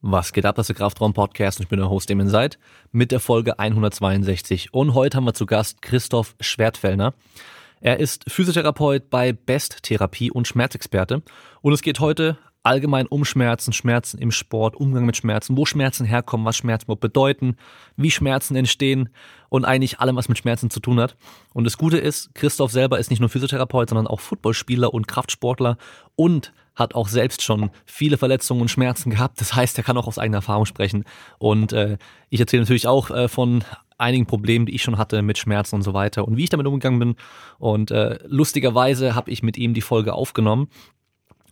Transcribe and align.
Was 0.00 0.32
geht 0.32 0.46
ab, 0.46 0.54
das 0.54 0.64
ist 0.64 0.68
der 0.68 0.76
Kraftraum-Podcast 0.76 1.58
und 1.58 1.64
ich 1.64 1.68
bin 1.68 1.80
der 1.80 1.90
Host 1.90 2.08
Damon 2.08 2.28
Seid 2.28 2.60
mit 2.92 3.10
der 3.10 3.18
Folge 3.18 3.58
162. 3.58 4.72
Und 4.72 4.94
heute 4.94 5.16
haben 5.16 5.24
wir 5.24 5.34
zu 5.34 5.44
Gast 5.44 5.82
Christoph 5.82 6.36
Schwertfellner. 6.38 7.14
Er 7.80 7.98
ist 7.98 8.24
Physiotherapeut 8.28 9.10
bei 9.10 9.32
Best 9.32 9.82
Therapie 9.82 10.30
und 10.30 10.46
Schmerzexperte. 10.46 11.22
Und 11.62 11.72
es 11.72 11.82
geht 11.82 11.98
heute 11.98 12.38
allgemein 12.62 13.08
um 13.08 13.24
Schmerzen, 13.24 13.72
Schmerzen 13.72 14.18
im 14.18 14.30
Sport, 14.30 14.76
Umgang 14.76 15.04
mit 15.04 15.16
Schmerzen, 15.16 15.56
wo 15.56 15.66
Schmerzen 15.66 16.06
herkommen, 16.06 16.46
was 16.46 16.56
Schmerzen 16.56 16.96
bedeuten, 17.00 17.56
wie 17.96 18.12
Schmerzen 18.12 18.54
entstehen 18.54 19.08
und 19.48 19.64
eigentlich 19.64 19.98
allem, 19.98 20.14
was 20.14 20.28
mit 20.28 20.38
Schmerzen 20.38 20.70
zu 20.70 20.78
tun 20.78 21.00
hat. 21.00 21.16
Und 21.54 21.64
das 21.64 21.76
Gute 21.76 21.98
ist, 21.98 22.32
Christoph 22.36 22.70
selber 22.70 23.00
ist 23.00 23.10
nicht 23.10 23.18
nur 23.18 23.30
Physiotherapeut, 23.30 23.88
sondern 23.88 24.06
auch 24.06 24.20
Footballspieler 24.20 24.94
und 24.94 25.08
Kraftsportler 25.08 25.76
und 26.14 26.52
hat 26.78 26.94
auch 26.94 27.08
selbst 27.08 27.42
schon 27.42 27.70
viele 27.84 28.16
Verletzungen 28.16 28.62
und 28.62 28.70
Schmerzen 28.70 29.10
gehabt. 29.10 29.40
Das 29.40 29.54
heißt, 29.54 29.76
er 29.78 29.84
kann 29.84 29.96
auch 29.96 30.06
aus 30.06 30.18
eigener 30.18 30.38
Erfahrung 30.38 30.64
sprechen. 30.64 31.04
Und 31.38 31.72
äh, 31.72 31.98
ich 32.30 32.40
erzähle 32.40 32.62
natürlich 32.62 32.86
auch 32.86 33.10
äh, 33.10 33.28
von 33.28 33.64
einigen 33.98 34.26
Problemen, 34.26 34.64
die 34.66 34.74
ich 34.74 34.82
schon 34.82 34.96
hatte 34.96 35.22
mit 35.22 35.38
Schmerzen 35.38 35.74
und 35.74 35.82
so 35.82 35.92
weiter 35.92 36.26
und 36.26 36.36
wie 36.36 36.44
ich 36.44 36.50
damit 36.50 36.66
umgegangen 36.66 37.00
bin. 37.00 37.16
Und 37.58 37.90
äh, 37.90 38.18
lustigerweise 38.26 39.14
habe 39.14 39.30
ich 39.30 39.42
mit 39.42 39.58
ihm 39.58 39.74
die 39.74 39.80
Folge 39.80 40.14
aufgenommen 40.14 40.68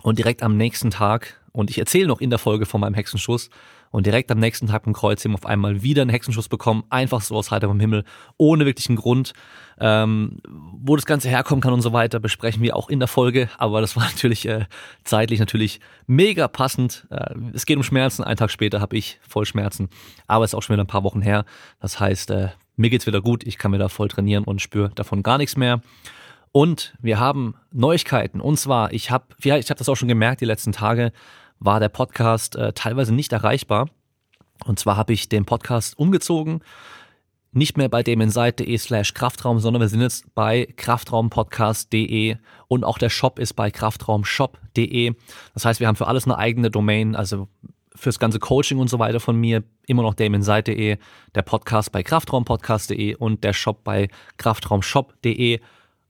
und 0.03 0.19
direkt 0.19 0.43
am 0.43 0.57
nächsten 0.57 0.91
Tag, 0.91 1.41
und 1.53 1.71
ich 1.71 1.79
erzähle 1.79 2.07
noch 2.07 2.21
in 2.21 2.31
der 2.31 2.39
Folge 2.39 2.67
von 2.67 2.81
meinem 2.81 2.95
Hexenschuss, 2.95 3.51
und 3.91 4.07
direkt 4.07 4.31
am 4.31 4.39
nächsten 4.39 4.67
Tag 4.67 4.87
im 4.87 4.93
Kreuzheben 4.93 5.35
auf 5.35 5.47
einmal 5.47 5.83
wieder 5.83 6.03
einen 6.03 6.11
Hexenschuss 6.11 6.49
bekommen, 6.49 6.85
einfach 6.91 7.21
so 7.21 7.37
aus 7.37 7.51
heiterem 7.51 7.81
Himmel, 7.81 8.05
ohne 8.37 8.67
wirklichen 8.67 8.97
Grund. 8.97 9.33
Ähm, 9.79 10.39
wo 10.49 10.97
das 10.97 11.05
Ganze 11.05 11.29
herkommen 11.29 11.61
kann 11.61 11.75
und 11.75 11.83
so 11.83 11.93
weiter, 11.93 12.19
besprechen 12.19 12.63
wir 12.63 12.77
auch 12.77 12.89
in 12.89 12.99
der 12.99 13.09
Folge, 13.09 13.51
aber 13.59 13.83
das 13.83 13.95
war 13.95 14.05
natürlich 14.15 14.49
äh, 14.49 14.65
zeitlich 15.05 15.39
natürlich 15.39 15.81
mega 16.07 16.49
passend. 16.49 17.07
Äh, 17.11 17.35
es 17.53 17.67
geht 17.67 17.77
um 17.77 17.83
Schmerzen, 17.83 18.25
einen 18.25 18.39
Tag 18.39 18.51
später 18.51 18.81
habe 18.81 18.97
ich 18.97 19.21
voll 19.27 19.45
Schmerzen, 19.45 19.91
aber 20.27 20.45
es 20.45 20.51
ist 20.51 20.55
auch 20.55 20.63
schon 20.63 20.75
wieder 20.75 20.85
ein 20.85 20.89
paar 20.89 21.05
Wochen 21.05 21.21
her. 21.21 21.45
Das 21.81 22.01
heißt, 22.01 22.31
äh, 22.31 22.49
mir 22.77 22.91
geht's 22.91 23.07
wieder 23.07 23.21
gut, 23.21 23.47
ich 23.47 23.59
kann 23.59 23.73
wieder 23.73 23.89
voll 23.89 24.09
trainieren 24.09 24.45
und 24.45 24.63
spüre 24.63 24.91
davon 24.95 25.23
gar 25.23 25.39
nichts 25.39 25.57
mehr. 25.57 25.81
Und 26.53 26.95
wir 27.01 27.19
haben 27.19 27.55
Neuigkeiten. 27.71 28.41
Und 28.41 28.59
zwar, 28.59 28.93
ich 28.93 29.11
habe, 29.11 29.27
ja, 29.43 29.59
ich 29.59 29.69
habe 29.69 29.77
das 29.77 29.91
auch 29.91 29.95
schon 29.95 30.09
gemerkt, 30.09 30.41
die 30.41 30.47
letzten 30.47 30.73
Tage 30.73 31.13
war 31.59 31.81
der 31.81 31.89
Podcast 31.89 32.57
äh, 32.57 32.73
teilweise 32.73 33.15
nicht 33.15 33.33
erreichbar. 33.33 33.89
Und 34.65 34.79
zwar 34.79 34.97
habe 34.97 35.13
ich 35.13 35.29
den 35.29 35.45
Podcast 35.45 35.99
umgezogen, 35.99 36.61
nicht 37.53 37.77
mehr 37.79 37.89
bei 37.89 38.03
demenseite.de 38.03 38.77
slash 38.77 39.15
Kraftraum, 39.15 39.61
sondern 39.61 39.81
wir 39.81 39.89
sind 39.89 40.03
jetzt 40.03 40.35
bei 40.35 40.67
kraftraumpodcast.de 40.77 42.37
und 42.69 42.85
auch 42.85 42.99
der 42.99 43.09
Shop 43.09 43.39
ist 43.39 43.55
bei 43.55 43.71
kraftraumshop.de. 43.71 45.15
Das 45.55 45.65
heißt, 45.65 45.81
wir 45.81 45.89
haben 45.89 45.97
für 45.97 46.07
alles 46.07 46.25
eine 46.25 46.37
eigene 46.37 46.71
Domain, 46.71 47.17
also 47.17 47.49
fürs 47.95 48.19
ganze 48.19 48.39
Coaching 48.39 48.79
und 48.79 48.89
so 48.89 48.99
weiter 48.99 49.21
von 49.21 49.37
mir 49.37 49.63
immer 49.87 50.03
noch 50.03 50.15
demenseite.de, 50.15 50.99
der 51.35 51.43
Podcast 51.43 51.93
bei 51.93 52.03
kraftraumpodcast.de 52.03 53.15
und 53.15 53.43
der 53.43 53.55
Shop 53.55 53.85
bei 53.85 54.09
kraftraumshop.de. 54.37 55.61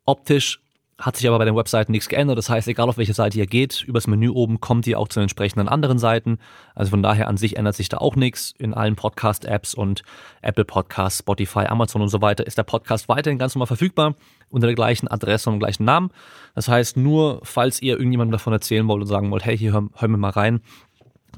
Optisch 0.05 0.60
hat 0.98 1.16
sich 1.16 1.28
aber 1.28 1.39
bei 1.39 1.44
den 1.44 1.55
Webseiten 1.55 1.92
nichts 1.92 2.08
geändert. 2.08 2.39
Das 2.39 2.48
heißt, 2.48 2.66
egal 2.69 2.89
auf 2.89 2.97
welche 2.97 3.12
Seite 3.12 3.39
ihr 3.39 3.47
geht, 3.47 3.83
übers 3.83 4.06
Menü 4.06 4.30
oben 4.30 4.61
kommt 4.61 4.86
ihr 4.86 4.98
auch 4.98 5.08
zu 5.08 5.20
den 5.20 5.25
entsprechenden 5.25 5.69
anderen 5.69 5.98
Seiten. 5.98 6.38
Also 6.75 6.91
von 6.91 7.03
daher 7.03 7.28
an 7.28 7.36
sich 7.36 7.58
ändert 7.58 7.77
sich 7.77 7.91
da 7.91 7.98
auch 7.98 8.16
nichts. 8.16 8.55
In 8.58 8.72
allen 8.72 8.97
Podcast-Apps 8.97 9.75
und 9.75 10.03
Apple 10.41 10.64
Podcasts, 10.64 11.19
Spotify, 11.19 11.66
Amazon 11.66 12.00
und 12.00 12.08
so 12.08 12.22
weiter 12.22 12.47
ist 12.47 12.56
der 12.56 12.62
Podcast 12.62 13.11
weiterhin 13.11 13.38
ganz 13.38 13.55
normal 13.55 13.66
verfügbar 13.66 14.14
unter 14.48 14.66
der 14.69 14.75
gleichen 14.75 15.06
Adresse 15.06 15.50
und 15.50 15.56
dem 15.56 15.61
gleichen 15.61 15.84
Namen. 15.84 16.11
Das 16.55 16.69
heißt, 16.69 16.97
nur 16.97 17.41
falls 17.42 17.83
ihr 17.83 17.98
irgendjemandem 17.98 18.33
davon 18.33 18.55
erzählen 18.55 18.88
wollt 18.88 19.03
und 19.03 19.08
sagen 19.08 19.31
wollt, 19.31 19.44
hey, 19.44 19.58
hier 19.58 19.72
hör, 19.72 19.88
hör 19.94 20.08
mir 20.08 20.16
mal 20.16 20.31
rein, 20.31 20.60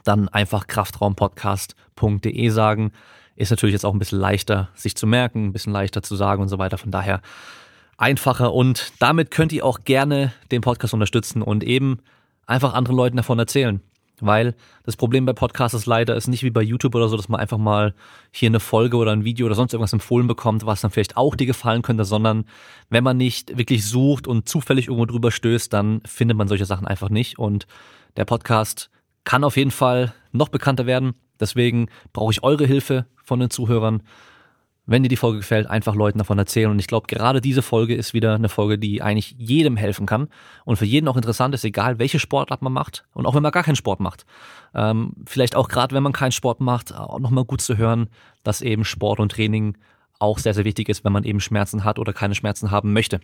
dann 0.04 0.28
einfach 0.28 0.68
kraftraumpodcast.de 0.68 2.48
sagen. 2.50 2.92
Ist 3.34 3.50
natürlich 3.50 3.72
jetzt 3.72 3.84
auch 3.84 3.92
ein 3.92 3.98
bisschen 3.98 4.20
leichter, 4.20 4.68
sich 4.74 4.96
zu 4.96 5.06
merken, 5.06 5.46
ein 5.46 5.52
bisschen 5.52 5.72
leichter 5.72 6.02
zu 6.02 6.14
sagen 6.14 6.42
und 6.42 6.48
so 6.48 6.58
weiter. 6.58 6.78
Von 6.78 6.92
daher 6.92 7.22
einfacher 7.98 8.54
und 8.54 8.92
damit 9.00 9.30
könnt 9.30 9.52
ihr 9.52 9.66
auch 9.66 9.84
gerne 9.84 10.32
den 10.50 10.62
Podcast 10.62 10.94
unterstützen 10.94 11.42
und 11.42 11.62
eben 11.64 11.98
einfach 12.46 12.72
anderen 12.72 12.96
Leuten 12.96 13.16
davon 13.18 13.38
erzählen. 13.38 13.82
Weil 14.20 14.56
das 14.84 14.96
Problem 14.96 15.26
bei 15.26 15.32
Podcasts 15.32 15.74
ist 15.74 15.86
leider 15.86 16.16
ist 16.16 16.26
nicht 16.26 16.42
wie 16.42 16.50
bei 16.50 16.62
YouTube 16.62 16.94
oder 16.94 17.08
so, 17.08 17.16
dass 17.16 17.28
man 17.28 17.40
einfach 17.40 17.58
mal 17.58 17.94
hier 18.32 18.48
eine 18.48 18.58
Folge 18.58 18.96
oder 18.96 19.12
ein 19.12 19.24
Video 19.24 19.46
oder 19.46 19.54
sonst 19.54 19.72
irgendwas 19.72 19.92
empfohlen 19.92 20.26
bekommt, 20.26 20.66
was 20.66 20.80
dann 20.80 20.90
vielleicht 20.90 21.16
auch 21.16 21.36
dir 21.36 21.46
gefallen 21.46 21.82
könnte, 21.82 22.04
sondern 22.04 22.44
wenn 22.90 23.04
man 23.04 23.16
nicht 23.16 23.56
wirklich 23.56 23.84
sucht 23.86 24.26
und 24.26 24.48
zufällig 24.48 24.88
irgendwo 24.88 25.06
drüber 25.06 25.30
stößt, 25.30 25.72
dann 25.72 26.00
findet 26.04 26.36
man 26.36 26.48
solche 26.48 26.64
Sachen 26.64 26.86
einfach 26.86 27.10
nicht. 27.10 27.38
Und 27.38 27.66
der 28.16 28.24
Podcast 28.24 28.90
kann 29.22 29.44
auf 29.44 29.56
jeden 29.56 29.70
Fall 29.70 30.12
noch 30.32 30.48
bekannter 30.48 30.86
werden. 30.86 31.14
Deswegen 31.38 31.88
brauche 32.12 32.32
ich 32.32 32.42
eure 32.42 32.66
Hilfe 32.66 33.06
von 33.22 33.38
den 33.38 33.50
Zuhörern 33.50 34.02
wenn 34.88 35.02
dir 35.02 35.10
die 35.10 35.16
Folge 35.16 35.38
gefällt, 35.38 35.68
einfach 35.68 35.94
Leuten 35.94 36.18
davon 36.18 36.38
erzählen. 36.38 36.70
Und 36.70 36.78
ich 36.78 36.86
glaube, 36.86 37.06
gerade 37.08 37.42
diese 37.42 37.60
Folge 37.60 37.94
ist 37.94 38.14
wieder 38.14 38.34
eine 38.34 38.48
Folge, 38.48 38.78
die 38.78 39.02
eigentlich 39.02 39.34
jedem 39.36 39.76
helfen 39.76 40.06
kann 40.06 40.28
und 40.64 40.76
für 40.76 40.86
jeden 40.86 41.06
auch 41.08 41.16
interessant 41.16 41.54
ist, 41.54 41.62
egal 41.62 41.98
welche 41.98 42.18
Sportart 42.18 42.62
man 42.62 42.72
macht 42.72 43.04
und 43.12 43.26
auch 43.26 43.34
wenn 43.34 43.42
man 43.42 43.52
gar 43.52 43.62
keinen 43.62 43.76
Sport 43.76 44.00
macht. 44.00 44.24
Ähm, 44.74 45.12
vielleicht 45.26 45.56
auch 45.56 45.68
gerade, 45.68 45.94
wenn 45.94 46.02
man 46.02 46.14
keinen 46.14 46.32
Sport 46.32 46.60
macht, 46.60 46.94
auch 46.94 47.20
nochmal 47.20 47.44
gut 47.44 47.60
zu 47.60 47.76
hören, 47.76 48.08
dass 48.44 48.62
eben 48.62 48.84
Sport 48.84 49.20
und 49.20 49.30
Training 49.30 49.76
auch 50.18 50.38
sehr, 50.38 50.54
sehr 50.54 50.64
wichtig 50.64 50.88
ist, 50.88 51.04
wenn 51.04 51.12
man 51.12 51.24
eben 51.24 51.40
Schmerzen 51.40 51.84
hat 51.84 51.98
oder 51.98 52.14
keine 52.14 52.34
Schmerzen 52.34 52.70
haben 52.70 52.94
möchte. 52.94 53.20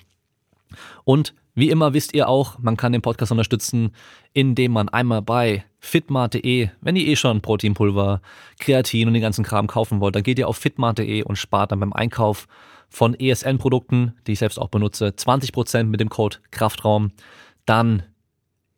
Und 1.04 1.34
wie 1.54 1.70
immer 1.70 1.94
wisst 1.94 2.14
ihr 2.14 2.28
auch, 2.28 2.58
man 2.58 2.76
kann 2.76 2.92
den 2.92 3.02
Podcast 3.02 3.32
unterstützen, 3.32 3.92
indem 4.34 4.72
man 4.72 4.90
einmal 4.90 5.22
bei 5.22 5.64
fitmart.de, 5.84 6.70
wenn 6.80 6.96
ihr 6.96 7.06
eh 7.06 7.16
schon 7.16 7.40
Proteinpulver, 7.40 8.20
Kreatin 8.58 9.06
und 9.06 9.14
den 9.14 9.22
ganzen 9.22 9.44
Kram 9.44 9.66
kaufen 9.66 10.00
wollt, 10.00 10.16
dann 10.16 10.22
geht 10.22 10.38
ihr 10.38 10.48
auf 10.48 10.56
fitmart.de 10.56 11.22
und 11.22 11.36
spart 11.36 11.72
dann 11.72 11.80
beim 11.80 11.92
Einkauf 11.92 12.48
von 12.88 13.14
ESN-Produkten, 13.14 14.14
die 14.26 14.32
ich 14.32 14.38
selbst 14.38 14.58
auch 14.58 14.68
benutze, 14.68 15.08
20% 15.08 15.84
mit 15.84 16.00
dem 16.00 16.08
Code 16.08 16.38
Kraftraum. 16.50 17.12
Dann, 17.66 18.02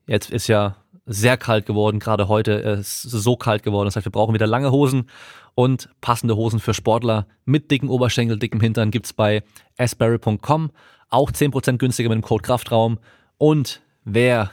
jetzt 0.06 0.30
ist 0.30 0.48
ja 0.48 0.76
sehr 1.06 1.36
kalt 1.36 1.66
geworden, 1.66 2.00
gerade 2.00 2.26
heute 2.28 2.52
ist 2.52 3.04
es 3.04 3.12
so 3.12 3.36
kalt 3.36 3.62
geworden, 3.62 3.86
das 3.86 3.94
heißt, 3.94 4.06
wir 4.06 4.12
brauchen 4.12 4.34
wieder 4.34 4.48
lange 4.48 4.72
Hosen 4.72 5.08
und 5.54 5.88
passende 6.00 6.36
Hosen 6.36 6.58
für 6.58 6.74
Sportler 6.74 7.26
mit 7.44 7.70
dicken 7.70 7.88
Oberschenkel, 7.88 8.38
dickem 8.38 8.60
Hintern 8.60 8.90
gibt's 8.90 9.12
bei 9.12 9.42
asbury.com. 9.78 10.70
Auch 11.08 11.30
10% 11.30 11.78
günstiger 11.78 12.08
mit 12.08 12.16
dem 12.16 12.22
Code 12.22 12.42
Kraftraum. 12.42 12.98
Und 13.38 13.80
wer 14.04 14.50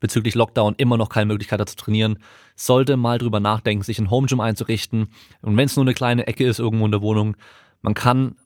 bezüglich 0.00 0.34
Lockdown 0.34 0.74
immer 0.76 0.96
noch 0.96 1.08
keine 1.08 1.26
Möglichkeit 1.26 1.60
hat 1.60 1.68
zu 1.68 1.76
trainieren, 1.76 2.18
sollte 2.54 2.96
mal 2.96 3.18
drüber 3.18 3.40
nachdenken, 3.40 3.82
sich 3.82 3.98
ein 3.98 4.10
Home 4.10 4.26
Gym 4.26 4.40
einzurichten. 4.40 5.08
Und 5.42 5.56
wenn 5.56 5.66
es 5.66 5.76
nur 5.76 5.84
eine 5.84 5.94
kleine 5.94 6.26
Ecke 6.26 6.46
ist 6.46 6.58
irgendwo 6.58 6.84
in 6.84 6.92
der 6.92 7.02
Wohnung, 7.02 7.36
man 7.82 7.94
kann 7.94 8.36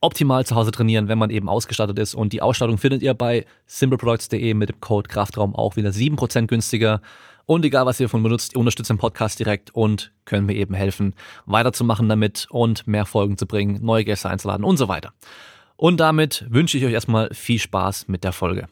optimal 0.00 0.44
zu 0.44 0.56
Hause 0.56 0.72
trainieren, 0.72 1.08
wenn 1.08 1.18
man 1.18 1.30
eben 1.30 1.48
ausgestattet 1.48 1.98
ist. 1.98 2.14
Und 2.14 2.32
die 2.32 2.42
Ausstattung 2.42 2.76
findet 2.76 3.02
ihr 3.02 3.14
bei 3.14 3.46
simpleproducts.de 3.66 4.54
mit 4.54 4.68
dem 4.68 4.80
Code 4.80 5.08
Kraftraum 5.08 5.54
auch 5.54 5.76
wieder 5.76 5.90
7% 5.90 6.46
günstiger. 6.46 7.00
Und 7.46 7.64
egal, 7.64 7.86
was 7.86 8.00
ihr 8.00 8.06
davon 8.06 8.22
benutzt, 8.22 8.54
ihr 8.54 8.58
unterstützt 8.58 8.90
den 8.90 8.98
Podcast 8.98 9.38
direkt 9.38 9.74
und 9.74 10.12
können 10.24 10.46
mir 10.46 10.54
eben 10.54 10.74
helfen, 10.74 11.14
weiterzumachen 11.46 12.08
damit 12.08 12.46
und 12.50 12.86
mehr 12.86 13.06
Folgen 13.06 13.36
zu 13.38 13.46
bringen, 13.46 13.84
neue 13.84 14.04
Gäste 14.04 14.28
einzuladen 14.28 14.64
und 14.64 14.76
so 14.76 14.88
weiter. 14.88 15.12
Und 15.76 15.98
damit 15.98 16.46
wünsche 16.48 16.78
ich 16.78 16.84
euch 16.84 16.92
erstmal 16.92 17.32
viel 17.32 17.58
Spaß 17.58 18.08
mit 18.08 18.24
der 18.24 18.32
Folge. 18.32 18.68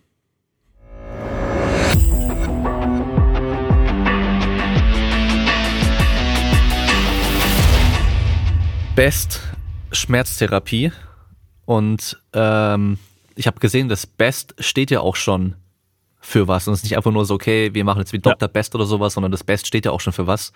Best 8.94 9.40
Schmerztherapie 9.92 10.92
und 11.64 12.20
ähm, 12.32 12.98
ich 13.36 13.46
habe 13.46 13.60
gesehen, 13.60 13.88
das 13.88 14.06
Best 14.06 14.54
steht 14.58 14.90
ja 14.90 15.00
auch 15.00 15.16
schon 15.16 15.54
für 16.20 16.48
was 16.48 16.68
und 16.68 16.74
es 16.74 16.80
ist 16.80 16.84
nicht 16.84 16.96
einfach 16.96 17.12
nur 17.12 17.24
so, 17.24 17.34
okay, 17.34 17.72
wir 17.72 17.84
machen 17.84 18.00
jetzt 18.00 18.12
wie 18.12 18.18
Dr. 18.18 18.48
Ja. 18.48 18.52
Best 18.52 18.74
oder 18.74 18.84
sowas, 18.84 19.14
sondern 19.14 19.32
das 19.32 19.44
Best 19.44 19.66
steht 19.66 19.86
ja 19.86 19.92
auch 19.92 20.00
schon 20.00 20.12
für 20.12 20.26
was. 20.26 20.52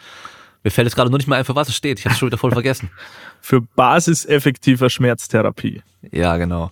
Mir 0.62 0.70
fällt 0.70 0.86
jetzt 0.86 0.96
gerade 0.96 1.10
nur 1.10 1.18
nicht 1.18 1.26
mehr 1.26 1.38
ein, 1.38 1.44
für 1.44 1.54
was 1.54 1.68
es 1.68 1.76
steht. 1.76 1.98
Ich 1.98 2.04
habe 2.06 2.14
es 2.14 2.18
schon 2.18 2.26
wieder 2.26 2.38
voll 2.38 2.50
vergessen. 2.52 2.90
Für 3.40 3.60
basiseffektiver 3.60 4.90
Schmerztherapie. 4.90 5.82
Ja, 6.10 6.36
genau. 6.36 6.70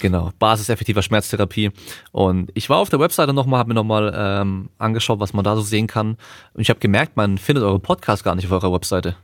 Genau, 0.00 0.32
basiseffektiver 0.38 1.02
Schmerztherapie. 1.02 1.70
Und 2.12 2.50
ich 2.54 2.70
war 2.70 2.78
auf 2.78 2.88
der 2.88 3.00
Webseite 3.00 3.32
nochmal, 3.32 3.60
habe 3.60 3.68
mir 3.68 3.74
nochmal 3.74 4.12
ähm, 4.16 4.70
angeschaut, 4.78 5.20
was 5.20 5.32
man 5.32 5.44
da 5.44 5.56
so 5.56 5.62
sehen 5.62 5.86
kann. 5.86 6.16
Und 6.54 6.60
ich 6.60 6.70
habe 6.70 6.80
gemerkt, 6.80 7.16
man 7.16 7.38
findet 7.38 7.64
euren 7.64 7.80
Podcast 7.80 8.24
gar 8.24 8.34
nicht 8.34 8.46
auf 8.46 8.52
eurer 8.52 8.72
Webseite. 8.72 9.16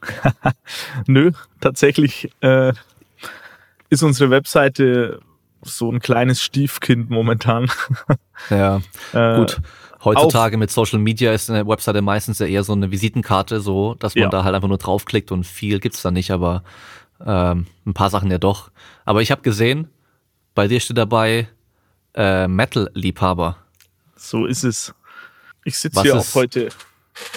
Nö, 1.06 1.32
tatsächlich 1.60 2.30
äh, 2.40 2.72
ist 3.90 4.02
unsere 4.02 4.30
Webseite 4.30 5.20
so 5.62 5.90
ein 5.90 6.00
kleines 6.00 6.42
Stiefkind 6.42 7.10
momentan. 7.10 7.70
ja, 8.50 8.80
äh, 9.12 9.36
gut. 9.36 9.60
Heutzutage 10.04 10.56
mit 10.56 10.70
Social 10.70 11.00
Media 11.00 11.32
ist 11.32 11.50
eine 11.50 11.66
Webseite 11.66 12.02
meistens 12.02 12.38
ja 12.38 12.46
eher 12.46 12.62
so 12.62 12.72
eine 12.72 12.90
Visitenkarte, 12.92 13.60
so 13.60 13.94
dass 13.94 14.14
man 14.14 14.24
ja. 14.24 14.28
da 14.28 14.44
halt 14.44 14.54
einfach 14.54 14.68
nur 14.68 14.78
draufklickt 14.78 15.32
und 15.32 15.44
viel 15.44 15.80
gibt's 15.80 16.02
da 16.02 16.12
nicht, 16.12 16.30
aber 16.30 16.62
ähm, 17.24 17.66
ein 17.84 17.94
paar 17.94 18.10
Sachen 18.10 18.30
ja 18.30 18.38
doch. 18.38 18.70
Aber 19.04 19.22
ich 19.22 19.32
habe 19.32 19.42
gesehen, 19.42 19.88
bei 20.54 20.68
dir 20.68 20.78
steht 20.78 20.98
dabei 20.98 21.48
äh, 22.14 22.46
Metal-Liebhaber. 22.46 23.56
So 24.14 24.46
ist 24.46 24.62
es. 24.62 24.94
Ich 25.64 25.78
sitze 25.78 26.02
hier 26.02 26.16
auch 26.16 26.34
heute 26.34 26.68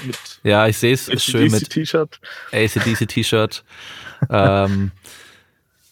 mit 0.06 0.18
Ja, 0.44 0.68
ich 0.68 0.78
sehe 0.78 0.94
es 0.94 1.10
schön 1.24 1.52
mit 1.52 1.70
T-Shirt. 1.70 2.20
ACDC 2.52 3.08
T-Shirt. 3.08 3.64
ähm, 4.30 4.92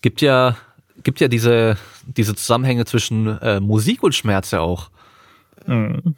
gibt 0.02 0.22
ja 0.22 0.58
gibt 1.04 1.20
ja 1.20 1.28
diese 1.28 1.78
diese 2.06 2.36
Zusammenhänge 2.36 2.86
zwischen 2.86 3.28
äh, 3.40 3.60
Musik 3.60 4.04
und 4.04 4.14
Schmerz 4.16 4.52
ja 4.52 4.60
auch, 4.62 4.90
Mhm. 5.66 6.16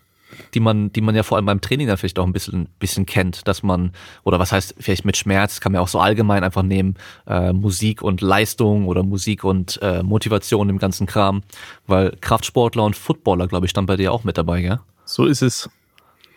die 0.53 0.59
man 0.59 0.91
die 0.93 1.01
man 1.01 1.15
ja 1.15 1.23
vor 1.23 1.37
allem 1.37 1.45
beim 1.45 1.61
Training 1.61 1.87
dann 1.87 1.97
vielleicht 1.97 2.19
auch 2.19 2.25
ein 2.25 2.31
bisschen 2.33 2.67
bisschen 2.79 3.05
kennt, 3.05 3.47
dass 3.47 3.63
man 3.63 3.91
oder 4.23 4.39
was 4.39 4.51
heißt 4.51 4.75
vielleicht 4.79 5.03
mit 5.03 5.17
Schmerz 5.17 5.59
kann 5.59 5.71
man 5.71 5.81
auch 5.81 5.87
so 5.87 5.99
allgemein 5.99 6.43
einfach 6.43 6.63
nehmen 6.63 6.95
äh, 7.27 7.51
Musik 7.51 8.01
und 8.01 8.21
Leistung 8.21 8.87
oder 8.87 9.03
Musik 9.03 9.43
und 9.43 9.79
äh, 9.81 10.03
Motivation 10.03 10.69
im 10.69 10.77
ganzen 10.77 11.07
Kram, 11.07 11.41
weil 11.87 12.15
Kraftsportler 12.21 12.83
und 12.83 12.95
Footballer 12.95 13.47
glaube 13.47 13.65
ich 13.65 13.71
stand 13.71 13.87
bei 13.87 13.97
dir 13.97 14.11
auch 14.13 14.23
mit 14.23 14.37
dabei, 14.37 14.61
gell? 14.61 14.79
So 15.05 15.25
ist 15.25 15.41
es. 15.41 15.69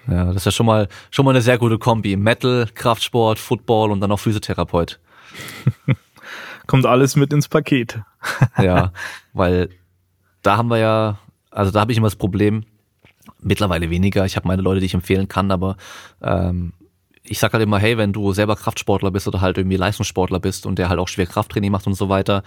Ja, 0.08 0.26
das 0.26 0.36
ist 0.36 0.46
ja 0.46 0.52
schon 0.52 0.66
mal 0.66 0.88
schon 1.10 1.24
mal 1.24 1.30
eine 1.30 1.42
sehr 1.42 1.58
gute 1.58 1.78
Kombi. 1.78 2.16
Metal, 2.16 2.68
Kraftsport, 2.74 3.38
Football 3.38 3.90
und 3.90 4.00
dann 4.00 4.10
noch 4.10 4.20
Physiotherapeut. 4.20 5.00
Kommt 6.66 6.86
alles 6.86 7.16
mit 7.16 7.32
ins 7.32 7.48
Paket. 7.48 8.00
Ja, 8.58 8.92
weil 9.34 9.68
da 10.40 10.56
haben 10.56 10.68
wir 10.68 10.78
ja, 10.78 11.18
also 11.50 11.70
da 11.70 11.80
habe 11.80 11.92
ich 11.92 11.98
immer 11.98 12.06
das 12.06 12.16
Problem, 12.16 12.64
mittlerweile 13.40 13.90
weniger. 13.90 14.24
Ich 14.24 14.36
habe 14.36 14.48
meine 14.48 14.62
Leute, 14.62 14.80
die 14.80 14.86
ich 14.86 14.94
empfehlen 14.94 15.28
kann, 15.28 15.50
aber 15.50 15.76
ähm, 16.22 16.72
ich 17.22 17.38
sag 17.38 17.52
halt 17.52 17.62
immer, 17.62 17.78
hey, 17.78 17.98
wenn 17.98 18.12
du 18.12 18.32
selber 18.32 18.56
Kraftsportler 18.56 19.10
bist 19.10 19.28
oder 19.28 19.40
halt 19.42 19.58
irgendwie 19.58 19.76
Leistungssportler 19.76 20.40
bist 20.40 20.64
und 20.64 20.78
der 20.78 20.88
halt 20.88 20.98
auch 20.98 21.08
schwer 21.08 21.26
Krafttraining 21.26 21.70
macht 21.70 21.86
und 21.86 21.94
so 21.94 22.08
weiter 22.08 22.42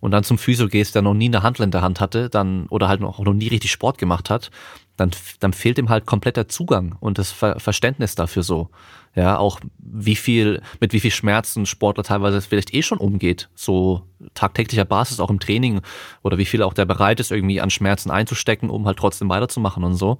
und 0.00 0.10
dann 0.10 0.24
zum 0.24 0.36
Physio 0.36 0.68
gehst, 0.68 0.94
der 0.94 1.00
noch 1.00 1.14
nie 1.14 1.28
eine 1.28 1.42
Handel 1.42 1.62
in 1.62 1.70
der 1.70 1.80
Hand 1.80 2.00
hatte, 2.00 2.28
dann 2.28 2.66
oder 2.66 2.88
halt 2.88 3.02
auch 3.02 3.20
noch 3.20 3.32
nie 3.32 3.48
richtig 3.48 3.70
Sport 3.70 3.96
gemacht 3.98 4.28
hat, 4.28 4.50
dann, 4.96 5.10
dann 5.40 5.52
fehlt 5.52 5.78
ihm 5.78 5.88
halt 5.88 6.06
komplett 6.06 6.36
der 6.36 6.48
Zugang 6.48 6.96
und 7.00 7.18
das 7.18 7.32
Ver 7.32 7.58
Verständnis 7.58 8.14
dafür 8.14 8.42
so. 8.42 8.70
Ja, 9.16 9.38
auch 9.38 9.60
wie 9.78 10.16
viel, 10.16 10.60
mit 10.80 10.92
wie 10.92 10.98
viel 10.98 11.12
Schmerzen 11.12 11.66
Sportler 11.66 12.02
teilweise 12.02 12.40
vielleicht 12.40 12.74
eh 12.74 12.82
schon 12.82 12.98
umgeht, 12.98 13.48
so 13.54 14.02
tagtäglicher 14.34 14.84
Basis 14.84 15.20
auch 15.20 15.30
im 15.30 15.38
Training 15.38 15.82
oder 16.22 16.36
wie 16.36 16.44
viel 16.44 16.62
auch 16.62 16.74
der 16.74 16.84
bereit 16.84 17.20
ist, 17.20 17.30
irgendwie 17.30 17.60
an 17.60 17.70
Schmerzen 17.70 18.10
einzustecken, 18.10 18.70
um 18.70 18.86
halt 18.86 18.98
trotzdem 18.98 19.28
weiterzumachen 19.28 19.84
und 19.84 19.94
so. 19.94 20.18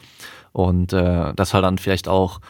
Und 0.52 0.92
äh, 0.92 1.34
das 1.34 1.54
halt 1.54 1.64
dann 1.64 1.78
vielleicht 1.78 2.06
auch 2.06 2.40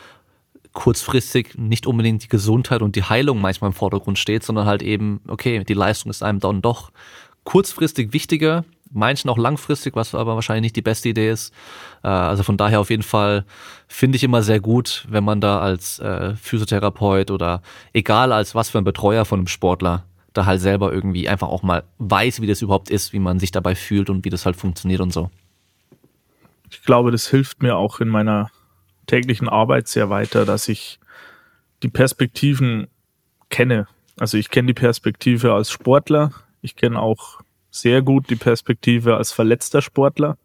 kurzfristig 0.74 1.56
nicht 1.56 1.86
unbedingt 1.86 2.24
die 2.24 2.28
Gesundheit 2.28 2.82
und 2.82 2.96
die 2.96 3.04
Heilung 3.04 3.40
manchmal 3.40 3.70
im 3.70 3.74
Vordergrund 3.74 4.18
steht, 4.18 4.42
sondern 4.42 4.66
halt 4.66 4.82
eben, 4.82 5.20
okay, 5.28 5.64
die 5.64 5.74
Leistung 5.74 6.10
ist 6.10 6.22
einem 6.22 6.40
dann 6.40 6.60
doch 6.60 6.90
kurzfristig 7.44 8.12
wichtiger, 8.12 8.64
manchen 8.94 9.28
auch 9.28 9.38
langfristig, 9.38 9.96
was 9.96 10.14
aber 10.14 10.34
wahrscheinlich 10.34 10.62
nicht 10.62 10.76
die 10.76 10.82
beste 10.82 11.08
Idee 11.10 11.30
ist. 11.30 11.52
Äh, 12.02 12.08
also 12.08 12.42
von 12.42 12.56
daher 12.56 12.80
auf 12.80 12.90
jeden 12.90 13.02
Fall 13.02 13.44
finde 13.88 14.16
ich 14.16 14.24
immer 14.24 14.42
sehr 14.42 14.60
gut, 14.60 15.06
wenn 15.08 15.24
man 15.24 15.40
da 15.40 15.60
als 15.60 15.98
äh, 15.98 16.34
Physiotherapeut 16.36 17.30
oder 17.30 17.62
egal 17.92 18.32
als 18.32 18.54
was 18.54 18.70
für 18.70 18.78
ein 18.78 18.84
Betreuer 18.84 19.24
von 19.24 19.40
einem 19.40 19.48
Sportler 19.48 20.04
da 20.34 20.46
halt 20.46 20.60
selber 20.60 20.92
irgendwie 20.92 21.28
einfach 21.28 21.48
auch 21.48 21.62
mal 21.62 21.84
weiß, 21.98 22.40
wie 22.40 22.46
das 22.46 22.60
überhaupt 22.60 22.90
ist, 22.90 23.12
wie 23.12 23.20
man 23.20 23.38
sich 23.38 23.52
dabei 23.52 23.74
fühlt 23.74 24.10
und 24.10 24.24
wie 24.24 24.30
das 24.30 24.44
halt 24.44 24.56
funktioniert 24.56 25.00
und 25.00 25.12
so. 25.12 25.30
Ich 26.70 26.82
glaube, 26.82 27.12
das 27.12 27.28
hilft 27.28 27.62
mir 27.62 27.76
auch 27.76 28.00
in 28.00 28.08
meiner 28.08 28.50
täglichen 29.06 29.48
Arbeit 29.48 29.86
sehr 29.86 30.10
weiter, 30.10 30.44
dass 30.44 30.68
ich 30.68 30.98
die 31.82 31.88
Perspektiven 31.88 32.88
kenne. 33.48 33.86
Also 34.18 34.36
ich 34.36 34.50
kenne 34.50 34.66
die 34.66 34.74
Perspektive 34.74 35.54
als 35.54 35.70
Sportler, 35.70 36.32
ich 36.62 36.74
kenne 36.74 37.00
auch 37.00 37.40
sehr 37.74 38.02
gut 38.02 38.30
die 38.30 38.36
Perspektive 38.36 39.16
als 39.16 39.32
verletzter 39.32 39.82
Sportler. 39.82 40.38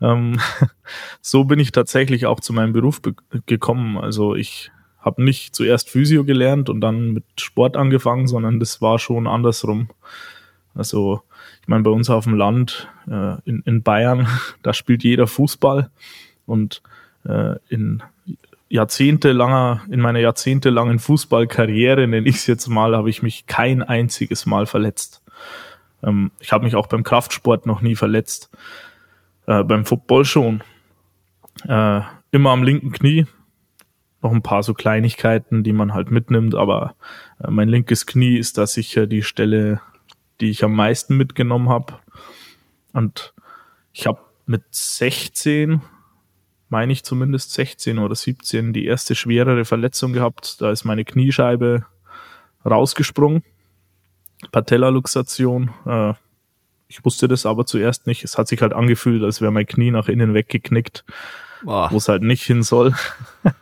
Ähm, 0.00 0.38
so 1.20 1.44
bin 1.44 1.58
ich 1.58 1.72
tatsächlich 1.72 2.26
auch 2.26 2.40
zu 2.40 2.52
meinem 2.52 2.72
Beruf 2.72 3.00
gekommen. 3.46 3.98
Also 3.98 4.36
ich 4.36 4.70
habe 5.00 5.22
nicht 5.24 5.54
zuerst 5.54 5.90
Physio 5.90 6.24
gelernt 6.24 6.68
und 6.70 6.80
dann 6.80 7.12
mit 7.12 7.24
Sport 7.38 7.76
angefangen, 7.76 8.28
sondern 8.28 8.60
das 8.60 8.80
war 8.80 8.98
schon 8.98 9.26
andersrum. 9.26 9.88
Also 10.74 11.22
ich 11.62 11.68
meine, 11.68 11.82
bei 11.82 11.90
uns 11.90 12.10
auf 12.10 12.24
dem 12.24 12.34
Land 12.34 12.88
äh, 13.08 13.40
in, 13.44 13.62
in 13.66 13.82
Bayern, 13.82 14.28
da 14.62 14.72
spielt 14.72 15.02
jeder 15.02 15.26
Fußball 15.26 15.90
und 16.46 16.80
äh, 17.24 17.56
in 17.68 18.02
jahrzehntelanger, 18.68 19.82
in 19.90 20.00
meiner 20.00 20.20
jahrzehntelangen 20.20 21.00
Fußballkarriere, 21.00 22.06
nenne 22.06 22.28
ich 22.28 22.36
es 22.36 22.46
jetzt 22.46 22.68
mal, 22.68 22.96
habe 22.96 23.10
ich 23.10 23.22
mich 23.22 23.46
kein 23.46 23.82
einziges 23.82 24.46
Mal 24.46 24.66
verletzt. 24.66 25.22
Ähm, 26.02 26.30
ich 26.40 26.52
habe 26.52 26.64
mich 26.64 26.76
auch 26.76 26.86
beim 26.86 27.02
Kraftsport 27.02 27.66
noch 27.66 27.80
nie 27.80 27.96
verletzt. 27.96 28.50
Äh, 29.46 29.64
beim 29.64 29.84
Football 29.84 30.24
schon. 30.24 30.62
Äh, 31.66 32.00
immer 32.30 32.50
am 32.50 32.62
linken 32.62 32.92
Knie. 32.92 33.26
Noch 34.22 34.32
ein 34.32 34.42
paar 34.42 34.62
so 34.62 34.74
Kleinigkeiten, 34.74 35.62
die 35.62 35.72
man 35.72 35.94
halt 35.94 36.10
mitnimmt, 36.10 36.54
aber 36.54 36.96
äh, 37.42 37.50
mein 37.50 37.68
linkes 37.68 38.06
Knie 38.06 38.36
ist 38.36 38.58
da 38.58 38.66
sicher 38.66 39.06
die 39.06 39.22
Stelle, 39.22 39.80
die 40.40 40.50
ich 40.50 40.64
am 40.64 40.74
meisten 40.74 41.16
mitgenommen 41.16 41.68
habe. 41.68 41.94
Und 42.92 43.34
ich 43.92 44.06
habe 44.06 44.20
mit 44.46 44.62
16 44.70 45.82
meine 46.68 46.92
ich 46.92 47.04
zumindest 47.04 47.52
16 47.52 47.98
oder 47.98 48.14
17, 48.14 48.72
die 48.72 48.86
erste 48.86 49.14
schwerere 49.14 49.64
Verletzung 49.64 50.12
gehabt. 50.12 50.60
Da 50.60 50.70
ist 50.70 50.84
meine 50.84 51.04
Kniescheibe 51.04 51.86
rausgesprungen. 52.64 53.44
Patellaluxation. 54.52 55.70
Äh, 55.86 56.14
ich 56.88 57.04
wusste 57.04 57.28
das 57.28 57.46
aber 57.46 57.66
zuerst 57.66 58.06
nicht. 58.06 58.24
Es 58.24 58.38
hat 58.38 58.48
sich 58.48 58.62
halt 58.62 58.72
angefühlt, 58.72 59.22
als 59.22 59.40
wäre 59.40 59.52
mein 59.52 59.66
Knie 59.66 59.90
nach 59.90 60.08
innen 60.08 60.34
weggeknickt, 60.34 61.04
wo 61.62 61.96
es 61.96 62.08
halt 62.08 62.22
nicht 62.22 62.44
hin 62.44 62.62
soll. 62.62 62.94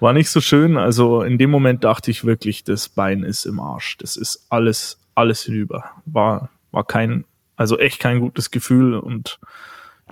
War 0.00 0.12
nicht 0.12 0.30
so 0.30 0.40
schön. 0.40 0.76
Also 0.76 1.22
in 1.22 1.38
dem 1.38 1.50
Moment 1.50 1.82
dachte 1.82 2.10
ich 2.10 2.24
wirklich, 2.24 2.62
das 2.62 2.88
Bein 2.88 3.22
ist 3.22 3.44
im 3.44 3.58
Arsch. 3.58 3.96
Das 3.98 4.16
ist 4.16 4.46
alles, 4.50 5.00
alles 5.14 5.42
hinüber. 5.42 5.90
War, 6.04 6.50
war 6.70 6.84
kein, 6.84 7.24
also 7.56 7.78
echt 7.78 8.00
kein 8.00 8.20
gutes 8.20 8.50
Gefühl 8.50 8.94
und 8.94 9.40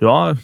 ja, 0.00 0.34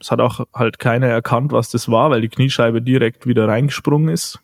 es 0.00 0.10
hat 0.10 0.20
auch 0.20 0.46
halt 0.54 0.78
keiner 0.78 1.06
erkannt, 1.06 1.52
was 1.52 1.70
das 1.70 1.90
war, 1.90 2.10
weil 2.10 2.20
die 2.20 2.28
Kniescheibe 2.28 2.82
direkt 2.82 3.26
wieder 3.26 3.48
reingesprungen 3.48 4.08
ist. 4.08 4.38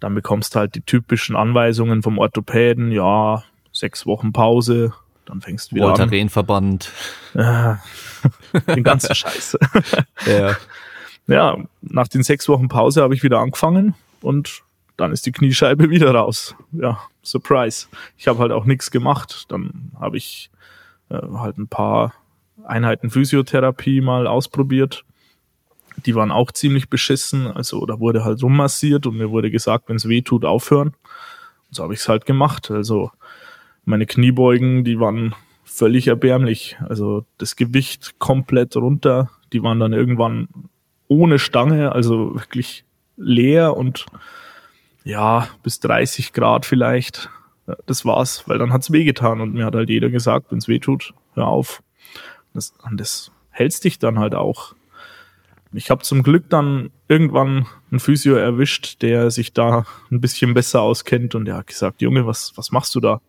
Dann 0.00 0.14
bekommst 0.14 0.54
du 0.54 0.60
halt 0.60 0.74
die 0.74 0.82
typischen 0.82 1.36
Anweisungen 1.36 2.02
vom 2.02 2.18
Orthopäden, 2.18 2.92
ja, 2.92 3.42
sechs 3.72 4.06
Wochen 4.06 4.32
Pause, 4.32 4.92
dann 5.26 5.40
fängst 5.40 5.70
du 5.70 5.76
wieder 5.76 5.86
an. 5.86 5.98
Voltarenverband. 5.98 6.90
Ja, 7.34 7.80
den 8.66 8.84
ganzen 8.84 9.14
Scheiß. 9.14 9.58
Ja. 10.26 10.56
Ja, 11.26 11.58
nach 11.82 12.08
den 12.08 12.22
sechs 12.22 12.48
Wochen 12.48 12.68
Pause 12.68 13.02
habe 13.02 13.14
ich 13.14 13.22
wieder 13.22 13.38
angefangen 13.40 13.94
und 14.22 14.62
dann 14.96 15.12
ist 15.12 15.26
die 15.26 15.32
Kniescheibe 15.32 15.90
wieder 15.90 16.12
raus. 16.12 16.54
Ja, 16.72 16.98
Surprise. 17.22 17.86
Ich 18.16 18.26
habe 18.28 18.38
halt 18.38 18.52
auch 18.52 18.64
nichts 18.64 18.90
gemacht. 18.90 19.44
Dann 19.48 19.92
habe 20.00 20.16
ich 20.16 20.50
äh, 21.10 21.18
halt 21.34 21.58
ein 21.58 21.68
paar 21.68 22.14
Einheiten 22.64 23.10
Physiotherapie 23.10 24.00
mal 24.00 24.26
ausprobiert. 24.26 25.04
Die 26.06 26.14
waren 26.14 26.30
auch 26.30 26.52
ziemlich 26.52 26.88
beschissen. 26.88 27.46
Also 27.46 27.84
da 27.86 28.00
wurde 28.00 28.24
halt 28.24 28.42
rummassiert 28.42 29.06
und 29.06 29.16
mir 29.16 29.30
wurde 29.30 29.50
gesagt, 29.50 29.88
wenn 29.88 29.96
es 29.96 30.08
weh 30.08 30.22
tut, 30.22 30.44
aufhören. 30.44 30.88
Und 30.88 31.74
so 31.74 31.82
habe 31.82 31.94
ich 31.94 32.00
es 32.00 32.08
halt 32.08 32.26
gemacht. 32.26 32.70
Also 32.70 33.10
meine 33.84 34.06
Kniebeugen, 34.06 34.84
die 34.84 35.00
waren 35.00 35.34
völlig 35.64 36.08
erbärmlich. 36.08 36.76
Also 36.88 37.24
das 37.38 37.56
Gewicht 37.56 38.18
komplett 38.18 38.76
runter. 38.76 39.30
Die 39.52 39.62
waren 39.62 39.80
dann 39.80 39.92
irgendwann 39.92 40.48
ohne 41.08 41.38
Stange, 41.38 41.92
also 41.92 42.34
wirklich 42.34 42.84
leer 43.16 43.76
und 43.76 44.06
ja, 45.04 45.48
bis 45.62 45.80
30 45.80 46.32
Grad 46.32 46.66
vielleicht. 46.66 47.30
Das 47.86 48.04
war's, 48.04 48.46
weil 48.46 48.58
dann 48.58 48.72
hat's 48.72 48.92
wehgetan 48.92 49.40
und 49.40 49.54
mir 49.54 49.66
hat 49.66 49.74
halt 49.74 49.90
jeder 49.90 50.10
gesagt, 50.10 50.50
wenn's 50.50 50.68
weh 50.68 50.78
tut, 50.78 51.14
hör 51.34 51.48
auf. 51.48 51.82
Das, 52.54 52.74
und 52.82 52.98
das 52.98 53.30
hältst 53.50 53.84
dich 53.84 53.98
dann 53.98 54.18
halt 54.18 54.34
auch. 54.34 54.74
Ich 55.72 55.90
habe 55.90 56.02
zum 56.02 56.22
Glück 56.22 56.48
dann 56.48 56.90
irgendwann 57.08 57.66
einen 57.90 58.00
Physio 58.00 58.36
erwischt, 58.36 59.02
der 59.02 59.30
sich 59.30 59.52
da 59.52 59.84
ein 60.10 60.20
bisschen 60.20 60.54
besser 60.54 60.80
auskennt 60.80 61.34
und 61.34 61.44
der 61.44 61.56
hat 61.56 61.66
gesagt, 61.66 62.00
Junge, 62.00 62.26
was, 62.26 62.52
was 62.56 62.70
machst 62.70 62.94
du 62.94 63.00
da? 63.00 63.20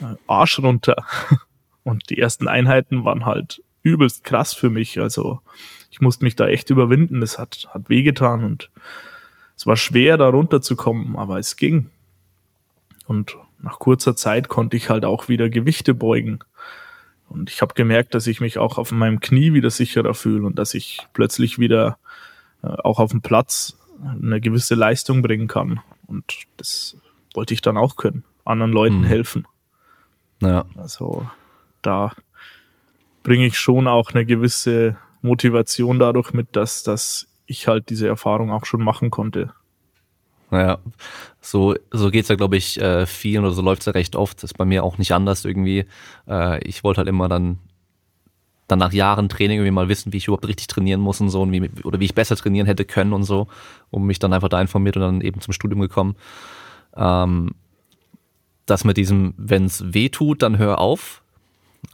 Äh, 0.00 0.16
Arsch 0.26 0.58
runter. 0.58 0.96
Und 1.84 2.10
die 2.10 2.18
ersten 2.18 2.46
Einheiten 2.46 3.04
waren 3.04 3.26
halt 3.26 3.60
übelst 3.82 4.22
krass 4.22 4.54
für 4.54 4.70
mich. 4.70 5.00
Also 5.00 5.40
ich 5.90 6.00
musste 6.00 6.24
mich 6.24 6.36
da 6.36 6.46
echt 6.46 6.70
überwinden. 6.70 7.20
Das 7.20 7.38
hat, 7.38 7.68
hat 7.70 7.88
wehgetan 7.88 8.44
und 8.44 8.70
es 9.56 9.66
war 9.66 9.76
schwer, 9.76 10.16
da 10.16 10.28
runterzukommen, 10.28 11.16
aber 11.16 11.38
es 11.38 11.56
ging. 11.56 11.90
Und 13.06 13.36
nach 13.60 13.78
kurzer 13.78 14.16
Zeit 14.16 14.48
konnte 14.48 14.76
ich 14.76 14.90
halt 14.90 15.04
auch 15.04 15.28
wieder 15.28 15.50
Gewichte 15.50 15.94
beugen. 15.94 16.40
Und 17.32 17.50
ich 17.50 17.62
habe 17.62 17.74
gemerkt, 17.74 18.14
dass 18.14 18.26
ich 18.26 18.40
mich 18.40 18.58
auch 18.58 18.78
auf 18.78 18.92
meinem 18.92 19.20
Knie 19.20 19.54
wieder 19.54 19.70
sicherer 19.70 20.14
fühle 20.14 20.46
und 20.46 20.58
dass 20.58 20.74
ich 20.74 21.06
plötzlich 21.14 21.58
wieder 21.58 21.98
äh, 22.62 22.68
auch 22.68 22.98
auf 22.98 23.10
dem 23.10 23.22
Platz 23.22 23.78
eine 24.02 24.40
gewisse 24.40 24.74
Leistung 24.74 25.22
bringen 25.22 25.48
kann. 25.48 25.80
Und 26.06 26.24
das 26.58 26.96
wollte 27.34 27.54
ich 27.54 27.62
dann 27.62 27.76
auch 27.78 27.96
können, 27.96 28.24
anderen 28.44 28.72
Leuten 28.72 29.00
Mhm. 29.00 29.04
helfen. 29.04 29.46
Ja. 30.40 30.66
Also 30.76 31.26
da 31.80 32.12
bringe 33.22 33.46
ich 33.46 33.56
schon 33.58 33.86
auch 33.86 34.10
eine 34.10 34.26
gewisse 34.26 34.96
Motivation 35.22 35.98
dadurch 35.98 36.32
mit, 36.32 36.56
dass, 36.56 36.82
dass 36.82 37.28
ich 37.46 37.68
halt 37.68 37.90
diese 37.90 38.08
Erfahrung 38.08 38.50
auch 38.50 38.66
schon 38.66 38.82
machen 38.82 39.10
konnte. 39.10 39.52
Naja, 40.52 40.80
so, 41.40 41.74
so 41.90 42.10
geht's 42.10 42.28
ja, 42.28 42.34
glaube 42.34 42.58
ich, 42.58 42.78
äh, 42.78 43.06
vielen 43.06 43.42
oder 43.42 43.54
so 43.54 43.62
läuft's 43.62 43.86
ja 43.86 43.92
recht 43.92 44.16
oft. 44.16 44.44
Ist 44.44 44.58
bei 44.58 44.66
mir 44.66 44.84
auch 44.84 44.98
nicht 44.98 45.12
anders 45.12 45.46
irgendwie. 45.46 45.86
Äh, 46.28 46.62
ich 46.68 46.84
wollte 46.84 46.98
halt 46.98 47.08
immer 47.08 47.26
dann, 47.26 47.58
dann 48.68 48.78
nach 48.78 48.92
Jahren 48.92 49.30
Training 49.30 49.58
irgendwie 49.58 49.70
mal 49.70 49.88
wissen, 49.88 50.12
wie 50.12 50.18
ich 50.18 50.26
überhaupt 50.26 50.46
richtig 50.46 50.66
trainieren 50.66 51.00
muss 51.00 51.22
und 51.22 51.30
so 51.30 51.40
und 51.40 51.52
wie, 51.52 51.70
oder 51.84 52.00
wie 52.00 52.04
ich 52.04 52.14
besser 52.14 52.36
trainieren 52.36 52.66
hätte 52.66 52.84
können 52.84 53.14
und 53.14 53.22
so, 53.22 53.48
um 53.90 54.06
mich 54.06 54.18
dann 54.18 54.34
einfach 54.34 54.50
da 54.50 54.60
informiert 54.60 54.96
und 54.96 55.02
dann 55.02 55.20
eben 55.22 55.40
zum 55.40 55.54
Studium 55.54 55.80
gekommen. 55.80 56.16
Ähm, 56.96 57.52
das 58.66 58.84
mit 58.84 58.98
diesem, 58.98 59.32
wenn's 59.38 59.82
weh 59.86 60.10
tut, 60.10 60.42
dann 60.42 60.58
hör 60.58 60.80
auf, 60.80 61.21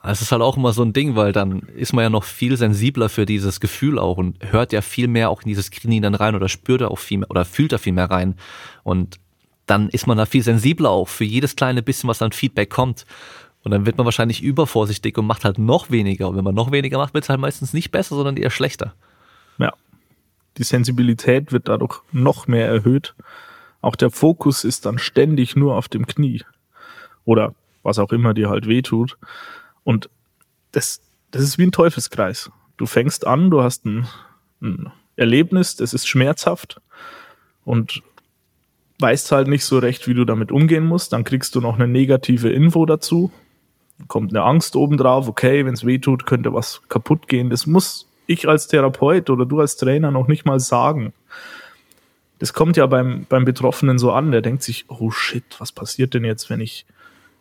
es 0.03 0.23
ist 0.23 0.33
halt 0.33 0.43
auch 0.43 0.57
immer 0.57 0.73
so 0.73 0.83
ein 0.83 0.93
Ding, 0.93 1.17
weil 1.17 1.33
dann 1.33 1.61
ist 1.61 1.93
man 1.93 2.03
ja 2.03 2.11
noch 2.11 2.25
viel 2.25 2.57
sensibler 2.57 3.09
für 3.09 3.27
dieses 3.27 3.59
Gefühl 3.59 3.99
auch 3.99 4.17
und 4.17 4.37
hört 4.53 4.73
ja 4.73 4.81
viel 4.81 5.09
mehr 5.09 5.31
auch 5.31 5.43
in 5.43 5.49
dieses 5.49 5.71
Knie 5.71 6.01
dann 6.01 6.15
rein 6.15 6.35
oder 6.35 6.49
spürt 6.49 6.83
da 6.83 6.89
auch 6.89 6.99
viel 6.99 7.19
mehr 7.19 7.31
oder 7.31 7.45
fühlt 7.45 7.73
da 7.73 7.79
viel 7.79 7.93
mehr 7.93 8.11
rein. 8.11 8.37
Und 8.85 9.19
dann 9.67 9.89
ist 9.89 10.07
man 10.07 10.19
da 10.19 10.27
viel 10.27 10.43
sensibler 10.43 10.91
auch 10.91 11.09
für 11.09 11.25
jedes 11.25 11.57
kleine 11.57 11.83
bisschen, 11.83 12.09
was 12.09 12.19
dann 12.19 12.33
Feedback 12.33 12.71
kommt. 12.71 13.07
Und 13.65 13.73
dann 13.73 13.87
wird 13.87 13.99
man 13.99 14.05
wahrscheinlich 14.05 14.43
übervorsichtig 14.43 15.19
und 15.19 15.27
macht 15.27 15.45
halt 15.45 15.59
noch 15.59 15.91
weniger. 15.91 16.29
Und 16.29 16.37
wenn 16.37 16.45
man 16.45 16.55
noch 16.55 16.71
weniger 16.71 16.99
macht, 16.99 17.13
wird 17.13 17.25
es 17.25 17.29
halt 17.29 17.41
meistens 17.41 17.73
nicht 17.73 17.91
besser, 17.91 18.15
sondern 18.15 18.37
eher 18.37 18.51
schlechter. 18.51 18.95
Ja. 19.59 19.73
Die 20.57 20.63
Sensibilität 20.63 21.53
wird 21.53 21.69
dadurch 21.69 22.01
noch 22.13 22.47
mehr 22.47 22.67
erhöht. 22.67 23.15
Auch 23.81 23.97
der 23.97 24.11
Fokus 24.11 24.65
ist 24.65 24.87
dann 24.87 24.99
ständig 24.99 25.57
nur 25.57 25.77
auf 25.77 25.89
dem 25.89 26.07
Knie. 26.07 26.43
Oder 27.25 27.55
was 27.83 27.99
auch 27.99 28.13
immer 28.13 28.35
dir 28.35 28.49
halt 28.49 28.67
wehtut. 28.67 29.19
Und 29.89 30.11
das, 30.73 31.01
das 31.31 31.43
ist 31.43 31.57
wie 31.57 31.63
ein 31.63 31.73
Teufelskreis. 31.73 32.51
Du 32.77 32.85
fängst 32.85 33.27
an, 33.27 33.51
du 33.51 33.63
hast 33.63 33.87
ein, 33.87 34.07
ein 34.61 34.93
Erlebnis, 35.17 35.77
das 35.77 35.95
ist 35.95 36.07
schmerzhaft 36.07 36.83
und 37.65 38.03
weißt 38.99 39.33
halt 39.33 39.49
nicht 39.49 39.65
so 39.65 39.79
recht, 39.79 40.07
wie 40.07 40.13
du 40.13 40.27
damit 40.27 40.53
umgehen 40.53 40.85
musst. 40.85 41.15
Dann 41.15 41.25
kriegst 41.25 41.55
du 41.55 41.63
noch 41.63 41.77
eine 41.77 41.89
negative 41.89 42.51
Info 42.51 42.85
dazu. 42.85 43.33
Kommt 44.09 44.31
eine 44.31 44.43
Angst 44.43 44.77
obendrauf, 44.77 45.27
okay, 45.27 45.65
wenn 45.65 45.73
es 45.73 45.87
weh 45.87 45.99
tut, 45.99 46.27
könnte 46.27 46.53
was 46.53 46.83
kaputt 46.91 47.27
gehen. 47.27 47.49
Das 47.49 47.67
muss 47.67 48.11
ich 48.27 48.47
als 48.47 48.67
Therapeut 48.69 49.31
oder 49.31 49.47
du 49.47 49.59
als 49.59 49.79
Trainer 49.79 50.11
noch 50.11 50.29
nicht 50.29 50.45
mal 50.45 50.61
sagen. 50.61 51.15
Das 52.41 52.53
kommt 52.53 52.77
ja 52.77 52.85
beim, 52.85 53.25
beim 53.27 53.47
Betroffenen 53.47 53.99
so 53.99 54.13
an, 54.13 54.33
der 54.33 54.43
denkt 54.43 54.63
sich, 54.65 54.85
oh 54.89 55.11
shit, 55.11 55.59
was 55.59 55.73
passiert 55.73 56.13
denn 56.13 56.27
jetzt, 56.27 56.51
wenn 56.51 56.61
ich, 56.61 56.85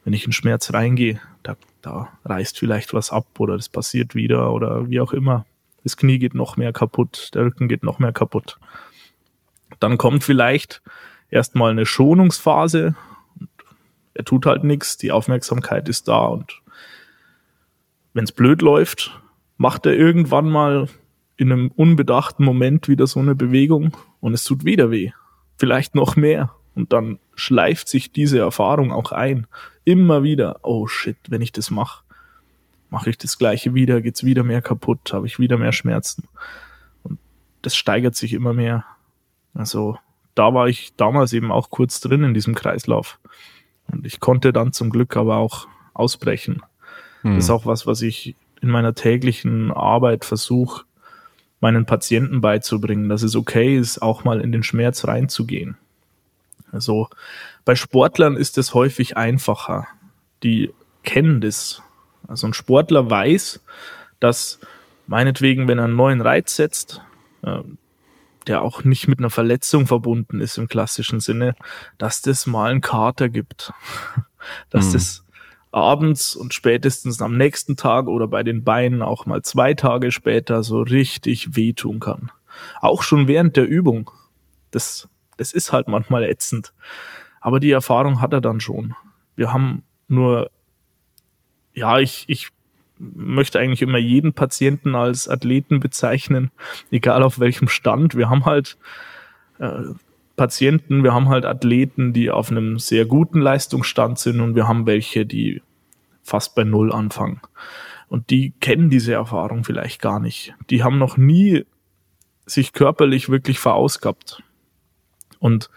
wenn 0.06 0.14
ich 0.14 0.26
in 0.26 0.32
Schmerz 0.32 0.72
reingehe? 0.72 1.20
Da 1.48 1.56
da 1.82 2.10
reißt 2.26 2.60
vielleicht 2.60 2.94
was 2.94 3.12
ab 3.12 3.40
oder 3.40 3.56
das 3.56 3.70
passiert 3.70 4.16
wieder 4.16 4.52
oder 4.52 4.90
wie 4.90 5.00
auch 5.00 5.14
immer. 5.14 5.46
Das 5.84 5.96
Knie 5.96 6.20
geht 6.20 6.34
noch 6.34 6.58
mehr 6.58 6.74
kaputt, 6.74 7.30
der 7.34 7.46
Rücken 7.46 7.70
geht 7.70 7.84
noch 7.84 8.00
mehr 8.00 8.12
kaputt. 8.12 8.60
Dann 9.80 9.98
kommt 9.98 10.26
vielleicht 10.26 10.82
erstmal 11.30 11.72
eine 11.72 11.86
Schonungsphase. 11.86 12.96
Er 14.14 14.26
tut 14.26 14.46
halt 14.46 14.66
nichts, 14.66 14.98
die 14.98 15.14
Aufmerksamkeit 15.14 15.88
ist 15.88 16.10
da 16.10 16.26
und 16.26 16.62
wenn 18.14 18.26
es 18.26 18.34
blöd 18.34 18.62
läuft, 18.62 19.18
macht 19.58 19.86
er 19.86 19.94
irgendwann 19.94 20.50
mal 20.50 20.90
in 21.38 21.52
einem 21.52 21.72
unbedachten 21.74 22.44
Moment 22.44 22.90
wieder 22.90 23.08
so 23.08 23.22
eine 23.22 23.36
Bewegung 23.36 23.96
und 24.20 24.34
es 24.34 24.44
tut 24.44 24.66
wieder 24.66 24.92
weh. 24.92 25.12
Vielleicht 25.56 25.96
noch 25.96 26.18
mehr. 26.18 26.52
Und 26.76 26.94
dann 26.94 27.20
schleift 27.36 27.88
sich 27.88 28.12
diese 28.12 28.40
Erfahrung 28.40 28.92
auch 28.92 29.12
ein. 29.12 29.48
Immer 29.88 30.22
wieder, 30.22 30.60
oh 30.64 30.86
shit, 30.88 31.16
wenn 31.30 31.42
ich 31.42 31.54
das 31.54 31.72
mache, 31.72 32.04
mache 32.90 33.10
ich 33.10 33.18
das 33.18 33.38
gleiche 33.38 33.74
wieder, 33.74 34.02
geht's 34.02 34.26
wieder 34.26 34.44
mehr 34.44 34.62
kaputt, 34.62 35.14
habe 35.14 35.28
ich 35.28 35.40
wieder 35.40 35.58
mehr 35.58 35.72
Schmerzen. 35.72 36.28
Und 37.04 37.20
das 37.62 37.78
steigert 37.78 38.14
sich 38.14 38.34
immer 38.34 38.52
mehr. 38.52 38.84
Also 39.54 39.98
da 40.36 40.54
war 40.54 40.68
ich 40.68 40.94
damals 40.98 41.32
eben 41.32 41.54
auch 41.54 41.70
kurz 41.70 42.02
drin 42.02 42.26
in 42.26 42.34
diesem 42.34 42.54
Kreislauf. 42.54 43.18
Und 43.90 44.06
ich 44.06 44.20
konnte 44.20 44.52
dann 44.52 44.74
zum 44.74 44.90
Glück 44.90 45.16
aber 45.16 45.38
auch 45.38 45.70
ausbrechen. 45.94 46.64
Hm. 47.22 47.36
Das 47.36 47.46
ist 47.46 47.50
auch 47.50 47.66
was, 47.66 47.88
was 47.88 48.02
ich 48.02 48.36
in 48.62 48.68
meiner 48.68 48.94
täglichen 48.94 49.72
Arbeit 49.72 50.26
versuche, 50.26 50.84
meinen 51.62 51.86
Patienten 51.86 52.42
beizubringen, 52.42 53.08
dass 53.08 53.24
es 53.24 53.38
okay 53.38 53.78
ist, 53.78 54.02
auch 54.02 54.26
mal 54.26 54.42
in 54.42 54.52
den 54.52 54.64
Schmerz 54.64 55.08
reinzugehen. 55.08 55.78
Also 56.72 57.08
bei 57.66 57.76
Sportlern 57.76 58.36
ist 58.36 58.58
es 58.58 58.74
häufig 58.74 59.18
einfacher. 59.18 59.88
Die 60.44 60.74
kennen 61.04 61.42
das. 61.42 61.82
Also 62.28 62.48
ein 62.48 62.54
Sportler 62.54 63.10
weiß, 63.10 63.62
dass 64.20 64.60
meinetwegen, 65.08 65.68
wenn 65.68 65.80
er 65.80 65.86
einen 65.86 65.96
neuen 65.96 66.22
Reiz 66.22 66.56
setzt, 66.56 67.02
äh, 67.44 67.60
der 68.48 68.62
auch 68.62 68.84
nicht 68.84 69.08
mit 69.08 69.20
einer 69.20 69.30
Verletzung 69.30 69.88
verbunden 69.88 70.40
ist 70.40 70.58
im 70.58 70.68
klassischen 70.68 71.20
Sinne, 71.20 71.56
dass 71.98 72.22
das 72.22 72.46
mal 72.46 72.72
einen 72.72 72.82
Kater 72.82 73.30
gibt. 73.30 73.74
dass 74.70 74.88
mhm. 74.88 74.94
das 74.94 75.26
abends 75.72 76.36
und 76.36 76.54
spätestens 76.54 77.22
am 77.22 77.38
nächsten 77.38 77.76
Tag 77.76 78.08
oder 78.08 78.28
bei 78.28 78.44
den 78.44 78.64
Beinen 78.64 79.02
auch 79.02 79.26
mal 79.26 79.42
zwei 79.42 79.74
Tage 79.74 80.12
später 80.12 80.64
so 80.64 80.82
richtig 80.82 81.56
wehtun 81.56 82.00
kann. 82.00 82.32
Auch 82.82 83.04
schon 83.04 83.28
während 83.28 83.58
der 83.58 83.68
Übung. 83.68 84.10
Das 84.72 85.08
das 85.38 85.54
ist 85.54 85.72
halt 85.72 85.88
manchmal 85.88 86.24
ätzend. 86.24 86.74
Aber 87.40 87.60
die 87.60 87.72
Erfahrung 87.72 88.22
hat 88.22 88.34
er 88.34 88.42
dann 88.42 88.60
schon. 88.60 88.96
Wir 89.36 89.54
haben 89.54 89.84
nur, 90.08 90.50
ja, 91.74 92.00
ich, 92.00 92.26
ich 92.28 92.50
möchte 93.00 93.60
eigentlich 93.60 93.82
immer 93.82 94.00
jeden 94.00 94.34
Patienten 94.34 94.96
als 94.96 95.28
Athleten 95.28 95.80
bezeichnen, 95.80 96.52
egal 96.92 97.24
auf 97.24 97.40
welchem 97.40 97.68
Stand. 97.68 98.16
Wir 98.16 98.30
haben 98.30 98.46
halt 98.46 98.78
äh, 99.60 99.84
Patienten, 100.36 101.04
wir 101.04 101.14
haben 101.14 101.30
halt 101.30 101.46
Athleten, 101.46 102.14
die 102.14 102.30
auf 102.32 102.52
einem 102.52 102.80
sehr 102.80 103.06
guten 103.06 103.40
Leistungsstand 103.40 104.20
sind 104.20 104.42
und 104.42 104.56
wir 104.56 104.68
haben 104.68 104.86
welche, 104.86 105.26
die 105.26 105.62
fast 106.24 106.56
bei 106.56 106.64
Null 106.64 106.92
anfangen. 106.92 107.42
Und 108.08 108.30
die 108.30 108.52
kennen 108.60 108.90
diese 108.90 109.14
Erfahrung 109.14 109.64
vielleicht 109.64 110.02
gar 110.02 110.20
nicht. 110.20 110.54
Die 110.70 110.84
haben 110.84 110.98
noch 110.98 111.18
nie 111.18 111.66
sich 112.46 112.72
körperlich 112.72 113.30
wirklich 113.30 113.60
verausgabt. 113.60 114.44
Und 115.40 115.70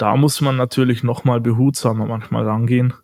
da 0.00 0.16
muss 0.16 0.40
man 0.40 0.56
natürlich 0.56 1.02
nochmal 1.02 1.40
behutsamer 1.40 2.06
manchmal 2.06 2.46
rangehen. 2.46 2.94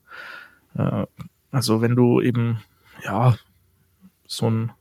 Äh, 0.76 1.05
also 1.50 1.83
wenn 1.83 1.95
du 1.95 2.21
eben, 2.21 2.62
ja, 3.05 3.37
so 4.26 4.50
ein, 4.50 4.73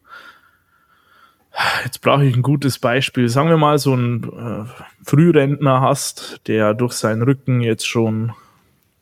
jetzt 1.83 2.01
brauche 2.01 2.25
ich 2.25 2.35
ein 2.35 2.41
gutes 2.41 2.79
Beispiel, 2.79 3.27
sagen 3.27 3.49
wir 3.49 3.57
mal 3.57 3.77
so 3.79 3.93
ein 3.93 4.23
äh, 4.23 4.83
Frührentner 5.03 5.81
hast, 5.81 6.41
der 6.47 6.73
durch 6.73 6.93
seinen 6.93 7.21
Rücken 7.21 7.59
jetzt 7.59 7.85
schon 7.85 8.33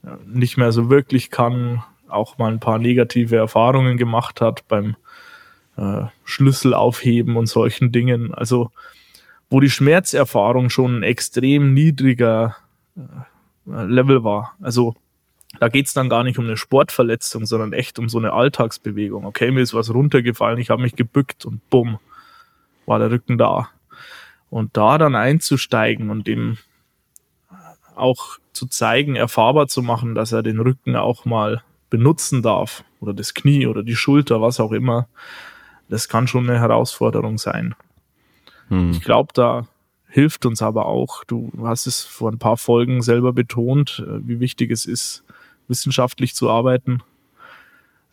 äh, 0.04 0.10
nicht 0.26 0.58
mehr 0.58 0.72
so 0.72 0.90
wirklich 0.90 1.30
kann, 1.30 1.84
auch 2.10 2.40
mal 2.40 2.52
ein 2.52 2.60
paar 2.60 2.80
negative 2.80 3.36
Erfahrungen 3.36 3.98
gemacht 3.98 4.42
hat 4.42 4.68
beim 4.68 4.96
Schlüssel 6.24 6.76
aufheben 6.76 7.36
und 7.36 7.48
solchen 7.48 7.92
Dingen. 7.92 8.32
Also 8.32 8.70
wo 9.54 9.60
die 9.60 9.70
Schmerzerfahrung 9.70 10.72
schon 10.72 10.98
ein 10.98 11.04
extrem 11.04 11.76
niedriger 11.76 12.56
äh, 12.98 13.02
Level 13.66 14.24
war. 14.24 14.56
Also 14.60 14.96
da 15.60 15.70
geht's 15.70 15.94
dann 15.94 16.10
gar 16.10 16.24
nicht 16.24 16.40
um 16.40 16.46
eine 16.46 16.58
Sportverletzung, 16.58 17.46
sondern 17.46 17.72
echt 17.72 18.00
um 18.00 18.10
so 18.10 18.18
eine 18.18 18.34
Alltagsbewegung. 18.34 19.26
Okay, 19.26 19.52
mir 19.52 19.62
ist 19.62 19.76
was 19.76 19.94
runtergefallen, 19.94 20.58
ich 20.58 20.72
habe 20.72 20.82
mich 20.82 20.96
gebückt 20.96 21.46
und 21.46 21.70
bumm, 21.70 22.00
war 22.88 22.98
der 22.98 23.12
Rücken 23.12 23.38
da. 23.38 23.70
Und 24.50 24.76
da 24.76 24.98
dann 24.98 25.14
einzusteigen 25.14 26.10
und 26.10 26.26
dem 26.26 26.58
auch 27.94 28.40
zu 28.54 28.66
zeigen, 28.66 29.16
erfahrbar 29.16 29.68
zu 29.68 29.84
machen, 29.84 30.16
dass 30.16 30.32
er 30.32 30.42
den 30.42 30.60
Rücken 30.60 30.96
auch 30.96 31.26
mal 31.26 31.62
benutzen 31.92 32.42
darf 32.42 32.84
oder 33.02 33.14
das 33.14 33.36
Knie 33.36 33.68
oder 33.68 33.84
die 33.84 33.96
Schulter, 33.96 34.42
was 34.42 34.60
auch 34.60 34.72
immer, 34.72 35.08
das 35.90 36.10
kann 36.10 36.28
schon 36.28 36.50
eine 36.50 36.60
Herausforderung 36.60 37.38
sein. 37.38 37.76
Hm. 38.74 38.92
Ich 38.92 39.02
glaube, 39.02 39.34
da 39.34 39.68
hilft 40.08 40.46
uns 40.46 40.62
aber 40.62 40.88
auch, 40.88 41.24
du 41.24 41.52
hast 41.64 41.86
es 41.86 42.04
vor 42.04 42.32
ein 42.32 42.40
paar 42.40 42.58
Folgen 42.58 43.02
selber 43.02 43.32
betont, 43.32 44.04
äh, 44.06 44.28
wie 44.28 44.40
wichtig 44.40 44.72
es 44.72 44.86
ist, 44.86 45.24
wissenschaftlich 45.68 46.34
zu 46.34 46.50
arbeiten. 46.50 47.04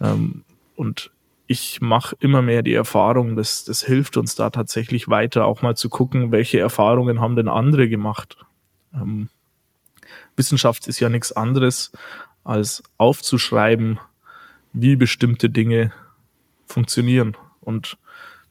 Ähm, 0.00 0.44
und 0.76 1.10
ich 1.46 1.80
mache 1.80 2.14
immer 2.20 2.42
mehr 2.42 2.62
die 2.62 2.74
Erfahrung, 2.74 3.36
dass 3.36 3.64
das 3.64 3.82
hilft 3.82 4.16
uns 4.16 4.34
da 4.34 4.50
tatsächlich 4.50 5.08
weiter, 5.08 5.46
auch 5.46 5.62
mal 5.62 5.76
zu 5.76 5.88
gucken, 5.88 6.30
welche 6.30 6.60
Erfahrungen 6.60 7.20
haben 7.20 7.36
denn 7.36 7.48
andere 7.48 7.88
gemacht. 7.88 8.36
Ähm, 8.94 9.30
Wissenschaft 10.36 10.86
ist 10.88 11.00
ja 11.00 11.08
nichts 11.08 11.32
anderes, 11.32 11.90
als 12.44 12.82
aufzuschreiben, 12.98 13.98
wie 14.72 14.96
bestimmte 14.96 15.50
Dinge 15.50 15.92
funktionieren. 16.66 17.36
Und 17.60 17.98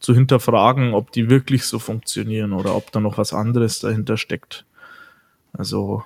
zu 0.00 0.14
hinterfragen, 0.14 0.94
ob 0.94 1.12
die 1.12 1.30
wirklich 1.30 1.64
so 1.64 1.78
funktionieren 1.78 2.52
oder 2.52 2.74
ob 2.74 2.90
da 2.90 3.00
noch 3.00 3.18
was 3.18 3.32
anderes 3.32 3.80
dahinter 3.80 4.16
steckt. 4.16 4.64
Also 5.52 6.02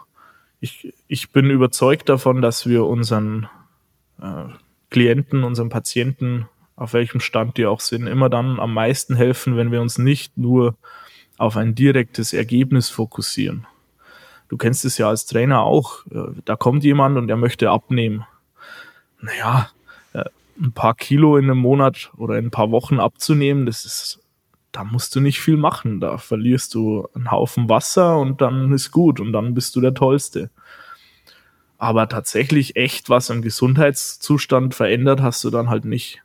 ich, 0.61 0.93
ich 1.09 1.31
bin 1.31 1.51
überzeugt 1.51 2.09
davon, 2.09 2.43
dass 2.43 2.67
wir 2.67 2.85
unseren 2.85 3.49
äh, 4.21 4.47
Klienten, 4.91 5.45
unseren 5.45 5.69
Patienten, 5.69 6.49
auf 6.77 6.93
welchem 6.93 7.21
Stand 7.21 7.57
die 7.57 7.67
auch 7.67 7.81
sind, 7.81 8.07
immer 8.07 8.29
dann 8.29 8.59
am 8.59 8.75
meisten 8.75 9.15
helfen, 9.15 9.57
wenn 9.57 9.71
wir 9.71 9.81
uns 9.81 9.99
nicht 9.99 10.37
nur 10.37 10.77
auf 11.37 11.57
ein 11.57 11.75
direktes 11.75 12.33
Ergebnis 12.33 12.89
fokussieren. 12.89 13.67
Du 14.49 14.57
kennst 14.57 14.85
es 14.85 14.99
ja 14.99 15.09
als 15.09 15.27
Trainer 15.27 15.63
auch. 15.63 16.07
Äh, 16.07 16.41
da 16.45 16.57
kommt 16.57 16.83
jemand 16.83 17.17
und 17.17 17.29
er 17.29 17.37
möchte 17.37 17.71
abnehmen. 17.71 18.27
Naja, 19.21 19.71
ein 20.59 20.73
paar 20.73 20.95
Kilo 20.95 21.37
in 21.37 21.45
einem 21.45 21.59
Monat 21.59 22.13
oder 22.17 22.39
in 22.39 22.47
ein 22.47 22.51
paar 22.51 22.71
Wochen 22.71 23.01
abzunehmen, 23.01 23.67
das 23.67 23.85
ist, 23.85 24.21
da 24.73 24.85
musst 24.85 25.15
du 25.15 25.21
nicht 25.21 25.41
viel 25.41 25.57
machen. 25.57 26.01
Da 26.01 26.19
verlierst 26.19 26.75
du 26.75 27.09
einen 27.15 27.31
Haufen 27.31 27.69
Wasser 27.69 28.19
und 28.19 28.41
dann 28.41 28.73
ist 28.73 28.91
gut 28.91 29.21
und 29.21 29.33
dann 29.33 29.55
bist 29.55 29.75
du 29.77 29.81
der 29.81 29.95
Tollste. 29.95 30.51
Aber 31.79 32.09
tatsächlich 32.09 32.77
echt 32.77 33.11
was 33.11 33.31
im 33.31 33.43
Gesundheitszustand 33.43 34.75
verändert 34.75 35.21
hast 35.21 35.45
du 35.45 35.51
dann 35.51 35.69
halt 35.69 35.85
nicht. 35.85 36.23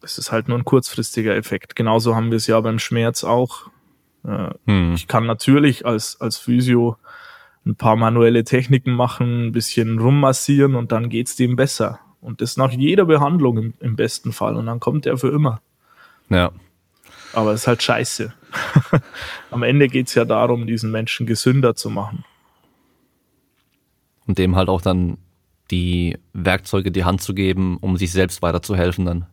Das 0.00 0.18
ist 0.18 0.32
halt 0.32 0.48
nur 0.48 0.58
ein 0.58 0.64
kurzfristiger 0.64 1.34
Effekt. 1.34 1.76
Genauso 1.76 2.14
haben 2.14 2.30
wir 2.30 2.36
es 2.36 2.46
ja 2.46 2.60
beim 2.60 2.78
Schmerz 2.78 3.24
auch. 3.24 3.70
Hm. 4.22 4.92
Ich 4.94 5.08
kann 5.08 5.26
natürlich 5.26 5.86
als, 5.86 6.20
als 6.20 6.36
Physio 6.36 6.96
ein 7.66 7.76
paar 7.76 7.96
manuelle 7.96 8.44
Techniken 8.44 8.92
machen, 8.92 9.46
ein 9.48 9.52
bisschen 9.52 9.98
rummassieren 9.98 10.74
und 10.74 10.92
dann 10.92 11.08
geht's 11.08 11.36
dem 11.36 11.56
besser. 11.56 12.00
Und 12.20 12.40
das 12.40 12.56
nach 12.56 12.70
jeder 12.70 13.06
Behandlung 13.06 13.58
im, 13.58 13.74
im 13.80 13.96
besten 13.96 14.32
Fall. 14.32 14.56
Und 14.56 14.66
dann 14.66 14.80
kommt 14.80 15.06
er 15.06 15.16
für 15.16 15.30
immer. 15.30 15.60
Ja. 16.28 16.52
Aber 17.32 17.52
es 17.52 17.62
ist 17.62 17.66
halt 17.66 17.82
scheiße. 17.82 18.32
Am 19.50 19.62
Ende 19.62 19.88
geht's 19.88 20.14
ja 20.14 20.24
darum, 20.24 20.66
diesen 20.66 20.90
Menschen 20.90 21.26
gesünder 21.26 21.74
zu 21.74 21.90
machen. 21.90 22.24
Und 24.26 24.38
dem 24.38 24.56
halt 24.56 24.68
auch 24.68 24.82
dann 24.82 25.18
die 25.70 26.18
Werkzeuge 26.32 26.90
die 26.90 27.04
Hand 27.04 27.22
zu 27.22 27.34
geben, 27.34 27.78
um 27.78 27.96
sich 27.96 28.12
selbst 28.12 28.42
weiterzuhelfen 28.42 29.04
dann. 29.04 29.26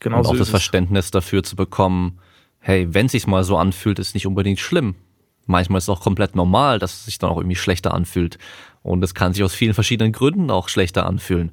Genau 0.00 0.18
und 0.18 0.26
auch 0.26 0.36
das 0.36 0.50
Verständnis 0.50 1.12
dafür 1.12 1.44
zu 1.44 1.54
bekommen, 1.54 2.18
hey, 2.58 2.92
wenn 2.92 3.08
sich's 3.08 3.26
mal 3.26 3.44
so 3.44 3.56
anfühlt, 3.56 3.98
ist 3.98 4.14
nicht 4.14 4.26
unbedingt 4.26 4.58
schlimm. 4.58 4.96
Manchmal 5.46 5.78
ist 5.78 5.84
es 5.84 5.88
auch 5.88 6.00
komplett 6.00 6.36
normal, 6.36 6.78
dass 6.78 6.94
es 6.94 7.04
sich 7.06 7.18
dann 7.18 7.30
auch 7.30 7.38
irgendwie 7.38 7.56
schlechter 7.56 7.94
anfühlt. 7.94 8.38
Und 8.82 9.02
es 9.02 9.14
kann 9.14 9.32
sich 9.32 9.42
aus 9.44 9.54
vielen 9.54 9.74
verschiedenen 9.74 10.12
Gründen 10.12 10.50
auch 10.50 10.68
schlechter 10.68 11.06
anfühlen. 11.06 11.52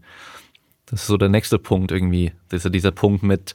Das 0.86 1.02
ist 1.02 1.08
so 1.08 1.18
der 1.18 1.30
nächste 1.30 1.60
Punkt 1.60 1.92
irgendwie. 1.92 2.32
Das 2.50 2.60
ist 2.60 2.64
ja 2.66 2.70
dieser 2.70 2.92
Punkt 2.92 3.24
mit 3.24 3.54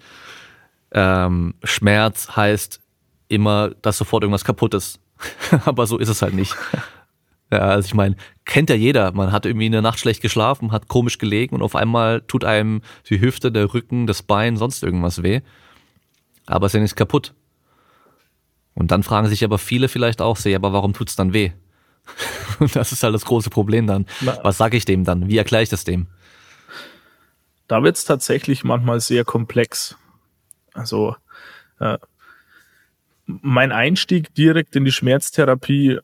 ähm, 0.92 1.54
Schmerz 1.64 2.36
heißt 2.36 2.80
immer, 3.28 3.70
dass 3.82 3.98
sofort 3.98 4.22
irgendwas 4.22 4.44
kaputt 4.44 4.74
ist. 4.74 5.00
Aber 5.64 5.86
so 5.86 5.98
ist 5.98 6.08
es 6.08 6.22
halt 6.22 6.34
nicht. 6.34 6.56
Ja, 7.52 7.58
also 7.58 7.86
ich 7.86 7.94
meine, 7.94 8.16
kennt 8.46 8.70
ja 8.70 8.74
jeder. 8.74 9.12
Man 9.12 9.30
hat 9.30 9.46
irgendwie 9.46 9.66
eine 9.66 9.82
Nacht 9.82 10.00
schlecht 10.00 10.22
geschlafen, 10.22 10.72
hat 10.72 10.88
komisch 10.88 11.18
gelegen 11.18 11.54
und 11.54 11.62
auf 11.62 11.76
einmal 11.76 12.22
tut 12.22 12.42
einem 12.42 12.80
die 13.08 13.20
Hüfte, 13.20 13.52
der 13.52 13.72
Rücken, 13.72 14.08
das 14.08 14.22
Bein, 14.22 14.56
sonst 14.56 14.82
irgendwas 14.82 15.22
weh. 15.22 15.42
Aber 16.46 16.66
es 16.66 16.70
ist 16.70 16.74
ja 16.74 16.80
nichts 16.80 16.96
kaputt. 16.96 17.34
Und 18.74 18.90
dann 18.90 19.02
fragen 19.02 19.28
sich 19.28 19.44
aber 19.44 19.58
viele 19.58 19.88
vielleicht 19.88 20.20
auch, 20.20 20.38
ja, 20.40 20.56
aber 20.56 20.72
warum 20.72 20.92
tut's 20.92 21.16
dann 21.16 21.32
weh? 21.32 21.52
das 22.74 22.92
ist 22.92 23.02
halt 23.02 23.14
das 23.14 23.24
große 23.24 23.50
Problem 23.50 23.86
dann. 23.86 24.06
Was 24.42 24.58
sage 24.58 24.76
ich 24.76 24.84
dem 24.84 25.04
dann? 25.04 25.28
Wie 25.28 25.38
erkläre 25.38 25.62
ich 25.62 25.68
das 25.68 25.84
dem? 25.84 26.08
Da 27.66 27.82
wird's 27.82 28.04
tatsächlich 28.04 28.64
manchmal 28.64 29.00
sehr 29.00 29.24
komplex. 29.24 29.96
Also 30.74 31.16
äh, 31.80 31.98
mein 33.26 33.72
Einstieg 33.72 34.34
direkt 34.34 34.76
in 34.76 34.84
die 34.84 34.92
Schmerztherapie 34.92 35.98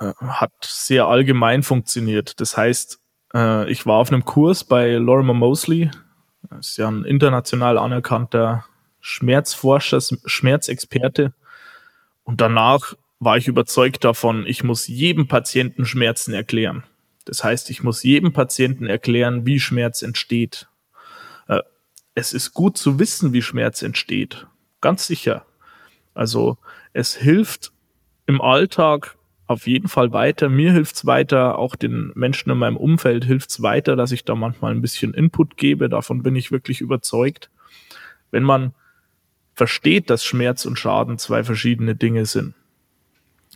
äh, 0.00 0.12
hat 0.20 0.52
sehr 0.62 1.06
allgemein 1.06 1.62
funktioniert. 1.62 2.40
Das 2.40 2.56
heißt, 2.56 3.00
äh, 3.34 3.70
ich 3.70 3.84
war 3.84 3.96
auf 3.96 4.10
einem 4.10 4.24
Kurs 4.24 4.64
bei 4.64 4.92
Lorimer 4.94 5.34
Mosley, 5.34 5.90
das 6.50 6.68
ist 6.68 6.76
ja 6.78 6.88
ein 6.88 7.04
international 7.04 7.78
anerkannter 7.78 8.64
Schmerzforscher, 9.00 10.00
Schmerzexperte. 10.24 11.34
Und 12.28 12.42
danach 12.42 12.92
war 13.20 13.38
ich 13.38 13.48
überzeugt 13.48 14.04
davon, 14.04 14.44
ich 14.46 14.62
muss 14.62 14.86
jedem 14.86 15.28
Patienten 15.28 15.86
Schmerzen 15.86 16.34
erklären. 16.34 16.84
Das 17.24 17.42
heißt, 17.42 17.70
ich 17.70 17.82
muss 17.82 18.02
jedem 18.02 18.34
Patienten 18.34 18.84
erklären, 18.84 19.46
wie 19.46 19.58
Schmerz 19.58 20.02
entsteht. 20.02 20.68
Äh, 21.46 21.62
es 22.14 22.34
ist 22.34 22.52
gut 22.52 22.76
zu 22.76 22.98
wissen, 22.98 23.32
wie 23.32 23.40
Schmerz 23.40 23.80
entsteht. 23.80 24.46
Ganz 24.82 25.06
sicher. 25.06 25.46
Also 26.12 26.58
es 26.92 27.14
hilft 27.16 27.72
im 28.26 28.42
Alltag 28.42 29.16
auf 29.46 29.66
jeden 29.66 29.88
Fall 29.88 30.12
weiter. 30.12 30.50
Mir 30.50 30.72
hilft's 30.72 31.06
weiter, 31.06 31.56
auch 31.56 31.76
den 31.76 32.12
Menschen 32.14 32.50
in 32.50 32.58
meinem 32.58 32.76
Umfeld 32.76 33.24
hilft's 33.24 33.62
weiter, 33.62 33.96
dass 33.96 34.12
ich 34.12 34.26
da 34.26 34.34
manchmal 34.34 34.72
ein 34.72 34.82
bisschen 34.82 35.14
Input 35.14 35.56
gebe. 35.56 35.88
Davon 35.88 36.22
bin 36.22 36.36
ich 36.36 36.52
wirklich 36.52 36.82
überzeugt. 36.82 37.48
Wenn 38.30 38.42
man 38.42 38.74
versteht, 39.58 40.08
dass 40.08 40.24
Schmerz 40.24 40.64
und 40.64 40.78
Schaden 40.78 41.18
zwei 41.18 41.44
verschiedene 41.44 41.94
Dinge 41.94 42.24
sind. 42.24 42.54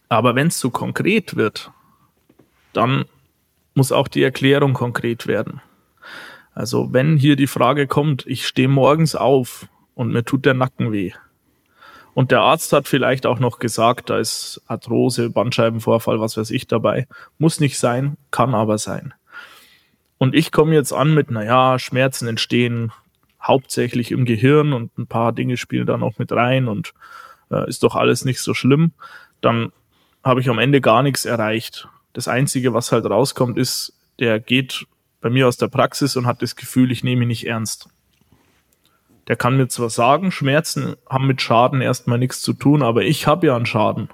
Aber 0.09 0.35
wenn 0.35 0.49
es 0.49 0.59
zu 0.59 0.71
konkret 0.71 1.37
wird, 1.37 1.71
dann 2.75 3.07
muss 3.75 3.93
auch 3.93 4.09
die 4.09 4.23
Erklärung 4.23 4.75
konkret 4.75 5.27
werden. 5.27 5.63
Also 6.55 6.93
wenn 6.93 7.17
hier 7.17 7.37
die 7.37 7.47
Frage 7.47 7.87
kommt, 7.87 8.27
ich 8.27 8.47
stehe 8.47 8.69
morgens 8.69 9.15
auf 9.15 9.69
und 9.95 10.13
mir 10.13 10.25
tut 10.25 10.45
der 10.45 10.55
Nacken 10.55 10.93
weh. 10.93 11.13
Und 12.15 12.31
der 12.31 12.41
Arzt 12.41 12.73
hat 12.75 12.89
vielleicht 12.89 13.25
auch 13.25 13.39
noch 13.39 13.59
gesagt, 13.59 14.11
da 14.11 14.19
ist 14.19 14.61
Arthrose, 14.67 15.31
Bandscheibenvorfall, 15.31 16.21
was 16.21 16.37
weiß 16.37 16.51
ich 16.51 16.67
dabei. 16.67 17.07
Muss 17.39 17.61
nicht 17.61 17.79
sein, 17.79 18.19
kann 18.31 18.55
aber 18.55 18.77
sein. 18.77 19.15
Und 20.19 20.35
ich 20.35 20.53
komme 20.53 20.75
jetzt 20.75 20.93
an 20.93 21.15
mit, 21.15 21.31
naja, 21.31 21.79
Schmerzen 21.79 22.29
entstehen 22.29 22.93
hauptsächlich 23.43 24.13
im 24.13 24.25
Gehirn 24.25 24.73
und 24.73 24.97
ein 24.99 25.07
paar 25.07 25.33
Dinge 25.33 25.57
spielen 25.57 25.87
da 25.87 25.97
noch 25.97 26.19
mit 26.19 26.33
rein 26.33 26.69
und 26.69 26.95
äh, 27.51 27.69
ist 27.69 27.83
doch 27.83 27.97
alles 27.97 28.25
nicht 28.25 28.41
so 28.41 28.55
schlimm, 28.55 28.93
dann 29.41 29.73
habe 30.25 30.41
ich 30.41 30.49
am 30.49 30.59
Ende 30.59 30.81
gar 30.81 31.03
nichts 31.03 31.25
erreicht. 31.25 31.89
Das 32.13 32.29
Einzige, 32.29 32.73
was 32.75 32.93
halt 32.93 33.07
rauskommt, 33.07 33.59
ist, 33.59 33.95
der 34.19 34.39
geht 34.39 34.87
bei 35.21 35.31
mir 35.31 35.49
aus 35.49 35.57
der 35.57 35.69
Praxis 35.69 36.17
und 36.17 36.27
hat 36.27 36.43
das 36.43 36.57
Gefühl, 36.57 36.91
ich 36.91 37.05
nehme 37.05 37.23
ihn 37.23 37.29
nicht 37.29 37.47
ernst. 37.47 37.89
Der 39.29 39.37
kann 39.37 39.57
mir 39.57 39.69
zwar 39.69 39.91
sagen, 39.91 40.33
Schmerzen 40.33 40.97
haben 41.09 41.27
mit 41.27 41.41
Schaden 41.41 41.81
erstmal 41.81 42.19
nichts 42.19 42.43
zu 42.43 42.53
tun, 42.53 42.83
aber 42.83 43.03
ich 43.03 43.27
habe 43.27 43.47
ja 43.47 43.57
einen 43.57 43.67
Schaden. 43.67 44.09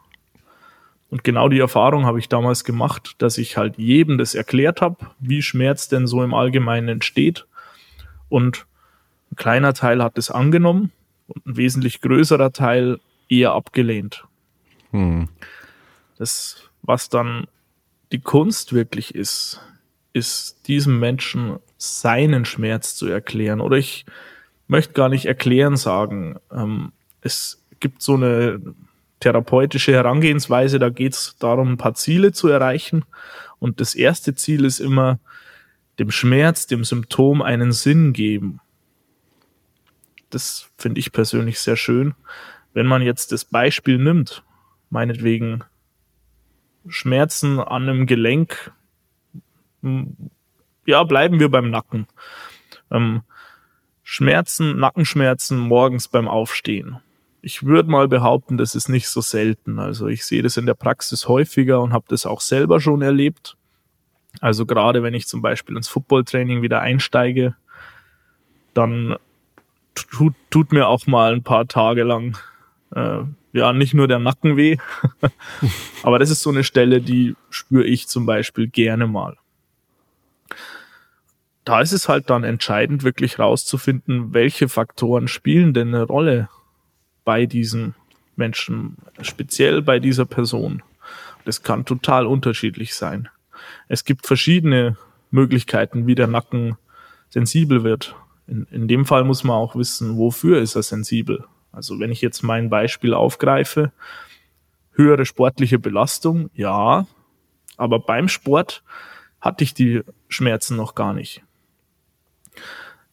Und 1.11 1.25
genau 1.25 1.49
die 1.49 1.59
Erfahrung 1.59 2.05
habe 2.05 2.19
ich 2.19 2.29
damals 2.29 2.65
gemacht, 2.65 3.15
dass 3.19 3.39
ich 3.39 3.57
halt 3.57 3.79
jedem 3.79 4.19
das 4.19 4.35
erklärt 4.35 4.83
habe, 4.83 4.97
wie 5.19 5.41
Schmerz 5.41 5.89
denn 5.89 6.07
so 6.07 6.23
im 6.23 6.35
Allgemeinen 6.35 6.89
entsteht. 6.89 7.47
Und 8.29 8.67
ein 9.31 9.37
kleiner 9.37 9.75
Teil 9.75 10.03
hat 10.03 10.19
es 10.19 10.31
angenommen 10.31 10.93
und 11.27 11.47
ein 11.47 11.57
wesentlich 11.57 12.01
größerer 12.01 12.53
Teil 12.53 13.01
eher 13.29 13.53
abgelehnt. 13.53 14.25
Hm. 14.91 15.29
Das, 16.17 16.69
was 16.83 17.09
dann 17.09 17.47
die 18.13 18.21
Kunst 18.21 18.73
wirklich 18.73 19.15
ist, 19.15 19.61
ist 20.13 20.67
diesem 20.67 20.99
Menschen 20.99 21.59
seinen 21.77 22.45
Schmerz 22.45 22.97
zu 22.97 23.07
erklären. 23.07 23.61
Oder 23.61 23.77
ich 23.77 24.07
möchte 24.67 24.95
gar 24.95 25.09
nicht 25.09 25.27
erklären 25.27 25.77
sagen. 25.77 26.37
Ähm, 26.51 26.93
es 27.21 27.63
gibt 27.81 28.03
so 28.03 28.15
eine 28.15 28.61
therapeutische 29.21 29.93
Herangehensweise, 29.93 30.79
da 30.79 30.91
geht 30.91 31.15
es 31.15 31.37
darum, 31.39 31.73
ein 31.73 31.77
paar 31.77 31.95
Ziele 31.95 32.33
zu 32.33 32.49
erreichen. 32.49 33.05
Und 33.59 33.81
das 33.81 33.95
erste 33.95 34.35
Ziel 34.35 34.65
ist 34.65 34.81
immer, 34.81 35.19
dem 35.99 36.11
Schmerz, 36.13 36.67
dem 36.67 36.85
Symptom 36.85 37.43
einen 37.43 37.73
Sinn 37.73 38.13
geben. 38.13 38.61
Das 40.31 40.71
finde 40.77 41.01
ich 41.01 41.13
persönlich 41.13 41.61
sehr 41.61 41.77
schön. 41.77 42.15
Wenn 42.75 42.87
man 42.87 43.03
jetzt 43.03 43.33
das 43.33 43.45
Beispiel 43.45 43.99
nimmt, 43.99 44.43
meinetwegen 44.91 45.65
Schmerzen 46.87 47.61
an 47.61 47.89
einem 47.89 48.07
Gelenk, 48.07 48.73
ja, 50.87 51.05
bleiben 51.05 51.41
wir 51.41 51.51
beim 51.51 51.71
Nacken. 51.71 52.07
Ähm, 52.91 53.23
Schmerzen, 54.03 54.79
Nackenschmerzen 54.79 55.59
morgens 55.59 56.09
beim 56.09 56.29
Aufstehen. 56.29 56.99
Ich 57.43 57.65
würde 57.65 57.91
mal 57.91 58.09
behaupten, 58.09 58.57
das 58.57 58.75
ist 58.75 58.89
nicht 58.89 59.09
so 59.09 59.21
selten. 59.21 59.79
Also 59.79 60.07
ich 60.09 60.25
sehe 60.25 60.43
das 60.43 60.57
in 60.57 60.67
der 60.67 60.75
Praxis 60.75 61.29
häufiger 61.29 61.81
und 61.81 61.93
habe 61.93 62.07
das 62.09 62.27
auch 62.27 62.41
selber 62.41 62.81
schon 62.81 63.03
erlebt. 63.03 63.57
Also 64.41 64.67
gerade 64.67 65.03
wenn 65.03 65.15
ich 65.15 65.27
zum 65.27 65.43
Beispiel 65.43 65.77
ins 65.77 65.89
Footballtraining 65.89 66.63
wieder 66.63 66.81
einsteige, 66.81 67.55
dann 68.75 69.17
tut, 70.07 70.35
tut 70.51 70.73
mir 70.73 70.89
auch 70.89 71.07
mal 71.07 71.33
ein 71.33 71.43
paar 71.43 71.67
Tage 71.67 72.05
lang 72.05 72.37
äh, 72.95 73.21
ja 73.53 73.73
nicht 73.73 73.95
nur 73.95 74.09
der 74.09 74.19
Nacken 74.19 74.57
weh, 74.57 74.77
aber 76.03 76.19
das 76.19 76.31
ist 76.31 76.43
so 76.43 76.51
eine 76.51 76.65
Stelle, 76.65 77.01
die 77.01 77.35
spüre 77.51 77.85
ich 77.85 78.09
zum 78.09 78.27
Beispiel 78.27 78.69
gerne 78.69 79.07
mal. 79.07 79.37
Da 81.65 81.81
ist 81.81 81.93
es 81.93 82.09
halt 82.09 82.31
dann 82.31 82.45
entscheidend, 82.45 83.03
wirklich 83.05 83.39
rauszufinden, 83.39 84.33
welche 84.33 84.69
Faktoren 84.69 85.29
spielen 85.29 85.75
denn 85.75 85.89
eine 85.89 86.05
Rolle 86.05 86.49
bei 87.25 87.45
diesem 87.45 87.95
Menschen, 88.37 88.97
speziell 89.21 89.83
bei 89.83 89.99
dieser 89.99 90.25
Person. 90.25 90.83
Das 91.45 91.63
kann 91.63 91.85
total 91.85 92.27
unterschiedlich 92.27 92.95
sein. 92.95 93.29
Es 93.89 94.05
gibt 94.05 94.27
verschiedene 94.27 94.97
Möglichkeiten, 95.31 96.07
wie 96.07 96.15
der 96.15 96.27
Nacken 96.27 96.79
sensibel 97.29 97.85
wird. 97.85 98.15
In, 98.49 98.67
in 98.71 98.89
dem 98.89 99.05
Fall 99.05 99.25
muss 99.25 99.45
man 99.45 99.57
auch 99.57 99.77
wissen, 99.77 100.17
wofür 100.17 100.61
ist 100.61 100.75
er 100.75 100.83
sensibel. 100.83 101.45
Also 101.71 102.01
wenn 102.01 102.11
ich 102.11 102.23
jetzt 102.23 102.43
mein 102.43 102.71
Beispiel 102.71 103.15
aufgreife, 103.15 103.93
höhere 104.93 105.27
sportliche 105.27 105.79
Belastung, 105.79 106.51
ja, 106.55 107.07
aber 107.77 108.01
beim 108.01 108.29
Sport 108.29 108.83
hatte 109.41 109.63
ich 109.63 109.75
die 109.75 110.03
Schmerzen 110.29 110.77
noch 110.77 110.95
gar 110.95 111.13
nicht. 111.13 111.43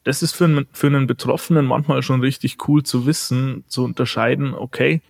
Das 0.03 0.23
ist 0.23 0.33
für 0.33 0.65
für 0.71 0.87
einen 0.87 1.05
Betroffenen 1.05 1.65
manchmal 1.65 2.01
schon 2.01 2.21
richtig 2.21 2.67
cool 2.67 2.83
zu 2.83 3.05
wissen, 3.05 3.65
zu 3.67 3.83
unterscheiden, 3.83 4.53
okay, 4.53 5.01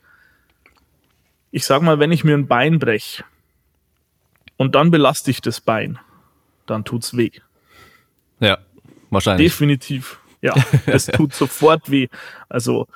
ich 1.52 1.66
sag 1.66 1.82
mal, 1.82 2.00
wenn 2.00 2.12
ich 2.12 2.24
mir 2.24 2.34
ein 2.34 2.48
Bein 2.48 2.80
brech 2.80 3.24
und 4.58 4.76
dann 4.76 4.92
belaste 4.92 5.32
ich 5.32 5.42
das 5.42 5.62
Bein, 5.62 6.00
dann 6.66 6.84
tut's 6.84 7.16
weh. 7.16 7.32
Ja, 8.40 8.58
wahrscheinlich. 9.16 9.52
Definitiv. 9.52 10.20
Ja, 10.42 10.54
es 10.86 11.08
tut 11.08 11.34
sofort 11.34 11.90
weh. 11.90 12.08
Also, 12.50 12.88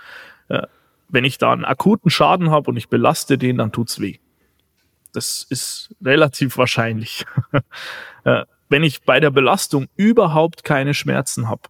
äh, 0.50 0.68
wenn 1.08 1.26
ich 1.26 1.40
da 1.40 1.52
einen 1.52 1.66
akuten 1.66 2.12
Schaden 2.12 2.52
habe 2.52 2.70
und 2.70 2.78
ich 2.78 2.90
belaste 2.90 3.38
den, 3.38 3.58
dann 3.58 3.72
tut's 3.72 4.00
weh. 4.00 4.18
Das 5.14 5.48
ist 5.50 5.96
relativ 6.04 6.58
wahrscheinlich. 6.58 7.26
äh, 8.24 8.46
wenn 8.70 8.84
ich 8.84 9.02
bei 9.02 9.20
der 9.20 9.32
Belastung 9.32 9.88
überhaupt 9.96 10.64
keine 10.64 10.94
Schmerzen 10.94 11.50
habe 11.50 11.64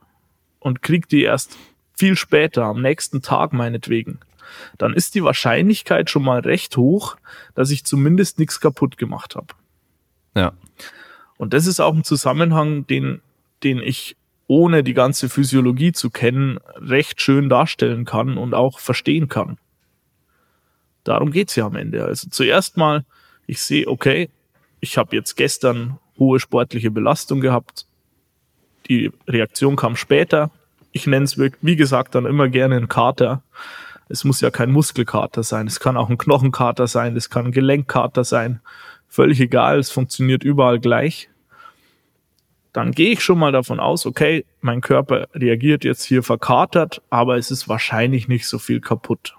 und 0.59 0.81
krieg 0.81 1.07
die 1.07 1.23
erst 1.23 1.57
viel 1.93 2.17
später, 2.17 2.65
am 2.65 2.81
nächsten 2.81 3.21
Tag 3.21 3.53
meinetwegen, 3.53 4.19
dann 4.77 4.93
ist 4.93 5.15
die 5.15 5.23
Wahrscheinlichkeit 5.23 6.09
schon 6.09 6.23
mal 6.23 6.41
recht 6.41 6.75
hoch, 6.75 7.15
dass 7.55 7.71
ich 7.71 7.85
zumindest 7.85 8.39
nichts 8.39 8.59
kaputt 8.59 8.97
gemacht 8.97 9.35
habe. 9.35 9.53
Ja. 10.35 10.53
Und 11.37 11.53
das 11.53 11.67
ist 11.67 11.79
auch 11.79 11.93
ein 11.93 12.03
Zusammenhang, 12.03 12.85
den, 12.87 13.21
den 13.63 13.79
ich 13.79 14.17
ohne 14.49 14.83
die 14.83 14.95
ganze 14.95 15.29
Physiologie 15.29 15.91
zu 15.91 16.09
kennen, 16.09 16.59
recht 16.75 17.21
schön 17.21 17.49
darstellen 17.49 18.03
kann 18.03 18.35
und 18.35 18.55
auch 18.55 18.79
verstehen 18.79 19.29
kann. 19.29 19.59
Darum 21.03 21.31
geht's 21.31 21.55
ja 21.55 21.67
am 21.67 21.75
Ende. 21.75 22.03
Also 22.03 22.29
zuerst 22.31 22.75
mal, 22.75 23.05
ich 23.45 23.61
sehe, 23.61 23.87
okay, 23.87 24.29
ich 24.79 24.97
habe 24.97 25.15
jetzt 25.15 25.35
gestern 25.35 25.99
hohe 26.17 26.39
sportliche 26.39 26.89
Belastung 26.89 27.41
gehabt. 27.41 27.85
Die 28.89 29.11
Reaktion 29.27 29.75
kam 29.75 29.95
später. 29.95 30.49
Ich 30.91 31.05
nenne 31.05 31.25
es, 31.25 31.37
wie 31.37 31.75
gesagt, 31.75 32.15
dann 32.15 32.25
immer 32.25 32.49
gerne 32.49 32.75
einen 32.75 32.89
Kater. 32.89 33.43
Es 34.09 34.23
muss 34.23 34.41
ja 34.41 34.49
kein 34.49 34.71
Muskelkater 34.71 35.43
sein. 35.43 35.67
Es 35.67 35.79
kann 35.79 35.95
auch 35.95 36.09
ein 36.09 36.17
Knochenkater 36.17 36.87
sein. 36.87 37.15
Es 37.15 37.29
kann 37.29 37.45
ein 37.45 37.51
Gelenkkater 37.51 38.23
sein. 38.23 38.61
Völlig 39.09 39.39
egal. 39.39 39.77
Es 39.77 39.91
funktioniert 39.91 40.43
überall 40.43 40.79
gleich 40.79 41.28
dann 42.73 42.91
gehe 42.91 43.11
ich 43.11 43.21
schon 43.21 43.39
mal 43.39 43.51
davon 43.51 43.79
aus, 43.79 44.05
okay, 44.05 44.45
mein 44.61 44.81
Körper 44.81 45.27
reagiert 45.33 45.83
jetzt 45.83 46.03
hier 46.03 46.21
verkatert, 46.23 47.01
aber 47.09 47.37
es 47.37 47.51
ist 47.51 47.67
wahrscheinlich 47.67 48.27
nicht 48.27 48.47
so 48.47 48.59
viel 48.59 48.79
kaputt. 48.79 49.35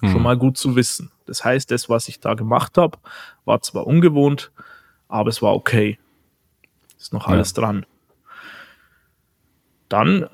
Mhm. 0.00 0.08
Schon 0.10 0.22
mal 0.22 0.36
gut 0.36 0.58
zu 0.58 0.76
wissen. 0.76 1.10
Das 1.26 1.44
heißt, 1.44 1.70
das, 1.70 1.88
was 1.88 2.08
ich 2.08 2.20
da 2.20 2.34
gemacht 2.34 2.76
habe, 2.76 2.98
war 3.44 3.62
zwar 3.62 3.86
ungewohnt, 3.86 4.52
aber 5.08 5.30
es 5.30 5.40
war 5.40 5.54
okay. 5.54 5.98
Ist 6.98 7.12
noch 7.12 7.26
alles 7.26 7.54
ja. 7.56 7.62
dran. 7.62 7.86
Dann 9.88 10.28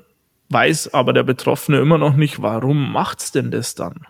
weiß 0.48 0.94
aber 0.94 1.12
der 1.12 1.22
Betroffene 1.22 1.78
immer 1.78 1.98
noch 1.98 2.14
nicht, 2.14 2.42
warum 2.42 2.92
macht's 2.92 3.30
denn 3.30 3.50
das 3.50 3.74
dann? 3.74 4.06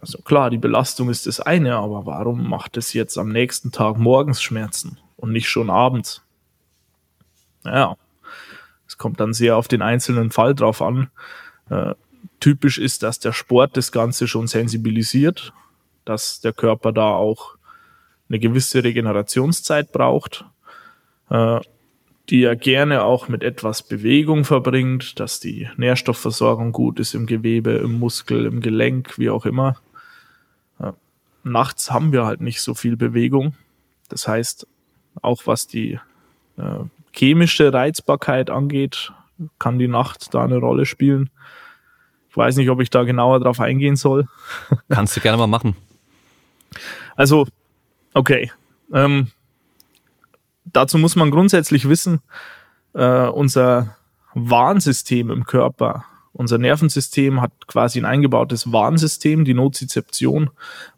Also 0.00 0.18
klar, 0.18 0.50
die 0.50 0.58
Belastung 0.58 1.08
ist 1.08 1.26
das 1.26 1.40
eine, 1.40 1.76
aber 1.76 2.04
warum 2.04 2.48
macht 2.48 2.76
es 2.76 2.92
jetzt 2.92 3.16
am 3.16 3.30
nächsten 3.30 3.72
Tag 3.72 3.96
morgens 3.96 4.42
Schmerzen 4.42 4.98
und 5.16 5.32
nicht 5.32 5.48
schon 5.48 5.70
abends? 5.70 6.23
Ja, 7.64 7.96
es 8.86 8.98
kommt 8.98 9.20
dann 9.20 9.32
sehr 9.32 9.56
auf 9.56 9.68
den 9.68 9.82
einzelnen 9.82 10.30
Fall 10.30 10.54
drauf 10.54 10.82
an. 10.82 11.10
Äh, 11.70 11.94
typisch 12.40 12.78
ist, 12.78 13.02
dass 13.02 13.18
der 13.18 13.32
Sport 13.32 13.76
das 13.76 13.92
Ganze 13.92 14.28
schon 14.28 14.46
sensibilisiert, 14.46 15.52
dass 16.04 16.40
der 16.40 16.52
Körper 16.52 16.92
da 16.92 17.10
auch 17.10 17.56
eine 18.28 18.38
gewisse 18.38 18.84
Regenerationszeit 18.84 19.92
braucht, 19.92 20.44
äh, 21.30 21.60
die 22.30 22.42
er 22.42 22.56
gerne 22.56 23.02
auch 23.02 23.28
mit 23.28 23.42
etwas 23.42 23.82
Bewegung 23.82 24.44
verbringt, 24.44 25.20
dass 25.20 25.40
die 25.40 25.68
Nährstoffversorgung 25.76 26.72
gut 26.72 26.98
ist 26.98 27.14
im 27.14 27.26
Gewebe, 27.26 27.72
im 27.72 27.98
Muskel, 27.98 28.46
im 28.46 28.60
Gelenk, 28.60 29.18
wie 29.18 29.30
auch 29.30 29.44
immer. 29.44 29.76
Äh, 30.78 30.92
nachts 31.42 31.90
haben 31.90 32.12
wir 32.12 32.24
halt 32.24 32.40
nicht 32.40 32.62
so 32.62 32.74
viel 32.74 32.96
Bewegung. 32.96 33.54
Das 34.08 34.26
heißt, 34.26 34.66
auch 35.20 35.46
was 35.46 35.66
die 35.66 35.98
äh, 36.56 36.84
chemische 37.14 37.72
Reizbarkeit 37.72 38.50
angeht, 38.50 39.12
kann 39.58 39.78
die 39.78 39.88
Nacht 39.88 40.34
da 40.34 40.44
eine 40.44 40.58
Rolle 40.58 40.86
spielen. 40.86 41.30
Ich 42.30 42.36
weiß 42.36 42.56
nicht, 42.56 42.70
ob 42.70 42.80
ich 42.80 42.90
da 42.90 43.04
genauer 43.04 43.40
drauf 43.40 43.60
eingehen 43.60 43.96
soll. 43.96 44.26
Kannst 44.88 45.16
du 45.16 45.20
gerne 45.20 45.38
mal 45.38 45.46
machen. 45.46 45.76
Also, 47.14 47.46
okay. 48.12 48.50
Ähm, 48.92 49.28
dazu 50.64 50.98
muss 50.98 51.14
man 51.14 51.30
grundsätzlich 51.30 51.88
wissen, 51.88 52.20
äh, 52.94 53.28
unser 53.28 53.96
Warnsystem 54.34 55.30
im 55.30 55.44
Körper, 55.44 56.04
unser 56.32 56.58
Nervensystem 56.58 57.40
hat 57.40 57.52
quasi 57.68 58.00
ein 58.00 58.04
eingebautes 58.04 58.72
Warnsystem, 58.72 59.44
die 59.44 59.54
Nozizeption, 59.54 60.50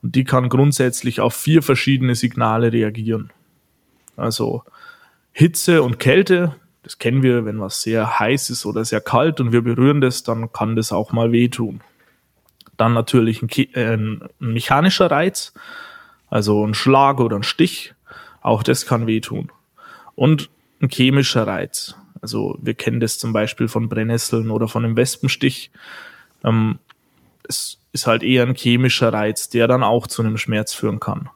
und 0.03 0.15
die 0.15 0.25
kann 0.25 0.49
grundsätzlich 0.49 1.21
auf 1.21 1.35
vier 1.35 1.63
verschiedene 1.63 2.15
Signale 2.15 2.73
reagieren. 2.73 3.31
Also 4.17 4.63
Hitze 5.39 5.83
und 5.83 5.99
Kälte, 5.99 6.57
das 6.83 6.97
kennen 6.97 7.23
wir, 7.23 7.45
wenn 7.45 7.61
was 7.61 7.83
sehr 7.83 8.19
heiß 8.19 8.49
ist 8.49 8.65
oder 8.65 8.87
sehr 8.87 9.03
kalt 9.03 9.39
und 9.39 9.53
wir 9.53 9.61
berühren 9.61 10.01
das, 10.01 10.23
dann 10.23 10.51
kann 10.51 10.77
das 10.77 10.93
auch 10.93 11.13
mal 11.13 11.31
wehtun. 11.31 11.83
Dann 12.79 12.95
natürlich 12.95 13.43
ein, 13.43 13.51
äh, 13.75 13.99
ein, 13.99 14.23
mechanischer 14.39 15.11
Reiz, 15.11 15.53
also 16.31 16.67
ein 16.67 16.73
Schlag 16.73 17.21
oder 17.21 17.37
ein 17.37 17.43
Stich, 17.43 17.95
auch 18.41 18.63
das 18.63 18.87
kann 18.87 19.07
wehtun. 19.07 19.53
Und 20.15 20.49
ein 20.81 20.89
chemischer 20.89 21.47
Reiz, 21.47 21.97
also 22.23 22.57
wir 22.63 22.73
kennen 22.73 23.01
das 23.01 23.19
zum 23.19 23.35
Beispiel 23.35 23.69
von 23.69 23.91
Brennnesseln 23.91 24.51
oder 24.51 24.69
von 24.69 24.87
einem 24.87 24.97
Wespenstich. 24.97 25.71
Ähm, 26.45 26.79
es 27.47 27.79
ist 27.93 28.07
halt 28.07 28.23
eher 28.23 28.45
ein 28.45 28.55
chemischer 28.55 29.13
Reiz, 29.13 29.51
der 29.51 29.69
dann 29.69 29.83
auch 29.83 30.07
zu 30.07 30.23
einem 30.23 30.39
Schmerz 30.39 30.73
führen 30.73 30.99
kann. 30.99 31.29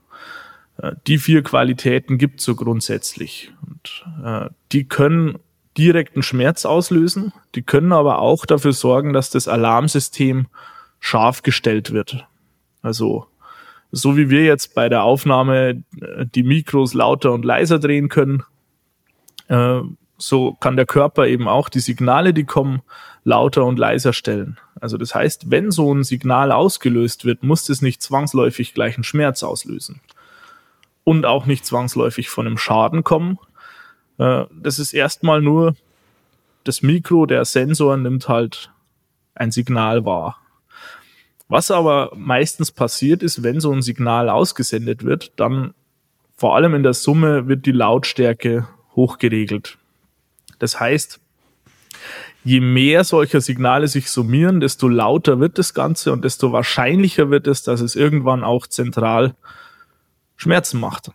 Äh, 0.80 0.92
die 1.06 1.18
vier 1.18 1.42
Qualitäten 1.42 2.18
gibt 2.18 2.40
so 2.40 2.54
grundsätzlich. 2.54 3.52
Und 3.66 4.04
äh, 4.24 4.50
die 4.72 4.84
können 4.84 5.38
direkten 5.76 6.22
Schmerz 6.22 6.64
auslösen, 6.64 7.32
die 7.54 7.62
können 7.62 7.92
aber 7.92 8.18
auch 8.18 8.44
dafür 8.44 8.72
sorgen, 8.72 9.12
dass 9.12 9.30
das 9.30 9.48
Alarmsystem 9.48 10.48
scharf 10.98 11.42
gestellt 11.42 11.92
wird. 11.92 12.26
Also 12.82 13.26
so 13.92 14.16
wie 14.16 14.30
wir 14.30 14.44
jetzt 14.44 14.74
bei 14.74 14.88
der 14.88 15.04
Aufnahme 15.04 15.82
äh, 16.00 16.26
die 16.26 16.42
Mikros 16.42 16.94
lauter 16.94 17.32
und 17.32 17.44
leiser 17.44 17.78
drehen 17.78 18.08
können, 18.08 18.42
so 20.16 20.52
kann 20.60 20.76
der 20.76 20.86
Körper 20.86 21.26
eben 21.26 21.48
auch 21.48 21.68
die 21.68 21.80
Signale, 21.80 22.32
die 22.32 22.44
kommen, 22.44 22.82
lauter 23.24 23.64
und 23.64 23.80
leiser 23.80 24.12
stellen. 24.12 24.60
Also 24.80 24.96
das 24.96 25.12
heißt, 25.12 25.50
wenn 25.50 25.72
so 25.72 25.92
ein 25.92 26.04
Signal 26.04 26.52
ausgelöst 26.52 27.24
wird, 27.24 27.42
muss 27.42 27.68
es 27.68 27.82
nicht 27.82 28.00
zwangsläufig 28.00 28.74
gleich 28.74 28.94
einen 28.94 29.02
Schmerz 29.02 29.42
auslösen 29.42 30.00
und 31.04 31.26
auch 31.26 31.46
nicht 31.46 31.64
zwangsläufig 31.64 32.28
von 32.28 32.46
einem 32.46 32.58
Schaden 32.58 33.04
kommen. 33.04 33.38
Äh, 34.18 34.44
das 34.52 34.78
ist 34.78 34.92
erstmal 34.92 35.40
nur 35.40 35.74
das 36.64 36.82
Mikro, 36.82 37.26
der 37.26 37.44
Sensor 37.44 37.96
nimmt 37.96 38.28
halt 38.28 38.70
ein 39.34 39.50
Signal 39.50 40.04
wahr. 40.04 40.36
Was 41.48 41.70
aber 41.70 42.12
meistens 42.14 42.70
passiert 42.70 43.22
ist, 43.22 43.42
wenn 43.42 43.60
so 43.60 43.72
ein 43.72 43.82
Signal 43.82 44.28
ausgesendet 44.28 45.04
wird, 45.04 45.32
dann 45.36 45.74
vor 46.36 46.54
allem 46.54 46.74
in 46.74 46.82
der 46.82 46.94
Summe 46.94 47.48
wird 47.48 47.66
die 47.66 47.72
Lautstärke 47.72 48.68
hochgeregelt. 48.94 49.76
Das 50.58 50.78
heißt, 50.78 51.20
je 52.44 52.60
mehr 52.60 53.04
solcher 53.04 53.40
Signale 53.40 53.88
sich 53.88 54.10
summieren, 54.10 54.60
desto 54.60 54.88
lauter 54.88 55.40
wird 55.40 55.58
das 55.58 55.74
Ganze 55.74 56.12
und 56.12 56.24
desto 56.24 56.52
wahrscheinlicher 56.52 57.30
wird 57.30 57.46
es, 57.46 57.62
dass 57.62 57.80
es 57.80 57.96
irgendwann 57.96 58.44
auch 58.44 58.66
zentral 58.66 59.34
Schmerzen 60.40 60.80
macht. 60.80 61.10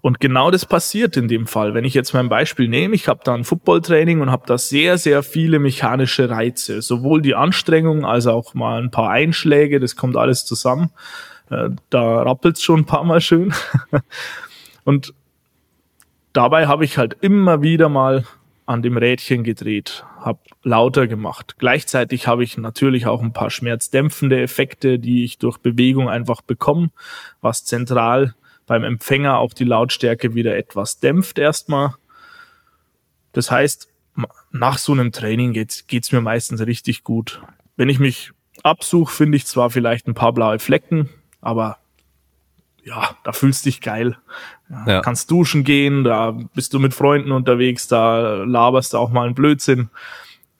Und 0.00 0.20
genau 0.20 0.50
das 0.50 0.66
passiert 0.66 1.16
in 1.16 1.28
dem 1.28 1.46
Fall. 1.46 1.74
Wenn 1.74 1.84
ich 1.84 1.94
jetzt 1.94 2.12
mein 2.12 2.28
Beispiel 2.28 2.68
nehme, 2.68 2.94
ich 2.94 3.08
habe 3.08 3.20
da 3.24 3.34
ein 3.34 3.44
Footballtraining 3.44 4.20
und 4.20 4.30
habe 4.30 4.44
da 4.46 4.58
sehr, 4.58 4.98
sehr 4.98 5.22
viele 5.22 5.58
mechanische 5.58 6.28
Reize. 6.28 6.82
Sowohl 6.82 7.22
die 7.22 7.34
Anstrengung 7.34 8.04
als 8.04 8.26
auch 8.26 8.54
mal 8.54 8.82
ein 8.82 8.90
paar 8.90 9.10
Einschläge, 9.10 9.80
das 9.80 9.96
kommt 9.96 10.16
alles 10.16 10.44
zusammen. 10.44 10.90
Äh, 11.50 11.70
da 11.90 12.22
rappelt's 12.22 12.62
schon 12.62 12.80
ein 12.80 12.86
paar 12.86 13.04
Mal 13.04 13.20
schön. 13.20 13.54
und 14.84 15.14
dabei 16.32 16.66
habe 16.66 16.84
ich 16.84 16.98
halt 16.98 17.16
immer 17.20 17.62
wieder 17.62 17.88
mal 17.88 18.24
an 18.66 18.82
dem 18.82 18.96
Rädchen 18.96 19.44
gedreht, 19.44 20.04
habe 20.18 20.38
lauter 20.62 21.06
gemacht. 21.06 21.56
Gleichzeitig 21.58 22.26
habe 22.26 22.44
ich 22.44 22.56
natürlich 22.56 23.06
auch 23.06 23.22
ein 23.22 23.32
paar 23.32 23.50
schmerzdämpfende 23.50 24.40
Effekte, 24.40 24.98
die 24.98 25.24
ich 25.24 25.38
durch 25.38 25.58
Bewegung 25.58 26.08
einfach 26.08 26.40
bekomme, 26.40 26.90
was 27.40 27.64
zentral 27.64 28.34
beim 28.66 28.82
Empfänger 28.84 29.38
auch 29.38 29.52
die 29.52 29.64
Lautstärke 29.64 30.34
wieder 30.34 30.56
etwas 30.56 30.98
dämpft 30.98 31.38
erstmal. 31.38 31.94
Das 33.32 33.50
heißt, 33.50 33.88
nach 34.52 34.78
so 34.78 34.92
einem 34.92 35.12
Training 35.12 35.52
geht's, 35.52 35.86
geht's 35.86 36.12
mir 36.12 36.20
meistens 36.20 36.60
richtig 36.60 37.04
gut. 37.04 37.42
wenn 37.76 37.88
ich 37.88 37.98
mich 37.98 38.30
absuche, 38.62 39.12
finde 39.12 39.36
ich 39.36 39.46
zwar 39.46 39.70
vielleicht 39.70 40.06
ein 40.06 40.14
paar 40.14 40.32
blaue 40.32 40.58
Flecken, 40.58 41.10
aber 41.40 41.78
ja, 42.84 43.16
da 43.24 43.32
fühlst 43.32 43.66
dich 43.66 43.80
geil. 43.80 44.16
Ja, 44.68 44.84
ja. 44.86 45.00
Kannst 45.00 45.30
duschen 45.30 45.64
gehen, 45.64 46.04
da 46.04 46.32
bist 46.54 46.72
du 46.74 46.78
mit 46.78 46.94
Freunden 46.94 47.32
unterwegs, 47.32 47.88
da 47.88 48.44
laberst 48.44 48.92
du 48.92 48.98
auch 48.98 49.10
mal 49.10 49.26
einen 49.26 49.34
Blödsinn. 49.34 49.90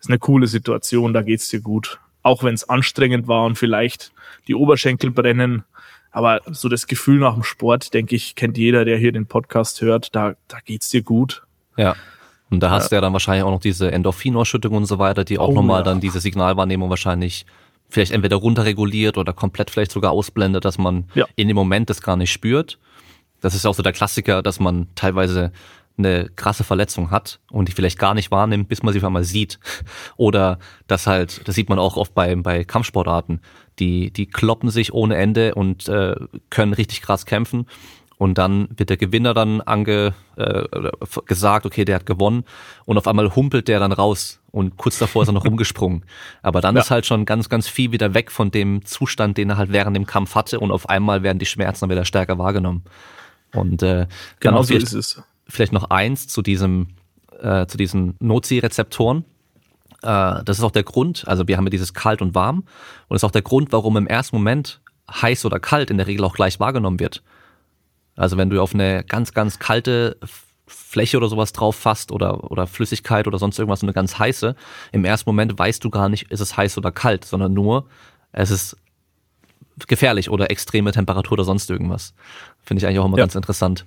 Ist 0.01 0.09
eine 0.09 0.19
coole 0.19 0.47
Situation, 0.47 1.13
da 1.13 1.23
geht's 1.23 1.49
dir 1.49 1.61
gut. 1.61 1.99
Auch 2.23 2.43
wenn 2.43 2.55
es 2.55 2.69
anstrengend 2.69 3.29
war 3.29 3.45
und 3.45 3.57
vielleicht 3.57 4.13
die 4.49 4.55
Oberschenkel 4.55 5.11
brennen. 5.11 5.65
Aber 6.11 6.41
so 6.47 6.69
das 6.69 6.87
Gefühl 6.87 7.19
nach 7.19 7.35
dem 7.35 7.43
Sport, 7.43 7.93
denke 7.93 8.15
ich, 8.15 8.35
kennt 8.35 8.57
jeder, 8.57 8.85
der 8.85 8.99
hier 8.99 9.13
den 9.13 9.27
Podcast 9.27 9.81
hört, 9.81 10.15
da, 10.15 10.35
da 10.49 10.59
geht's 10.65 10.89
dir 10.89 11.03
gut. 11.03 11.43
Ja. 11.77 11.97
Und 12.51 12.61
da 12.61 12.71
hast 12.71 12.85
ja. 12.85 12.89
du 12.91 12.95
ja 12.97 13.01
dann 13.01 13.13
wahrscheinlich 13.13 13.45
auch 13.45 13.51
noch 13.51 13.61
diese 13.61 13.91
Endorphinausschüttung 13.91 14.75
und 14.75 14.87
so 14.87 14.99
weiter, 14.99 15.25
die 15.25 15.39
auch 15.39 15.49
oh, 15.49 15.55
nochmal 15.55 15.81
ja. 15.81 15.85
dann 15.85 16.01
diese 16.01 16.21
Signalwahrnehmung 16.21 16.89
wahrscheinlich 16.89 17.47
vielleicht 17.95 18.13
entweder 18.13 18.37
runterreguliert 18.37 19.17
oder 19.17 19.33
komplett 19.33 19.71
vielleicht 19.71 19.93
sogar 19.93 20.11
ausblendet, 20.11 20.65
dass 20.65 20.79
man 20.79 21.05
ja. 21.15 21.27
in 21.37 21.49
dem 21.49 21.55
Moment 21.55 21.89
das 21.89 22.03
gar 22.03 22.17
nicht 22.17 22.33
spürt. 22.33 22.79
Das 23.41 23.55
ist 23.55 23.65
auch 23.67 23.75
so 23.75 23.83
der 23.83 23.93
Klassiker, 23.93 24.43
dass 24.43 24.59
man 24.59 24.89
teilweise 24.97 25.53
eine 25.97 26.29
krasse 26.35 26.65
Verletzung 26.65 27.13
hat 27.13 27.39
und 27.53 27.69
die 27.69 27.73
vielleicht 27.73 28.01
gar 28.01 28.15
nicht 28.15 28.33
wahrnimmt, 28.33 28.69
bis 28.69 28.83
man 28.83 28.93
sie 28.93 28.99
auf 28.99 29.05
einmal 29.05 29.23
sieht. 29.23 29.61
Oder 30.17 30.59
das 30.89 31.07
halt, 31.07 31.47
das 31.47 31.55
sieht 31.55 31.69
man 31.69 31.79
auch 31.79 31.97
oft 31.97 32.15
bei, 32.15 32.35
bei 32.35 32.65
Kampfsportarten. 32.65 33.41
Die, 33.79 34.11
die 34.11 34.27
kloppen 34.27 34.71
sich 34.71 34.93
ohne 34.93 35.17
Ende 35.17 35.55
und 35.55 35.89
äh, 35.89 36.17
können 36.51 36.73
richtig 36.73 37.01
krass 37.01 37.27
kämpfen. 37.27 37.67
Und 38.17 38.39
dann 38.39 38.69
wird 38.77 38.91
der 38.91 38.97
Gewinner 38.97 39.35
dann 39.35 39.61
ange, 39.61 40.15
äh, 40.37 40.65
gesagt, 41.27 41.67
okay, 41.67 41.85
der 41.85 41.97
hat 41.97 42.07
gewonnen. 42.07 42.45
Und 42.85 42.97
auf 42.97 43.07
einmal 43.07 43.35
humpelt 43.35 43.69
der 43.69 43.81
dann 43.81 43.93
raus 43.93 44.41
und 44.53 44.77
kurz 44.77 44.99
davor 44.99 45.23
ist 45.23 45.29
er 45.29 45.33
noch 45.33 45.45
rumgesprungen. 45.47 46.05
Aber 46.43 46.61
dann 46.61 46.77
ja. 46.77 46.83
ist 46.83 46.91
halt 46.91 47.07
schon 47.07 47.25
ganz, 47.25 47.49
ganz 47.49 47.67
viel 47.67 47.91
wieder 47.91 48.15
weg 48.15 48.31
von 48.31 48.51
dem 48.51 48.85
Zustand, 48.85 49.37
den 49.37 49.51
er 49.51 49.57
halt 49.57 49.73
während 49.73 49.97
dem 49.97 50.07
Kampf 50.07 50.37
hatte. 50.37 50.61
Und 50.61 50.71
auf 50.71 50.89
einmal 50.89 51.23
werden 51.23 51.39
die 51.39 51.47
Schmerzen 51.47 51.81
dann 51.81 51.91
wieder 51.91 52.05
stärker 52.05 52.39
wahrgenommen. 52.39 52.85
Und 53.53 53.83
äh, 53.83 54.07
genau 54.41 54.63
so 54.63 54.75
ist 54.75 54.93
es. 54.93 55.23
Vielleicht 55.49 55.73
noch 55.73 55.91
eins 55.91 56.29
zu 56.29 56.41
diesem, 56.41 56.89
äh, 57.41 57.67
zu 57.67 57.77
diesen 57.77 58.17
Nozi-Rezeptoren. 58.21 59.25
Äh, 60.03 60.45
das 60.45 60.59
ist 60.59 60.63
auch 60.63 60.71
der 60.71 60.85
Grund, 60.85 61.27
also 61.27 61.49
wir 61.49 61.57
haben 61.57 61.65
ja 61.65 61.71
dieses 61.71 61.95
kalt 61.95 62.23
und 62.23 62.35
warm. 62.35 62.59
Und 62.59 62.67
das 63.11 63.21
ist 63.21 63.25
auch 63.25 63.31
der 63.31 63.43
Grund, 63.43 63.73
warum 63.73 63.97
im 63.97 64.07
ersten 64.07 64.37
Moment 64.37 64.81
heiß 65.11 65.45
oder 65.45 65.59
kalt 65.59 65.91
in 65.91 65.99
der 65.99 66.07
Regel 66.07 66.25
auch 66.25 66.35
gleich 66.35 66.61
wahrgenommen 66.61 67.01
wird. 67.01 67.23
Also 68.17 68.37
wenn 68.37 68.51
du 68.51 68.61
auf 68.61 68.75
eine 68.75 69.05
ganz, 69.05 69.33
ganz 69.33 69.59
kalte 69.59 70.17
Fläche 70.67 71.17
oder 71.17 71.29
sowas 71.29 71.53
drauf 71.53 71.77
fasst 71.77 72.13
oder, 72.13 72.51
oder 72.51 72.67
Flüssigkeit 72.67 73.27
oder 73.27 73.39
sonst 73.39 73.59
irgendwas, 73.59 73.83
eine 73.83 73.93
ganz 73.93 74.19
heiße, 74.19 74.55
im 74.93 75.05
ersten 75.05 75.29
Moment 75.29 75.59
weißt 75.59 75.83
du 75.85 75.91
gar 75.91 76.09
nicht, 76.09 76.31
ist 76.31 76.41
es 76.41 76.57
heiß 76.57 76.79
oder 76.79 76.93
kalt, 76.93 77.25
sondern 77.25 77.53
nur, 77.53 77.87
es 78.33 78.51
ist 78.51 78.77
gefährlich 79.87 80.31
oder 80.31 80.51
extreme 80.51 80.93
Temperatur 80.93 81.33
oder 81.33 81.45
sonst 81.45 81.71
irgendwas. 81.71 82.15
Finde 82.63 82.81
ich 82.81 82.87
eigentlich 82.87 83.01
auch 83.01 83.07
immer 83.07 83.19
ja. 83.19 83.25
ganz 83.25 83.35
interessant. 83.35 83.85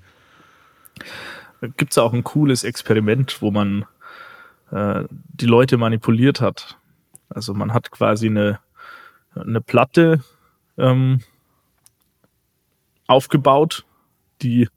Gibt 1.62 1.92
es 1.92 1.98
auch 1.98 2.14
ein 2.14 2.24
cooles 2.24 2.64
Experiment, 2.64 3.42
wo 3.42 3.52
man 3.52 3.86
äh, 4.72 5.04
die 5.10 5.46
Leute 5.46 5.78
manipuliert 5.78 6.42
hat. 6.42 6.78
Also 7.30 7.54
man 7.54 7.74
hat 7.74 7.92
quasi 7.92 8.28
eine, 8.28 8.60
eine 9.34 9.62
Platte 9.62 10.24
ähm, 10.78 11.22
aufgebaut 13.08 13.86
die 14.42 14.70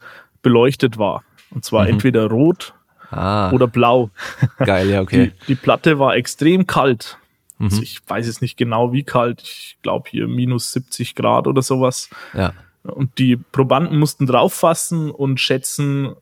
beleuchtet 0.42 0.98
war. 0.98 1.22
Und 1.50 1.64
zwar 1.64 1.84
mhm. 1.84 1.90
entweder 1.90 2.26
rot 2.26 2.74
ah. 3.10 3.50
oder 3.52 3.66
blau. 3.66 4.10
Geil, 4.58 4.90
ja, 4.90 5.00
okay. 5.00 5.32
Die, 5.42 5.46
die 5.46 5.54
Platte 5.54 5.98
war 5.98 6.16
extrem 6.16 6.66
kalt. 6.66 7.18
Mhm. 7.58 7.66
Also 7.66 7.82
ich 7.82 8.00
weiß 8.06 8.26
jetzt 8.26 8.42
nicht 8.42 8.56
genau, 8.56 8.92
wie 8.92 9.02
kalt. 9.02 9.42
Ich 9.42 9.78
glaube 9.82 10.08
hier 10.10 10.26
minus 10.28 10.72
70 10.72 11.14
Grad 11.14 11.46
oder 11.46 11.62
sowas. 11.62 12.08
Ja. 12.34 12.52
Und 12.82 13.18
die 13.18 13.36
Probanden 13.36 13.98
mussten 13.98 14.26
drauf 14.26 14.54
fassen 14.54 15.10
und 15.10 15.38
schätzen, 15.38 16.14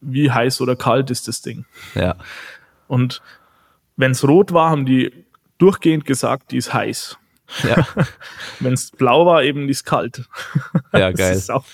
wie 0.00 0.30
heiß 0.30 0.60
oder 0.60 0.76
kalt 0.76 1.10
ist 1.10 1.26
das 1.26 1.42
Ding. 1.42 1.64
Ja. 1.94 2.16
Und 2.86 3.22
wenn 3.96 4.12
es 4.12 4.26
rot 4.26 4.52
war, 4.52 4.70
haben 4.70 4.86
die 4.86 5.12
durchgehend 5.58 6.04
gesagt, 6.04 6.52
die 6.52 6.56
ist 6.56 6.72
heiß. 6.72 7.18
Ja. 7.64 7.86
wenn 8.60 8.74
es 8.74 8.90
blau 8.90 9.26
war, 9.26 9.42
eben 9.42 9.66
die 9.66 9.72
ist 9.72 9.84
kalt. 9.84 10.28
Ja, 10.92 11.10
geil. 11.12 11.42
Auch, 11.48 11.64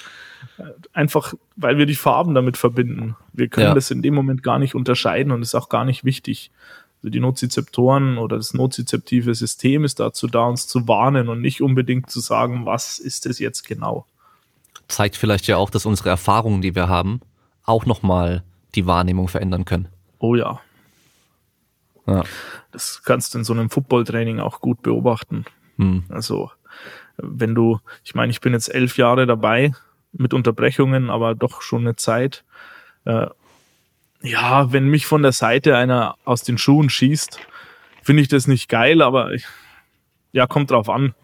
einfach, 0.92 1.34
weil 1.56 1.78
wir 1.78 1.86
die 1.86 1.94
Farben 1.94 2.34
damit 2.34 2.56
verbinden. 2.56 3.16
Wir 3.32 3.48
können 3.48 3.68
ja. 3.68 3.74
das 3.74 3.90
in 3.90 4.02
dem 4.02 4.14
Moment 4.14 4.42
gar 4.42 4.58
nicht 4.58 4.74
unterscheiden 4.74 5.32
und 5.32 5.42
ist 5.42 5.54
auch 5.54 5.68
gar 5.68 5.84
nicht 5.84 6.04
wichtig. 6.04 6.50
Also 6.98 7.10
die 7.10 7.20
Nozizeptoren 7.20 8.18
oder 8.18 8.36
das 8.36 8.52
nozizeptive 8.52 9.34
System 9.34 9.84
ist 9.84 10.00
dazu 10.00 10.26
da, 10.26 10.44
uns 10.44 10.66
zu 10.66 10.86
warnen 10.86 11.28
und 11.28 11.40
nicht 11.40 11.62
unbedingt 11.62 12.10
zu 12.10 12.20
sagen, 12.20 12.66
was 12.66 12.98
ist 12.98 13.26
es 13.26 13.38
jetzt 13.38 13.66
genau. 13.66 14.06
Zeigt 14.88 15.16
vielleicht 15.16 15.46
ja 15.46 15.56
auch, 15.56 15.70
dass 15.70 15.86
unsere 15.86 16.10
Erfahrungen, 16.10 16.60
die 16.60 16.74
wir 16.74 16.88
haben, 16.88 17.20
auch 17.64 17.86
nochmal 17.86 18.42
die 18.74 18.86
Wahrnehmung 18.86 19.28
verändern 19.28 19.64
können. 19.64 19.88
Oh 20.18 20.34
ja. 20.34 20.60
ja. 22.06 22.24
Das 22.72 23.02
kannst 23.04 23.34
du 23.34 23.38
in 23.38 23.44
so 23.44 23.52
einem 23.52 23.70
Footballtraining 23.70 24.40
auch 24.40 24.60
gut 24.60 24.82
beobachten. 24.82 25.44
Hm. 25.76 26.04
Also, 26.08 26.50
wenn 27.16 27.54
du, 27.54 27.80
ich 28.04 28.14
meine, 28.14 28.30
ich 28.30 28.40
bin 28.40 28.52
jetzt 28.52 28.72
elf 28.72 28.96
Jahre 28.96 29.26
dabei, 29.26 29.72
mit 30.12 30.34
Unterbrechungen, 30.34 31.10
aber 31.10 31.34
doch 31.34 31.62
schon 31.62 31.82
eine 31.82 31.96
Zeit. 31.96 32.44
Äh, 33.04 33.26
ja, 34.22 34.72
wenn 34.72 34.88
mich 34.88 35.06
von 35.06 35.22
der 35.22 35.32
Seite 35.32 35.76
einer 35.76 36.16
aus 36.24 36.42
den 36.42 36.58
Schuhen 36.58 36.90
schießt, 36.90 37.38
finde 38.02 38.22
ich 38.22 38.28
das 38.28 38.46
nicht 38.46 38.68
geil, 38.68 39.02
aber 39.02 39.32
ich, 39.32 39.44
ja, 40.32 40.46
kommt 40.46 40.70
drauf 40.70 40.88
an. 40.88 41.14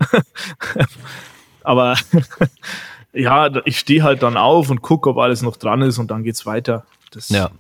aber 1.63 1.97
ja, 3.13 3.51
ich 3.65 3.79
stehe 3.79 4.03
halt 4.03 4.23
dann 4.23 4.37
auf 4.37 4.71
und 4.71 4.83
gucke, 4.83 5.11
ob 5.11 5.19
alles 5.19 5.43
noch 5.43 5.57
dran 5.57 5.83
ist 5.83 5.99
und 5.99 6.11
dann 6.11 6.23
geht's 6.23 6.47
weiter. 6.47 6.87
Das, 7.11 7.29
ja. 7.29 7.51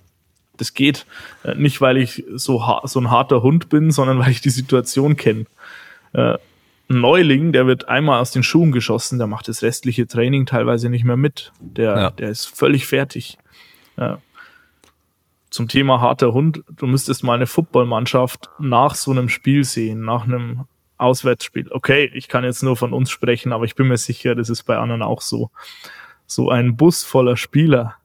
das 0.57 0.75
geht 0.75 1.07
äh, 1.45 1.55
nicht, 1.55 1.81
weil 1.81 1.97
ich 1.99 2.25
so, 2.35 2.81
so 2.85 3.01
ein 3.01 3.11
harter 3.11 3.43
Hund 3.43 3.69
bin, 3.69 3.91
sondern 3.91 4.19
weil 4.19 4.31
ich 4.31 4.41
die 4.41 4.51
Situation 4.51 5.17
kenne. 5.17 5.47
Äh, 6.13 6.39
Neuling, 6.89 7.53
der 7.53 7.67
wird 7.67 7.89
einmal 7.89 8.21
aus 8.21 8.31
den 8.31 8.43
Schuhen 8.43 8.73
geschossen, 8.73 9.19
der 9.19 9.27
macht 9.27 9.49
das 9.49 9.63
restliche 9.63 10.07
Training 10.07 10.47
teilweise 10.47 10.89
nicht 10.89 11.05
mehr 11.05 11.17
mit. 11.17 11.53
Der, 11.61 11.97
ja. 11.97 12.11
der 12.11 12.31
ist 12.31 12.47
völlig 12.47 12.87
fertig. 12.87 13.39
Ja. 13.97 14.19
Zum 15.51 15.69
Thema 15.69 16.01
harter 16.01 16.33
Hund, 16.33 16.63
du 16.69 16.87
müsstest 16.87 17.25
mal 17.25 17.35
eine 17.35 17.47
Footballmannschaft 17.47 18.51
nach 18.59 18.95
so 18.95 19.11
einem 19.11 19.29
Spiel 19.29 19.65
sehen, 19.65 20.03
nach 20.03 20.25
einem 20.25 20.67
Auswärtsspiel. 20.99 21.71
Okay, 21.71 22.11
ich 22.15 22.29
kann 22.29 22.45
jetzt 22.45 22.63
nur 22.63 22.77
von 22.77 22.93
uns 22.93 23.11
sprechen, 23.11 23.53
aber 23.53 23.65
ich 23.65 23.75
bin 23.75 23.89
mir 23.89 23.97
sicher, 23.97 24.35
das 24.35 24.49
ist 24.49 24.65
bei 24.65 24.77
anderen 24.77 25.03
auch 25.03 25.21
so. 25.21 25.51
So 26.27 26.51
ein 26.51 26.77
Bus 26.77 27.05
voller 27.05 27.37
Spieler, 27.37 27.97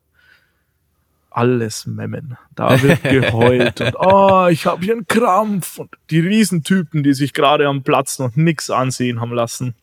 alles 1.32 1.86
memmen. 1.86 2.38
Da 2.56 2.82
wird 2.82 3.04
geheult 3.04 3.82
und 3.82 3.96
oh, 3.98 4.48
ich 4.48 4.66
habe 4.66 4.84
hier 4.84 4.94
einen 4.94 5.08
Krampf 5.08 5.80
und 5.80 5.90
die 6.10 6.20
Riesentypen, 6.20 7.04
die 7.04 7.14
sich 7.14 7.34
gerade 7.34 7.68
am 7.68 7.84
Platz 7.84 8.20
noch 8.20 8.36
nix 8.36 8.70
ansehen 8.70 9.22
haben 9.22 9.34
lassen, 9.34 9.76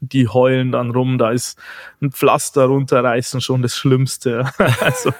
die 0.00 0.28
heulen 0.28 0.72
dann 0.72 0.90
rum, 0.90 1.18
da 1.18 1.30
ist 1.30 1.58
ein 2.00 2.10
Pflaster 2.10 2.64
runterreißen 2.64 3.40
schon 3.40 3.62
das 3.62 3.76
Schlimmste. 3.76 4.50
Also 4.80 5.12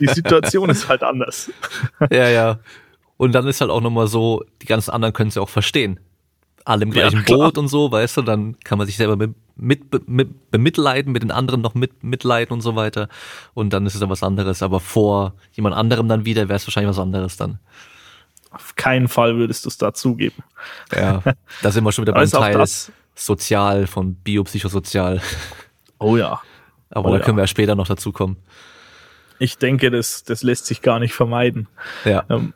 die 0.00 0.06
Situation 0.06 0.70
ist 0.70 0.88
halt 0.88 1.02
anders. 1.02 1.50
Ja, 2.10 2.28
ja. 2.28 2.58
Und 3.18 3.32
dann 3.32 3.46
ist 3.46 3.60
halt 3.60 3.70
auch 3.70 3.80
nochmal 3.80 4.08
so, 4.08 4.42
die 4.62 4.66
ganzen 4.66 4.90
anderen 4.90 5.12
können 5.12 5.28
es 5.28 5.36
ja 5.36 5.42
auch 5.42 5.48
verstehen 5.48 6.00
alle 6.64 6.84
im 6.84 6.90
gleichen 6.90 7.24
ja, 7.26 7.36
Boot 7.36 7.58
und 7.58 7.68
so, 7.68 7.90
weißt 7.90 8.18
du, 8.18 8.22
dann 8.22 8.58
kann 8.60 8.78
man 8.78 8.86
sich 8.86 8.96
selber 8.96 9.16
mit, 9.16 9.34
mit, 9.56 10.08
mit, 10.08 10.50
bemitleiden, 10.50 11.12
mit 11.12 11.22
den 11.22 11.30
anderen 11.30 11.60
noch 11.60 11.74
mit, 11.74 12.02
mitleiden 12.02 12.52
und 12.52 12.60
so 12.60 12.76
weiter. 12.76 13.08
Und 13.54 13.72
dann 13.72 13.86
ist 13.86 13.94
es 13.94 14.00
dann 14.00 14.10
was 14.10 14.22
anderes. 14.22 14.62
Aber 14.62 14.80
vor 14.80 15.34
jemand 15.52 15.76
anderem 15.76 16.08
dann 16.08 16.24
wieder 16.24 16.48
wäre 16.48 16.56
es 16.56 16.66
wahrscheinlich 16.66 16.90
was 16.90 16.98
anderes 16.98 17.36
dann. 17.36 17.58
Auf 18.50 18.76
keinen 18.76 19.08
Fall 19.08 19.36
würdest 19.36 19.64
du 19.64 19.68
es 19.68 19.78
da 19.78 19.94
zugeben. 19.94 20.42
Ja, 20.94 21.22
da 21.62 21.70
sind 21.70 21.84
wir 21.84 21.92
schon 21.92 22.04
wieder 22.04 22.12
beim 22.12 22.28
Teil 22.28 22.64
sozial 23.14 23.86
von 23.86 24.14
biopsychosozial. 24.14 25.20
Oh 25.98 26.16
ja. 26.16 26.40
Aber 26.90 27.10
oh 27.10 27.12
da 27.12 27.18
können 27.18 27.36
ja. 27.36 27.42
wir 27.42 27.42
ja 27.44 27.46
später 27.46 27.74
noch 27.74 27.86
dazu 27.86 28.12
kommen. 28.12 28.36
Ich 29.38 29.58
denke, 29.58 29.90
das, 29.90 30.24
das 30.24 30.42
lässt 30.42 30.66
sich 30.66 30.82
gar 30.82 30.98
nicht 30.98 31.14
vermeiden. 31.14 31.68
Ja. 32.04 32.24
Ähm, 32.28 32.54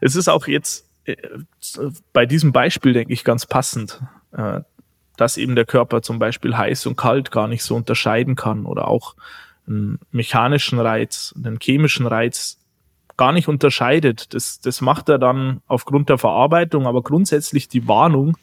es 0.00 0.14
ist 0.14 0.28
auch 0.28 0.46
jetzt 0.46 0.88
äh, 1.04 1.16
bei 2.12 2.26
diesem 2.26 2.52
Beispiel, 2.52 2.92
denke 2.92 3.12
ich, 3.12 3.24
ganz 3.24 3.46
passend, 3.46 4.00
äh, 4.32 4.60
dass 5.18 5.36
eben 5.36 5.56
der 5.56 5.66
Körper 5.66 6.00
zum 6.00 6.18
Beispiel 6.18 6.56
heiß 6.56 6.86
und 6.86 6.96
kalt 6.96 7.30
gar 7.32 7.48
nicht 7.48 7.64
so 7.64 7.74
unterscheiden 7.74 8.36
kann 8.36 8.64
oder 8.64 8.86
auch 8.88 9.16
einen 9.66 9.98
mechanischen 10.12 10.78
Reiz, 10.78 11.34
einen 11.36 11.58
chemischen 11.60 12.06
Reiz 12.06 12.58
gar 13.16 13.32
nicht 13.32 13.48
unterscheidet. 13.48 14.32
Das, 14.32 14.60
das 14.60 14.80
macht 14.80 15.08
er 15.08 15.18
dann 15.18 15.60
aufgrund 15.66 16.08
der 16.08 16.18
Verarbeitung, 16.18 16.86
aber 16.86 17.02
grundsätzlich 17.02 17.68
die 17.68 17.88
Warnung, 17.88 18.38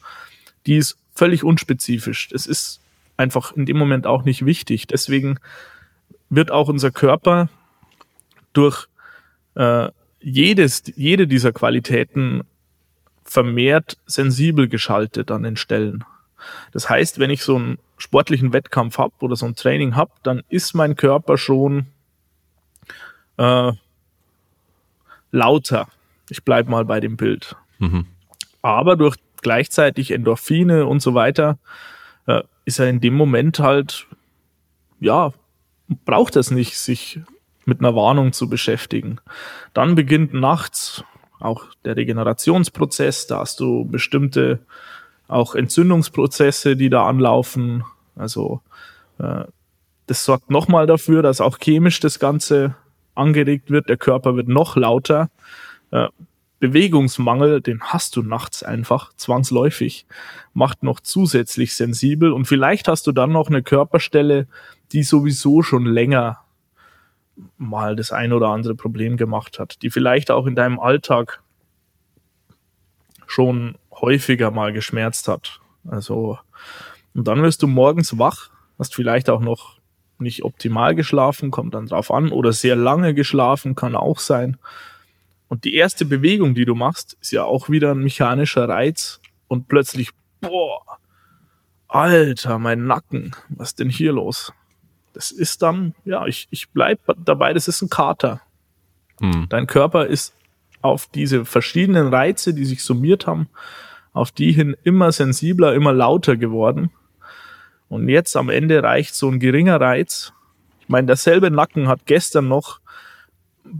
die 0.67 0.75
ist 0.75 0.97
völlig 1.15 1.45
unspezifisch. 1.45 2.27
Das 2.27 2.45
ist 2.45 2.81
einfach 3.15 3.53
in 3.53 3.65
dem 3.65 3.77
Moment 3.77 4.05
auch 4.05 4.25
nicht 4.25 4.45
wichtig. 4.45 4.85
Deswegen 4.85 5.39
wird 6.29 6.51
auch 6.51 6.67
unser 6.67 6.91
Körper 6.91 7.47
durch 8.51 8.87
äh, 9.55 9.89
jedes, 10.19 10.83
jede 10.97 11.25
dieser 11.25 11.53
Qualitäten 11.53 12.43
vermehrt 13.23 13.97
sensibel 14.05 14.67
geschaltet 14.67 15.31
an 15.31 15.43
den 15.43 15.55
Stellen. 15.55 16.03
Das 16.71 16.89
heißt, 16.89 17.19
wenn 17.19 17.29
ich 17.29 17.43
so 17.43 17.55
einen 17.55 17.77
sportlichen 17.97 18.53
Wettkampf 18.53 18.97
habe 18.97 19.13
oder 19.19 19.35
so 19.35 19.45
ein 19.45 19.55
Training 19.55 19.95
habe, 19.95 20.11
dann 20.23 20.43
ist 20.49 20.73
mein 20.73 20.95
Körper 20.95 21.37
schon 21.37 21.87
äh, 23.37 23.71
lauter. 25.31 25.87
Ich 26.29 26.43
bleibe 26.43 26.71
mal 26.71 26.85
bei 26.85 26.99
dem 26.99 27.17
Bild. 27.17 27.55
Mhm. 27.79 28.05
Aber 28.61 28.95
durch 28.95 29.17
gleichzeitig 29.41 30.11
Endorphine 30.11 30.85
und 30.87 31.01
so 31.01 31.13
weiter 31.13 31.59
äh, 32.25 32.41
ist 32.65 32.79
er 32.79 32.89
in 32.89 32.99
dem 32.99 33.13
Moment 33.15 33.59
halt, 33.59 34.07
ja, 34.99 35.33
braucht 36.05 36.35
es 36.35 36.51
nicht, 36.51 36.77
sich 36.77 37.19
mit 37.65 37.79
einer 37.79 37.95
Warnung 37.95 38.33
zu 38.33 38.49
beschäftigen. 38.49 39.19
Dann 39.73 39.95
beginnt 39.95 40.33
nachts 40.33 41.03
auch 41.39 41.65
der 41.83 41.95
Regenerationsprozess, 41.95 43.27
da 43.27 43.39
hast 43.39 43.59
du 43.59 43.85
bestimmte 43.85 44.59
auch 45.27 45.55
Entzündungsprozesse, 45.55 46.75
die 46.75 46.89
da 46.89 47.05
anlaufen. 47.05 47.83
Also 48.15 48.61
äh, 49.19 49.45
das 50.07 50.23
sorgt 50.23 50.51
nochmal 50.51 50.87
dafür, 50.87 51.21
dass 51.21 51.41
auch 51.41 51.57
chemisch 51.59 51.99
das 51.99 52.19
Ganze 52.19 52.75
angeregt 53.15 53.71
wird, 53.71 53.89
der 53.89 53.97
Körper 53.97 54.35
wird 54.35 54.47
noch 54.47 54.75
lauter. 54.75 55.29
Äh, 55.91 56.07
Bewegungsmangel, 56.59 57.61
den 57.61 57.81
hast 57.81 58.15
du 58.15 58.23
nachts 58.23 58.63
einfach 58.63 59.13
zwangsläufig, 59.17 60.05
macht 60.53 60.83
noch 60.83 60.99
zusätzlich 60.99 61.75
sensibel 61.75 62.31
und 62.31 62.45
vielleicht 62.45 62.87
hast 62.87 63.07
du 63.07 63.11
dann 63.11 63.31
noch 63.31 63.49
eine 63.49 63.61
Körperstelle, 63.61 64.47
die 64.91 65.03
sowieso 65.03 65.61
schon 65.61 65.85
länger 65.85 66.39
mal 67.57 67.95
das 67.95 68.11
ein 68.11 68.31
oder 68.31 68.49
andere 68.49 68.75
Problem 68.75 69.17
gemacht 69.17 69.59
hat, 69.59 69.81
die 69.81 69.89
vielleicht 69.89 70.31
auch 70.31 70.47
in 70.47 70.55
deinem 70.55 70.79
Alltag 70.79 71.43
schon 73.27 73.75
häufiger 74.01 74.51
mal 74.51 74.73
geschmerzt 74.73 75.27
hat. 75.27 75.59
Also, 75.87 76.39
und 77.13 77.27
dann 77.27 77.41
wirst 77.41 77.63
du 77.63 77.67
morgens 77.67 78.17
wach, 78.17 78.49
hast 78.77 78.95
vielleicht 78.95 79.29
auch 79.29 79.41
noch 79.41 79.79
nicht 80.17 80.43
optimal 80.43 80.95
geschlafen, 80.95 81.51
kommt 81.51 81.73
dann 81.73 81.87
drauf 81.87 82.11
an, 82.11 82.31
oder 82.31 82.53
sehr 82.53 82.75
lange 82.75 83.13
geschlafen, 83.13 83.75
kann 83.75 83.95
auch 83.95 84.19
sein. 84.19 84.57
Und 85.47 85.63
die 85.63 85.75
erste 85.75 86.05
Bewegung, 86.05 86.55
die 86.55 86.65
du 86.65 86.75
machst, 86.75 87.17
ist 87.21 87.31
ja 87.31 87.43
auch 87.43 87.69
wieder 87.69 87.91
ein 87.91 87.99
mechanischer 87.99 88.67
Reiz 88.67 89.19
und 89.47 89.67
plötzlich, 89.67 90.09
boah, 90.41 90.81
Alter, 91.87 92.59
mein 92.59 92.87
Nacken, 92.87 93.35
was 93.49 93.69
ist 93.69 93.79
denn 93.79 93.89
hier 93.89 94.13
los? 94.13 94.53
Das 95.13 95.31
ist 95.31 95.61
dann, 95.61 95.93
ja, 96.03 96.25
ich, 96.25 96.47
ich 96.49 96.69
bleib 96.69 96.99
dabei, 97.23 97.53
das 97.53 97.67
ist 97.67 97.81
ein 97.81 97.89
Kater. 97.89 98.41
Hm. 99.21 99.47
Dein 99.49 99.67
Körper 99.67 100.07
ist 100.07 100.33
auf 100.81 101.07
diese 101.13 101.45
verschiedenen 101.45 102.07
Reize, 102.07 102.53
die 102.53 102.65
sich 102.65 102.83
summiert 102.83 103.27
haben, 103.27 103.47
auf 104.13 104.31
die 104.31 104.51
hin 104.51 104.75
immer 104.83 105.11
sensibler, 105.11 105.73
immer 105.73 105.93
lauter 105.93 106.37
geworden. 106.37 106.89
Und 107.89 108.09
jetzt 108.09 108.35
am 108.35 108.49
Ende 108.49 108.81
reicht 108.83 109.15
so 109.15 109.29
ein 109.29 109.39
geringer 109.39 109.79
Reiz. 109.79 110.33
Ich 110.81 110.89
meine, 110.89 111.07
derselbe 111.07 111.51
Nacken 111.51 111.87
hat 111.87 112.05
gestern 112.05 112.47
noch 112.47 112.79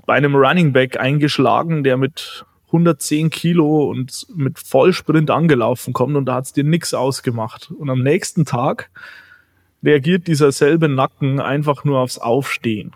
bei 0.06 0.16
einem 0.16 0.36
Running 0.36 0.74
Back 0.74 1.00
eingeschlagen, 1.00 1.84
der 1.84 1.98
mit 1.98 2.46
110 2.68 3.30
Kilo 3.30 3.90
und 3.90 4.28
mit 4.36 4.60
Vollsprint 4.60 5.30
angelaufen 5.30 5.94
kommt 5.94 6.16
und 6.16 6.26
da 6.26 6.36
hat's 6.36 6.54
dir 6.54 6.64
nix 6.64 6.94
ausgemacht. 6.94 7.72
Und 7.72 7.90
am 7.90 8.02
nächsten 8.02 8.46
Tag 8.46 8.90
reagiert 9.84 10.28
dieser 10.28 10.52
selbe 10.52 10.90
Nacken 10.90 11.40
einfach 11.40 11.84
nur 11.84 12.00
aufs 12.00 12.18
Aufstehen. 12.18 12.92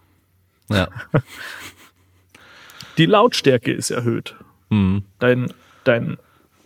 Ja. 0.70 0.90
Die 3.00 3.06
Lautstärke 3.06 3.72
ist 3.72 3.90
erhöht. 3.90 4.36
Mhm. 4.70 5.04
Dein, 5.20 5.54
dein, 5.86 6.18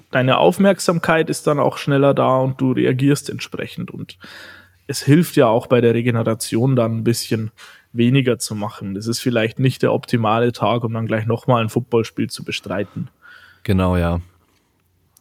deine 0.10 0.40
Aufmerksamkeit 0.40 1.30
ist 1.30 1.46
dann 1.46 1.60
auch 1.60 1.78
schneller 1.78 2.14
da 2.14 2.38
und 2.38 2.60
du 2.60 2.72
reagierst 2.72 3.30
entsprechend. 3.30 3.92
Und 3.92 4.18
es 4.88 5.04
hilft 5.04 5.36
ja 5.36 5.48
auch 5.48 5.68
bei 5.68 5.80
der 5.80 5.94
Regeneration 5.94 6.76
dann 6.76 6.98
ein 6.98 7.04
bisschen 7.04 7.52
weniger 7.94 8.40
zu 8.40 8.56
machen. 8.56 8.96
Das 8.96 9.06
ist 9.06 9.20
vielleicht 9.20 9.60
nicht 9.60 9.84
der 9.84 9.94
optimale 9.94 10.52
Tag, 10.52 10.84
um 10.84 10.94
dann 10.94 11.06
gleich 11.06 11.28
nochmal 11.28 11.62
ein 11.62 11.70
Footballspiel 11.70 12.30
zu 12.32 12.44
bestreiten. 12.44 13.10
Genau, 13.62 13.96
ja. 13.96 14.20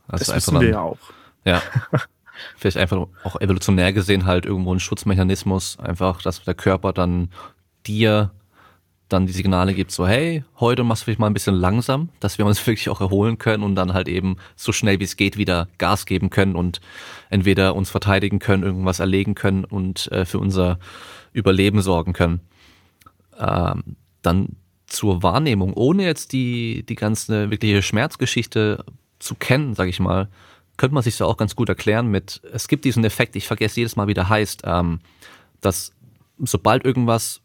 Also 0.09 0.33
das 0.33 0.35
wissen 0.35 0.61
wir 0.61 0.71
ja 0.71 0.81
auch. 0.81 0.99
Ja. 1.45 1.63
vielleicht 2.57 2.79
einfach 2.79 3.07
auch 3.23 3.39
evolutionär 3.39 3.93
gesehen 3.93 4.25
halt 4.25 4.47
irgendwo 4.47 4.75
ein 4.75 4.81
Schutzmechanismus, 4.81 5.79
einfach, 5.79 6.23
dass 6.23 6.43
der 6.43 6.55
Körper 6.55 6.95
dann 6.95 7.29
dir 7.87 8.31
dann 9.13 9.27
die 9.27 9.33
Signale 9.33 9.75
gibt, 9.75 9.91
so 9.91 10.07
hey, 10.07 10.45
heute 10.59 10.85
machst 10.85 11.03
du 11.03 11.05
vielleicht 11.05 11.21
mal 11.21 11.27
ein 11.27 11.35
bisschen 11.35 11.55
langsam, 11.55 12.09
dass 12.21 12.39
wir 12.39 12.47
uns 12.47 12.67
wirklich 12.67 12.89
auch 12.89 13.01
erholen 13.01 13.39
können 13.39 13.63
und 13.63 13.75
dann 13.75 13.93
halt 13.93 14.09
eben 14.09 14.37
so 14.57 14.73
schnell 14.73 15.01
wie 15.01 15.05
es 15.05 15.17
geht 15.17 15.37
wieder 15.37 15.69
Gas 15.79 16.07
geben 16.07 16.31
können 16.31 16.57
und 16.57 16.81
entweder 17.31 17.75
uns 17.75 17.91
verteidigen 17.91 18.39
können, 18.39 18.63
irgendwas 18.63 19.01
erlegen 19.01 19.35
können 19.35 19.65
und 19.65 20.11
äh, 20.13 20.25
für 20.25 20.39
unser 20.39 20.79
Überleben 21.33 21.83
sorgen 21.83 22.13
können. 22.13 22.41
Ähm, 23.39 23.97
dann 24.23 24.57
zur 24.87 25.23
Wahrnehmung, 25.23 25.73
ohne 25.75 26.05
jetzt 26.05 26.33
die, 26.33 26.85
die 26.87 26.95
ganze 26.95 27.51
wirkliche 27.51 27.83
Schmerzgeschichte 27.83 28.85
zu 29.19 29.35
kennen, 29.35 29.75
sag 29.75 29.89
ich 29.89 30.01
mal, 30.01 30.29
könnte 30.77 30.95
man 30.95 31.03
sich 31.03 31.15
so 31.15 31.27
auch 31.27 31.37
ganz 31.37 31.57
gut 31.57 31.69
erklären 31.69 32.09
mit, 32.09 32.43
es 32.53 32.69
gibt 32.69 32.85
diesen 32.85 33.05
Effekt, 33.05 33.37
ich 33.37 33.47
vergesse 33.47 33.81
jedes 33.81 33.97
Mal, 33.97 34.07
wie 34.09 34.15
der 34.15 34.29
heißt, 34.29 34.63
ähm, 34.65 35.01
dass 35.61 35.93
sobald 36.39 36.85
irgendwas 36.85 37.41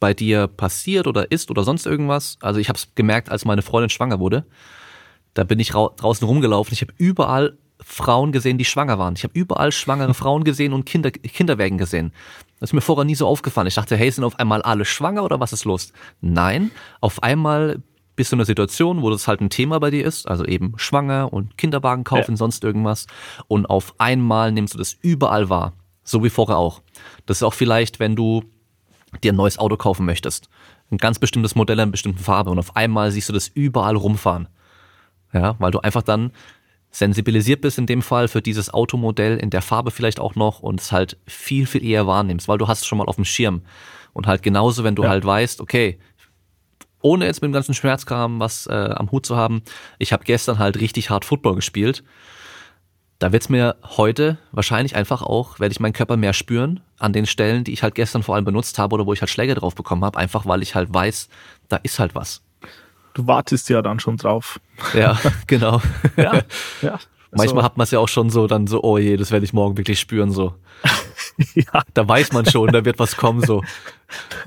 bei 0.00 0.14
dir 0.14 0.46
passiert 0.46 1.06
oder 1.06 1.30
ist 1.30 1.50
oder 1.50 1.64
sonst 1.64 1.86
irgendwas, 1.86 2.38
also 2.40 2.60
ich 2.60 2.68
habe 2.68 2.78
es 2.78 2.94
gemerkt, 2.94 3.30
als 3.30 3.44
meine 3.44 3.62
Freundin 3.62 3.90
schwanger 3.90 4.18
wurde, 4.18 4.44
da 5.34 5.44
bin 5.44 5.58
ich 5.58 5.70
draußen 5.70 6.26
rumgelaufen, 6.26 6.72
ich 6.72 6.80
habe 6.80 6.92
überall 6.98 7.56
Frauen 7.80 8.32
gesehen, 8.32 8.58
die 8.58 8.64
schwanger 8.64 8.98
waren. 8.98 9.14
Ich 9.14 9.24
habe 9.24 9.38
überall 9.38 9.72
schwangere 9.72 10.14
Frauen 10.14 10.44
gesehen 10.44 10.72
und 10.72 10.84
Kinder, 10.84 11.10
Kinderwägen 11.10 11.78
gesehen. 11.78 12.12
Das 12.58 12.70
ist 12.70 12.74
mir 12.74 12.80
vorher 12.80 13.04
nie 13.04 13.14
so 13.14 13.26
aufgefallen. 13.26 13.68
Ich 13.68 13.76
dachte, 13.76 13.96
hey, 13.96 14.10
sind 14.10 14.24
auf 14.24 14.38
einmal 14.38 14.62
alle 14.62 14.84
schwanger 14.84 15.22
oder 15.22 15.38
was 15.38 15.52
ist 15.52 15.64
los? 15.64 15.92
Nein, 16.20 16.70
auf 17.00 17.22
einmal 17.22 17.82
bist 18.16 18.32
du 18.32 18.36
in 18.36 18.40
einer 18.40 18.46
Situation, 18.46 19.00
wo 19.00 19.10
das 19.10 19.28
halt 19.28 19.40
ein 19.40 19.50
Thema 19.50 19.78
bei 19.78 19.90
dir 19.90 20.04
ist, 20.04 20.26
also 20.26 20.44
eben 20.44 20.72
schwanger 20.76 21.32
und 21.32 21.56
Kinderwagen 21.56 22.02
kaufen, 22.02 22.32
ja. 22.32 22.36
sonst 22.36 22.64
irgendwas. 22.64 23.06
Und 23.46 23.66
auf 23.66 23.94
einmal 23.98 24.50
nimmst 24.50 24.74
du 24.74 24.78
das 24.78 24.96
überall 25.00 25.48
wahr. 25.48 25.74
So 26.02 26.24
wie 26.24 26.30
vorher 26.30 26.56
auch. 26.56 26.82
Das 27.26 27.38
ist 27.38 27.42
auch 27.44 27.54
vielleicht, 27.54 28.00
wenn 28.00 28.16
du 28.16 28.42
dir 29.22 29.32
ein 29.32 29.36
neues 29.36 29.58
Auto 29.58 29.76
kaufen 29.76 30.06
möchtest. 30.06 30.48
Ein 30.90 30.98
ganz 30.98 31.18
bestimmtes 31.18 31.54
Modell 31.54 31.76
in 31.76 31.82
einer 31.82 31.90
bestimmten 31.90 32.22
Farbe 32.22 32.50
und 32.50 32.58
auf 32.58 32.76
einmal 32.76 33.10
siehst 33.10 33.28
du 33.28 33.32
das 33.32 33.48
überall 33.48 33.96
rumfahren. 33.96 34.48
Ja, 35.32 35.56
weil 35.58 35.70
du 35.70 35.80
einfach 35.80 36.02
dann 36.02 36.32
sensibilisiert 36.90 37.60
bist 37.60 37.78
in 37.78 37.86
dem 37.86 38.00
Fall 38.00 38.28
für 38.28 38.40
dieses 38.40 38.72
Automodell 38.72 39.36
in 39.36 39.50
der 39.50 39.60
Farbe 39.60 39.90
vielleicht 39.90 40.20
auch 40.20 40.34
noch 40.34 40.60
und 40.60 40.80
es 40.80 40.90
halt 40.90 41.18
viel, 41.26 41.66
viel 41.66 41.84
eher 41.84 42.06
wahrnimmst, 42.06 42.48
weil 42.48 42.58
du 42.58 42.66
hast 42.66 42.80
es 42.80 42.86
schon 42.86 42.98
mal 42.98 43.04
auf 43.04 43.16
dem 43.16 43.26
Schirm. 43.26 43.62
Und 44.14 44.26
halt 44.26 44.42
genauso, 44.42 44.84
wenn 44.84 44.94
du 44.94 45.02
ja. 45.02 45.10
halt 45.10 45.24
weißt, 45.24 45.60
okay, 45.60 45.98
ohne 47.00 47.26
jetzt 47.26 47.42
mit 47.42 47.50
dem 47.50 47.52
ganzen 47.52 47.74
Schmerzkram 47.74 48.40
was 48.40 48.66
äh, 48.66 48.72
am 48.72 49.10
Hut 49.10 49.26
zu 49.26 49.36
haben, 49.36 49.62
ich 49.98 50.12
habe 50.12 50.24
gestern 50.24 50.58
halt 50.58 50.80
richtig 50.80 51.10
hart 51.10 51.24
Football 51.24 51.56
gespielt. 51.56 52.02
Da 53.18 53.32
wird's 53.32 53.48
mir 53.48 53.76
heute 53.82 54.38
wahrscheinlich 54.52 54.94
einfach 54.94 55.22
auch, 55.22 55.58
werde 55.58 55.72
ich 55.72 55.80
meinen 55.80 55.92
Körper 55.92 56.16
mehr 56.16 56.32
spüren 56.32 56.80
an 56.98 57.12
den 57.12 57.26
Stellen, 57.26 57.64
die 57.64 57.72
ich 57.72 57.82
halt 57.82 57.96
gestern 57.96 58.22
vor 58.22 58.36
allem 58.36 58.44
benutzt 58.44 58.78
habe 58.78 58.94
oder 58.94 59.06
wo 59.06 59.12
ich 59.12 59.20
halt 59.20 59.30
Schläge 59.30 59.56
drauf 59.56 59.74
bekommen 59.74 60.04
habe, 60.04 60.18
einfach 60.18 60.46
weil 60.46 60.62
ich 60.62 60.76
halt 60.76 60.92
weiß, 60.94 61.28
da 61.68 61.76
ist 61.82 61.98
halt 61.98 62.14
was. 62.14 62.42
Du 63.14 63.26
wartest 63.26 63.68
ja 63.70 63.82
dann 63.82 63.98
schon 63.98 64.18
drauf. 64.18 64.60
Ja, 64.94 65.18
genau. 65.48 65.82
ja, 66.16 66.42
ja. 66.80 67.00
Manchmal 67.32 67.64
hat 67.64 67.76
man 67.76 67.84
es 67.84 67.90
ja 67.90 67.98
auch 67.98 68.08
schon 68.08 68.30
so 68.30 68.46
dann 68.46 68.68
so, 68.68 68.82
oh 68.82 68.98
je, 68.98 69.16
das 69.16 69.32
werde 69.32 69.44
ich 69.44 69.52
morgen 69.52 69.76
wirklich 69.76 69.98
spüren 69.98 70.30
so. 70.30 70.54
ja. 71.54 71.82
Da 71.94 72.06
weiß 72.06 72.32
man 72.32 72.46
schon, 72.46 72.70
da 72.72 72.84
wird 72.84 73.00
was 73.00 73.16
kommen 73.16 73.44
so. 73.44 73.64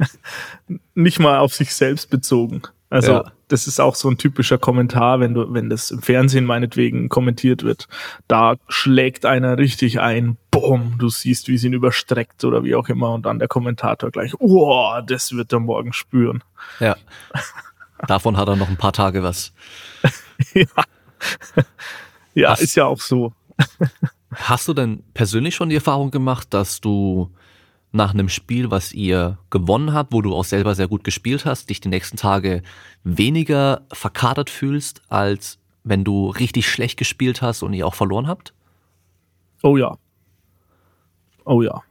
Nicht 0.96 1.20
mal 1.20 1.40
auf 1.40 1.54
sich 1.54 1.76
selbst 1.76 2.10
bezogen. 2.10 2.62
Also 2.92 3.14
ja. 3.14 3.32
das 3.48 3.68
ist 3.68 3.80
auch 3.80 3.96
so 3.96 4.10
ein 4.10 4.18
typischer 4.18 4.58
Kommentar, 4.58 5.22
wenn 5.22 5.34
du, 5.34 5.54
wenn 5.54 5.70
das 5.70 5.92
im 5.92 6.02
Fernsehen 6.02 6.44
meinetwegen 6.44 7.08
kommentiert 7.08 7.64
wird. 7.64 7.88
Da 8.28 8.56
schlägt 8.68 9.26
einer 9.26 9.58
richtig 9.58 10.02
ein, 10.02 10.38
boom, 10.52 10.98
du 11.00 11.08
siehst, 11.08 11.48
wie 11.48 11.58
sie 11.58 11.68
ihn 11.68 11.74
überstreckt 11.74 12.44
oder 12.44 12.66
wie 12.66 12.76
auch 12.76 12.90
immer, 12.90 13.14
und 13.14 13.26
dann 13.26 13.40
der 13.40 13.48
Kommentator 13.48 14.12
gleich, 14.12 14.34
oh, 14.40 15.00
das 15.08 15.32
wird 15.32 15.54
er 15.54 15.62
morgen 15.62 15.94
spüren. 15.94 16.44
Ja. 16.82 16.98
Davon 18.08 18.36
hat 18.36 18.50
er 18.50 18.58
noch 18.58 18.68
ein 18.68 18.78
paar 18.78 18.94
Tage 18.94 19.24
was. 19.24 19.54
ja. 20.54 20.66
Ja, 22.34 22.50
hast, 22.50 22.62
ist 22.62 22.76
ja 22.76 22.86
auch 22.86 23.00
so. 23.00 23.32
hast 24.34 24.68
du 24.68 24.74
denn 24.74 25.02
persönlich 25.14 25.56
schon 25.56 25.70
die 25.70 25.76
Erfahrung 25.76 26.12
gemacht, 26.12 26.54
dass 26.54 26.82
du 26.82 27.32
nach 27.92 28.14
einem 28.14 28.30
Spiel, 28.30 28.72
was 28.72 28.94
ihr 28.94 29.38
gewonnen 29.50 29.94
habt, 29.94 30.14
wo 30.14 30.22
du 30.22 30.34
auch 30.34 30.46
selber 30.46 30.76
sehr 30.76 30.88
gut 30.88 31.04
gespielt 31.04 31.46
hast, 31.46 31.70
dich 31.70 31.82
die 31.82 31.90
nächsten 31.90 32.18
Tage 32.18 32.64
weniger 33.04 33.82
verkatert 33.92 34.50
fühlst, 34.50 35.02
als 35.10 35.60
wenn 35.84 36.04
du 36.04 36.30
richtig 36.30 36.70
schlecht 36.70 36.98
gespielt 36.98 37.42
hast 37.42 37.64
und 37.64 37.74
ihr 37.74 37.86
auch 37.86 37.96
verloren 37.96 38.28
habt? 38.28 38.54
Oh 39.64 39.78
ja. 39.78 39.98
Oh 41.46 41.62
ja. 41.62 41.82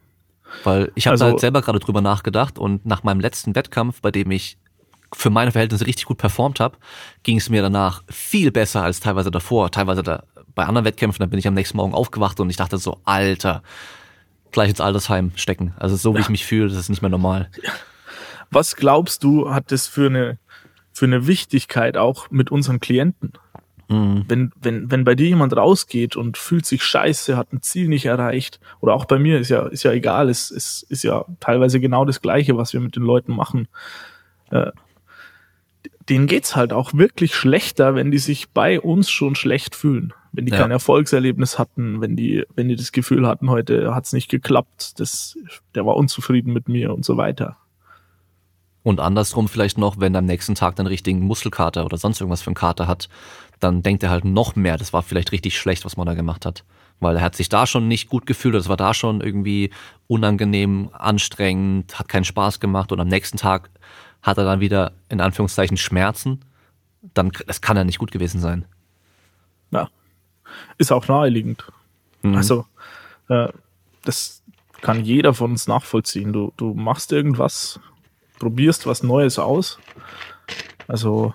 Weil 0.65 0.91
ich 0.95 1.07
habe 1.07 1.13
also, 1.13 1.25
da 1.27 1.31
halt 1.33 1.41
selber 1.41 1.63
gerade 1.63 1.79
drüber 1.79 2.01
nachgedacht 2.01 2.59
und 2.59 2.87
nach 2.87 3.03
meinem 3.03 3.21
letzten 3.21 3.55
Wettkampf, 3.55 4.01
bei 4.01 4.11
dem 4.11 4.31
ich 4.31 4.59
für 5.13 5.31
meine 5.31 5.53
Verhältnisse 5.53 5.87
richtig 5.87 6.07
gut 6.07 6.19
performt 6.19 6.61
habe, 6.61 6.79
ging 7.23 7.37
es 7.37 7.51
mir 7.51 7.63
danach 7.63 8.05
viel 8.09 8.51
besser 8.51 8.83
als 8.83 9.01
teilweise 9.01 9.31
davor. 9.31 9.71
Teilweise 9.71 10.03
da, 10.03 10.25
bei 10.55 10.65
anderen 10.65 10.85
Wettkämpfen, 10.85 11.21
da 11.21 11.27
bin 11.27 11.39
ich 11.39 11.49
am 11.49 11.55
nächsten 11.55 11.77
Morgen 11.77 11.95
aufgewacht 11.95 12.39
und 12.41 12.51
ich 12.51 12.57
dachte 12.57 12.79
so, 12.79 13.01
Alter, 13.05 13.63
gleich 14.53 14.71
ins 14.71 14.81
Altersheim 14.81 15.33
stecken. 15.37 15.75
Also 15.79 15.97
so 15.97 16.13
wie 16.15 16.19
ja. 16.19 16.23
ich 16.23 16.29
mich 16.29 16.47
fühle, 16.47 16.69
das 16.69 16.79
ist 16.79 16.89
nicht 16.89 17.03
mehr 17.03 17.11
normal. 17.11 17.51
Was 18.51 18.77
glaubst 18.77 19.23
du, 19.25 19.53
hat 19.53 19.71
das 19.73 19.87
für 19.87 20.07
eine, 20.07 20.39
für 20.93 21.07
eine 21.07 21.27
Wichtigkeit 21.27 21.97
auch 21.97 22.31
mit 22.31 22.51
unseren 22.51 22.81
Klienten? 22.81 23.33
Mhm. 23.89 24.25
Wenn, 24.29 24.53
wenn, 24.61 24.91
wenn 24.91 25.05
bei 25.05 25.15
dir 25.15 25.27
jemand 25.27 25.57
rausgeht 25.57 26.15
und 26.15 26.39
fühlt 26.39 26.65
sich 26.65 26.83
scheiße, 26.83 27.37
hat 27.37 27.53
ein 27.53 27.63
Ziel 27.63 27.89
nicht 27.89 28.07
erreicht, 28.07 28.61
oder 28.81 28.95
auch 28.95 29.05
bei 29.05 29.19
mir, 29.19 29.41
ist 29.41 29.51
ja, 29.51 29.67
ist 29.67 29.83
ja 29.83 29.93
egal, 29.93 30.29
es 30.29 30.51
ist, 30.51 30.85
ist 30.85 31.03
ja 31.03 31.25
teilweise 31.41 31.81
genau 31.81 32.05
das 32.05 32.21
Gleiche, 32.21 32.57
was 32.57 32.73
wir 32.73 32.81
mit 32.81 32.95
den 32.95 33.03
Leuten 33.03 33.35
machen. 33.35 33.69
Äh, 34.51 34.71
denen 36.09 36.27
geht's 36.27 36.57
halt 36.57 36.73
auch 36.73 36.95
wirklich 36.95 37.35
schlechter, 37.35 37.95
wenn 37.95 38.11
die 38.11 38.19
sich 38.19 38.51
bei 38.51 38.81
uns 38.81 39.11
schon 39.11 39.35
schlecht 39.35 39.75
fühlen. 39.75 40.13
Wenn 40.33 40.47
die 40.47 40.53
ja. 40.53 40.59
kein 40.59 40.71
Erfolgserlebnis 40.71 41.59
hatten, 41.59 42.01
wenn 42.01 42.17
die, 42.17 42.45
wenn 42.55 42.69
die 42.69 42.77
das 42.77 42.93
Gefühl 42.93 43.27
hatten, 43.27 43.51
heute 43.51 43.95
hat's 43.95 44.13
nicht 44.13 44.29
geklappt, 44.29 45.01
das, 45.01 45.37
der 45.75 45.87
war 45.87 45.97
unzufrieden 45.97 46.53
mit 46.53 46.69
mir 46.69 46.95
und 46.95 47.05
so 47.05 47.17
weiter. 47.17 47.57
Und 48.83 49.01
andersrum 49.01 49.49
vielleicht 49.49 49.77
noch, 49.77 50.01
wenn 50.01 50.15
er 50.15 50.21
am 50.21 50.25
nächsten 50.25 50.55
Tag 50.55 50.77
dann 50.77 50.87
richtigen 50.87 51.21
Muskelkater 51.21 51.85
oder 51.85 51.99
sonst 51.99 52.21
irgendwas 52.21 52.43
für 52.43 52.49
einen 52.49 52.55
Kater 52.55 52.87
hat, 52.87 53.09
dann 53.59 53.83
denkt 53.83 54.03
er 54.03 54.11
halt 54.11 54.25
noch 54.25 54.57
mehr, 54.57 54.79
das 54.79 54.93
war 54.93 55.03
vielleicht 55.03 55.33
richtig 55.33 55.59
schlecht, 55.59 55.85
was 55.85 55.97
man 55.97 56.07
da 56.07 56.15
gemacht 56.15 56.47
hat. 56.47 56.65
Weil 56.99 57.17
er 57.17 57.23
hat 57.23 57.35
sich 57.35 57.49
da 57.49 57.67
schon 57.67 57.89
nicht 57.89 58.09
gut 58.09 58.27
gefühlt, 58.27 58.55
das 58.55 58.69
war 58.69 58.77
da 58.77 58.95
schon 58.95 59.21
irgendwie 59.21 59.71
unangenehm, 60.07 60.91
anstrengend, 60.93 61.99
hat 61.99 62.09
keinen 62.09 62.25
Spaß 62.25 62.61
gemacht 62.61 62.93
und 62.93 63.01
am 63.01 63.09
nächsten 63.09 63.37
Tag 63.37 63.71
hat 64.23 64.39
er 64.39 64.45
dann 64.45 64.61
wieder 64.61 64.93
in 65.09 65.21
Anführungszeichen 65.21 65.77
Schmerzen. 65.77 66.41
Dann, 67.15 67.33
das 67.47 67.61
kann 67.61 67.77
ja 67.77 67.85
nicht 67.85 67.99
gut 67.99 68.11
gewesen 68.11 68.41
sein. 68.41 68.65
Ja. 69.71 69.89
Ist 70.79 70.93
auch 70.93 71.09
naheliegend. 71.09 71.65
Mhm. 72.23 72.37
Also, 72.37 72.67
äh, 73.29 73.49
das 74.05 74.43
kann 74.81 75.05
jeder 75.05 75.35
von 75.35 75.53
uns 75.53 75.67
nachvollziehen. 75.67 76.33
Du, 76.33 76.53
du 76.57 76.75
machst 76.75 77.13
irgendwas, 77.13 77.81
probierst 78.39 78.87
was 78.87 79.03
Neues 79.03 79.39
aus. 79.39 79.79
Also, 80.89 81.35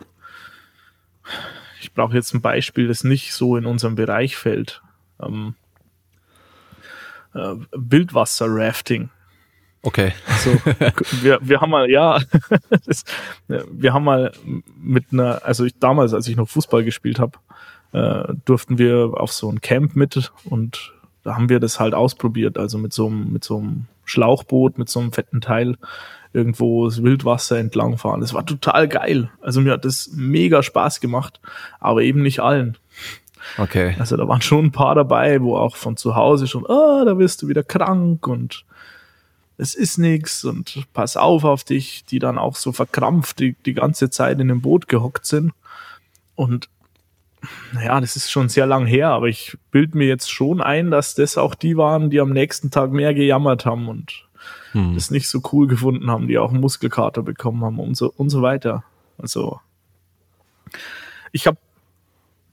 ich 1.79 1.93
brauche 1.93 2.15
jetzt 2.15 2.33
ein 2.33 2.41
Beispiel, 2.41 2.87
das 2.87 3.03
nicht 3.03 3.33
so 3.33 3.57
in 3.57 3.65
unserem 3.65 3.95
Bereich 3.95 4.35
fällt. 4.35 4.81
Ähm, 5.21 5.55
äh, 7.33 7.55
Wildwasser-Rafting. 7.71 9.09
Okay. 9.81 10.13
Also, 10.27 10.51
wir, 11.21 11.39
wir 11.41 11.61
haben 11.61 11.69
mal, 11.69 11.89
ja, 11.89 12.19
das, 12.85 13.03
wir 13.47 13.93
haben 13.93 14.03
mal 14.03 14.31
mit 14.75 15.05
einer, 15.11 15.45
also 15.45 15.63
ich 15.63 15.77
damals, 15.79 16.13
als 16.13 16.27
ich 16.27 16.35
noch 16.35 16.49
Fußball 16.49 16.83
gespielt 16.83 17.19
habe, 17.19 17.37
äh, 17.95 18.33
durften 18.43 18.77
wir 18.77 19.13
auf 19.15 19.31
so 19.31 19.49
ein 19.49 19.61
Camp 19.61 19.95
mit 19.95 20.31
und 20.43 20.91
da 21.23 21.35
haben 21.35 21.47
wir 21.47 21.61
das 21.61 21.79
halt 21.79 21.93
ausprobiert, 21.93 22.57
also 22.57 22.77
mit 22.77 22.91
so 22.91 23.07
einem, 23.07 23.31
mit 23.31 23.43
so 23.45 23.57
einem 23.57 23.85
Schlauchboot, 24.03 24.77
mit 24.77 24.89
so 24.89 24.99
einem 24.99 25.13
fetten 25.13 25.39
Teil 25.39 25.77
irgendwo 26.33 26.85
das 26.85 27.01
Wildwasser 27.01 27.57
entlang 27.57 27.97
fahren. 27.97 28.19
Das 28.19 28.33
war 28.33 28.45
total 28.45 28.89
geil. 28.89 29.31
Also 29.41 29.61
mir 29.61 29.71
hat 29.71 29.85
das 29.85 30.09
mega 30.13 30.61
Spaß 30.61 30.99
gemacht, 30.99 31.39
aber 31.79 32.03
eben 32.03 32.21
nicht 32.21 32.41
allen. 32.41 32.77
Okay. 33.57 33.95
Also 33.97 34.17
da 34.17 34.27
waren 34.27 34.41
schon 34.41 34.65
ein 34.65 34.71
paar 34.71 34.95
dabei, 34.95 35.41
wo 35.41 35.55
auch 35.55 35.77
von 35.77 35.95
zu 35.95 36.15
Hause 36.15 36.47
schon, 36.47 36.65
ah, 36.65 37.01
oh, 37.01 37.05
da 37.05 37.17
wirst 37.17 37.41
du 37.41 37.47
wieder 37.47 37.63
krank 37.63 38.27
und 38.27 38.65
es 39.57 39.73
ist 39.73 39.97
nix 39.97 40.43
und 40.43 40.85
pass 40.91 41.15
auf 41.15 41.45
auf 41.45 41.63
dich, 41.63 42.03
die 42.03 42.19
dann 42.19 42.37
auch 42.37 42.57
so 42.57 42.73
verkrampft 42.73 43.39
die, 43.39 43.55
die 43.65 43.73
ganze 43.73 44.09
Zeit 44.09 44.41
in 44.41 44.49
dem 44.49 44.61
Boot 44.61 44.89
gehockt 44.89 45.25
sind. 45.25 45.53
Und 46.35 46.67
naja, 47.73 47.99
das 48.01 48.15
ist 48.15 48.31
schon 48.31 48.49
sehr 48.49 48.65
lang 48.65 48.85
her, 48.85 49.09
aber 49.09 49.27
ich 49.27 49.57
bild 49.71 49.95
mir 49.95 50.07
jetzt 50.07 50.31
schon 50.31 50.61
ein, 50.61 50.91
dass 50.91 51.15
das 51.15 51.37
auch 51.37 51.55
die 51.55 51.77
waren, 51.77 52.09
die 52.09 52.19
am 52.19 52.31
nächsten 52.31 52.71
Tag 52.71 52.91
mehr 52.91 53.13
gejammert 53.13 53.65
haben 53.65 53.87
und 53.87 54.25
hm. 54.71 54.93
das 54.95 55.11
nicht 55.11 55.29
so 55.29 55.41
cool 55.51 55.67
gefunden 55.67 56.09
haben, 56.09 56.27
die 56.27 56.37
auch 56.37 56.51
einen 56.51 56.61
Muskelkater 56.61 57.23
bekommen 57.23 57.63
haben 57.63 57.79
und 57.79 57.95
so, 57.95 58.11
und 58.15 58.29
so 58.29 58.41
weiter. 58.41 58.83
Also, 59.17 59.59
ich 61.31 61.47
habe 61.47 61.57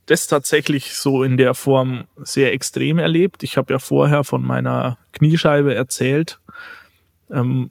das 0.05 0.27
tatsächlich 0.27 0.95
so 0.95 1.23
in 1.23 1.37
der 1.37 1.53
Form 1.53 2.05
sehr 2.17 2.53
extrem 2.53 2.99
erlebt. 2.99 3.43
Ich 3.43 3.57
habe 3.57 3.73
ja 3.73 3.79
vorher 3.79 4.23
von 4.23 4.43
meiner 4.43 4.97
Kniescheibe 5.13 5.73
erzählt. 5.73 6.39
Ähm, 7.31 7.69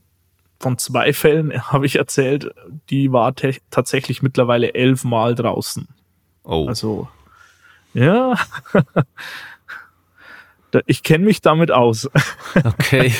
von 0.59 0.79
zwei 0.79 1.13
Fällen 1.13 1.53
habe 1.73 1.87
ich 1.87 1.97
erzählt, 1.97 2.55
die 2.89 3.13
war 3.13 3.35
tatsächlich 3.71 4.23
mittlerweile 4.23 4.75
elfmal 4.75 5.35
draußen. 5.35 5.89
Oh. 6.45 6.67
Also, 6.69 7.09
ja. 7.95 8.35
ich 10.87 11.03
kenne 11.03 11.25
mich 11.25 11.41
damit 11.41 11.71
aus. 11.71 12.09
Okay. 12.65 13.15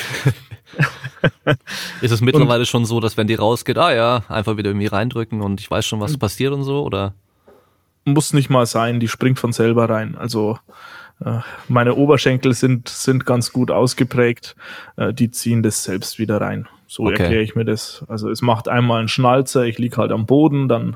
ist 2.01 2.11
es 2.11 2.21
mittlerweile 2.21 2.59
und, 2.59 2.67
schon 2.67 2.85
so, 2.85 2.99
dass 2.99 3.17
wenn 3.17 3.25
die 3.25 3.33
rausgeht, 3.33 3.79
ah 3.79 3.93
ja, 3.93 4.23
einfach 4.27 4.57
wieder 4.57 4.69
irgendwie 4.69 4.87
reindrücken 4.87 5.41
und 5.41 5.59
ich 5.59 5.71
weiß 5.71 5.85
schon, 5.85 5.99
was 5.99 6.17
passiert 6.17 6.53
und 6.53 6.63
so, 6.63 6.83
oder? 6.83 7.15
Muss 8.05 8.33
nicht 8.33 8.51
mal 8.51 8.67
sein, 8.67 8.99
die 8.99 9.07
springt 9.07 9.39
von 9.39 9.53
selber 9.53 9.89
rein. 9.89 10.15
Also 10.15 10.59
äh, 11.23 11.39
meine 11.67 11.95
Oberschenkel 11.95 12.53
sind, 12.53 12.89
sind 12.89 13.25
ganz 13.25 13.53
gut 13.53 13.71
ausgeprägt, 13.71 14.55
äh, 14.97 15.13
die 15.13 15.31
ziehen 15.31 15.63
das 15.63 15.83
selbst 15.83 16.19
wieder 16.19 16.41
rein. 16.41 16.67
So 16.87 17.03
okay. 17.03 17.23
erkläre 17.23 17.41
ich 17.41 17.55
mir 17.55 17.65
das. 17.65 18.05
Also 18.07 18.29
es 18.29 18.43
macht 18.43 18.67
einmal 18.67 18.99
einen 18.99 19.07
Schnalzer, 19.07 19.63
ich 19.63 19.79
lieg 19.79 19.97
halt 19.97 20.11
am 20.11 20.27
Boden, 20.27 20.67
dann 20.67 20.95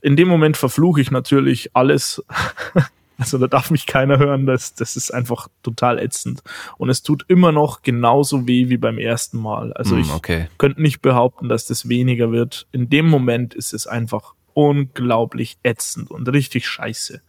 in 0.00 0.16
dem 0.16 0.28
Moment 0.28 0.56
verfluche 0.56 1.00
ich 1.00 1.10
natürlich 1.10 1.70
alles, 1.74 2.22
Also 3.18 3.36
da 3.38 3.48
darf 3.48 3.72
mich 3.72 3.86
keiner 3.86 4.18
hören, 4.18 4.46
das, 4.46 4.74
das 4.74 4.94
ist 4.94 5.12
einfach 5.12 5.48
total 5.64 5.98
ätzend. 5.98 6.44
Und 6.76 6.88
es 6.88 7.02
tut 7.02 7.24
immer 7.26 7.50
noch 7.50 7.82
genauso 7.82 8.46
weh 8.46 8.68
wie 8.68 8.76
beim 8.76 8.96
ersten 8.96 9.38
Mal. 9.38 9.72
Also 9.72 9.96
mm, 9.96 10.00
ich 10.00 10.12
okay. 10.12 10.48
könnte 10.56 10.80
nicht 10.80 11.02
behaupten, 11.02 11.48
dass 11.48 11.66
das 11.66 11.88
weniger 11.88 12.30
wird. 12.30 12.68
In 12.70 12.88
dem 12.88 13.08
Moment 13.08 13.54
ist 13.54 13.74
es 13.74 13.88
einfach 13.88 14.34
unglaublich 14.54 15.58
ätzend 15.64 16.12
und 16.12 16.28
richtig 16.28 16.68
scheiße. 16.68 17.20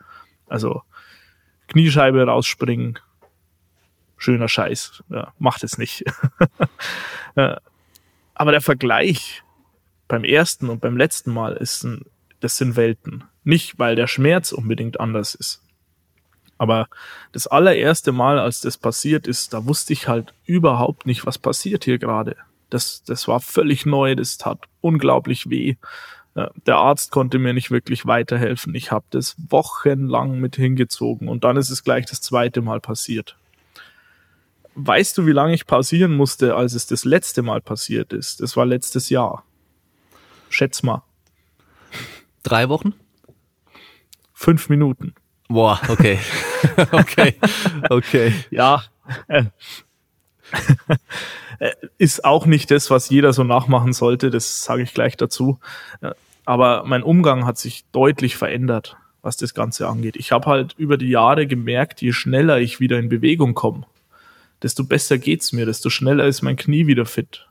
Also 0.48 0.84
Kniescheibe 1.68 2.24
rausspringen, 2.24 3.00
schöner 4.16 4.48
Scheiß. 4.48 5.04
Ja, 5.10 5.34
macht 5.40 5.64
es 5.64 5.80
nicht. 5.80 6.04
Aber 8.36 8.52
der 8.52 8.62
Vergleich 8.62 9.42
beim 10.08 10.24
ersten 10.24 10.70
und 10.70 10.82
beim 10.82 10.98
letzten 10.98 11.34
Mal 11.34 11.54
ist 11.54 11.84
ein, 11.84 12.06
das 12.40 12.58
sind 12.58 12.76
Welten. 12.76 13.24
Nicht, 13.44 13.80
weil 13.80 13.96
der 13.96 14.08
Schmerz 14.08 14.52
unbedingt 14.52 15.00
anders 15.00 15.36
ist. 15.36 15.64
Aber 16.58 16.88
das 17.32 17.48
allererste 17.48 18.12
Mal, 18.12 18.38
als 18.38 18.60
das 18.62 18.78
passiert 18.78 19.28
ist, 19.28 19.54
da 19.54 19.66
wusste 19.66 19.94
ich 19.94 20.08
halt 20.08 20.34
überhaupt 20.46 21.06
nicht, 21.06 21.26
was 21.26 21.38
passiert 21.38 21.86
hier 21.86 22.00
gerade. 22.00 22.36
Das, 22.70 23.02
das 23.04 23.28
war 23.28 23.40
völlig 23.40 23.86
neu, 23.86 24.14
das 24.16 24.38
tat 24.38 24.60
unglaublich 24.82 25.50
weh. 25.50 25.78
Der 26.66 26.76
Arzt 26.76 27.12
konnte 27.12 27.40
mir 27.40 27.54
nicht 27.54 27.72
wirklich 27.72 28.06
weiterhelfen. 28.06 28.76
Ich 28.76 28.92
habe 28.92 29.06
das 29.10 29.36
wochenlang 29.50 30.40
mit 30.40 30.58
hingezogen 30.58 31.28
und 31.28 31.44
dann 31.44 31.58
ist 31.58 31.70
es 31.70 31.84
gleich 31.84 32.06
das 32.06 32.22
zweite 32.22 32.62
Mal 32.62 32.80
passiert. 32.80 33.38
Weißt 34.76 35.18
du, 35.18 35.26
wie 35.26 35.32
lange 35.32 35.54
ich 35.54 35.66
pausieren 35.66 36.16
musste, 36.16 36.56
als 36.56 36.74
es 36.74 36.88
das 36.88 37.04
letzte 37.04 37.42
Mal 37.42 37.62
passiert 37.62 38.14
ist? 38.14 38.42
Das 38.42 38.56
war 38.56 38.66
letztes 38.66 39.10
Jahr. 39.10 39.44
Schätz 40.50 40.84
mal. 40.84 41.04
Drei 42.44 42.70
Wochen? 42.70 42.94
Fünf 44.34 44.70
Minuten. 44.70 45.14
Boah, 45.48 45.82
okay. 45.90 46.20
okay. 46.92 47.36
Okay. 47.90 48.34
Ja. 48.52 48.84
Äh, 49.28 49.46
ist 51.98 52.24
auch 52.24 52.46
nicht 52.46 52.72
das, 52.72 52.90
was 52.90 53.10
jeder 53.10 53.34
so 53.34 53.44
nachmachen 53.44 53.94
sollte, 53.94 54.30
das 54.30 54.64
sage 54.64 54.84
ich 54.84 54.94
gleich 54.94 55.18
dazu. 55.18 55.60
Aber 56.46 56.84
mein 56.86 57.04
Umgang 57.04 57.46
hat 57.46 57.58
sich 57.58 57.86
deutlich 57.92 58.38
verändert, 58.38 58.98
was 59.22 59.38
das 59.38 59.54
Ganze 59.54 59.88
angeht. 59.88 60.16
Ich 60.16 60.32
habe 60.32 60.46
halt 60.46 60.74
über 60.78 60.98
die 60.98 61.10
Jahre 61.10 61.48
gemerkt, 61.48 62.02
je 62.02 62.14
schneller 62.14 62.60
ich 62.60 62.80
wieder 62.80 62.98
in 62.98 63.10
Bewegung 63.10 63.54
komme, 63.54 63.86
desto 64.64 64.84
besser 64.84 65.18
geht's 65.18 65.52
mir, 65.52 65.66
desto 65.66 65.90
schneller 65.90 66.26
ist 66.26 66.42
mein 66.42 66.56
Knie 66.56 66.88
wieder 66.88 67.06
fit. 67.06 67.48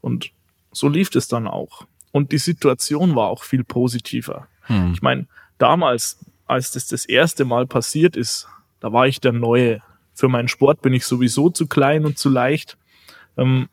Und 0.00 0.32
so 0.72 0.88
lief 0.88 1.14
es 1.14 1.28
dann 1.28 1.46
auch. 1.46 1.86
Und 2.12 2.32
die 2.32 2.38
Situation 2.38 3.16
war 3.16 3.28
auch 3.28 3.42
viel 3.42 3.64
positiver. 3.64 4.46
Hm. 4.62 4.92
Ich 4.92 5.02
meine, 5.02 5.26
damals 5.58 6.18
als 6.46 6.72
das 6.72 6.86
das 6.86 7.04
erste 7.04 7.44
Mal 7.44 7.66
passiert 7.66 8.16
ist, 8.16 8.46
da 8.80 8.92
war 8.92 9.06
ich 9.06 9.20
der 9.20 9.32
Neue. 9.32 9.82
Für 10.14 10.28
meinen 10.28 10.48
Sport 10.48 10.82
bin 10.82 10.92
ich 10.92 11.06
sowieso 11.06 11.48
zu 11.48 11.66
klein 11.66 12.04
und 12.04 12.18
zu 12.18 12.28
leicht. 12.28 12.76
Ähm, 13.38 13.68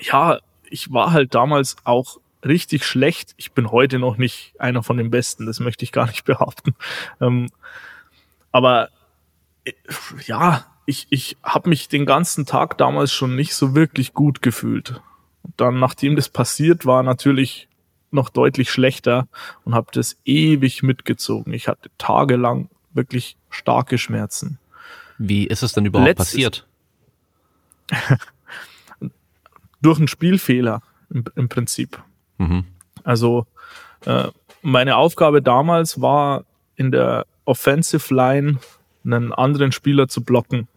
ja, 0.00 0.38
ich 0.68 0.92
war 0.92 1.12
halt 1.12 1.34
damals 1.34 1.76
auch 1.84 2.18
richtig 2.44 2.84
schlecht. 2.84 3.34
Ich 3.36 3.52
bin 3.52 3.70
heute 3.70 3.98
noch 3.98 4.16
nicht 4.16 4.54
einer 4.58 4.82
von 4.82 4.96
den 4.96 5.10
Besten, 5.10 5.46
das 5.46 5.60
möchte 5.60 5.84
ich 5.84 5.92
gar 5.92 6.06
nicht 6.06 6.24
behaupten. 6.24 6.74
Ähm, 7.20 7.50
aber 8.50 8.88
äh, 9.64 9.72
ja, 10.26 10.66
ich, 10.86 11.06
ich 11.10 11.36
habe 11.42 11.68
mich 11.68 11.88
den 11.88 12.06
ganzen 12.06 12.46
Tag 12.46 12.78
damals 12.78 13.12
schon 13.12 13.36
nicht 13.36 13.54
so 13.54 13.74
wirklich 13.74 14.12
gut 14.12 14.42
gefühlt. 14.42 15.00
Dann, 15.56 15.78
nachdem 15.78 16.16
das 16.16 16.28
passiert 16.28 16.86
war, 16.86 17.02
natürlich 17.02 17.68
noch 18.10 18.28
deutlich 18.28 18.70
schlechter 18.70 19.28
und 19.64 19.74
habe 19.74 19.88
das 19.92 20.18
ewig 20.24 20.82
mitgezogen. 20.82 21.52
Ich 21.52 21.68
hatte 21.68 21.90
tagelang 21.98 22.68
wirklich 22.92 23.36
starke 23.50 23.98
Schmerzen. 23.98 24.58
Wie 25.18 25.46
ist 25.46 25.62
es 25.62 25.72
denn 25.72 25.86
überhaupt 25.86 26.08
Letztes, 26.08 26.32
passiert? 26.32 26.66
durch 29.82 29.98
einen 29.98 30.08
Spielfehler 30.08 30.82
im, 31.10 31.24
im 31.36 31.48
Prinzip. 31.48 32.02
Mhm. 32.38 32.64
Also 33.04 33.46
äh, 34.04 34.28
meine 34.62 34.96
Aufgabe 34.96 35.42
damals 35.42 36.00
war 36.00 36.44
in 36.76 36.90
der 36.90 37.26
Offensive 37.44 38.14
Line 38.14 38.58
einen 39.04 39.32
anderen 39.32 39.72
Spieler 39.72 40.08
zu 40.08 40.22
blocken. 40.22 40.68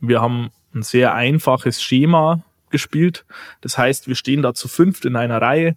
Wir 0.00 0.20
haben 0.20 0.50
ein 0.74 0.82
sehr 0.82 1.14
einfaches 1.14 1.82
Schema 1.82 2.42
gespielt. 2.74 3.24
Das 3.60 3.78
heißt, 3.78 4.08
wir 4.08 4.16
stehen 4.16 4.42
da 4.42 4.52
zu 4.52 4.66
fünft 4.66 5.04
in 5.04 5.14
einer 5.14 5.40
Reihe 5.40 5.76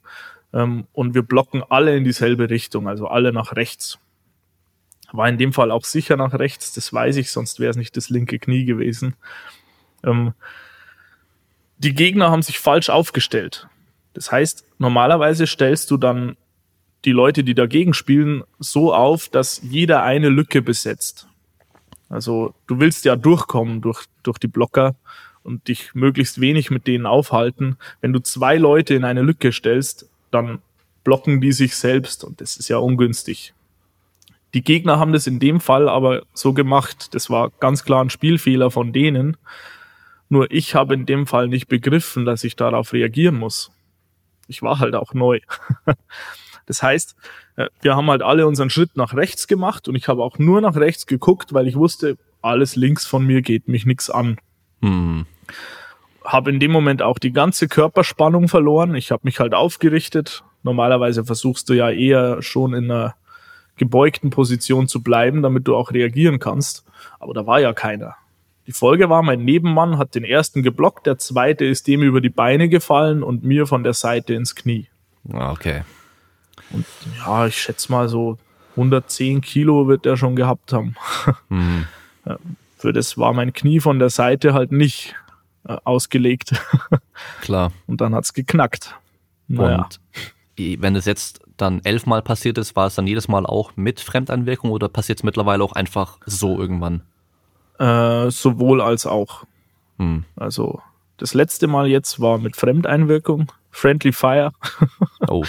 ähm, 0.52 0.88
und 0.94 1.14
wir 1.14 1.22
blocken 1.22 1.62
alle 1.70 1.96
in 1.96 2.04
dieselbe 2.04 2.50
Richtung, 2.50 2.88
also 2.88 3.08
alle 3.08 3.32
nach 3.32 3.56
rechts. 3.56 4.00
War 5.12 5.30
in 5.30 5.38
dem 5.38 5.54
Fall 5.54 5.70
auch 5.70 5.86
sicher 5.86 6.18
nach 6.18 6.34
rechts, 6.34 6.74
das 6.74 6.92
weiß 6.92 7.18
ich, 7.18 7.30
sonst 7.30 7.60
wäre 7.60 7.70
es 7.70 7.78
nicht 7.78 7.96
das 7.96 8.10
linke 8.10 8.40
Knie 8.40 8.66
gewesen. 8.66 9.16
Ähm, 10.04 10.34
die 11.78 11.94
Gegner 11.94 12.32
haben 12.32 12.42
sich 12.42 12.58
falsch 12.58 12.90
aufgestellt. 12.90 13.68
Das 14.16 14.32
heißt, 14.32 14.66
normalerweise 14.80 15.46
stellst 15.46 15.92
du 15.92 15.98
dann 15.98 16.36
die 17.06 17.12
Leute, 17.12 17.44
die 17.44 17.54
dagegen 17.54 17.94
spielen, 17.94 18.44
so 18.58 18.96
auf, 18.96 19.30
dass 19.30 19.62
jeder 19.62 20.02
eine 20.02 20.30
Lücke 20.30 20.64
besetzt. 20.64 21.28
Also 22.10 22.56
du 22.66 22.80
willst 22.80 23.06
ja 23.06 23.16
durchkommen 23.16 23.82
durch, 23.82 24.06
durch 24.24 24.40
die 24.40 24.48
Blocker 24.48 24.96
und 25.48 25.68
dich 25.68 25.96
möglichst 25.96 26.40
wenig 26.42 26.70
mit 26.70 26.86
denen 26.86 27.06
aufhalten. 27.06 27.78
Wenn 28.02 28.14
du 28.14 28.20
zwei 28.20 28.58
Leute 28.58 28.94
in 28.94 29.06
eine 29.06 29.22
Lücke 29.22 29.52
stellst, 29.52 30.10
dann 30.30 30.60
blocken 31.04 31.42
die 31.42 31.54
sich 31.54 31.76
selbst 31.76 32.24
und 32.24 32.42
das 32.42 32.58
ist 32.58 32.68
ja 32.68 32.78
ungünstig. 32.78 33.54
Die 34.54 34.64
Gegner 34.64 35.00
haben 35.00 35.14
das 35.14 35.26
in 35.26 35.40
dem 35.40 35.60
Fall 35.60 35.88
aber 35.90 36.24
so 36.34 36.54
gemacht. 36.54 37.16
Das 37.16 37.30
war 37.30 37.52
ganz 37.60 37.84
klar 37.84 38.04
ein 38.04 38.10
Spielfehler 38.10 38.72
von 38.72 38.92
denen. 38.92 39.38
Nur 40.30 40.52
ich 40.52 40.76
habe 40.76 40.94
in 40.94 41.06
dem 41.06 41.28
Fall 41.28 41.48
nicht 41.48 41.68
begriffen, 41.68 42.26
dass 42.26 42.44
ich 42.44 42.56
darauf 42.56 42.92
reagieren 42.92 43.36
muss. 43.36 43.72
Ich 44.48 44.62
war 44.62 44.80
halt 44.80 44.96
auch 44.96 45.14
neu. 45.14 45.40
Das 46.68 46.84
heißt, 46.84 47.16
äh, 47.56 47.70
wir 47.82 47.96
haben 47.96 48.12
halt 48.12 48.22
alle 48.22 48.46
unseren 48.46 48.70
Schritt 48.70 48.98
nach 48.98 49.14
rechts 49.14 49.48
gemacht 49.48 49.88
und 49.88 49.96
ich 49.96 50.10
habe 50.10 50.22
auch 50.22 50.38
nur 50.38 50.60
nach 50.60 50.76
rechts 50.76 51.08
geguckt, 51.08 51.54
weil 51.54 51.66
ich 51.66 51.78
wusste, 51.78 52.18
alles 52.42 52.76
links 52.76 53.06
von 53.06 53.26
mir 53.26 53.42
geht 53.42 53.70
mich 53.70 53.86
nichts 53.86 54.10
an. 54.10 54.38
Hm. 54.82 55.26
Habe 56.24 56.52
in 56.52 56.60
dem 56.60 56.72
Moment 56.72 57.02
auch 57.02 57.20
die 57.20 57.32
ganze 57.32 57.68
Körperspannung 57.68 58.48
verloren. 58.48 58.96
Ich 58.96 59.12
habe 59.12 59.22
mich 59.24 59.40
halt 59.40 59.54
aufgerichtet. 59.54 60.44
Normalerweise 60.64 61.24
versuchst 61.24 61.70
du 61.70 61.74
ja 61.74 61.90
eher 61.90 62.42
schon 62.42 62.74
in 62.74 62.92
einer 62.92 63.16
gebeugten 63.78 64.30
Position 64.30 64.88
zu 64.88 65.02
bleiben, 65.02 65.42
damit 65.42 65.68
du 65.68 65.76
auch 65.76 65.92
reagieren 65.92 66.40
kannst. 66.40 66.84
Aber 67.20 67.34
da 67.34 67.46
war 67.46 67.60
ja 67.60 67.74
keiner. 67.74 68.16
Die 68.66 68.74
Folge 68.74 69.10
war, 69.10 69.24
mein 69.24 69.46
Nebenmann 69.46 69.98
hat 69.98 70.14
den 70.14 70.26
ersten 70.26 70.62
geblockt, 70.62 71.06
der 71.06 71.18
zweite 71.18 71.64
ist 71.64 71.88
dem 71.88 72.02
über 72.02 72.20
die 72.20 72.30
Beine 72.30 72.68
gefallen 72.68 73.24
und 73.24 73.44
mir 73.44 73.66
von 73.66 73.84
der 73.84 73.94
Seite 73.94 74.34
ins 74.34 74.56
Knie. 74.56 74.88
Ah, 75.32 75.52
okay. 75.52 75.84
Und 76.72 76.86
ja, 77.20 77.48
ich 77.48 77.58
schätze 77.58 77.92
mal 77.92 78.10
so 78.10 78.38
110 78.72 79.42
Kilo 79.42 79.88
wird 79.88 80.06
er 80.06 80.18
schon 80.18 80.36
gehabt 80.36 80.74
haben. 80.74 80.96
Mhm. 81.50 81.86
Für 82.78 82.94
das 82.94 83.18
war 83.18 83.34
mein 83.34 83.54
Knie 83.54 83.80
von 83.80 83.98
der 84.00 84.10
Seite 84.10 84.54
halt 84.54 84.72
nicht 84.72 85.16
äh, 85.68 85.78
ausgelegt. 85.84 86.54
Klar. 87.42 87.72
Und 87.88 88.02
dann 88.02 88.16
hat's 88.16 88.34
geknackt. 88.34 88.96
Naja. 89.48 89.84
Und 89.84 90.00
wenn 90.58 90.96
es 90.96 91.06
jetzt 91.06 91.42
dann 91.58 91.82
elfmal 91.84 92.22
passiert 92.22 92.58
ist, 92.58 92.76
war 92.76 92.88
es 92.88 92.96
dann 92.96 93.08
jedes 93.08 93.28
Mal 93.28 93.46
auch 93.46 93.76
mit 93.76 94.00
Fremdeinwirkung 94.00 94.72
oder 94.72 94.90
passiert 94.90 95.20
es 95.20 95.24
mittlerweile 95.24 95.64
auch 95.64 95.74
einfach 95.74 96.18
so 96.26 96.60
irgendwann? 96.60 97.02
Äh, 97.80 98.30
sowohl 98.32 98.82
als 98.82 99.06
auch. 99.06 99.46
Hm. 99.98 100.26
Also 100.36 100.82
das 101.18 101.34
letzte 101.34 101.68
Mal 101.68 101.88
jetzt 101.88 102.20
war 102.20 102.38
mit 102.38 102.56
Fremdeinwirkung, 102.56 103.52
Friendly 103.72 104.12
Fire. 104.12 104.52
oh. 105.28 105.44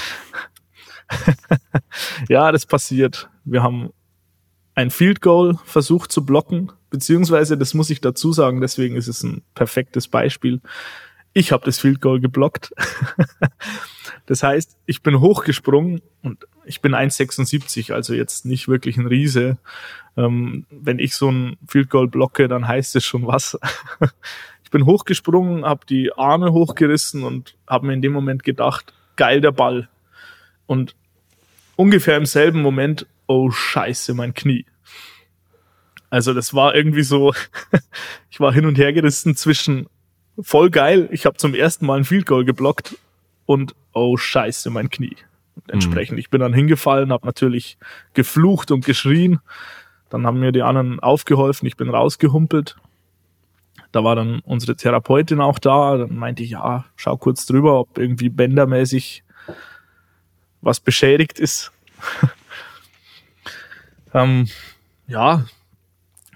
ja, 2.28 2.52
das 2.52 2.66
passiert. 2.66 3.28
Wir 3.44 3.62
haben 3.62 3.90
ein 4.78 4.92
Field 4.92 5.20
Goal 5.20 5.58
versucht 5.64 6.12
zu 6.12 6.24
blocken, 6.24 6.70
beziehungsweise, 6.88 7.58
das 7.58 7.74
muss 7.74 7.90
ich 7.90 8.00
dazu 8.00 8.32
sagen, 8.32 8.60
deswegen 8.60 8.94
ist 8.94 9.08
es 9.08 9.24
ein 9.24 9.42
perfektes 9.56 10.06
Beispiel. 10.06 10.60
Ich 11.32 11.50
habe 11.50 11.64
das 11.64 11.80
Field 11.80 12.00
Goal 12.00 12.20
geblockt. 12.20 12.72
das 14.26 14.44
heißt, 14.44 14.76
ich 14.86 15.02
bin 15.02 15.18
hochgesprungen 15.18 16.00
und 16.22 16.46
ich 16.64 16.80
bin 16.80 16.94
1,76, 16.94 17.92
also 17.92 18.14
jetzt 18.14 18.46
nicht 18.46 18.68
wirklich 18.68 18.96
ein 18.98 19.08
Riese. 19.08 19.58
Ähm, 20.16 20.64
wenn 20.70 21.00
ich 21.00 21.16
so 21.16 21.28
ein 21.28 21.56
Field 21.66 21.90
Goal 21.90 22.06
blocke, 22.06 22.46
dann 22.46 22.68
heißt 22.68 22.94
es 22.94 23.04
schon 23.04 23.26
was. 23.26 23.58
ich 24.62 24.70
bin 24.70 24.86
hochgesprungen, 24.86 25.64
habe 25.64 25.86
die 25.88 26.12
Arme 26.12 26.52
hochgerissen 26.52 27.24
und 27.24 27.56
habe 27.66 27.88
mir 27.88 27.94
in 27.94 28.02
dem 28.02 28.12
Moment 28.12 28.44
gedacht, 28.44 28.94
geil 29.16 29.40
der 29.40 29.50
Ball. 29.50 29.88
Und 30.66 30.94
ungefähr 31.74 32.16
im 32.16 32.26
selben 32.26 32.62
Moment, 32.62 33.08
oh 33.28 33.50
scheiße, 33.50 34.14
mein 34.14 34.34
Knie. 34.34 34.66
Also 36.10 36.34
das 36.34 36.54
war 36.54 36.74
irgendwie 36.74 37.02
so, 37.02 37.32
ich 38.30 38.40
war 38.40 38.52
hin 38.52 38.66
und 38.66 38.78
her 38.78 38.92
gerissen 38.92 39.36
zwischen 39.36 39.86
voll 40.40 40.70
geil, 40.70 41.08
ich 41.12 41.26
habe 41.26 41.36
zum 41.36 41.54
ersten 41.54 41.86
Mal 41.86 41.98
ein 41.98 42.04
Field 42.04 42.26
Goal 42.26 42.44
geblockt 42.44 42.96
und 43.46 43.74
oh 43.92 44.16
scheiße, 44.16 44.70
mein 44.70 44.90
Knie. 44.90 45.16
Und 45.56 45.70
entsprechend, 45.70 46.16
mhm. 46.16 46.20
ich 46.20 46.30
bin 46.30 46.40
dann 46.40 46.54
hingefallen, 46.54 47.12
habe 47.12 47.26
natürlich 47.26 47.78
geflucht 48.14 48.70
und 48.70 48.84
geschrien. 48.84 49.40
Dann 50.10 50.26
haben 50.26 50.40
mir 50.40 50.52
die 50.52 50.62
anderen 50.62 51.00
aufgeholfen, 51.00 51.66
ich 51.66 51.76
bin 51.76 51.90
rausgehumpelt. 51.90 52.76
Da 53.92 54.04
war 54.04 54.16
dann 54.16 54.40
unsere 54.40 54.76
Therapeutin 54.76 55.40
auch 55.40 55.58
da. 55.58 55.96
Dann 55.96 56.16
meinte 56.16 56.42
ich, 56.42 56.50
ja, 56.50 56.84
schau 56.96 57.16
kurz 57.16 57.46
drüber, 57.46 57.80
ob 57.80 57.98
irgendwie 57.98 58.28
bändermäßig 58.28 59.24
was 60.60 60.80
beschädigt 60.80 61.38
ist. 61.38 61.72
ähm, 64.14 64.48
ja, 65.06 65.44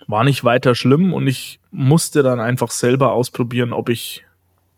war 0.06 0.24
nicht 0.24 0.44
weiter 0.44 0.74
schlimm 0.74 1.12
und 1.12 1.26
ich 1.26 1.60
musste 1.70 2.22
dann 2.22 2.40
einfach 2.40 2.70
selber 2.70 3.12
ausprobieren, 3.12 3.72
ob 3.72 3.88
ich, 3.88 4.24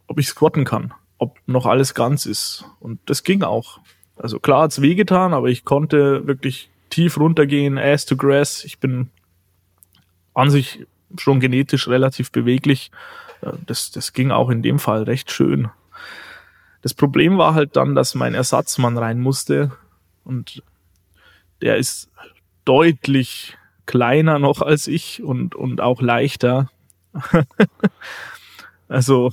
ob 0.06 0.18
ich 0.18 0.28
squatten 0.28 0.64
kann, 0.64 0.92
ob 1.18 1.38
noch 1.46 1.66
alles 1.66 1.94
ganz 1.94 2.26
ist. 2.26 2.64
Und 2.80 3.00
das 3.06 3.22
ging 3.24 3.42
auch. 3.42 3.80
Also 4.16 4.38
klar 4.38 4.62
hat's 4.62 4.80
wehgetan, 4.80 5.34
aber 5.34 5.48
ich 5.48 5.64
konnte 5.64 6.26
wirklich 6.26 6.70
tief 6.90 7.18
runtergehen, 7.18 7.78
ass 7.78 8.06
to 8.06 8.16
grass. 8.16 8.64
Ich 8.64 8.78
bin 8.78 9.10
an 10.34 10.50
sich 10.50 10.86
schon 11.16 11.40
genetisch 11.40 11.88
relativ 11.88 12.30
beweglich. 12.30 12.90
Äh, 13.40 13.52
das, 13.66 13.90
das 13.90 14.12
ging 14.12 14.30
auch 14.30 14.50
in 14.50 14.62
dem 14.62 14.78
Fall 14.78 15.04
recht 15.04 15.30
schön. 15.30 15.70
Das 16.82 16.94
Problem 16.94 17.38
war 17.38 17.54
halt 17.54 17.76
dann, 17.76 17.94
dass 17.94 18.14
mein 18.14 18.34
Ersatzmann 18.34 18.98
rein 18.98 19.18
musste 19.18 19.72
und 20.24 20.62
der 21.62 21.76
ist 21.78 22.10
deutlich 22.64 23.56
kleiner 23.86 24.38
noch 24.38 24.62
als 24.62 24.86
ich 24.86 25.22
und, 25.22 25.54
und 25.54 25.80
auch 25.80 26.00
leichter. 26.00 26.70
also 28.88 29.32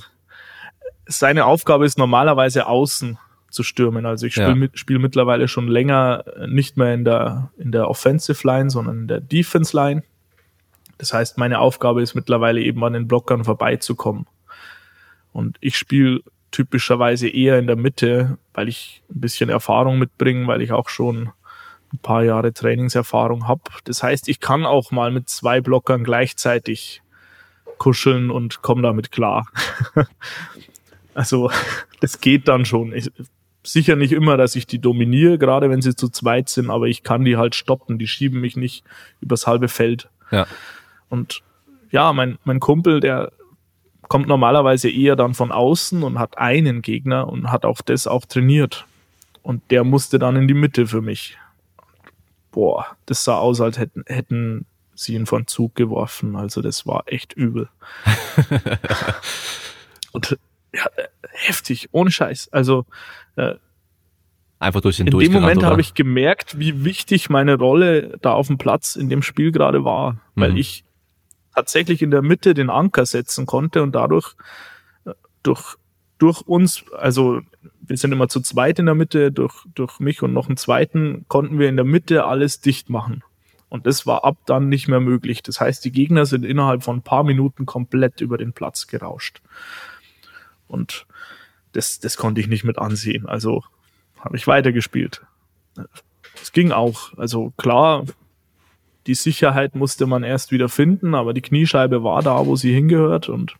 seine 1.06 1.46
Aufgabe 1.46 1.86
ist 1.86 1.98
normalerweise 1.98 2.66
außen 2.66 3.18
zu 3.50 3.62
stürmen. 3.62 4.06
Also 4.06 4.26
ich 4.26 4.34
spiele 4.34 4.48
ja. 4.48 4.54
mit, 4.54 4.78
spiel 4.78 4.98
mittlerweile 4.98 5.48
schon 5.48 5.68
länger 5.68 6.24
nicht 6.46 6.76
mehr 6.76 6.94
in 6.94 7.04
der, 7.04 7.50
in 7.58 7.72
der 7.72 7.88
Offensive 7.88 8.46
Line, 8.46 8.70
sondern 8.70 9.00
in 9.00 9.08
der 9.08 9.20
Defense 9.20 9.76
Line. 9.76 10.02
Das 10.98 11.12
heißt, 11.12 11.38
meine 11.38 11.58
Aufgabe 11.58 12.02
ist 12.02 12.14
mittlerweile 12.14 12.60
eben 12.60 12.82
an 12.84 12.92
den 12.92 13.08
Blockern 13.08 13.44
vorbeizukommen. 13.44 14.26
Und 15.32 15.56
ich 15.60 15.76
spiele 15.76 16.20
typischerweise 16.50 17.28
eher 17.28 17.58
in 17.58 17.66
der 17.66 17.76
Mitte, 17.76 18.38
weil 18.54 18.68
ich 18.68 19.02
ein 19.10 19.20
bisschen 19.20 19.50
Erfahrung 19.50 19.98
mitbringe, 19.98 20.46
weil 20.46 20.62
ich 20.62 20.72
auch 20.72 20.88
schon 20.88 21.30
ein 21.92 21.98
paar 21.98 22.22
Jahre 22.22 22.52
Trainingserfahrung 22.52 23.48
habe. 23.48 23.62
Das 23.84 24.02
heißt, 24.02 24.28
ich 24.28 24.40
kann 24.40 24.64
auch 24.64 24.90
mal 24.90 25.10
mit 25.10 25.28
zwei 25.28 25.60
Blockern 25.60 26.04
gleichzeitig 26.04 27.02
kuscheln 27.78 28.30
und 28.30 28.62
komme 28.62 28.82
damit 28.82 29.10
klar. 29.12 29.46
also 31.14 31.50
das 32.00 32.20
geht 32.20 32.48
dann 32.48 32.64
schon. 32.64 32.92
Ich, 32.92 33.10
sicher 33.64 33.96
nicht 33.96 34.12
immer, 34.12 34.36
dass 34.36 34.56
ich 34.56 34.66
die 34.66 34.78
dominiere, 34.78 35.38
gerade 35.38 35.70
wenn 35.70 35.82
sie 35.82 35.94
zu 35.94 36.08
zweit 36.08 36.48
sind, 36.48 36.70
aber 36.70 36.86
ich 36.86 37.02
kann 37.02 37.24
die 37.24 37.36
halt 37.36 37.54
stoppen. 37.54 37.98
Die 37.98 38.08
schieben 38.08 38.40
mich 38.40 38.56
nicht 38.56 38.84
übers 39.20 39.46
halbe 39.46 39.68
Feld. 39.68 40.08
Ja. 40.30 40.46
Und 41.08 41.42
ja, 41.90 42.12
mein, 42.12 42.38
mein 42.44 42.60
Kumpel, 42.60 43.00
der 43.00 43.32
kommt 44.08 44.26
normalerweise 44.26 44.90
eher 44.90 45.16
dann 45.16 45.34
von 45.34 45.52
außen 45.52 46.02
und 46.02 46.18
hat 46.18 46.38
einen 46.38 46.82
Gegner 46.82 47.28
und 47.28 47.50
hat 47.50 47.64
auch 47.64 47.80
das 47.82 48.06
auch 48.06 48.26
trainiert. 48.26 48.86
Und 49.42 49.62
der 49.70 49.84
musste 49.84 50.18
dann 50.18 50.36
in 50.36 50.48
die 50.48 50.54
Mitte 50.54 50.86
für 50.86 51.02
mich. 51.02 51.38
Boah, 52.52 52.86
das 53.06 53.24
sah 53.24 53.38
aus, 53.38 53.60
als 53.60 53.78
hätten, 53.78 54.04
hätten 54.06 54.66
sie 54.94 55.14
ihn 55.14 55.26
von 55.26 55.46
Zug 55.46 55.74
geworfen. 55.74 56.36
Also 56.36 56.60
das 56.62 56.86
war 56.86 57.04
echt 57.06 57.32
übel. 57.32 57.68
und 60.12 60.38
ja, 60.74 60.84
heftig, 61.32 61.88
ohne 61.92 62.10
Scheiß. 62.10 62.48
Also 62.52 62.86
äh, 63.36 63.54
Einfach 64.58 64.80
durch 64.80 64.98
den 64.98 65.08
in 65.08 65.18
dem 65.18 65.32
Moment 65.32 65.64
habe 65.64 65.80
ich 65.80 65.94
gemerkt, 65.94 66.56
wie 66.58 66.84
wichtig 66.84 67.28
meine 67.28 67.56
Rolle 67.56 68.16
da 68.22 68.32
auf 68.32 68.46
dem 68.46 68.58
Platz 68.58 68.94
in 68.94 69.08
dem 69.08 69.22
Spiel 69.22 69.50
gerade 69.50 69.84
war, 69.84 70.18
weil 70.36 70.52
Mhm. 70.52 70.56
ich 70.58 70.84
tatsächlich 71.52 72.00
in 72.00 72.12
der 72.12 72.22
Mitte 72.22 72.54
den 72.54 72.70
Anker 72.70 73.04
setzen 73.04 73.44
konnte 73.44 73.82
und 73.82 73.92
dadurch 73.92 74.34
äh, 75.04 75.10
durch 75.42 75.76
durch 76.22 76.40
uns, 76.42 76.84
also 76.96 77.40
wir 77.80 77.96
sind 77.96 78.12
immer 78.12 78.28
zu 78.28 78.40
zweit 78.40 78.78
in 78.78 78.86
der 78.86 78.94
Mitte, 78.94 79.32
durch 79.32 79.66
durch 79.74 79.98
mich 79.98 80.22
und 80.22 80.32
noch 80.32 80.46
einen 80.46 80.56
zweiten 80.56 81.24
konnten 81.26 81.58
wir 81.58 81.68
in 81.68 81.74
der 81.74 81.84
Mitte 81.84 82.24
alles 82.24 82.60
dicht 82.60 82.90
machen. 82.90 83.24
Und 83.68 83.86
das 83.86 84.06
war 84.06 84.24
ab 84.24 84.36
dann 84.46 84.68
nicht 84.68 84.86
mehr 84.86 85.00
möglich. 85.00 85.42
Das 85.42 85.60
heißt, 85.60 85.84
die 85.84 85.90
Gegner 85.90 86.26
sind 86.26 86.44
innerhalb 86.44 86.84
von 86.84 86.98
ein 86.98 87.02
paar 87.02 87.24
Minuten 87.24 87.66
komplett 87.66 88.20
über 88.20 88.38
den 88.38 88.52
Platz 88.52 88.86
gerauscht. 88.86 89.40
Und 90.68 91.06
das, 91.72 91.98
das 91.98 92.16
konnte 92.16 92.40
ich 92.40 92.48
nicht 92.48 92.64
mit 92.64 92.78
ansehen. 92.78 93.26
Also 93.26 93.64
habe 94.20 94.36
ich 94.36 94.46
weitergespielt. 94.46 95.22
Es 96.40 96.52
ging 96.52 96.70
auch. 96.70 97.16
Also 97.18 97.52
klar, 97.56 98.04
die 99.08 99.14
Sicherheit 99.14 99.74
musste 99.74 100.06
man 100.06 100.22
erst 100.22 100.52
wieder 100.52 100.68
finden, 100.68 101.14
aber 101.16 101.34
die 101.34 101.42
Kniescheibe 101.42 102.04
war 102.04 102.22
da, 102.22 102.46
wo 102.46 102.54
sie 102.54 102.72
hingehört 102.72 103.28
und 103.28 103.56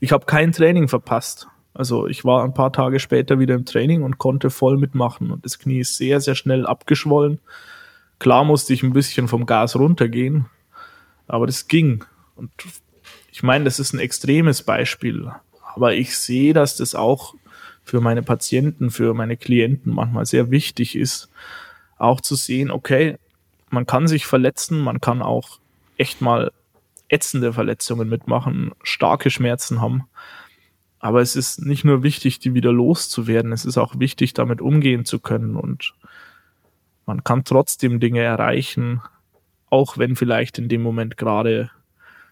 ich 0.00 0.12
habe 0.12 0.26
kein 0.26 0.52
Training 0.52 0.88
verpasst. 0.88 1.48
Also 1.72 2.06
ich 2.06 2.24
war 2.24 2.44
ein 2.44 2.54
paar 2.54 2.72
Tage 2.72 2.98
später 2.98 3.38
wieder 3.38 3.54
im 3.54 3.64
Training 3.64 4.02
und 4.02 4.18
konnte 4.18 4.50
voll 4.50 4.76
mitmachen 4.76 5.30
und 5.30 5.44
das 5.44 5.58
Knie 5.58 5.80
ist 5.80 5.96
sehr, 5.96 6.20
sehr 6.20 6.34
schnell 6.34 6.66
abgeschwollen. 6.66 7.40
Klar 8.18 8.44
musste 8.44 8.74
ich 8.74 8.82
ein 8.82 8.92
bisschen 8.92 9.28
vom 9.28 9.46
Gas 9.46 9.76
runtergehen, 9.76 10.46
aber 11.26 11.46
das 11.46 11.68
ging. 11.68 12.04
Und 12.34 12.50
ich 13.30 13.42
meine, 13.42 13.64
das 13.64 13.78
ist 13.78 13.92
ein 13.92 14.00
extremes 14.00 14.62
Beispiel, 14.62 15.30
aber 15.74 15.94
ich 15.94 16.18
sehe, 16.18 16.52
dass 16.52 16.76
das 16.76 16.94
auch 16.94 17.34
für 17.84 18.00
meine 18.00 18.22
Patienten, 18.22 18.90
für 18.90 19.14
meine 19.14 19.36
Klienten 19.36 19.94
manchmal 19.94 20.26
sehr 20.26 20.50
wichtig 20.50 20.96
ist, 20.96 21.30
auch 21.98 22.20
zu 22.20 22.34
sehen, 22.34 22.70
okay, 22.70 23.16
man 23.70 23.86
kann 23.86 24.08
sich 24.08 24.26
verletzen, 24.26 24.80
man 24.80 25.00
kann 25.00 25.22
auch 25.22 25.60
echt 25.96 26.20
mal 26.20 26.52
ätzende 27.10 27.52
Verletzungen 27.52 28.08
mitmachen, 28.08 28.72
starke 28.82 29.30
Schmerzen 29.30 29.80
haben. 29.80 30.04
Aber 30.98 31.20
es 31.20 31.34
ist 31.34 31.64
nicht 31.64 31.84
nur 31.84 32.02
wichtig, 32.02 32.38
die 32.38 32.54
wieder 32.54 32.72
loszuwerden, 32.72 33.52
es 33.52 33.64
ist 33.64 33.78
auch 33.78 33.98
wichtig, 33.98 34.34
damit 34.34 34.60
umgehen 34.60 35.04
zu 35.04 35.18
können 35.18 35.56
und 35.56 35.94
man 37.06 37.24
kann 37.24 37.44
trotzdem 37.44 37.98
Dinge 38.00 38.20
erreichen, 38.20 39.00
auch 39.68 39.98
wenn 39.98 40.14
vielleicht 40.14 40.58
in 40.58 40.68
dem 40.68 40.82
Moment 40.82 41.16
gerade 41.16 41.70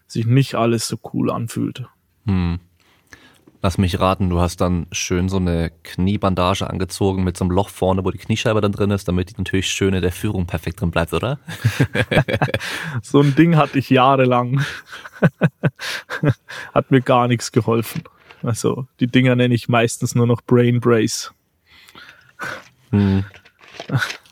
sich 0.07 0.25
nicht 0.25 0.55
alles 0.55 0.87
so 0.87 0.97
cool 1.13 1.31
anfühlt. 1.31 1.85
Hm. 2.25 2.59
Lass 3.61 3.77
mich 3.77 3.99
raten, 3.99 4.29
du 4.29 4.39
hast 4.39 4.61
dann 4.61 4.87
schön 4.93 5.27
so 5.27 5.35
eine 5.35 5.71
Kniebandage 5.83 6.69
angezogen 6.69 7.25
mit 7.25 7.35
so 7.35 7.43
einem 7.43 7.51
Loch 7.51 7.67
vorne, 7.67 8.05
wo 8.05 8.11
die 8.11 8.17
Kniescheibe 8.17 8.61
dann 8.61 8.71
drin 8.71 8.91
ist, 8.91 9.09
damit 9.09 9.31
die 9.31 9.33
natürlich 9.37 9.67
schön 9.69 9.93
in 9.93 10.01
der 10.01 10.13
Führung 10.13 10.45
perfekt 10.45 10.79
drin 10.79 10.91
bleibt, 10.91 11.13
oder? 11.13 11.39
So 13.01 13.21
ein 13.21 13.35
Ding 13.35 13.57
hatte 13.57 13.79
ich 13.79 13.89
jahrelang. 13.89 14.63
Hat 16.73 16.91
mir 16.91 17.01
gar 17.01 17.27
nichts 17.27 17.51
geholfen. 17.51 18.03
Also 18.43 18.87
die 19.01 19.07
Dinger 19.07 19.35
nenne 19.35 19.53
ich 19.53 19.67
meistens 19.67 20.15
nur 20.15 20.25
noch 20.25 20.41
Brain 20.41 20.79
Brace. 20.79 21.33
Hm. 22.91 23.25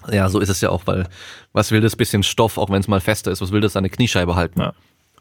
Ja, 0.09 0.29
so 0.29 0.39
ist 0.39 0.49
es 0.49 0.61
ja 0.61 0.69
auch, 0.69 0.83
weil 0.85 1.07
was 1.51 1.71
will 1.71 1.81
das 1.81 1.97
bisschen 1.97 2.23
Stoff, 2.23 2.57
auch 2.57 2.69
wenn 2.69 2.79
es 2.79 2.87
mal 2.87 3.01
fester 3.01 3.31
ist, 3.31 3.41
was 3.41 3.51
will 3.51 3.61
das 3.61 3.75
an 3.75 3.83
der 3.83 3.91
Kniescheibe 3.91 4.35
halten? 4.35 4.61
Ja. 4.61 4.73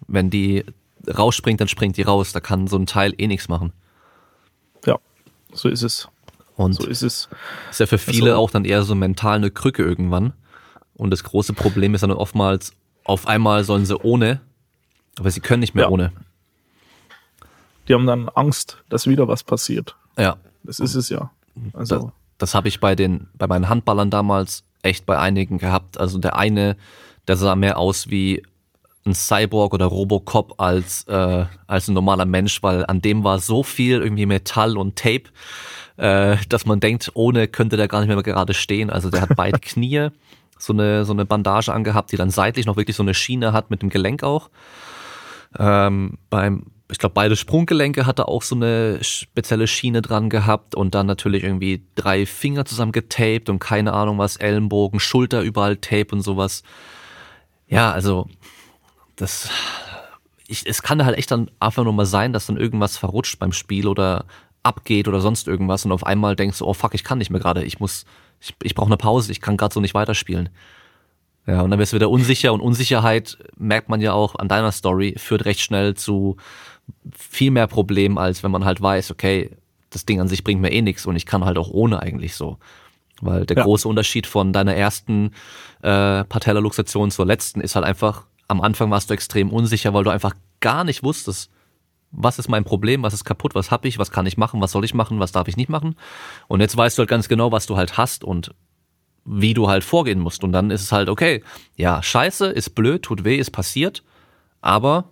Wenn 0.06 0.30
die 0.30 0.64
rausspringt, 1.08 1.60
dann 1.60 1.68
springt 1.68 1.96
die 1.96 2.02
raus. 2.02 2.32
Da 2.32 2.40
kann 2.40 2.68
so 2.68 2.76
ein 2.76 2.86
Teil 2.86 3.12
eh 3.18 3.26
nichts 3.26 3.48
machen. 3.48 3.72
So 5.56 5.68
ist 5.68 5.82
es. 5.82 6.08
Und 6.56 6.74
So 6.74 6.86
ist 6.86 7.02
es. 7.02 7.28
ist 7.70 7.80
ja 7.80 7.86
für 7.86 7.98
viele 7.98 8.30
Also- 8.32 8.42
auch 8.42 8.50
dann 8.50 8.64
eher 8.64 8.82
so 8.82 8.94
mental 8.94 9.36
eine 9.36 9.50
Krücke 9.50 9.82
irgendwann. 9.82 10.32
Und 10.94 11.10
das 11.10 11.24
große 11.24 11.52
Problem 11.52 11.94
ist 11.94 12.02
dann 12.02 12.10
oftmals, 12.12 12.72
auf 13.04 13.26
einmal 13.26 13.64
sollen 13.64 13.84
sie 13.84 13.98
ohne, 13.98 14.40
aber 15.18 15.30
sie 15.30 15.40
können 15.40 15.60
nicht 15.60 15.74
mehr 15.74 15.84
Ja. 15.84 15.90
ohne. 15.90 16.12
Die 17.88 17.94
haben 17.94 18.06
dann 18.06 18.28
Angst, 18.30 18.82
dass 18.88 19.06
wieder 19.06 19.28
was 19.28 19.44
passiert. 19.44 19.94
Ja, 20.18 20.36
Das 20.62 20.80
ist 20.80 20.94
es 20.94 21.08
ja. 21.10 21.30
das, 21.54 21.92
Also, 21.92 22.12
das 22.38 22.54
habe 22.54 22.68
ich 22.68 22.80
bei 22.80 22.94
den, 22.96 23.28
bei 23.34 23.46
meinen 23.46 23.68
Handballern 23.68 24.10
damals 24.10 24.64
echt 24.82 25.06
bei 25.06 25.18
einigen 25.18 25.58
gehabt. 25.58 25.98
Also 25.98 26.18
der 26.18 26.36
eine, 26.36 26.76
der 27.28 27.36
sah 27.36 27.54
mehr 27.54 27.78
aus 27.78 28.08
wie 28.08 28.42
ein 29.06 29.14
Cyborg 29.14 29.72
oder 29.72 29.86
Robocop 29.86 30.60
als, 30.60 31.04
äh, 31.04 31.44
als 31.66 31.88
ein 31.88 31.94
normaler 31.94 32.26
Mensch, 32.26 32.62
weil 32.62 32.84
an 32.86 33.00
dem 33.00 33.24
war 33.24 33.38
so 33.38 33.62
viel 33.62 34.02
irgendwie 34.02 34.26
Metall 34.26 34.76
und 34.76 34.96
Tape, 34.96 35.24
äh, 35.96 36.36
dass 36.48 36.66
man 36.66 36.80
denkt, 36.80 37.10
ohne 37.14 37.48
könnte 37.48 37.76
der 37.76 37.88
gar 37.88 38.00
nicht 38.00 38.08
mehr 38.08 38.22
gerade 38.22 38.54
stehen. 38.54 38.90
Also 38.90 39.10
der 39.10 39.22
hat 39.22 39.30
beide 39.36 39.58
Knie, 39.58 40.08
so 40.58 40.72
eine, 40.72 41.04
so 41.04 41.12
eine 41.12 41.24
Bandage 41.24 41.72
angehabt, 41.72 42.12
die 42.12 42.16
dann 42.16 42.30
seitlich 42.30 42.66
noch 42.66 42.76
wirklich 42.76 42.96
so 42.96 43.02
eine 43.02 43.14
Schiene 43.14 43.52
hat 43.52 43.70
mit 43.70 43.82
dem 43.82 43.90
Gelenk 43.90 44.22
auch. 44.22 44.50
Ähm, 45.58 46.18
beim, 46.30 46.64
ich 46.90 46.98
glaube, 46.98 47.14
beide 47.14 47.36
Sprunggelenke 47.36 48.06
hat 48.06 48.18
er 48.18 48.28
auch 48.28 48.42
so 48.42 48.54
eine 48.54 48.98
spezielle 49.02 49.66
Schiene 49.66 50.02
dran 50.02 50.30
gehabt 50.30 50.74
und 50.74 50.94
dann 50.94 51.06
natürlich 51.06 51.44
irgendwie 51.44 51.82
drei 51.94 52.26
Finger 52.26 52.64
zusammen 52.64 52.92
getaped 52.92 53.48
und 53.48 53.58
keine 53.58 53.92
Ahnung 53.92 54.18
was, 54.18 54.36
Ellenbogen, 54.36 55.00
Schulter 55.00 55.42
überall 55.42 55.76
Tape 55.76 56.14
und 56.14 56.22
sowas. 56.22 56.62
Ja, 57.68 57.90
also 57.90 58.28
das, 59.16 59.48
ich, 60.46 60.66
es 60.66 60.82
kann 60.82 61.04
halt 61.04 61.18
echt 61.18 61.30
dann 61.30 61.50
einfach 61.60 61.84
nur 61.84 61.92
mal 61.92 62.06
sein, 62.06 62.32
dass 62.32 62.46
dann 62.46 62.56
irgendwas 62.56 62.96
verrutscht 62.96 63.38
beim 63.38 63.52
Spiel 63.52 63.86
oder 63.88 64.24
abgeht 64.62 65.08
oder 65.08 65.20
sonst 65.20 65.46
irgendwas 65.48 65.84
und 65.84 65.92
auf 65.92 66.04
einmal 66.04 66.36
denkst 66.36 66.58
du, 66.58 66.66
oh 66.66 66.74
fuck, 66.74 66.94
ich 66.94 67.04
kann 67.04 67.18
nicht 67.18 67.30
mehr 67.30 67.40
gerade, 67.40 67.64
ich 67.64 67.78
muss, 67.80 68.04
ich, 68.40 68.54
ich 68.62 68.74
brauche 68.74 68.86
eine 68.88 68.96
Pause, 68.96 69.32
ich 69.32 69.40
kann 69.40 69.56
gerade 69.56 69.72
so 69.72 69.80
nicht 69.80 69.94
weiterspielen. 69.94 70.48
Ja, 71.46 71.60
und 71.62 71.70
dann 71.70 71.78
wirst 71.78 71.92
du 71.92 71.96
wieder 71.96 72.10
unsicher 72.10 72.52
und 72.52 72.60
Unsicherheit 72.60 73.38
merkt 73.56 73.88
man 73.88 74.00
ja 74.00 74.12
auch 74.12 74.34
an 74.34 74.48
deiner 74.48 74.72
Story, 74.72 75.14
führt 75.16 75.44
recht 75.44 75.60
schnell 75.60 75.94
zu 75.94 76.36
viel 77.16 77.52
mehr 77.52 77.68
Problemen, 77.68 78.18
als 78.18 78.42
wenn 78.42 78.50
man 78.50 78.64
halt 78.64 78.80
weiß, 78.80 79.12
okay, 79.12 79.50
das 79.90 80.04
Ding 80.04 80.20
an 80.20 80.26
sich 80.26 80.42
bringt 80.42 80.60
mir 80.60 80.72
eh 80.72 80.82
nichts 80.82 81.06
und 81.06 81.14
ich 81.14 81.24
kann 81.24 81.44
halt 81.44 81.56
auch 81.58 81.68
ohne 81.70 82.02
eigentlich 82.02 82.34
so. 82.34 82.58
Weil 83.20 83.46
der 83.46 83.58
Ja. 83.58 83.62
große 83.62 83.86
Unterschied 83.88 84.26
von 84.26 84.52
deiner 84.52 84.74
ersten 84.74 85.30
äh, 85.82 86.24
Patellaluxation 86.24 87.12
zur 87.12 87.24
letzten 87.26 87.60
ist 87.60 87.76
halt 87.76 87.86
einfach, 87.86 88.24
am 88.48 88.60
Anfang 88.60 88.90
warst 88.90 89.10
du 89.10 89.14
extrem 89.14 89.50
unsicher, 89.50 89.94
weil 89.94 90.04
du 90.04 90.10
einfach 90.10 90.34
gar 90.60 90.84
nicht 90.84 91.02
wusstest, 91.02 91.50
was 92.12 92.38
ist 92.38 92.48
mein 92.48 92.64
Problem, 92.64 93.02
was 93.02 93.14
ist 93.14 93.24
kaputt, 93.24 93.54
was 93.54 93.70
hab 93.70 93.84
ich, 93.84 93.98
was 93.98 94.10
kann 94.10 94.26
ich 94.26 94.36
machen, 94.36 94.60
was 94.60 94.72
soll 94.72 94.84
ich 94.84 94.94
machen, 94.94 95.20
was 95.20 95.32
darf 95.32 95.48
ich 95.48 95.56
nicht 95.56 95.68
machen. 95.68 95.96
Und 96.48 96.60
jetzt 96.60 96.76
weißt 96.76 96.96
du 96.96 97.00
halt 97.00 97.10
ganz 97.10 97.28
genau, 97.28 97.52
was 97.52 97.66
du 97.66 97.76
halt 97.76 97.98
hast 97.98 98.24
und 98.24 98.54
wie 99.24 99.54
du 99.54 99.68
halt 99.68 99.84
vorgehen 99.84 100.20
musst. 100.20 100.44
Und 100.44 100.52
dann 100.52 100.70
ist 100.70 100.82
es 100.82 100.92
halt, 100.92 101.08
okay, 101.08 101.42
ja, 101.74 102.02
scheiße, 102.02 102.46
ist 102.46 102.74
blöd, 102.74 103.02
tut 103.02 103.24
weh, 103.24 103.36
ist 103.36 103.50
passiert, 103.50 104.02
aber 104.60 105.04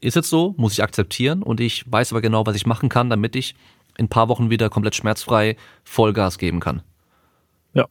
ist 0.00 0.14
jetzt 0.14 0.30
so, 0.30 0.54
muss 0.56 0.74
ich 0.74 0.82
akzeptieren 0.82 1.42
und 1.42 1.60
ich 1.60 1.90
weiß 1.90 2.12
aber 2.12 2.20
genau, 2.20 2.46
was 2.46 2.54
ich 2.54 2.66
machen 2.66 2.88
kann, 2.88 3.10
damit 3.10 3.34
ich 3.34 3.54
in 3.96 4.06
ein 4.06 4.08
paar 4.08 4.28
Wochen 4.28 4.50
wieder 4.50 4.70
komplett 4.70 4.94
schmerzfrei 4.94 5.56
Vollgas 5.84 6.38
geben 6.38 6.60
kann. 6.60 6.82
ja. 7.72 7.86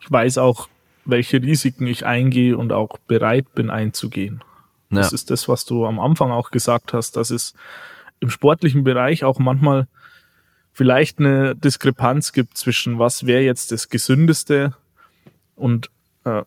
Ich 0.00 0.10
weiß 0.10 0.38
auch, 0.38 0.68
welche 1.04 1.42
Risiken 1.42 1.86
ich 1.86 2.06
eingehe 2.06 2.56
und 2.56 2.72
auch 2.72 2.98
bereit 2.98 3.54
bin 3.54 3.70
einzugehen. 3.70 4.42
Ja. 4.90 4.98
Das 4.98 5.12
ist 5.12 5.30
das, 5.30 5.48
was 5.48 5.64
du 5.64 5.86
am 5.86 5.98
Anfang 5.98 6.30
auch 6.30 6.50
gesagt 6.50 6.92
hast, 6.92 7.16
dass 7.16 7.30
es 7.30 7.54
im 8.20 8.30
sportlichen 8.30 8.84
Bereich 8.84 9.24
auch 9.24 9.38
manchmal 9.38 9.88
vielleicht 10.72 11.18
eine 11.18 11.54
Diskrepanz 11.54 12.32
gibt 12.32 12.56
zwischen 12.56 12.98
was 12.98 13.26
wäre 13.26 13.42
jetzt 13.42 13.72
das 13.72 13.88
Gesündeste 13.88 14.74
und 15.56 15.90
äh, 16.24 16.42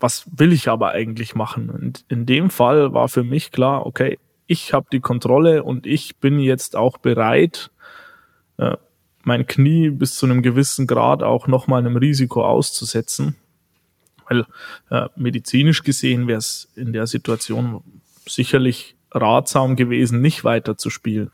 was 0.00 0.26
will 0.36 0.52
ich 0.52 0.68
aber 0.68 0.90
eigentlich 0.90 1.34
machen. 1.34 1.70
Und 1.70 2.04
in 2.08 2.26
dem 2.26 2.50
Fall 2.50 2.92
war 2.92 3.08
für 3.08 3.24
mich 3.24 3.52
klar, 3.52 3.86
okay, 3.86 4.18
ich 4.46 4.72
habe 4.72 4.86
die 4.92 5.00
Kontrolle 5.00 5.62
und 5.62 5.86
ich 5.86 6.16
bin 6.16 6.38
jetzt 6.38 6.76
auch 6.76 6.98
bereit, 6.98 7.70
äh, 8.58 8.76
mein 9.24 9.46
Knie 9.46 9.90
bis 9.90 10.16
zu 10.16 10.26
einem 10.26 10.42
gewissen 10.42 10.86
Grad 10.86 11.22
auch 11.22 11.46
nochmal 11.46 11.80
einem 11.80 11.96
Risiko 11.96 12.44
auszusetzen. 12.44 13.36
Weil 14.28 14.46
äh, 14.90 15.08
medizinisch 15.16 15.82
gesehen 15.82 16.26
wäre 16.26 16.38
es 16.38 16.68
in 16.76 16.92
der 16.92 17.06
Situation 17.06 17.82
sicherlich 18.26 18.96
ratsam 19.10 19.76
gewesen, 19.76 20.20
nicht 20.20 20.44
weiter 20.44 20.76
zu 20.76 20.90
spielen. 20.90 21.30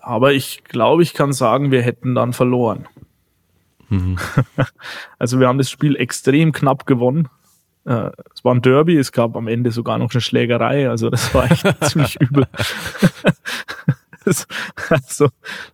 Aber 0.00 0.32
ich 0.32 0.64
glaube, 0.64 1.02
ich 1.02 1.14
kann 1.14 1.32
sagen, 1.32 1.70
wir 1.70 1.82
hätten 1.82 2.14
dann 2.14 2.32
verloren. 2.32 2.86
also 5.18 5.40
wir 5.40 5.48
haben 5.48 5.58
das 5.58 5.70
Spiel 5.70 5.96
extrem 5.96 6.52
knapp 6.52 6.86
gewonnen. 6.86 7.28
Äh, 7.84 8.10
es 8.34 8.44
war 8.44 8.54
ein 8.54 8.62
Derby, 8.62 8.96
es 8.96 9.12
gab 9.12 9.36
am 9.36 9.48
Ende 9.48 9.72
sogar 9.72 9.98
noch 9.98 10.12
eine 10.12 10.20
Schlägerei, 10.20 10.88
also 10.88 11.10
das 11.10 11.32
war 11.34 11.50
echt 11.50 11.66
ziemlich 11.84 12.20
übel. 12.20 12.46
das, 14.30 14.46
also 14.88 15.28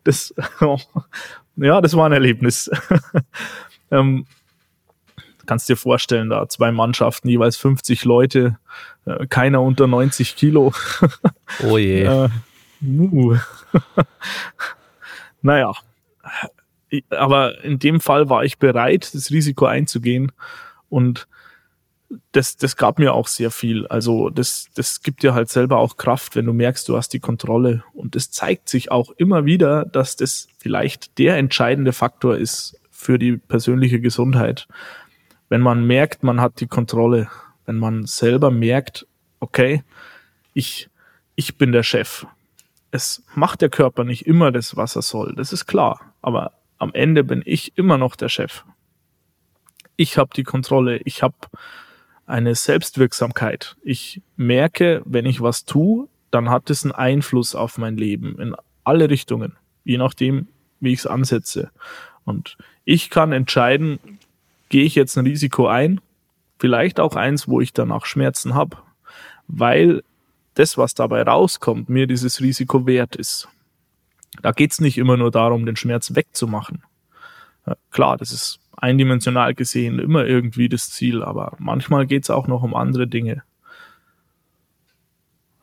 das, 0.04 0.34
oh, 0.60 0.78
ja, 1.56 1.80
das 1.80 1.94
war 1.94 2.06
ein 2.06 2.12
Erlebnis. 2.12 2.70
ähm, 3.90 4.26
kannst 5.46 5.68
dir 5.68 5.76
vorstellen, 5.76 6.30
da 6.30 6.48
zwei 6.48 6.72
Mannschaften, 6.72 7.28
jeweils 7.28 7.56
50 7.56 8.04
Leute, 8.04 8.58
äh, 9.04 9.26
keiner 9.26 9.62
unter 9.62 9.86
90 9.86 10.36
Kilo. 10.36 10.72
Oh 11.62 11.78
je. 11.78 12.04
Äh, 12.26 12.28
Uh. 12.86 13.38
naja, 15.40 15.72
aber 17.08 17.64
in 17.64 17.78
dem 17.78 18.00
Fall 18.00 18.28
war 18.28 18.44
ich 18.44 18.58
bereit, 18.58 19.14
das 19.14 19.30
Risiko 19.30 19.64
einzugehen 19.64 20.30
und 20.90 21.26
das, 22.32 22.56
das 22.56 22.76
gab 22.76 22.98
mir 22.98 23.14
auch 23.14 23.26
sehr 23.28 23.50
viel. 23.50 23.86
Also 23.86 24.30
das, 24.30 24.68
das 24.74 25.02
gibt 25.02 25.22
dir 25.22 25.34
halt 25.34 25.48
selber 25.48 25.78
auch 25.78 25.96
Kraft, 25.96 26.36
wenn 26.36 26.46
du 26.46 26.52
merkst, 26.52 26.88
du 26.88 26.96
hast 26.96 27.12
die 27.12 27.20
Kontrolle. 27.20 27.84
Und 27.92 28.16
es 28.16 28.30
zeigt 28.30 28.68
sich 28.68 28.90
auch 28.90 29.10
immer 29.12 29.44
wieder, 29.44 29.84
dass 29.84 30.16
das 30.16 30.48
vielleicht 30.58 31.18
der 31.18 31.36
entscheidende 31.36 31.92
Faktor 31.92 32.36
ist 32.36 32.78
für 32.90 33.18
die 33.18 33.36
persönliche 33.36 34.00
Gesundheit. 34.00 34.68
Wenn 35.48 35.60
man 35.60 35.86
merkt, 35.86 36.22
man 36.22 36.40
hat 36.40 36.60
die 36.60 36.66
Kontrolle, 36.66 37.28
wenn 37.64 37.76
man 37.76 38.06
selber 38.06 38.50
merkt, 38.50 39.06
okay, 39.40 39.82
ich, 40.54 40.88
ich 41.34 41.56
bin 41.56 41.72
der 41.72 41.82
Chef. 41.82 42.26
Es 42.90 43.22
macht 43.34 43.60
der 43.60 43.68
Körper 43.68 44.04
nicht 44.04 44.26
immer 44.26 44.52
das, 44.52 44.76
was 44.76 44.96
er 44.96 45.02
soll, 45.02 45.34
das 45.36 45.52
ist 45.52 45.66
klar. 45.66 46.14
Aber 46.22 46.52
am 46.78 46.92
Ende 46.94 47.24
bin 47.24 47.42
ich 47.44 47.76
immer 47.76 47.98
noch 47.98 48.16
der 48.16 48.28
Chef. 48.28 48.64
Ich 49.96 50.18
habe 50.18 50.30
die 50.34 50.44
Kontrolle, 50.44 50.98
ich 51.04 51.22
habe 51.22 51.36
eine 52.26 52.54
Selbstwirksamkeit. 52.54 53.76
Ich 53.82 54.20
merke, 54.36 55.02
wenn 55.04 55.26
ich 55.26 55.40
was 55.40 55.64
tue, 55.64 56.08
dann 56.30 56.50
hat 56.50 56.70
es 56.70 56.84
einen 56.84 56.92
Einfluss 56.92 57.54
auf 57.54 57.78
mein 57.78 57.96
Leben 57.96 58.38
in 58.38 58.54
alle 58.84 59.08
Richtungen, 59.08 59.56
je 59.84 59.98
nachdem, 59.98 60.48
wie 60.80 60.92
ich 60.92 61.00
es 61.00 61.06
ansetze. 61.06 61.70
Und 62.24 62.56
ich 62.84 63.10
kann 63.10 63.32
entscheiden, 63.32 63.98
gehe 64.68 64.84
ich 64.84 64.94
jetzt 64.94 65.16
ein 65.16 65.26
Risiko 65.26 65.68
ein, 65.68 66.00
vielleicht 66.58 67.00
auch 67.00 67.16
eins, 67.16 67.48
wo 67.48 67.60
ich 67.60 67.72
danach 67.72 68.06
Schmerzen 68.06 68.54
habe, 68.54 68.76
weil 69.46 70.02
das, 70.54 70.76
was 70.76 70.94
dabei 70.94 71.22
rauskommt, 71.22 71.88
mir 71.88 72.06
dieses 72.06 72.40
Risiko 72.40 72.86
wert 72.86 73.16
ist. 73.16 73.48
Da 74.42 74.52
geht's 74.52 74.80
nicht 74.80 74.98
immer 74.98 75.16
nur 75.16 75.30
darum, 75.30 75.66
den 75.66 75.76
Schmerz 75.76 76.14
wegzumachen. 76.14 76.82
Klar, 77.90 78.16
das 78.16 78.32
ist 78.32 78.60
eindimensional 78.76 79.54
gesehen 79.54 79.98
immer 79.98 80.24
irgendwie 80.24 80.68
das 80.68 80.90
Ziel, 80.90 81.22
aber 81.22 81.54
manchmal 81.58 82.06
geht's 82.06 82.30
auch 82.30 82.46
noch 82.46 82.62
um 82.62 82.74
andere 82.74 83.06
Dinge. 83.06 83.42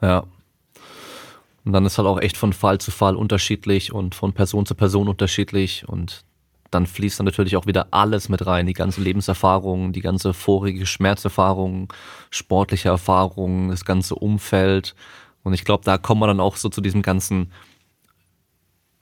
Ja. 0.02 0.26
Und 1.66 1.72
dann 1.72 1.86
ist 1.86 1.98
halt 1.98 2.08
auch 2.08 2.20
echt 2.20 2.36
von 2.36 2.52
Fall 2.52 2.80
zu 2.80 2.92
Fall 2.92 3.16
unterschiedlich 3.16 3.94
und 3.94 4.16
von 4.16 4.34
Person 4.34 4.66
zu 4.66 4.76
Person 4.76 5.08
unterschiedlich 5.08 5.88
und 5.88 6.26
dann 6.74 6.88
fließt 6.88 7.20
dann 7.20 7.26
natürlich 7.26 7.56
auch 7.56 7.68
wieder 7.68 7.88
alles 7.92 8.30
mit 8.30 8.46
rein, 8.46 8.66
die 8.66 8.74
ganze 8.74 9.02
Lebenserfahrung, 9.02 9.94
die 9.94 10.02
ganze 10.02 10.34
vorige 10.34 10.86
Schmerzerfahrung, 10.86 11.94
sportliche 12.32 12.90
Erfahrung, 12.90 13.70
das 13.70 13.86
ganze 13.86 14.16
Umfeld. 14.16 14.96
Und 15.44 15.54
ich 15.54 15.66
glaube, 15.66 15.84
da 15.86 15.98
kommen 15.98 16.22
wir 16.22 16.28
dann 16.28 16.40
auch 16.40 16.56
so 16.56 16.70
zu 16.70 16.82
diesem 16.82 17.02
ganzen, 17.02 17.52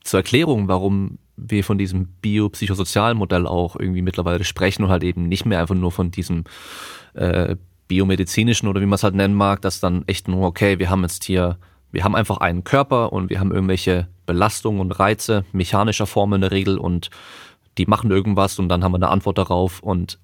zur 0.04 0.20
Erklärung, 0.20 0.68
warum 0.68 1.18
wir 1.38 1.64
von 1.64 1.78
diesem 1.78 2.08
biopsychosozialen 2.22 3.18
Modell 3.18 3.48
auch 3.48 3.76
irgendwie 3.76 4.02
mittlerweile 4.02 4.44
sprechen 4.44 4.84
und 4.84 4.90
halt 4.90 5.04
eben 5.04 5.28
nicht 5.28 5.46
mehr 5.46 5.60
einfach 5.60 5.76
nur 5.76 5.92
von 5.92 6.12
diesem 6.12 6.44
äh, 7.14 7.56
biomedizinischen 7.88 8.70
oder 8.70 8.80
wie 8.80 8.86
man 8.86 8.96
es 8.96 9.04
halt 9.04 9.16
nennen 9.16 9.34
mag, 9.34 9.62
dass 9.62 9.80
dann 9.80 10.04
echt 10.08 10.28
nur, 10.28 10.48
okay, 10.48 10.80
wir 10.80 10.90
haben 10.90 11.02
jetzt 11.02 11.24
hier, 11.24 11.58
wir 11.92 12.04
haben 12.04 12.16
einfach 12.16 12.38
einen 12.38 12.64
Körper 12.64 13.12
und 13.12 13.30
wir 13.30 13.40
haben 13.40 13.52
irgendwelche 13.52 14.08
Belastungen 14.26 14.80
und 14.80 14.92
Reize 14.92 15.44
mechanischer 15.52 16.08
Form 16.08 16.34
in 16.34 16.42
der 16.42 16.52
Regel 16.52 16.78
und 16.78 17.10
die 17.78 17.86
machen 17.86 18.12
irgendwas 18.12 18.60
und 18.60 18.70
dann 18.70 18.84
haben 18.84 18.92
wir 18.92 18.98
eine 18.98 19.10
Antwort 19.10 19.38
darauf 19.38 19.82
und 19.82 20.20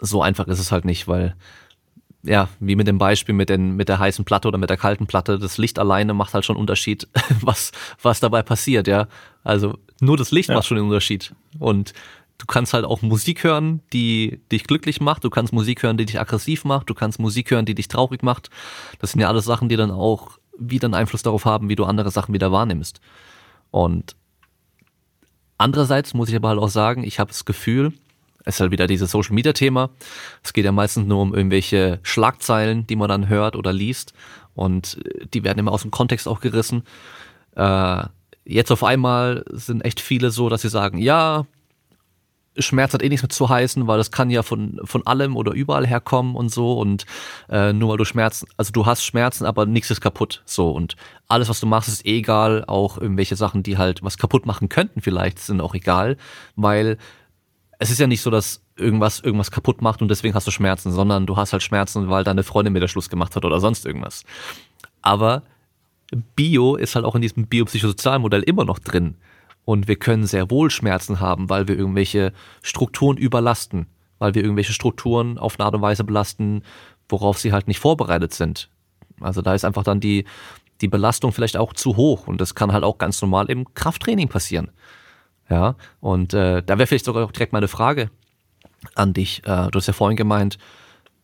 so 0.00 0.22
einfach 0.22 0.46
ist 0.48 0.58
es 0.58 0.72
halt 0.72 0.84
nicht, 0.84 1.08
weil 1.08 1.34
ja, 2.26 2.48
wie 2.60 2.76
mit 2.76 2.86
dem 2.86 2.98
Beispiel 2.98 3.34
mit, 3.34 3.48
den, 3.48 3.76
mit 3.76 3.88
der 3.88 3.98
heißen 3.98 4.24
Platte 4.24 4.48
oder 4.48 4.58
mit 4.58 4.70
der 4.70 4.76
kalten 4.76 5.06
Platte, 5.06 5.38
das 5.38 5.58
Licht 5.58 5.78
alleine 5.78 6.14
macht 6.14 6.34
halt 6.34 6.44
schon 6.44 6.56
Unterschied, 6.56 7.08
was, 7.40 7.72
was 8.02 8.20
dabei 8.20 8.42
passiert, 8.42 8.86
ja. 8.86 9.08
Also 9.44 9.78
nur 10.00 10.16
das 10.16 10.30
Licht 10.30 10.48
ja. 10.48 10.54
macht 10.54 10.66
schon 10.66 10.76
den 10.76 10.86
Unterschied. 10.86 11.34
Und 11.58 11.92
du 12.38 12.46
kannst 12.46 12.74
halt 12.74 12.84
auch 12.84 13.02
Musik 13.02 13.44
hören, 13.44 13.80
die 13.92 14.40
dich 14.52 14.64
glücklich 14.64 15.00
macht, 15.00 15.24
du 15.24 15.30
kannst 15.30 15.52
Musik 15.52 15.82
hören, 15.82 15.96
die 15.96 16.04
dich 16.04 16.20
aggressiv 16.20 16.64
macht, 16.64 16.90
du 16.90 16.94
kannst 16.94 17.18
Musik 17.18 17.50
hören, 17.50 17.64
die 17.64 17.74
dich 17.74 17.88
traurig 17.88 18.22
macht. 18.22 18.50
Das 18.98 19.12
sind 19.12 19.20
ja 19.20 19.28
alles 19.28 19.44
Sachen, 19.44 19.68
die 19.68 19.76
dann 19.76 19.90
auch 19.90 20.38
wieder 20.58 20.86
einen 20.86 20.94
Einfluss 20.94 21.22
darauf 21.22 21.44
haben, 21.44 21.68
wie 21.68 21.76
du 21.76 21.84
andere 21.84 22.10
Sachen 22.10 22.34
wieder 22.34 22.52
wahrnimmst. 22.52 23.00
Und 23.70 24.16
Andererseits 25.58 26.14
muss 26.14 26.28
ich 26.28 26.36
aber 26.36 26.50
halt 26.50 26.58
auch 26.58 26.68
sagen, 26.68 27.02
ich 27.02 27.18
habe 27.18 27.28
das 27.28 27.44
Gefühl, 27.44 27.92
ist 28.46 28.60
halt 28.60 28.70
wieder 28.70 28.86
dieses 28.86 29.10
Social 29.10 29.34
Media 29.34 29.52
Thema. 29.52 29.90
Es 30.42 30.52
geht 30.52 30.64
ja 30.64 30.72
meistens 30.72 31.06
nur 31.06 31.20
um 31.20 31.34
irgendwelche 31.34 31.98
Schlagzeilen, 32.02 32.86
die 32.86 32.96
man 32.96 33.08
dann 33.08 33.28
hört 33.28 33.56
oder 33.56 33.72
liest. 33.72 34.14
Und 34.54 34.98
äh, 35.04 35.26
die 35.26 35.44
werden 35.44 35.58
immer 35.58 35.72
aus 35.72 35.82
dem 35.82 35.90
Kontext 35.90 36.26
auch 36.28 36.40
gerissen. 36.40 36.84
Äh, 37.56 38.04
jetzt 38.44 38.70
auf 38.70 38.84
einmal 38.84 39.44
sind 39.50 39.84
echt 39.84 40.00
viele 40.00 40.30
so, 40.30 40.48
dass 40.48 40.62
sie 40.62 40.68
sagen, 40.68 40.98
ja, 40.98 41.46
Schmerz 42.58 42.94
hat 42.94 43.02
eh 43.02 43.08
nichts 43.08 43.22
mit 43.22 43.32
zu 43.32 43.48
heißen, 43.48 43.86
weil 43.86 43.98
das 43.98 44.10
kann 44.10 44.30
ja 44.30 44.42
von, 44.42 44.80
von 44.84 45.06
allem 45.06 45.36
oder 45.36 45.52
überall 45.52 45.86
herkommen 45.86 46.34
und 46.34 46.50
so. 46.50 46.78
Und 46.78 47.04
äh, 47.50 47.72
nur 47.72 47.90
weil 47.90 47.98
du 47.98 48.04
Schmerzen, 48.04 48.46
also 48.56 48.72
du 48.72 48.86
hast 48.86 49.04
Schmerzen, 49.04 49.44
aber 49.44 49.66
nichts 49.66 49.90
ist 49.90 50.00
kaputt, 50.00 50.42
so 50.46 50.70
und 50.70 50.96
alles, 51.28 51.48
was 51.48 51.60
du 51.60 51.66
machst, 51.66 51.88
ist 51.88 52.06
egal, 52.06 52.64
auch 52.66 52.98
irgendwelche 52.98 53.36
Sachen, 53.36 53.62
die 53.62 53.76
halt 53.76 54.02
was 54.02 54.16
kaputt 54.16 54.46
machen 54.46 54.68
könnten 54.68 55.00
vielleicht, 55.00 55.38
sind 55.38 55.60
auch 55.60 55.74
egal, 55.74 56.16
weil 56.54 56.98
es 57.78 57.90
ist 57.90 58.00
ja 58.00 58.06
nicht 58.06 58.22
so, 58.22 58.30
dass 58.30 58.62
irgendwas 58.76 59.20
irgendwas 59.20 59.50
kaputt 59.50 59.82
macht 59.82 60.02
und 60.02 60.08
deswegen 60.08 60.34
hast 60.34 60.46
du 60.46 60.50
Schmerzen, 60.50 60.92
sondern 60.92 61.26
du 61.26 61.36
hast 61.36 61.52
halt 61.52 61.62
Schmerzen, 61.62 62.08
weil 62.08 62.24
deine 62.24 62.42
Freundin 62.42 62.72
mit 62.72 62.82
der 62.82 62.88
Schluss 62.88 63.10
gemacht 63.10 63.36
hat 63.36 63.44
oder 63.44 63.60
sonst 63.60 63.84
irgendwas. 63.84 64.24
Aber 65.02 65.42
Bio 66.34 66.76
ist 66.76 66.94
halt 66.94 67.04
auch 67.04 67.14
in 67.14 67.22
diesem 67.22 67.46
biopsychosozialen 67.46 68.22
Modell 68.22 68.42
immer 68.42 68.64
noch 68.64 68.78
drin. 68.78 69.16
Und 69.64 69.88
wir 69.88 69.96
können 69.96 70.26
sehr 70.26 70.50
wohl 70.50 70.70
Schmerzen 70.70 71.18
haben, 71.20 71.50
weil 71.50 71.66
wir 71.66 71.76
irgendwelche 71.76 72.32
Strukturen 72.62 73.16
überlasten, 73.16 73.86
weil 74.18 74.34
wir 74.34 74.42
irgendwelche 74.42 74.72
Strukturen 74.72 75.38
auf 75.38 75.58
eine 75.58 75.66
Art 75.66 75.74
und 75.74 75.82
Weise 75.82 76.04
belasten, 76.04 76.62
worauf 77.08 77.38
sie 77.38 77.52
halt 77.52 77.66
nicht 77.66 77.80
vorbereitet 77.80 78.32
sind. 78.32 78.70
Also 79.20 79.42
da 79.42 79.54
ist 79.54 79.64
einfach 79.64 79.82
dann 79.82 79.98
die, 79.98 80.24
die 80.80 80.88
Belastung 80.88 81.32
vielleicht 81.32 81.56
auch 81.56 81.72
zu 81.72 81.96
hoch 81.96 82.28
und 82.28 82.40
das 82.40 82.54
kann 82.54 82.72
halt 82.72 82.84
auch 82.84 82.98
ganz 82.98 83.20
normal 83.20 83.50
im 83.50 83.72
Krafttraining 83.74 84.28
passieren. 84.28 84.70
Ja, 85.48 85.76
und 86.00 86.34
äh, 86.34 86.62
da 86.62 86.78
wäre 86.78 86.86
vielleicht 86.86 87.04
sogar 87.04 87.24
auch 87.24 87.32
direkt 87.32 87.52
meine 87.52 87.68
Frage 87.68 88.10
an 88.94 89.12
dich. 89.12 89.42
Äh, 89.44 89.70
du 89.70 89.78
hast 89.78 89.86
ja 89.86 89.92
vorhin 89.92 90.16
gemeint, 90.16 90.58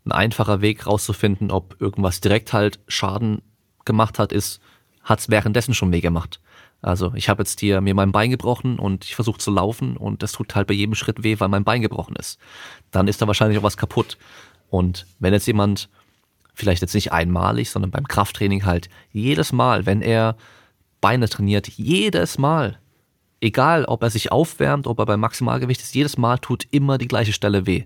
ein 0.04 0.12
einfacher 0.12 0.60
Weg 0.60 0.86
rauszufinden, 0.86 1.50
ob 1.50 1.80
irgendwas 1.80 2.20
direkt 2.20 2.52
halt 2.52 2.80
Schaden 2.88 3.42
gemacht 3.84 4.18
hat, 4.18 4.32
ist, 4.32 4.60
hat 5.02 5.20
es 5.20 5.28
währenddessen 5.28 5.74
schon 5.74 5.92
weh 5.92 6.00
gemacht. 6.00 6.40
Also 6.82 7.12
ich 7.14 7.28
habe 7.28 7.42
jetzt 7.42 7.60
hier 7.60 7.80
mir 7.80 7.94
mein 7.94 8.10
Bein 8.10 8.30
gebrochen 8.30 8.78
und 8.78 9.04
ich 9.04 9.14
versuche 9.14 9.38
zu 9.38 9.52
laufen 9.52 9.96
und 9.96 10.22
das 10.22 10.32
tut 10.32 10.54
halt 10.54 10.66
bei 10.66 10.74
jedem 10.74 10.96
Schritt 10.96 11.22
weh, 11.22 11.38
weil 11.38 11.48
mein 11.48 11.64
Bein 11.64 11.80
gebrochen 11.80 12.16
ist. 12.16 12.40
Dann 12.90 13.06
ist 13.06 13.22
da 13.22 13.28
wahrscheinlich 13.28 13.58
auch 13.58 13.62
was 13.62 13.76
kaputt. 13.76 14.18
Und 14.68 15.06
wenn 15.20 15.32
jetzt 15.32 15.46
jemand 15.46 15.88
vielleicht 16.54 16.82
jetzt 16.82 16.94
nicht 16.94 17.12
einmalig, 17.12 17.70
sondern 17.70 17.92
beim 17.92 18.08
Krafttraining 18.08 18.64
halt 18.64 18.88
jedes 19.12 19.52
Mal, 19.52 19.86
wenn 19.86 20.02
er 20.02 20.36
Beine 21.00 21.28
trainiert, 21.28 21.68
jedes 21.68 22.36
Mal, 22.36 22.78
egal 23.43 23.84
ob 23.84 24.03
er 24.03 24.11
sich 24.11 24.32
aufwärmt, 24.32 24.86
ob 24.86 24.99
er 24.99 25.07
beim 25.07 25.20
Maximalgewicht 25.20 25.82
ist, 25.82 25.95
jedes 25.95 26.16
Mal 26.16 26.38
tut 26.38 26.66
immer 26.70 26.97
die 26.97 27.09
gleiche 27.09 27.32
Stelle 27.32 27.66
weh. 27.66 27.84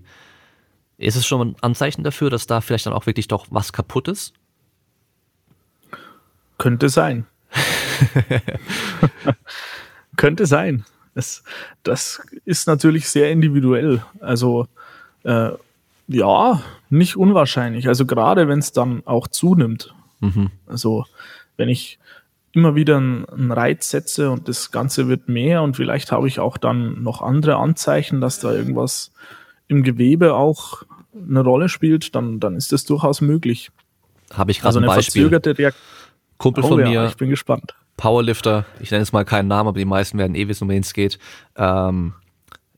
Ist 0.97 1.15
es 1.15 1.25
schon 1.25 1.49
ein 1.49 1.55
Anzeichen 1.61 2.03
dafür, 2.03 2.29
dass 2.29 2.47
da 2.47 2.61
vielleicht 2.61 2.85
dann 2.85 2.93
auch 2.93 3.05
wirklich 3.05 3.27
doch 3.27 3.47
was 3.49 3.73
kaputt 3.73 4.07
ist? 4.07 4.33
Könnte 6.57 6.89
sein. 6.89 7.25
Könnte 10.15 10.45
sein. 10.45 10.85
Das, 11.13 11.43
das 11.83 12.21
ist 12.45 12.67
natürlich 12.67 13.09
sehr 13.09 13.31
individuell. 13.31 14.03
Also 14.19 14.67
äh, 15.23 15.51
ja, 16.07 16.61
nicht 16.89 17.15
unwahrscheinlich. 17.15 17.87
Also 17.87 18.05
gerade 18.05 18.47
wenn 18.47 18.59
es 18.59 18.71
dann 18.71 19.01
auch 19.05 19.27
zunimmt. 19.27 19.93
Mhm. 20.19 20.51
Also 20.67 21.05
wenn 21.57 21.69
ich 21.69 21.99
immer 22.57 22.73
wieder 22.73 22.97
einen 22.97 23.51
Reiz 23.51 23.91
setze 23.91 24.31
und 24.31 24.47
das 24.47 24.71
Ganze 24.71 25.07
wird 25.07 25.29
mehr 25.29 25.61
und 25.61 25.75
vielleicht 25.75 26.11
habe 26.11 26.27
ich 26.27 26.39
auch 26.39 26.57
dann 26.57 27.03
noch 27.03 27.21
andere 27.21 27.57
Anzeichen, 27.57 28.19
dass 28.19 28.39
da 28.39 28.51
irgendwas 28.51 29.11
im 29.67 29.83
Gewebe 29.83 30.33
auch 30.33 30.81
eine 31.13 31.41
Rolle 31.41 31.69
spielt, 31.69 32.15
dann, 32.15 32.39
dann 32.39 32.55
ist 32.55 32.71
das 32.71 32.83
durchaus 32.83 33.21
möglich. 33.21 33.69
Habe 34.33 34.49
ich 34.49 34.57
gerade 34.59 34.69
also 34.69 34.79
ein 34.79 34.87
Beispiel. 34.87 35.29
Kumpel 36.37 36.63
oh, 36.63 36.67
von 36.67 36.79
ja, 36.79 36.89
mir. 36.89 37.05
Ich 37.05 37.17
bin 37.17 37.29
gespannt. 37.29 37.75
Powerlifter, 37.95 38.65
ich 38.79 38.89
nenne 38.89 39.03
jetzt 39.03 39.13
mal 39.13 39.23
keinen 39.23 39.47
Namen, 39.47 39.69
aber 39.69 39.77
die 39.77 39.85
meisten 39.85 40.17
werden 40.17 40.33
eh 40.33 40.47
wissen, 40.47 40.63
um 40.63 40.69
wen 40.71 40.81
es 40.81 40.93
geht. 40.93 41.19
Ähm, 41.57 42.15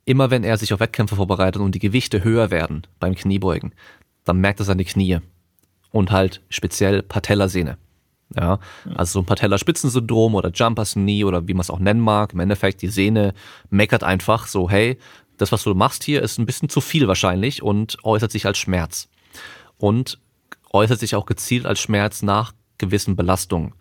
immer 0.04 0.30
wenn 0.30 0.44
er 0.44 0.58
sich 0.58 0.74
auf 0.74 0.82
Wettkämpfe 0.82 1.16
vorbereitet 1.16 1.62
und 1.62 1.74
die 1.74 1.80
Gewichte 1.80 2.22
höher 2.22 2.52
werden 2.52 2.86
beim 3.00 3.16
Kniebeugen, 3.16 3.74
dann 4.26 4.40
merkt 4.40 4.60
er 4.60 4.66
seine 4.66 4.84
Knie 4.84 5.20
und 5.92 6.12
halt 6.12 6.42
speziell 6.50 7.02
Patellasehne. 7.02 7.78
Ja, 8.36 8.60
also 8.96 9.14
so 9.14 9.20
ein 9.20 9.26
Patellaspitzensyndrom 9.26 10.36
oder 10.36 10.52
Jumpers 10.52 10.94
Knee 10.94 11.24
oder 11.24 11.48
wie 11.48 11.54
man 11.54 11.62
es 11.62 11.72
auch 11.72 11.80
nennen 11.80 12.00
mag. 12.00 12.34
Im 12.34 12.40
Endeffekt, 12.40 12.82
die 12.82 12.88
Sehne 12.88 13.34
meckert 13.72 14.04
einfach 14.04 14.46
so, 14.46 14.70
hey, 14.70 15.00
das, 15.38 15.52
was 15.52 15.64
du 15.64 15.74
machst 15.74 16.04
hier, 16.04 16.22
ist 16.22 16.38
ein 16.38 16.46
bisschen 16.46 16.70
zu 16.70 16.80
viel 16.80 17.08
wahrscheinlich 17.08 17.64
und 17.64 17.98
äußert 18.04 18.32
sich 18.32 18.46
als 18.46 18.60
Schmerz. 18.60 19.10
Und 19.78 20.20
äußert 20.72 21.00
sich 21.00 21.16
auch 21.16 21.26
gezielt 21.26 21.66
als 21.66 21.80
Schmerz 21.80 22.22
nach 22.22 22.52
gewissen 22.78 23.16
Belastungen 23.16 23.74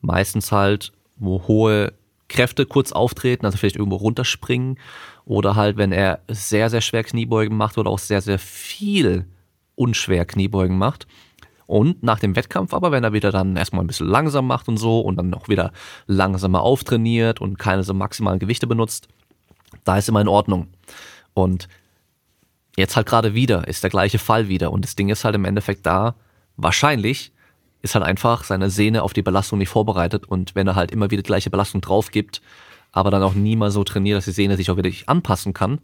meistens 0.00 0.52
halt 0.52 0.92
wo 1.16 1.46
hohe 1.46 1.92
Kräfte 2.28 2.64
kurz 2.64 2.92
auftreten, 2.92 3.44
also 3.44 3.58
vielleicht 3.58 3.76
irgendwo 3.76 3.96
runterspringen 3.96 4.78
oder 5.24 5.54
halt, 5.54 5.76
wenn 5.76 5.92
er 5.92 6.20
sehr, 6.28 6.70
sehr 6.70 6.80
schwer 6.80 7.04
Kniebeugen 7.04 7.56
macht 7.56 7.76
oder 7.76 7.90
auch 7.90 7.98
sehr, 7.98 8.22
sehr 8.22 8.38
viel 8.38 9.26
unschwer 9.74 10.24
Kniebeugen 10.24 10.78
macht. 10.78 11.06
Und 11.70 12.02
nach 12.02 12.18
dem 12.18 12.34
Wettkampf 12.34 12.74
aber, 12.74 12.90
wenn 12.90 13.04
er 13.04 13.12
wieder 13.12 13.30
dann 13.30 13.54
erstmal 13.54 13.84
ein 13.84 13.86
bisschen 13.86 14.08
langsam 14.08 14.48
macht 14.48 14.66
und 14.66 14.76
so 14.76 14.98
und 15.02 15.14
dann 15.14 15.30
noch 15.30 15.48
wieder 15.48 15.70
langsamer 16.08 16.62
auftrainiert 16.62 17.40
und 17.40 17.60
keine 17.60 17.84
so 17.84 17.94
maximalen 17.94 18.40
Gewichte 18.40 18.66
benutzt, 18.66 19.06
da 19.84 19.96
ist 19.96 20.08
immer 20.08 20.20
in 20.20 20.26
Ordnung. 20.26 20.66
Und 21.32 21.68
jetzt 22.76 22.96
halt 22.96 23.06
gerade 23.06 23.34
wieder, 23.34 23.68
ist 23.68 23.84
der 23.84 23.90
gleiche 23.90 24.18
Fall 24.18 24.48
wieder. 24.48 24.72
Und 24.72 24.84
das 24.84 24.96
Ding 24.96 25.10
ist 25.10 25.24
halt 25.24 25.36
im 25.36 25.44
Endeffekt 25.44 25.86
da, 25.86 26.16
wahrscheinlich 26.56 27.30
ist 27.82 27.94
halt 27.94 28.04
einfach 28.04 28.42
seine 28.42 28.68
Sehne 28.68 29.04
auf 29.04 29.12
die 29.12 29.22
Belastung 29.22 29.60
nicht 29.60 29.68
vorbereitet 29.68 30.26
und 30.26 30.56
wenn 30.56 30.66
er 30.66 30.74
halt 30.74 30.90
immer 30.90 31.12
wieder 31.12 31.22
die 31.22 31.28
gleiche 31.28 31.50
Belastung 31.50 31.80
drauf 31.80 32.10
gibt, 32.10 32.42
aber 32.90 33.12
dann 33.12 33.22
auch 33.22 33.34
nie 33.34 33.54
mal 33.54 33.70
so 33.70 33.84
trainiert, 33.84 34.16
dass 34.16 34.24
die 34.24 34.32
Sehne 34.32 34.56
sich 34.56 34.72
auch 34.72 34.76
wirklich 34.76 35.08
anpassen 35.08 35.54
kann, 35.54 35.78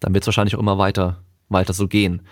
dann 0.00 0.12
wird 0.12 0.24
es 0.24 0.26
wahrscheinlich 0.26 0.56
auch 0.56 0.60
immer 0.60 0.76
weiter, 0.76 1.22
weiter 1.48 1.72
so 1.72 1.86
gehen. 1.86 2.22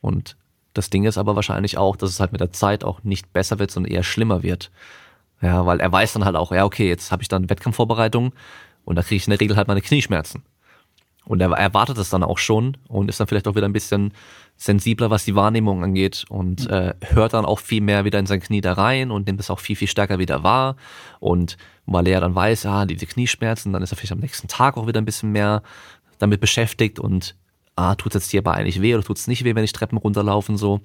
Und 0.00 0.36
das 0.76 0.90
Ding 0.90 1.04
ist 1.04 1.18
aber 1.18 1.36
wahrscheinlich 1.36 1.78
auch, 1.78 1.96
dass 1.96 2.10
es 2.10 2.20
halt 2.20 2.32
mit 2.32 2.40
der 2.40 2.52
Zeit 2.52 2.84
auch 2.84 3.02
nicht 3.02 3.32
besser 3.32 3.58
wird, 3.58 3.70
sondern 3.70 3.92
eher 3.92 4.02
schlimmer 4.02 4.42
wird. 4.42 4.70
Ja, 5.42 5.66
weil 5.66 5.80
er 5.80 5.92
weiß 5.92 6.14
dann 6.14 6.24
halt 6.24 6.36
auch, 6.36 6.52
ja, 6.52 6.64
okay, 6.64 6.88
jetzt 6.88 7.12
habe 7.12 7.22
ich 7.22 7.28
dann 7.28 7.50
Wettkampfvorbereitung 7.50 8.32
und 8.84 8.96
da 8.96 9.02
kriege 9.02 9.16
ich 9.16 9.26
in 9.26 9.30
der 9.30 9.40
Regel 9.40 9.56
halt 9.56 9.68
meine 9.68 9.82
Knieschmerzen. 9.82 10.42
Und 11.26 11.40
er 11.40 11.50
erwartet 11.50 11.98
es 11.98 12.08
dann 12.08 12.22
auch 12.22 12.38
schon 12.38 12.76
und 12.86 13.08
ist 13.08 13.18
dann 13.18 13.26
vielleicht 13.26 13.48
auch 13.48 13.56
wieder 13.56 13.66
ein 13.66 13.72
bisschen 13.72 14.12
sensibler, 14.56 15.10
was 15.10 15.24
die 15.24 15.34
Wahrnehmung 15.34 15.82
angeht 15.82 16.24
und 16.28 16.70
äh, 16.70 16.94
hört 17.02 17.34
dann 17.34 17.44
auch 17.44 17.58
viel 17.58 17.80
mehr 17.80 18.04
wieder 18.04 18.18
in 18.18 18.26
sein 18.26 18.40
Knie 18.40 18.60
da 18.60 18.74
rein 18.74 19.10
und 19.10 19.26
nimmt 19.26 19.40
es 19.40 19.50
auch 19.50 19.58
viel, 19.58 19.74
viel 19.74 19.88
stärker 19.88 20.20
wieder 20.20 20.44
wahr. 20.44 20.76
Und 21.18 21.56
weil 21.84 22.06
er 22.06 22.20
dann 22.20 22.34
weiß, 22.34 22.62
ja, 22.62 22.86
diese 22.86 23.06
Knieschmerzen, 23.06 23.72
dann 23.72 23.82
ist 23.82 23.92
er 23.92 23.96
vielleicht 23.96 24.12
am 24.12 24.20
nächsten 24.20 24.46
Tag 24.46 24.76
auch 24.76 24.86
wieder 24.86 25.00
ein 25.00 25.04
bisschen 25.04 25.32
mehr 25.32 25.62
damit 26.18 26.40
beschäftigt 26.40 27.00
und 27.00 27.34
ah, 27.76 27.94
tut 27.94 28.14
es 28.14 28.24
jetzt 28.24 28.30
hier 28.30 28.40
aber 28.40 28.54
eigentlich 28.54 28.82
weh 28.82 28.94
oder 28.94 29.04
tut 29.04 29.18
es 29.18 29.28
nicht 29.28 29.44
weh, 29.44 29.54
wenn 29.54 29.64
ich 29.64 29.72
Treppen 29.72 29.98
runterlaufen 29.98 30.56
so. 30.56 30.80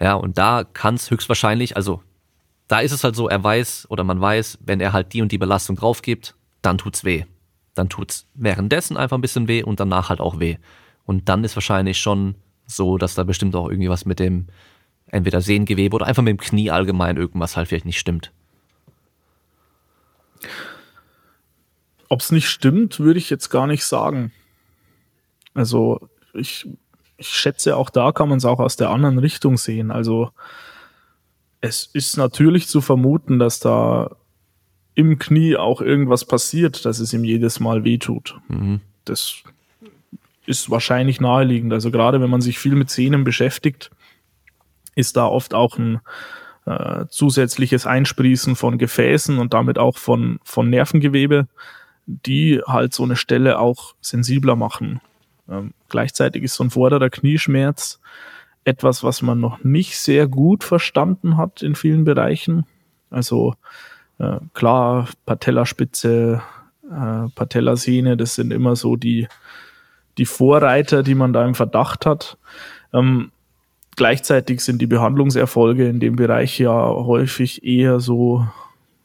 Ja, 0.00 0.14
und 0.14 0.38
da 0.38 0.64
kann 0.64 0.94
es 0.94 1.10
höchstwahrscheinlich, 1.10 1.76
also 1.76 2.02
da 2.68 2.80
ist 2.80 2.92
es 2.92 3.02
halt 3.02 3.16
so, 3.16 3.28
er 3.28 3.42
weiß 3.42 3.86
oder 3.88 4.04
man 4.04 4.20
weiß, 4.20 4.58
wenn 4.60 4.80
er 4.80 4.92
halt 4.92 5.12
die 5.12 5.22
und 5.22 5.32
die 5.32 5.38
Belastung 5.38 5.76
drauf 5.76 6.02
gibt, 6.02 6.34
dann 6.60 6.78
tut's 6.78 7.04
weh. 7.04 7.24
Dann 7.74 7.88
tut's 7.88 8.26
währenddessen 8.34 8.96
einfach 8.96 9.16
ein 9.16 9.22
bisschen 9.22 9.48
weh 9.48 9.62
und 9.62 9.80
danach 9.80 10.10
halt 10.10 10.20
auch 10.20 10.38
weh. 10.38 10.58
Und 11.06 11.28
dann 11.28 11.44
ist 11.44 11.56
wahrscheinlich 11.56 11.98
schon 11.98 12.34
so, 12.66 12.98
dass 12.98 13.14
da 13.14 13.24
bestimmt 13.24 13.56
auch 13.56 13.70
irgendwie 13.70 13.88
was 13.88 14.04
mit 14.04 14.18
dem 14.18 14.48
entweder 15.06 15.40
Sehengewebe 15.40 15.96
oder 15.96 16.06
einfach 16.06 16.22
mit 16.22 16.32
dem 16.32 16.40
Knie 16.40 16.70
allgemein 16.70 17.16
irgendwas 17.16 17.56
halt 17.56 17.68
vielleicht 17.68 17.86
nicht 17.86 17.98
stimmt. 17.98 18.30
Ob 22.08 22.20
es 22.20 22.30
nicht 22.30 22.48
stimmt, 22.48 23.00
würde 23.00 23.18
ich 23.18 23.30
jetzt 23.30 23.48
gar 23.48 23.66
nicht 23.66 23.84
sagen. 23.84 24.32
Also 25.58 26.08
ich, 26.34 26.68
ich 27.16 27.28
schätze, 27.28 27.76
auch 27.76 27.90
da 27.90 28.12
kann 28.12 28.28
man 28.28 28.38
es 28.38 28.44
auch 28.44 28.60
aus 28.60 28.76
der 28.76 28.90
anderen 28.90 29.18
Richtung 29.18 29.56
sehen. 29.56 29.90
Also 29.90 30.30
es 31.60 31.86
ist 31.92 32.16
natürlich 32.16 32.68
zu 32.68 32.80
vermuten, 32.80 33.40
dass 33.40 33.58
da 33.58 34.16
im 34.94 35.18
Knie 35.18 35.56
auch 35.56 35.80
irgendwas 35.80 36.24
passiert, 36.24 36.84
dass 36.84 37.00
es 37.00 37.12
ihm 37.12 37.24
jedes 37.24 37.58
Mal 37.58 37.82
wehtut. 37.82 38.38
Mhm. 38.48 38.80
Das 39.04 39.42
ist 40.46 40.70
wahrscheinlich 40.70 41.20
naheliegend. 41.20 41.72
Also 41.72 41.90
gerade 41.90 42.20
wenn 42.20 42.30
man 42.30 42.40
sich 42.40 42.58
viel 42.58 42.74
mit 42.74 42.90
Sehnen 42.90 43.24
beschäftigt, 43.24 43.90
ist 44.94 45.16
da 45.16 45.26
oft 45.26 45.54
auch 45.54 45.76
ein 45.76 46.00
äh, 46.66 47.06
zusätzliches 47.08 47.86
Einsprießen 47.86 48.54
von 48.54 48.78
Gefäßen 48.78 49.38
und 49.38 49.54
damit 49.54 49.78
auch 49.78 49.98
von, 49.98 50.38
von 50.44 50.70
Nervengewebe, 50.70 51.48
die 52.06 52.60
halt 52.66 52.94
so 52.94 53.04
eine 53.04 53.16
Stelle 53.16 53.58
auch 53.58 53.94
sensibler 54.00 54.56
machen. 54.56 55.00
Ähm, 55.50 55.72
gleichzeitig 55.88 56.42
ist 56.42 56.54
so 56.54 56.64
ein 56.64 56.70
vorderer 56.70 57.10
Knieschmerz 57.10 58.00
etwas, 58.64 59.02
was 59.02 59.22
man 59.22 59.40
noch 59.40 59.64
nicht 59.64 59.98
sehr 59.98 60.28
gut 60.28 60.62
verstanden 60.62 61.36
hat 61.36 61.62
in 61.62 61.74
vielen 61.74 62.04
Bereichen. 62.04 62.66
Also 63.10 63.54
äh, 64.18 64.38
klar, 64.52 65.08
Patellaspitze, 65.24 66.42
äh, 66.90 67.28
Patellasehne, 67.34 68.16
das 68.16 68.34
sind 68.34 68.52
immer 68.52 68.76
so 68.76 68.96
die, 68.96 69.26
die 70.18 70.26
Vorreiter, 70.26 71.02
die 71.02 71.14
man 71.14 71.32
da 71.32 71.46
im 71.46 71.54
Verdacht 71.54 72.04
hat. 72.04 72.36
Ähm, 72.92 73.30
gleichzeitig 73.96 74.60
sind 74.60 74.82
die 74.82 74.86
Behandlungserfolge 74.86 75.88
in 75.88 76.00
dem 76.00 76.16
Bereich 76.16 76.58
ja 76.58 76.72
häufig 76.72 77.64
eher 77.64 78.00
so 78.00 78.46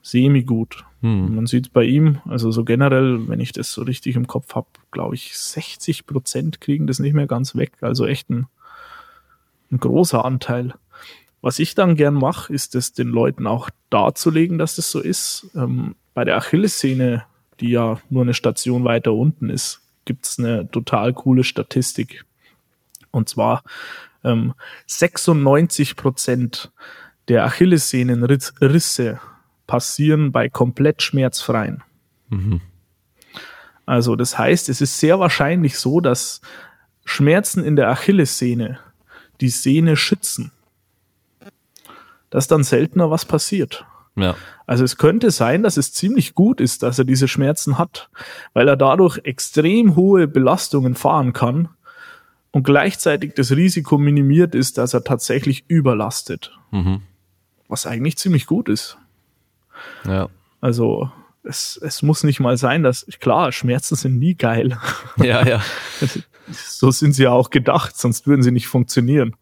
semi-gut. 0.02 0.84
Hm. 1.02 1.36
Man 1.36 1.46
sieht 1.46 1.72
bei 1.72 1.84
ihm, 1.84 2.20
also 2.28 2.52
so 2.52 2.66
generell, 2.66 3.28
wenn 3.28 3.40
ich 3.40 3.54
das 3.54 3.72
so 3.72 3.84
richtig 3.84 4.16
im 4.16 4.28
Kopf 4.28 4.56
habe, 4.56 4.68
glaube 4.94 5.16
ich, 5.16 5.38
60 5.38 6.06
Prozent 6.06 6.62
kriegen 6.62 6.88
das 6.88 7.00
nicht 7.00 7.14
mehr 7.14 7.28
ganz 7.28 7.56
weg. 7.56 7.74
Also 7.82 8.06
echt 8.06 8.30
ein, 8.30 8.48
ein 9.72 9.80
großer 9.80 10.24
Anteil. 10.24 10.74
Was 11.42 11.60
ich 11.60 11.76
dann 11.76 11.98
gern 11.98 12.14
mache, 12.14 12.54
ist 12.54 12.74
es 12.76 12.94
den 12.94 13.10
Leuten 13.10 13.48
auch 13.48 13.70
darzulegen, 13.90 14.58
dass 14.58 14.78
das 14.78 14.90
so 14.90 15.02
ist. 15.02 15.50
Ähm, 15.56 15.96
bei 16.14 16.24
der 16.24 16.38
Achillessehne, 16.38 17.26
die 17.60 17.72
ja 17.72 18.00
nur 18.10 18.22
eine 18.22 18.34
Station 18.34 18.86
weiter 18.86 19.12
unten 19.12 19.50
ist, 19.50 19.82
gibt 20.06 20.26
es 20.26 20.40
eine 20.40 20.70
total 20.72 21.12
coole 21.12 21.44
Statistik. 21.44 22.24
Und 23.12 23.28
zwar 23.28 23.64
ähm, 24.24 24.54
96 24.88 25.98
Prozent 25.98 26.72
der 27.28 27.46
Achillessehnenrisse 27.46 29.20
passieren 29.68 30.32
bei 30.32 30.50
komplett 30.50 31.02
schmerzfreien. 31.02 31.84
Mhm. 32.30 32.62
Also 33.86 34.16
das 34.16 34.38
heißt, 34.38 34.70
es 34.70 34.82
ist 34.82 35.00
sehr 35.00 35.20
wahrscheinlich 35.20 35.78
so, 35.78 36.00
dass 36.00 36.42
Schmerzen 37.06 37.64
in 37.64 37.76
der 37.76 37.90
Achillessehne 37.90 38.80
die 39.42 39.50
Sehne 39.50 39.96
schützen. 39.98 40.52
Dass 42.30 42.48
dann 42.48 42.64
seltener 42.64 43.12
was 43.12 43.26
passiert. 43.26 43.86
Ja. 44.16 44.36
Also 44.66 44.84
es 44.84 44.98
könnte 44.98 45.32
sein, 45.32 45.64
dass 45.64 45.78
es 45.78 45.94
ziemlich 45.94 46.36
gut 46.36 46.62
ist, 46.62 46.84
dass 46.84 47.00
er 47.00 47.06
diese 47.06 47.28
Schmerzen 47.28 47.78
hat, 47.78 48.10
weil 48.54 48.68
er 48.68 48.78
dadurch 48.78 49.20
extrem 49.24 49.96
hohe 49.96 50.28
Belastungen 50.28 50.96
fahren 50.96 51.34
kann 51.34 51.70
und 52.52 52.64
gleichzeitig 52.64 53.34
das 53.34 53.52
Risiko 53.52 53.98
minimiert 53.98 54.56
ist, 54.56 54.78
dass 54.78 54.94
er 54.94 55.04
tatsächlich 55.04 55.66
überlastet. 55.68 56.58
Mhm. 56.72 57.02
Was 57.68 57.88
eigentlich 57.88 58.18
ziemlich 58.18 58.46
gut 58.46 58.70
ist. 58.70 58.98
Ja. 60.06 60.30
Also 60.62 61.12
es, 61.44 61.78
es 61.82 62.02
muss 62.02 62.24
nicht 62.24 62.40
mal 62.40 62.58
sein, 62.58 62.84
dass, 62.84 63.06
klar, 63.20 63.52
Schmerzen 63.52 63.96
sind 63.96 64.18
nie 64.18 64.36
geil. 64.36 64.78
Ja, 65.18 65.46
ja. 65.46 65.62
so 66.52 66.92
sind 66.92 67.14
sie 67.14 67.24
ja 67.24 67.32
auch 67.32 67.50
gedacht, 67.50 67.98
sonst 67.98 68.26
würden 68.26 68.42
sie 68.42 68.52
nicht 68.52 68.68
funktionieren. 68.68 69.36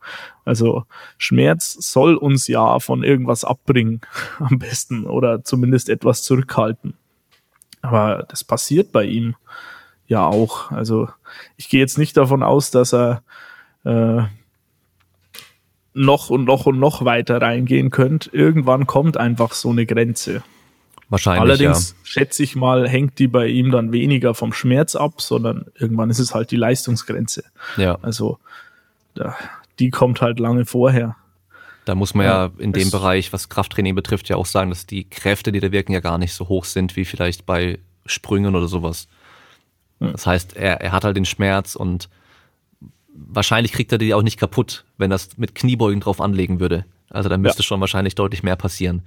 Also 0.43 0.85
Schmerz 1.17 1.73
soll 1.79 2.15
uns 2.15 2.47
ja 2.47 2.79
von 2.79 3.03
irgendwas 3.03 3.45
abbringen, 3.45 4.01
am 4.39 4.59
besten, 4.59 5.05
oder 5.05 5.43
zumindest 5.43 5.89
etwas 5.89 6.23
zurückhalten. 6.23 6.95
Aber 7.81 8.25
das 8.29 8.43
passiert 8.43 8.91
bei 8.91 9.05
ihm 9.05 9.35
ja 10.07 10.25
auch. 10.25 10.71
Also 10.71 11.09
ich 11.57 11.69
gehe 11.69 11.79
jetzt 11.79 11.97
nicht 11.97 12.17
davon 12.17 12.43
aus, 12.43 12.69
dass 12.69 12.93
er 12.93 13.23
äh, 13.85 14.23
noch 15.93 16.29
und 16.29 16.45
noch 16.45 16.65
und 16.65 16.79
noch 16.79 17.05
weiter 17.05 17.41
reingehen 17.41 17.89
könnt. 17.89 18.29
Irgendwann 18.33 18.87
kommt 18.87 19.17
einfach 19.17 19.53
so 19.53 19.69
eine 19.69 19.85
Grenze. 19.85 20.43
Wahrscheinlich. 21.11 21.41
Allerdings 21.41 21.89
ja. 21.91 21.95
schätze 22.03 22.41
ich 22.41 22.55
mal, 22.55 22.87
hängt 22.87 23.19
die 23.19 23.27
bei 23.27 23.47
ihm 23.47 23.69
dann 23.69 23.91
weniger 23.91 24.33
vom 24.33 24.53
Schmerz 24.53 24.95
ab, 24.95 25.21
sondern 25.21 25.65
irgendwann 25.77 26.09
ist 26.09 26.19
es 26.19 26.33
halt 26.33 26.51
die 26.51 26.55
Leistungsgrenze. 26.55 27.43
Ja. 27.75 27.99
Also 28.01 28.39
da, 29.13 29.35
die 29.77 29.89
kommt 29.89 30.21
halt 30.21 30.39
lange 30.39 30.65
vorher. 30.65 31.17
Da 31.83 31.95
muss 31.95 32.13
man 32.13 32.25
ja, 32.25 32.45
ja 32.45 32.51
in 32.59 32.71
dem 32.71 32.89
Bereich, 32.91 33.33
was 33.33 33.49
Krafttraining 33.49 33.93
betrifft, 33.93 34.29
ja 34.29 34.37
auch 34.37 34.45
sagen, 34.45 34.69
dass 34.69 34.85
die 34.85 35.03
Kräfte, 35.03 35.51
die 35.51 35.59
da 35.59 35.73
wirken, 35.73 35.91
ja 35.91 35.99
gar 35.99 36.17
nicht 36.17 36.33
so 36.33 36.47
hoch 36.47 36.63
sind 36.63 36.95
wie 36.95 37.03
vielleicht 37.03 37.45
bei 37.45 37.79
Sprüngen 38.05 38.55
oder 38.55 38.69
sowas. 38.69 39.09
Das 39.99 40.25
heißt, 40.25 40.55
er, 40.55 40.79
er 40.79 40.93
hat 40.93 41.03
halt 41.03 41.17
den 41.17 41.25
Schmerz 41.25 41.75
und 41.75 42.07
wahrscheinlich 43.13 43.73
kriegt 43.73 43.91
er 43.91 43.97
die 43.97 44.13
auch 44.13 44.23
nicht 44.23 44.39
kaputt, 44.39 44.85
wenn 44.97 45.09
das 45.09 45.37
mit 45.37 45.55
Kniebeugen 45.55 45.99
drauf 45.99 46.21
anlegen 46.21 46.61
würde. 46.61 46.85
Also 47.09 47.27
da 47.27 47.37
müsste 47.37 47.63
ja. 47.63 47.65
schon 47.65 47.81
wahrscheinlich 47.81 48.15
deutlich 48.15 48.43
mehr 48.43 48.55
passieren. 48.55 49.03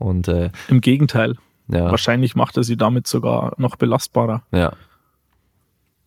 Und 0.00 0.26
äh, 0.26 0.50
im 0.68 0.80
Gegenteil. 0.80 1.36
Ja. 1.68 1.90
Wahrscheinlich 1.90 2.34
macht 2.34 2.56
er 2.56 2.64
sie 2.64 2.76
damit 2.76 3.06
sogar 3.06 3.52
noch 3.58 3.76
belastbarer. 3.76 4.42
Ja. 4.50 4.72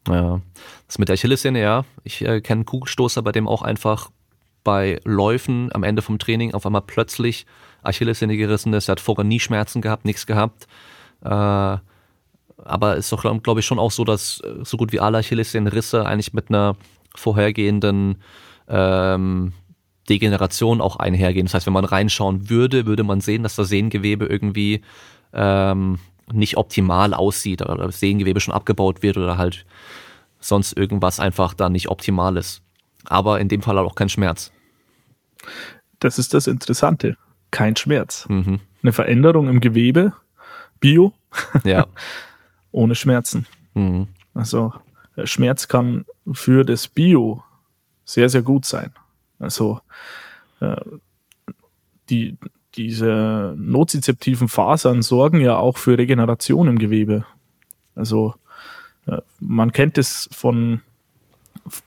Ja. 0.10 0.42
Das 0.88 0.98
mit 0.98 1.08
der 1.08 1.14
Achillessehne, 1.14 1.62
ja. 1.62 1.86
Ich 2.04 2.22
äh, 2.26 2.42
kenne 2.42 2.66
Kugelstoßer, 2.66 3.22
bei 3.22 3.32
dem 3.32 3.48
auch 3.48 3.62
einfach 3.62 4.10
bei 4.64 5.00
Läufen 5.06 5.70
am 5.74 5.84
Ende 5.84 6.02
vom 6.02 6.20
Training 6.20 6.54
auf 6.54 6.66
einmal 6.66 6.82
plötzlich 6.82 7.46
Achillessehne 7.84 8.36
gerissen 8.36 8.74
ist. 8.74 8.90
Er 8.90 8.94
hat 8.94 9.00
vorher 9.00 9.24
nie 9.24 9.40
Schmerzen 9.40 9.82
gehabt, 9.82 10.06
nichts 10.06 10.26
gehabt. 10.26 10.68
Äh, 11.22 11.78
aber 12.66 12.98
ist 12.98 13.12
doch, 13.12 13.24
glaube 13.44 13.60
ich, 13.60 13.66
schon 13.66 13.80
auch 13.80 13.92
so, 13.92 14.04
dass 14.04 14.40
äh, 14.42 14.64
so 14.64 14.78
gut 14.78 14.92
wie 14.92 15.00
alle 15.00 15.20
Achillessehnenrisse 15.20 16.06
eigentlich 16.06 16.34
mit 16.34 16.50
einer 16.50 16.76
vorhergehenden 17.16 18.22
ähm, 18.68 19.54
Degeneration 20.10 20.82
auch 20.82 20.98
einhergehen. 20.98 21.46
Das 21.46 21.54
heißt, 21.54 21.66
wenn 21.66 21.74
man 21.74 21.86
reinschauen 21.86 22.50
würde, 22.50 22.86
würde 22.86 23.04
man 23.04 23.22
sehen, 23.22 23.44
dass 23.44 23.56
das 23.56 23.70
Sehengewebe 23.70 24.26
irgendwie 24.26 24.82
ähm, 25.34 26.00
nicht 26.32 26.58
optimal 26.58 27.14
aussieht 27.14 27.62
oder 27.62 27.76
das 27.78 28.00
Sehengewebe 28.00 28.40
schon 28.40 28.54
abgebaut 28.54 29.02
wird 29.02 29.18
oder 29.18 29.38
halt 29.38 29.66
sonst 30.40 30.76
irgendwas 30.76 31.20
einfach 31.20 31.54
da 31.54 31.70
nicht 31.70 31.90
optimal 31.90 32.38
ist. 32.38 32.62
Aber 33.06 33.40
in 33.40 33.48
dem 33.48 33.62
Fall 33.62 33.78
halt 33.78 33.88
auch 33.88 33.96
kein 33.96 34.10
Schmerz. 34.10 34.52
Das 36.00 36.20
ist 36.20 36.34
das 36.34 36.48
Interessante. 36.48 37.18
Kein 37.52 37.76
Schmerz. 37.76 38.26
Mhm. 38.30 38.60
Eine 38.82 38.94
Veränderung 38.94 39.48
im 39.48 39.62
Gewebe, 39.62 40.14
Bio, 40.80 41.14
ja. 41.64 41.88
ohne 42.72 42.96
Schmerzen. 42.96 43.46
Mhm. 43.74 44.08
Also 44.34 44.74
äh, 45.16 45.26
Schmerz 45.26 45.68
kann 45.68 46.06
für 46.32 46.66
das 46.66 46.88
Bio 46.88 47.44
sehr, 48.06 48.30
sehr 48.30 48.42
gut 48.42 48.66
sein. 48.66 48.92
Also 49.44 49.82
äh, 50.60 50.76
die, 52.10 52.38
diese 52.76 53.54
nozizeptiven 53.58 54.48
Fasern 54.48 55.02
sorgen 55.02 55.40
ja 55.40 55.58
auch 55.58 55.78
für 55.78 55.98
Regeneration 55.98 56.68
im 56.68 56.80
Gewebe. 56.80 57.26
Also 57.96 58.34
äh, 59.06 59.22
man 59.40 59.72
kennt 59.72 59.98
es 59.98 60.30
von 60.32 60.82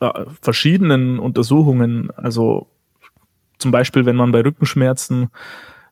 äh, 0.01 0.25
verschiedenen 0.41 1.19
Untersuchungen. 1.19 2.11
Also 2.13 2.69
zum 3.59 3.71
Beispiel, 3.71 4.07
wenn 4.07 4.17
man 4.17 4.33
bei 4.33 4.43
Rückenschmerzen 4.43 5.31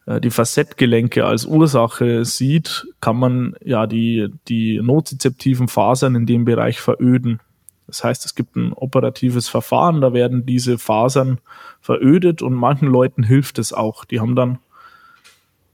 äh, 0.06 0.20
die 0.20 0.30
Facettgelenke 0.30 1.24
als 1.24 1.44
Ursache 1.46 2.24
sieht, 2.24 2.86
kann 3.00 3.16
man 3.16 3.56
ja 3.64 3.86
die, 3.86 4.28
die 4.48 4.80
nozizeptiven 4.80 5.68
Fasern 5.68 6.14
in 6.14 6.26
dem 6.26 6.44
Bereich 6.44 6.80
veröden. 6.80 7.40
Das 7.86 8.02
heißt, 8.02 8.24
es 8.24 8.34
gibt 8.34 8.56
ein 8.56 8.72
operatives 8.72 9.48
Verfahren, 9.48 10.00
da 10.00 10.12
werden 10.12 10.46
diese 10.46 10.78
Fasern 10.78 11.38
verödet 11.80 12.42
und 12.42 12.54
manchen 12.54 12.88
Leuten 12.88 13.22
hilft 13.22 13.58
es 13.58 13.72
auch. 13.72 14.04
Die 14.04 14.20
haben 14.20 14.36
dann 14.36 14.58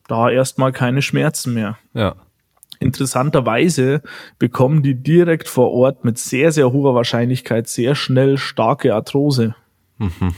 da 0.08 0.28
erstmal 0.28 0.72
keine 0.72 1.02
Schmerzen 1.02 1.54
mehr. 1.54 1.78
Ja. 1.94 2.16
Interessanterweise 2.80 4.02
bekommen 4.38 4.82
die 4.82 4.94
direkt 4.94 5.48
vor 5.48 5.70
Ort 5.70 6.04
mit 6.04 6.18
sehr, 6.18 6.50
sehr 6.50 6.72
hoher 6.72 6.94
Wahrscheinlichkeit 6.94 7.68
sehr 7.68 7.94
schnell 7.94 8.38
starke 8.38 8.94
Arthrose. 8.94 9.54
Mhm. 9.98 10.34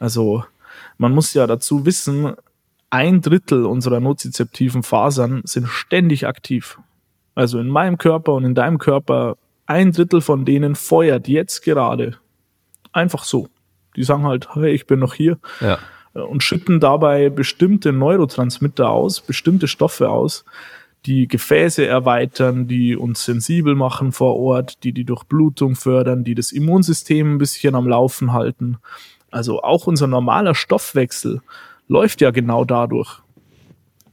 Also 0.00 0.44
man 0.98 1.12
muss 1.12 1.34
ja 1.34 1.46
dazu 1.46 1.86
wissen, 1.86 2.34
ein 2.90 3.20
Drittel 3.20 3.66
unserer 3.66 4.00
nozizeptiven 4.00 4.82
Fasern 4.82 5.42
sind 5.44 5.68
ständig 5.68 6.26
aktiv. 6.26 6.78
Also 7.34 7.58
in 7.58 7.68
meinem 7.68 7.98
Körper 7.98 8.32
und 8.34 8.44
in 8.44 8.54
deinem 8.54 8.78
Körper, 8.78 9.36
ein 9.66 9.92
Drittel 9.92 10.20
von 10.20 10.44
denen 10.44 10.74
feuert 10.74 11.28
jetzt 11.28 11.62
gerade. 11.62 12.18
Einfach 12.92 13.24
so. 13.24 13.48
Die 13.96 14.04
sagen 14.04 14.24
halt, 14.24 14.54
hey, 14.54 14.72
ich 14.72 14.86
bin 14.86 14.98
noch 14.98 15.14
hier. 15.14 15.38
Ja. 15.60 15.78
Und 16.12 16.42
schütten 16.42 16.80
dabei 16.80 17.28
bestimmte 17.28 17.92
Neurotransmitter 17.92 18.88
aus, 18.88 19.20
bestimmte 19.20 19.66
Stoffe 19.66 20.10
aus, 20.10 20.44
die 21.06 21.28
Gefäße 21.28 21.84
erweitern, 21.84 22.66
die 22.66 22.96
uns 22.96 23.24
sensibel 23.24 23.74
machen 23.74 24.12
vor 24.12 24.36
Ort, 24.36 24.84
die 24.84 24.92
die 24.92 25.04
Durchblutung 25.04 25.74
fördern, 25.74 26.24
die 26.24 26.34
das 26.34 26.52
Immunsystem 26.52 27.34
ein 27.34 27.38
bisschen 27.38 27.74
am 27.74 27.88
Laufen 27.88 28.32
halten. 28.32 28.78
Also 29.30 29.62
auch 29.62 29.86
unser 29.86 30.06
normaler 30.06 30.54
Stoffwechsel 30.54 31.42
läuft 31.88 32.20
ja 32.20 32.30
genau 32.30 32.64
dadurch. 32.64 33.20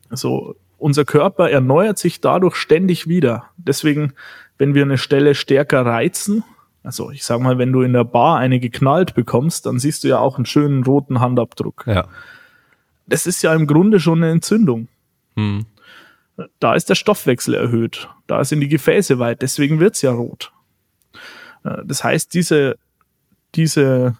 Also 0.09 0.55
unser 0.77 1.05
Körper 1.05 1.49
erneuert 1.49 1.99
sich 1.99 2.21
dadurch 2.21 2.55
ständig 2.55 3.07
wieder. 3.07 3.45
Deswegen, 3.55 4.13
wenn 4.61 4.75
wir 4.75 4.83
eine 4.83 4.99
Stelle 4.99 5.33
stärker 5.33 5.87
reizen, 5.87 6.43
also 6.83 7.09
ich 7.09 7.23
sag 7.23 7.41
mal, 7.41 7.57
wenn 7.57 7.73
du 7.73 7.81
in 7.81 7.93
der 7.93 8.03
Bar 8.03 8.37
eine 8.37 8.59
geknallt 8.59 9.15
bekommst, 9.15 9.65
dann 9.65 9.79
siehst 9.79 10.03
du 10.03 10.07
ja 10.07 10.19
auch 10.19 10.35
einen 10.35 10.45
schönen 10.45 10.83
roten 10.83 11.19
Handabdruck. 11.19 11.85
Ja. 11.87 12.07
Das 13.07 13.25
ist 13.25 13.41
ja 13.41 13.55
im 13.55 13.65
Grunde 13.65 13.99
schon 13.99 14.19
eine 14.19 14.31
Entzündung. 14.31 14.87
Hm. 15.35 15.65
Da 16.59 16.75
ist 16.75 16.91
der 16.91 16.95
Stoffwechsel 16.95 17.55
erhöht. 17.55 18.07
Da 18.27 18.45
sind 18.45 18.59
die 18.59 18.67
Gefäße 18.67 19.17
weit. 19.17 19.41
Deswegen 19.41 19.79
wird's 19.79 20.03
ja 20.03 20.11
rot. 20.11 20.51
Äh, 21.63 21.77
das 21.83 22.03
heißt, 22.03 22.31
diese, 22.31 22.77
diese 23.55 24.15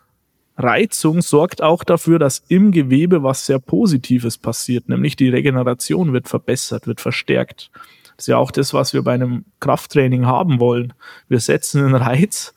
Reizung 0.57 1.21
sorgt 1.21 1.61
auch 1.61 1.83
dafür, 1.83 2.17
dass 2.17 2.43
im 2.47 2.71
Gewebe 2.71 3.21
was 3.21 3.45
sehr 3.45 3.59
Positives 3.59 4.39
passiert, 4.39 4.89
nämlich 4.89 5.15
die 5.15 5.29
Regeneration 5.29 6.13
wird 6.13 6.27
verbessert, 6.27 6.87
wird 6.87 6.99
verstärkt. 6.99 7.69
Das 8.22 8.28
ist 8.28 8.34
ja 8.34 8.38
auch 8.38 8.51
das, 8.51 8.72
was 8.72 8.93
wir 8.93 9.01
bei 9.01 9.13
einem 9.13 9.45
Krafttraining 9.61 10.28
haben 10.28 10.59
wollen. 10.59 10.93
Wir 11.28 11.39
setzen 11.39 11.84
einen 11.84 11.95
Reiz, 11.95 12.53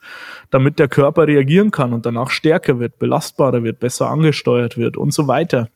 damit 0.51 0.77
der 0.77 0.87
Körper 0.87 1.25
reagieren 1.25 1.71
kann 1.71 1.91
und 1.91 2.05
danach 2.05 2.29
stärker 2.29 2.77
wird, 2.79 2.99
belastbarer 2.99 3.63
wird, 3.63 3.79
besser 3.79 4.07
angesteuert 4.11 4.77
wird 4.77 4.95
und 4.95 5.11
so 5.11 5.27
weiter. 5.27 5.69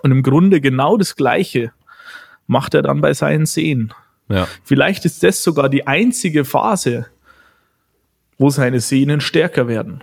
Und 0.00 0.10
im 0.10 0.22
Grunde 0.22 0.62
genau 0.62 0.96
das 0.96 1.16
Gleiche 1.16 1.70
macht 2.46 2.72
er 2.72 2.80
dann 2.80 3.02
bei 3.02 3.12
seinen 3.12 3.44
Sehnen. 3.44 3.92
Ja. 4.30 4.48
Vielleicht 4.64 5.04
ist 5.04 5.22
das 5.22 5.42
sogar 5.42 5.68
die 5.68 5.86
einzige 5.86 6.46
Phase, 6.46 7.04
wo 8.38 8.48
seine 8.48 8.80
Sehnen 8.80 9.20
stärker 9.20 9.68
werden. 9.68 10.02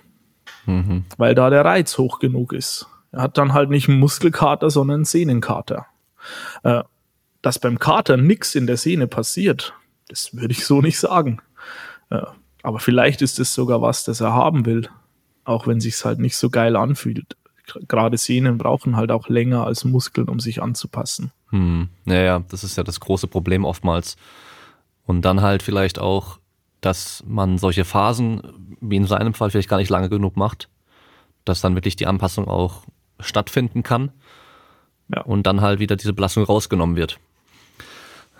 Mhm. 0.67 1.05
Weil 1.17 1.34
da 1.34 1.49
der 1.49 1.65
Reiz 1.65 1.97
hoch 1.97 2.19
genug 2.19 2.53
ist. 2.53 2.88
Er 3.11 3.23
hat 3.23 3.39
dann 3.39 3.53
halt 3.53 3.71
nicht 3.71 3.89
einen 3.89 3.97
Muskelkater, 3.97 4.69
sondern 4.69 4.97
einen 4.97 5.05
Sehnenkater. 5.05 5.88
Dass 7.43 7.59
beim 7.59 7.77
Kater 7.77 8.17
nichts 8.17 8.55
in 8.55 8.65
der 8.65 8.77
Sehne 8.77 9.05
passiert, 9.05 9.75
das 10.07 10.33
würde 10.33 10.53
ich 10.53 10.65
so 10.65 10.81
nicht 10.81 10.97
sagen. 10.97 11.39
Äh, 12.09 12.21
aber 12.63 12.79
vielleicht 12.79 13.21
ist 13.21 13.39
es 13.39 13.53
sogar 13.53 13.81
was, 13.81 14.05
das 14.05 14.21
er 14.21 14.33
haben 14.33 14.65
will. 14.65 14.89
Auch 15.43 15.67
wenn 15.67 15.81
sich's 15.81 16.05
halt 16.05 16.19
nicht 16.19 16.37
so 16.37 16.49
geil 16.49 16.75
anfühlt. 16.75 17.35
Gerade 17.87 18.17
Sehnen 18.17 18.57
brauchen 18.57 18.95
halt 18.95 19.11
auch 19.11 19.27
länger 19.27 19.65
als 19.65 19.83
Muskeln, 19.83 20.29
um 20.29 20.39
sich 20.39 20.61
anzupassen. 20.61 21.31
Hm. 21.49 21.89
Naja, 22.05 22.43
das 22.49 22.63
ist 22.63 22.77
ja 22.77 22.83
das 22.83 22.99
große 22.99 23.27
Problem 23.27 23.65
oftmals. 23.65 24.15
Und 25.05 25.23
dann 25.23 25.41
halt 25.41 25.63
vielleicht 25.63 25.99
auch, 25.99 26.39
dass 26.79 27.23
man 27.27 27.57
solche 27.57 27.83
Phasen, 27.83 28.41
wie 28.79 28.95
in 28.95 29.05
seinem 29.05 29.33
Fall, 29.33 29.51
vielleicht 29.51 29.69
gar 29.69 29.77
nicht 29.77 29.89
lange 29.89 30.09
genug 30.09 30.37
macht, 30.37 30.69
dass 31.43 31.61
dann 31.61 31.75
wirklich 31.75 31.97
die 31.97 32.07
Anpassung 32.07 32.47
auch 32.47 32.83
stattfinden 33.19 33.83
kann. 33.83 34.11
Ja. 35.13 35.21
Und 35.23 35.43
dann 35.43 35.59
halt 35.59 35.79
wieder 35.79 35.97
diese 35.97 36.13
Belastung 36.13 36.43
rausgenommen 36.45 36.95
wird. 36.95 37.19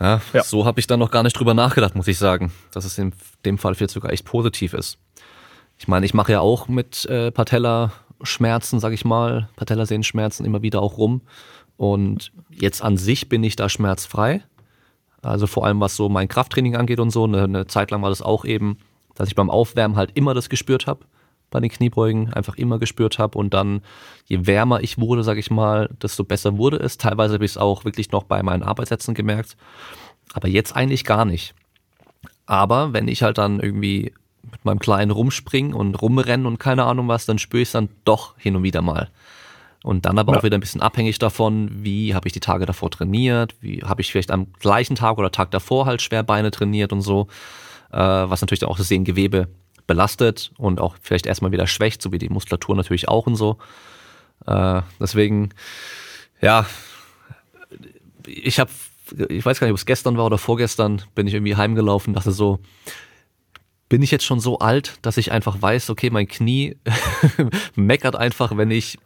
Ja, 0.04 0.22
ja. 0.34 0.44
So 0.44 0.66
habe 0.66 0.82
ich 0.82 0.88
dann 0.88 1.00
noch 1.00 1.12
gar 1.12 1.24
nicht 1.24 1.40
drüber 1.40 1.54
nachgedacht, 1.54 1.96
muss 1.96 2.10
ich 2.10 2.18
sagen, 2.18 2.52
dass 2.74 2.84
es 2.84 2.98
in 2.98 3.14
dem 3.46 3.58
Fall 3.58 3.74
vielleicht 3.74 3.94
sogar 3.94 4.12
echt 4.12 4.26
positiv 4.26 4.74
ist. 4.74 4.98
Ich 5.78 5.88
meine, 5.88 6.06
ich 6.06 6.14
mache 6.14 6.34
ja 6.34 6.42
auch 6.42 6.68
mit 6.68 7.06
äh, 7.06 7.32
Patella-Schmerzen, 7.32 8.82
sag 8.82 8.92
ich 8.92 9.06
mal, 9.06 9.48
Patellasehnenschmerzen 9.56 10.46
immer 10.46 10.62
wieder 10.62 10.82
auch 10.82 10.98
rum. 10.98 11.22
Und 11.78 12.34
jetzt 12.50 12.84
an 12.84 12.98
sich 12.98 13.30
bin 13.30 13.44
ich 13.46 13.56
da 13.56 13.70
schmerzfrei. 13.70 14.44
Also 15.22 15.48
vor 15.48 15.66
allem 15.66 15.80
was 15.80 15.96
so 15.96 16.10
mein 16.10 16.28
Krafttraining 16.28 16.76
angeht 16.76 17.00
und 17.00 17.10
so. 17.10 17.24
Eine, 17.24 17.44
eine 17.44 17.68
Zeit 17.68 17.90
lang 17.90 18.02
war 18.02 18.10
das 18.10 18.22
auch 18.22 18.44
eben, 18.44 18.78
dass 19.16 19.30
ich 19.30 19.36
beim 19.36 19.50
Aufwärmen 19.50 19.96
halt 19.96 20.12
immer 20.16 20.34
das 20.34 20.50
gespürt 20.50 20.86
habe 20.86 21.06
bei 21.54 21.60
den 21.60 21.70
Kniebeugen, 21.70 22.34
einfach 22.34 22.56
immer 22.56 22.80
gespürt 22.80 23.20
habe 23.20 23.38
und 23.38 23.54
dann 23.54 23.82
je 24.26 24.46
wärmer 24.46 24.82
ich 24.82 24.98
wurde, 24.98 25.24
sag 25.24 25.38
ich 25.38 25.52
mal, 25.52 25.90
desto 26.02 26.24
besser 26.24 26.58
wurde 26.58 26.78
es. 26.78 26.98
Teilweise 26.98 27.36
habe 27.36 27.46
ich 27.46 27.52
es 27.52 27.58
auch 27.58 27.86
wirklich 27.86 28.12
noch 28.12 28.24
bei 28.24 28.44
meinen 28.44 28.64
Arbeitssätzen 28.64 29.14
gemerkt, 29.14 29.56
aber 30.34 30.48
jetzt 30.48 30.76
eigentlich 30.76 31.06
gar 31.06 31.26
nicht. 31.26 31.54
Aber 32.46 32.92
wenn 32.92 33.08
ich 33.08 33.24
halt 33.24 33.38
dann 33.38 33.60
irgendwie 33.60 34.12
mit 34.52 34.66
meinem 34.66 34.80
Kleinen 34.80 35.12
rumspringen 35.12 35.74
und 35.74 36.02
rumrennen 36.02 36.46
und 36.46 36.60
keine 36.60 36.84
Ahnung 36.84 37.08
was, 37.08 37.26
dann 37.26 37.40
spüre 37.40 37.62
ich 37.62 37.70
es 37.70 37.74
dann 37.74 37.90
doch 38.04 38.38
hin 38.38 38.56
und 38.56 38.64
wieder 38.64 38.82
mal. 38.82 39.10
Und 39.84 40.06
dann 40.06 40.18
aber 40.18 40.34
ja. 40.34 40.40
auch 40.40 40.44
wieder 40.44 40.58
ein 40.58 40.62
bisschen 40.62 40.82
abhängig 40.82 41.20
davon, 41.20 41.70
wie 41.84 42.16
habe 42.16 42.28
ich 42.28 42.34
die 42.34 42.40
Tage 42.40 42.66
davor 42.66 42.90
trainiert, 42.90 43.56
wie 43.62 43.84
habe 43.84 44.02
ich 44.02 44.12
vielleicht 44.12 44.32
am 44.32 44.52
gleichen 44.54 44.96
Tag 44.96 45.18
oder 45.18 45.32
Tag 45.32 45.52
davor 45.52 45.86
halt 45.86 46.02
Schwerbeine 46.02 46.52
trainiert 46.52 46.94
und 46.94 47.02
so, 47.02 47.28
äh, 47.92 47.98
was 47.98 48.42
natürlich 48.42 48.66
auch 48.66 48.78
das 48.78 48.88
Sehengewebe 48.88 49.50
belastet 49.88 50.52
und 50.58 50.80
auch 50.80 50.96
vielleicht 51.02 51.26
erstmal 51.26 51.52
wieder 51.52 51.68
schwächt, 51.68 52.02
so 52.02 52.12
wie 52.12 52.20
die 52.20 52.30
Muskulatur 52.30 52.76
natürlich 52.76 53.08
auch 53.08 53.28
und 53.28 53.36
so. 53.36 53.58
Äh, 54.46 54.82
deswegen, 55.00 55.50
ja, 56.42 56.66
ich 58.26 58.60
habe, 58.60 58.72
ich 59.30 59.46
weiß 59.46 59.60
gar 59.60 59.68
nicht, 59.68 59.74
ob 59.74 59.78
es 59.78 59.86
gestern 59.86 60.18
war 60.18 60.26
oder 60.26 60.38
vorgestern, 60.38 61.02
bin 61.16 61.28
ich 61.28 61.34
irgendwie 61.34 61.56
heimgelaufen, 61.56 62.14
dachte 62.14 62.32
so, 62.32 62.60
bin 63.90 64.02
ich 64.02 64.12
jetzt 64.12 64.26
schon 64.26 64.40
so 64.40 64.60
alt, 64.60 64.98
dass 65.02 65.18
ich 65.18 65.32
einfach 65.32 65.62
weiß, 65.62 65.90
okay, 65.90 66.10
mein 66.10 66.28
Knie 66.28 66.78
meckert 67.76 68.16
einfach, 68.16 68.58
wenn 68.58 68.72
ich 68.72 68.98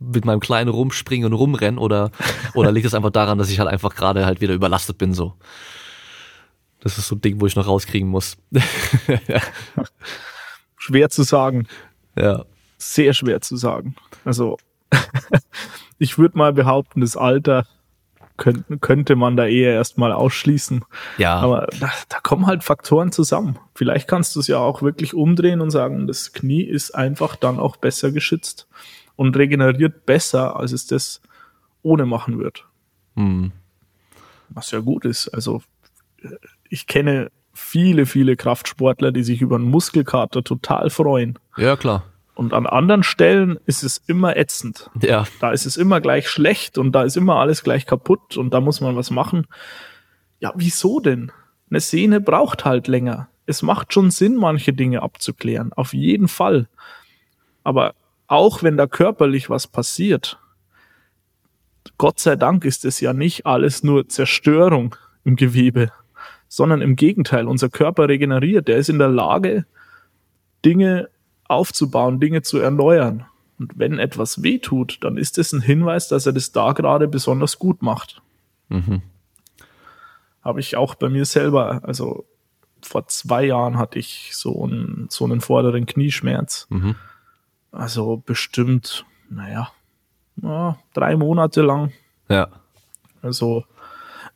mit 0.00 0.24
meinem 0.24 0.40
Kleinen 0.40 0.68
rumspringe 0.68 1.26
und 1.26 1.32
rumrenne 1.32 1.78
oder, 1.78 2.10
oder 2.54 2.72
liegt 2.72 2.86
es 2.86 2.94
einfach 2.94 3.10
daran, 3.12 3.38
dass 3.38 3.50
ich 3.50 3.60
halt 3.60 3.68
einfach 3.68 3.94
gerade 3.94 4.26
halt 4.26 4.40
wieder 4.40 4.54
überlastet 4.54 4.98
bin 4.98 5.14
so. 5.14 5.34
Das 6.82 6.98
ist 6.98 7.06
so 7.06 7.14
ein 7.14 7.20
Ding, 7.20 7.40
wo 7.40 7.46
ich 7.46 7.54
noch 7.54 7.66
rauskriegen 7.68 8.08
muss. 8.08 8.36
schwer 10.76 11.10
zu 11.10 11.22
sagen. 11.22 11.68
Ja. 12.16 12.44
Sehr 12.76 13.14
schwer 13.14 13.40
zu 13.40 13.56
sagen. 13.56 13.94
Also, 14.24 14.58
ich 15.98 16.18
würde 16.18 16.36
mal 16.36 16.52
behaupten, 16.52 17.00
das 17.00 17.16
Alter 17.16 17.66
könnte, 18.36 18.78
könnte 18.78 19.14
man 19.14 19.36
da 19.36 19.46
eher 19.46 19.74
erstmal 19.74 20.12
ausschließen. 20.12 20.84
Ja. 21.18 21.36
Aber 21.36 21.68
da, 21.78 21.92
da 22.08 22.18
kommen 22.20 22.46
halt 22.46 22.64
Faktoren 22.64 23.12
zusammen. 23.12 23.58
Vielleicht 23.76 24.08
kannst 24.08 24.34
du 24.34 24.40
es 24.40 24.48
ja 24.48 24.58
auch 24.58 24.82
wirklich 24.82 25.14
umdrehen 25.14 25.60
und 25.60 25.70
sagen, 25.70 26.08
das 26.08 26.32
Knie 26.32 26.62
ist 26.62 26.96
einfach 26.96 27.36
dann 27.36 27.60
auch 27.60 27.76
besser 27.76 28.10
geschützt. 28.10 28.66
und 29.14 29.36
regeneriert 29.36 30.04
besser, 30.04 30.56
als 30.56 30.72
es 30.72 30.86
das 30.86 31.20
ohne 31.82 32.06
machen 32.06 32.40
wird. 32.40 32.66
Hm. 33.14 33.52
Was 34.48 34.72
ja 34.72 34.80
gut 34.80 35.04
ist. 35.04 35.28
Also 35.28 35.62
ich 36.72 36.86
kenne 36.86 37.30
viele, 37.52 38.06
viele 38.06 38.34
Kraftsportler, 38.34 39.12
die 39.12 39.22
sich 39.22 39.42
über 39.42 39.56
einen 39.56 39.70
Muskelkater 39.70 40.42
total 40.42 40.88
freuen. 40.88 41.38
Ja, 41.58 41.76
klar. 41.76 42.04
Und 42.34 42.54
an 42.54 42.66
anderen 42.66 43.02
Stellen 43.02 43.58
ist 43.66 43.82
es 43.82 43.98
immer 44.06 44.38
ätzend. 44.38 44.90
Ja. 45.02 45.26
Da 45.40 45.50
ist 45.50 45.66
es 45.66 45.76
immer 45.76 46.00
gleich 46.00 46.28
schlecht 46.28 46.78
und 46.78 46.92
da 46.92 47.02
ist 47.02 47.18
immer 47.18 47.36
alles 47.36 47.62
gleich 47.62 47.84
kaputt 47.84 48.38
und 48.38 48.54
da 48.54 48.60
muss 48.62 48.80
man 48.80 48.96
was 48.96 49.10
machen. 49.10 49.46
Ja, 50.40 50.52
wieso 50.56 50.98
denn? 50.98 51.30
Eine 51.68 51.80
Sehne 51.80 52.22
braucht 52.22 52.64
halt 52.64 52.88
länger. 52.88 53.28
Es 53.44 53.60
macht 53.60 53.92
schon 53.92 54.10
Sinn, 54.10 54.36
manche 54.36 54.72
Dinge 54.72 55.02
abzuklären. 55.02 55.74
Auf 55.74 55.92
jeden 55.92 56.26
Fall. 56.26 56.68
Aber 57.64 57.94
auch 58.28 58.62
wenn 58.62 58.78
da 58.78 58.86
körperlich 58.86 59.50
was 59.50 59.66
passiert, 59.66 60.38
Gott 61.98 62.18
sei 62.18 62.36
Dank 62.36 62.64
ist 62.64 62.86
es 62.86 62.98
ja 63.00 63.12
nicht 63.12 63.44
alles 63.44 63.82
nur 63.82 64.08
Zerstörung 64.08 64.96
im 65.24 65.36
Gewebe, 65.36 65.92
sondern 66.54 66.82
im 66.82 66.96
Gegenteil, 66.96 67.48
unser 67.48 67.70
Körper 67.70 68.10
regeneriert. 68.10 68.68
Der 68.68 68.76
ist 68.76 68.90
in 68.90 68.98
der 68.98 69.08
Lage, 69.08 69.64
Dinge 70.66 71.08
aufzubauen, 71.48 72.20
Dinge 72.20 72.42
zu 72.42 72.58
erneuern. 72.58 73.24
Und 73.58 73.78
wenn 73.78 73.98
etwas 73.98 74.42
weh 74.42 74.58
tut, 74.58 74.98
dann 75.00 75.16
ist 75.16 75.38
es 75.38 75.54
ein 75.54 75.62
Hinweis, 75.62 76.08
dass 76.08 76.26
er 76.26 76.34
das 76.34 76.52
da 76.52 76.72
gerade 76.72 77.08
besonders 77.08 77.58
gut 77.58 77.80
macht. 77.80 78.20
Mhm. 78.68 79.00
Habe 80.42 80.60
ich 80.60 80.76
auch 80.76 80.94
bei 80.94 81.08
mir 81.08 81.24
selber, 81.24 81.80
also 81.84 82.26
vor 82.82 83.08
zwei 83.08 83.46
Jahren 83.46 83.78
hatte 83.78 83.98
ich 83.98 84.32
so 84.34 84.62
einen, 84.62 85.06
so 85.08 85.24
einen 85.24 85.40
vorderen 85.40 85.86
Knieschmerz. 85.86 86.66
Mhm. 86.68 86.96
Also 87.70 88.22
bestimmt, 88.26 89.06
naja, 89.30 89.72
ja, 90.36 90.76
drei 90.92 91.16
Monate 91.16 91.62
lang. 91.62 91.94
Ja. 92.28 92.48
Also 93.22 93.64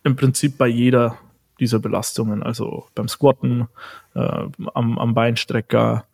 im 0.03 0.17
Prinzip 0.17 0.57
bei 0.57 0.69
jeder 0.69 1.19
dieser 1.59 1.79
Belastungen, 1.79 2.43
also 2.43 2.87
beim 2.95 3.09
Squatten, 3.09 3.69
äh, 4.15 4.45
am, 4.75 4.99
am 4.99 5.15
Beinstrecker, 5.15 6.05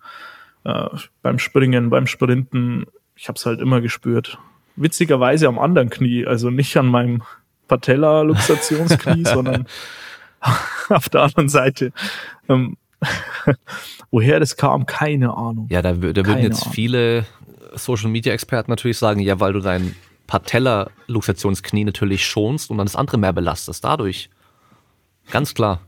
äh, 0.64 0.88
beim 1.22 1.38
Springen, 1.38 1.90
beim 1.90 2.07
Sprinten, 2.07 2.86
ich 3.16 3.28
habe 3.28 3.36
es 3.36 3.47
halt 3.47 3.61
immer 3.61 3.80
gespürt. 3.80 4.38
Witzigerweise 4.76 5.49
am 5.49 5.59
anderen 5.59 5.90
Knie, 5.90 6.26
also 6.26 6.51
nicht 6.51 6.76
an 6.76 6.86
meinem 6.86 7.22
Patella-Luxationsknie, 7.68 9.24
sondern 9.26 9.66
auf 10.88 11.09
der 11.09 11.22
anderen 11.22 11.49
Seite. 11.49 11.93
Ähm, 12.49 12.76
woher 14.11 14.40
das 14.40 14.57
kam, 14.57 14.86
keine 14.86 15.34
Ahnung. 15.34 15.66
Ja, 15.70 15.82
da, 15.82 15.93
da 15.93 16.03
würden 16.03 16.24
Keine 16.24 16.43
jetzt 16.43 16.62
Ahnung. 16.62 16.74
viele 16.74 17.26
Social 17.74 18.11
Media 18.11 18.32
Experten 18.32 18.70
natürlich 18.70 18.99
sagen, 18.99 19.20
ja, 19.20 19.40
weil 19.40 19.53
du 19.53 19.61
dein 19.61 19.95
Patella-Luxationsknie 20.26 21.84
natürlich 21.84 22.24
schonst 22.24 22.70
und 22.70 22.78
dann 22.78 22.86
das 22.86 22.97
andere 22.97 23.18
mehr 23.18 23.32
belastest. 23.32 23.84
Dadurch. 23.84 24.30
Ganz 25.33 25.55
klar. 25.55 25.80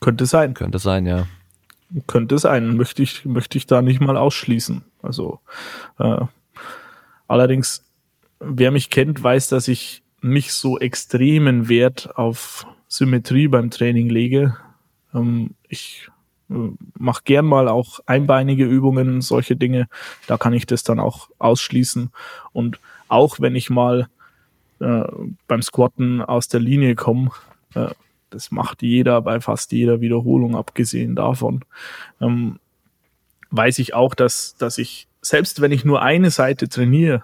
Könnte 0.00 0.24
sein. 0.24 0.54
Könnte 0.54 0.78
sein, 0.78 1.04
ja. 1.04 1.26
Könnte 2.06 2.38
sein. 2.38 2.74
Möchte 2.74 3.02
ich, 3.02 3.26
möchte 3.26 3.58
ich 3.58 3.66
da 3.66 3.82
nicht 3.82 4.00
mal 4.00 4.16
ausschließen. 4.16 4.82
Also, 5.02 5.40
äh, 5.98 6.24
allerdings, 7.26 7.84
wer 8.40 8.70
mich 8.70 8.88
kennt, 8.88 9.22
weiß, 9.22 9.48
dass 9.48 9.68
ich 9.68 10.02
nicht 10.22 10.54
so 10.54 10.78
extremen 10.78 11.68
Wert 11.68 12.16
auf 12.16 12.66
Symmetrie 12.88 13.46
beim 13.46 13.70
Training 13.70 14.08
lege. 14.08 14.56
Ähm, 15.12 15.50
ich 15.68 16.08
äh, 16.48 16.54
mache 16.98 17.24
gern 17.24 17.44
mal 17.44 17.68
auch 17.68 18.00
einbeinige 18.06 18.64
Übungen, 18.64 19.20
solche 19.20 19.54
Dinge. 19.54 19.86
Da 20.26 20.38
kann 20.38 20.54
ich 20.54 20.64
das 20.64 20.82
dann 20.82 20.98
auch 20.98 21.28
ausschließen. 21.38 22.10
Und 22.54 22.80
auch 23.08 23.38
wenn 23.38 23.54
ich 23.54 23.68
mal 23.68 24.08
äh, 24.80 25.02
beim 25.46 25.60
Squatten 25.60 26.22
aus 26.22 26.48
der 26.48 26.60
Linie 26.60 26.94
komme, 26.94 27.32
äh, 27.86 27.94
das 28.30 28.50
macht 28.50 28.82
jeder 28.82 29.22
bei 29.22 29.40
fast 29.40 29.72
jeder 29.72 30.00
Wiederholung, 30.00 30.56
abgesehen 30.56 31.16
davon, 31.16 31.64
ähm, 32.20 32.58
weiß 33.50 33.78
ich 33.78 33.94
auch, 33.94 34.14
dass, 34.14 34.56
dass 34.58 34.78
ich, 34.78 35.08
selbst 35.22 35.60
wenn 35.60 35.72
ich 35.72 35.84
nur 35.84 36.02
eine 36.02 36.30
Seite 36.30 36.68
trainiere, 36.68 37.22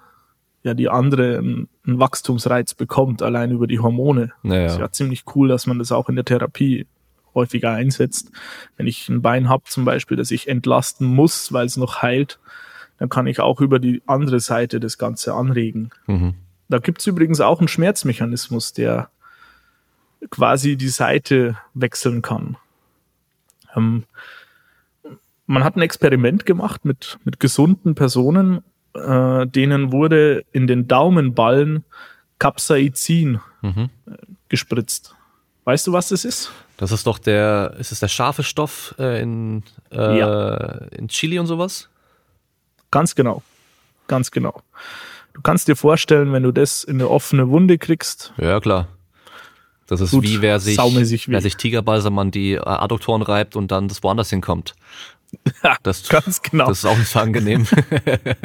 ja 0.62 0.74
die 0.74 0.88
andere 0.88 1.38
einen, 1.38 1.68
einen 1.86 2.00
Wachstumsreiz 2.00 2.74
bekommt, 2.74 3.22
allein 3.22 3.50
über 3.50 3.66
die 3.66 3.80
Hormone. 3.80 4.32
Naja. 4.42 4.66
Ist 4.66 4.78
ja 4.78 4.90
ziemlich 4.90 5.24
cool, 5.34 5.48
dass 5.48 5.66
man 5.66 5.78
das 5.78 5.92
auch 5.92 6.08
in 6.08 6.16
der 6.16 6.24
Therapie 6.24 6.86
häufiger 7.34 7.72
einsetzt. 7.72 8.30
Wenn 8.76 8.86
ich 8.86 9.08
ein 9.08 9.20
Bein 9.22 9.48
habe 9.48 9.64
zum 9.64 9.84
Beispiel, 9.84 10.16
das 10.16 10.30
ich 10.30 10.48
entlasten 10.48 11.06
muss, 11.06 11.52
weil 11.52 11.66
es 11.66 11.76
noch 11.76 12.00
heilt, 12.02 12.38
dann 12.98 13.08
kann 13.08 13.26
ich 13.26 13.40
auch 13.40 13.60
über 13.60 13.78
die 13.78 14.02
andere 14.06 14.40
Seite 14.40 14.80
das 14.80 14.98
Ganze 14.98 15.34
anregen. 15.34 15.90
Mhm. 16.06 16.34
Da 16.68 16.78
gibt's 16.78 17.06
übrigens 17.06 17.40
auch 17.40 17.58
einen 17.58 17.68
Schmerzmechanismus, 17.68 18.72
der 18.72 19.10
quasi 20.30 20.76
die 20.76 20.88
Seite 20.88 21.56
wechseln 21.74 22.22
kann. 22.22 22.56
Ähm, 23.76 24.04
man 25.46 25.64
hat 25.64 25.76
ein 25.76 25.82
Experiment 25.82 26.46
gemacht 26.46 26.84
mit, 26.84 27.18
mit 27.24 27.38
gesunden 27.40 27.94
Personen, 27.94 28.62
äh, 28.94 29.46
denen 29.46 29.92
wurde 29.92 30.44
in 30.52 30.66
den 30.66 30.88
Daumenballen 30.88 31.84
Capsaicin 32.38 33.40
Mhm. 33.62 33.90
gespritzt. 34.48 35.14
Weißt 35.64 35.86
du, 35.86 35.92
was 35.92 36.08
das 36.08 36.24
ist? 36.24 36.50
Das 36.76 36.92
ist 36.92 37.06
doch 37.06 37.18
der, 37.18 37.74
ist 37.78 37.92
es 37.92 38.00
der 38.00 38.08
scharfe 38.08 38.42
Stoff 38.42 38.94
äh, 38.98 39.22
in, 39.22 39.62
äh, 39.90 40.18
Ja. 40.18 40.64
in 40.90 41.08
Chili 41.08 41.38
und 41.38 41.46
sowas? 41.46 41.88
Ganz 42.90 43.14
genau. 43.14 43.42
Ganz 44.06 44.30
genau. 44.30 44.62
Du 45.32 45.40
kannst 45.40 45.66
dir 45.68 45.76
vorstellen, 45.76 46.32
wenn 46.32 46.42
du 46.42 46.52
das 46.52 46.84
in 46.84 46.96
eine 46.96 47.08
offene 47.08 47.48
Wunde 47.48 47.78
kriegst, 47.78 48.32
Ja, 48.36 48.60
klar. 48.60 48.88
Das 49.86 50.00
ist 50.00 50.10
Tut 50.10 50.24
wie 50.24 50.40
wer 50.40 50.60
sich, 50.60 50.78
wer 51.28 51.40
sich 51.40 51.56
Tigerbalsam 51.56 52.18
an 52.18 52.30
die 52.30 52.52
äh, 52.52 52.60
Adduktoren 52.60 53.22
reibt 53.22 53.56
und 53.56 53.70
dann 53.70 53.88
das 53.88 54.02
woanders 54.02 54.30
hinkommt. 54.30 54.74
Das, 55.82 56.08
ganz 56.08 56.42
genau, 56.42 56.68
das 56.68 56.78
ist 56.78 56.84
auch 56.84 56.96
nicht 56.96 57.08
so 57.08 57.18
angenehm. 57.18 57.66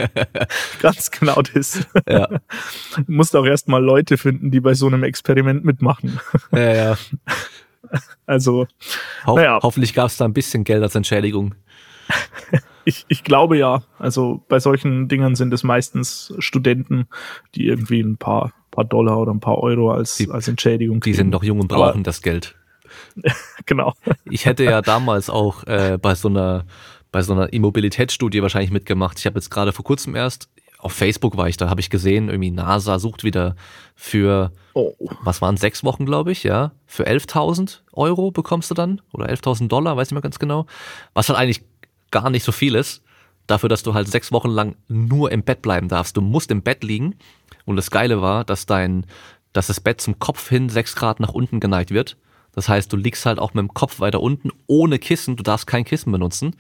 ganz 0.82 1.12
genau 1.12 1.42
das. 1.42 1.86
ja. 2.08 2.28
Du 2.28 2.40
musst 3.08 3.36
auch 3.36 3.46
erstmal 3.46 3.84
Leute 3.84 4.18
finden, 4.18 4.50
die 4.50 4.60
bei 4.60 4.74
so 4.74 4.88
einem 4.88 5.04
Experiment 5.04 5.64
mitmachen. 5.64 6.20
ja, 6.52 6.74
ja. 6.74 6.98
Also, 8.26 8.68
Ho 9.26 9.36
Naja. 9.36 9.60
Hoffentlich 9.62 9.94
gab 9.94 10.08
es 10.08 10.18
da 10.18 10.26
ein 10.26 10.34
bisschen 10.34 10.64
Geld 10.64 10.84
als 10.84 10.96
Entschädigung. 10.96 11.56
ich, 12.86 13.06
ich 13.08 13.24
glaube 13.24 13.58
ja. 13.58 13.84
Also 13.98 14.44
bei 14.48 14.60
solchen 14.60 15.08
Dingern 15.08 15.36
sind 15.36 15.54
es 15.54 15.64
meistens 15.64 16.34
Studenten, 16.40 17.08
die 17.56 17.68
irgendwie 17.68 18.02
ein 18.02 18.18
paar, 18.18 18.54
paar 18.72 18.86
Dollar 18.86 19.20
oder 19.20 19.34
ein 19.34 19.40
paar 19.40 19.58
Euro 19.60 19.92
als, 19.92 20.16
Die- 20.18 20.30
als 20.30 20.48
Entschädigung 20.48 21.00
Die 21.02 21.14
sind 21.14 21.30
noch 21.30 21.44
jung 21.44 21.60
und 21.60 21.72
Aber- 21.74 21.88
brauchen 21.88 22.04
das 22.04 22.22
Geld. 22.22 22.56
Genau. 23.66 23.94
Ich 24.26 24.46
hätte 24.46 24.64
ja 24.64 24.82
damals 24.82 25.30
auch 25.30 25.64
äh, 25.66 25.98
bei 26.02 26.16
so 26.16 26.28
einer 26.28 26.66
bei 27.12 27.22
so 27.24 27.34
einer 27.34 27.52
Immobilitätsstudie 27.54 28.42
wahrscheinlich 28.42 28.72
mitgemacht. 28.72 29.18
Ich 29.20 29.26
habe 29.26 29.36
jetzt 29.40 29.50
gerade 29.50 29.72
vor 29.74 29.84
kurzem 29.86 30.16
erst 30.16 30.50
auf 30.78 30.94
Facebook 30.94 31.36
war 31.38 31.50
ich 31.50 31.58
da, 31.58 31.70
habe 31.70 31.82
ich 31.82 31.90
gesehen, 31.90 32.30
irgendwie 32.30 32.52
NASA 32.52 33.00
sucht 33.00 33.24
wieder 33.24 33.56
für 33.96 34.52
Oh, 34.74 34.94
was 35.24 35.42
waren 35.42 35.58
sechs 35.58 35.84
Wochen, 35.84 36.06
glaube 36.06 36.32
ich, 36.32 36.44
ja, 36.44 36.72
für 36.86 37.06
11.000 37.06 37.80
Euro 37.94 38.32
bekommst 38.32 38.72
du 38.72 38.76
dann 38.76 39.02
oder 39.12 39.28
11.000 39.28 39.68
Dollar, 39.68 39.98
weiß 39.98 40.08
nicht 40.10 40.14
mehr 40.14 40.22
ganz 40.22 40.40
genau, 40.40 40.68
was 41.14 41.28
halt 41.30 41.38
eigentlich 41.38 41.64
gar 42.12 42.30
nicht 42.30 42.44
so 42.46 42.52
viel 42.54 42.76
ist, 42.76 43.04
dafür, 43.46 43.68
dass 43.70 43.84
du 43.84 43.94
halt 43.94 44.08
sechs 44.08 44.32
Wochen 44.32 44.50
lang 44.50 44.76
nur 44.88 45.32
im 45.32 45.44
Bett 45.44 45.62
bleiben 45.62 45.90
darfst. 45.90 46.16
Du 46.16 46.22
musst 46.22 46.50
im 46.50 46.62
Bett 46.62 46.84
liegen 46.84 47.16
und 47.70 47.76
das 47.76 47.92
Geile 47.92 48.22
war, 48.22 48.44
dass 48.44 48.66
dein, 48.66 49.06
dass 49.54 49.68
das 49.68 49.80
Bett 49.80 50.02
zum 50.02 50.20
Kopf 50.20 50.50
hin 50.50 50.70
sechs 50.70 50.96
Grad 50.96 51.20
nach 51.20 51.30
unten 51.30 51.60
geneigt 51.60 51.92
wird. 51.92 52.18
Das 52.54 52.68
heißt, 52.68 52.92
du 52.92 52.98
liegst 52.98 53.26
halt 53.26 53.40
auch 53.40 53.54
mit 53.54 53.62
dem 53.62 53.74
Kopf 53.74 54.00
weiter 54.00 54.22
unten, 54.22 54.52
ohne 54.68 55.00
Kissen, 55.00 55.36
du 55.36 55.44
darfst 55.44 55.68
kein 55.68 55.86
Kissen 55.86 56.12
benutzen. 56.12 56.56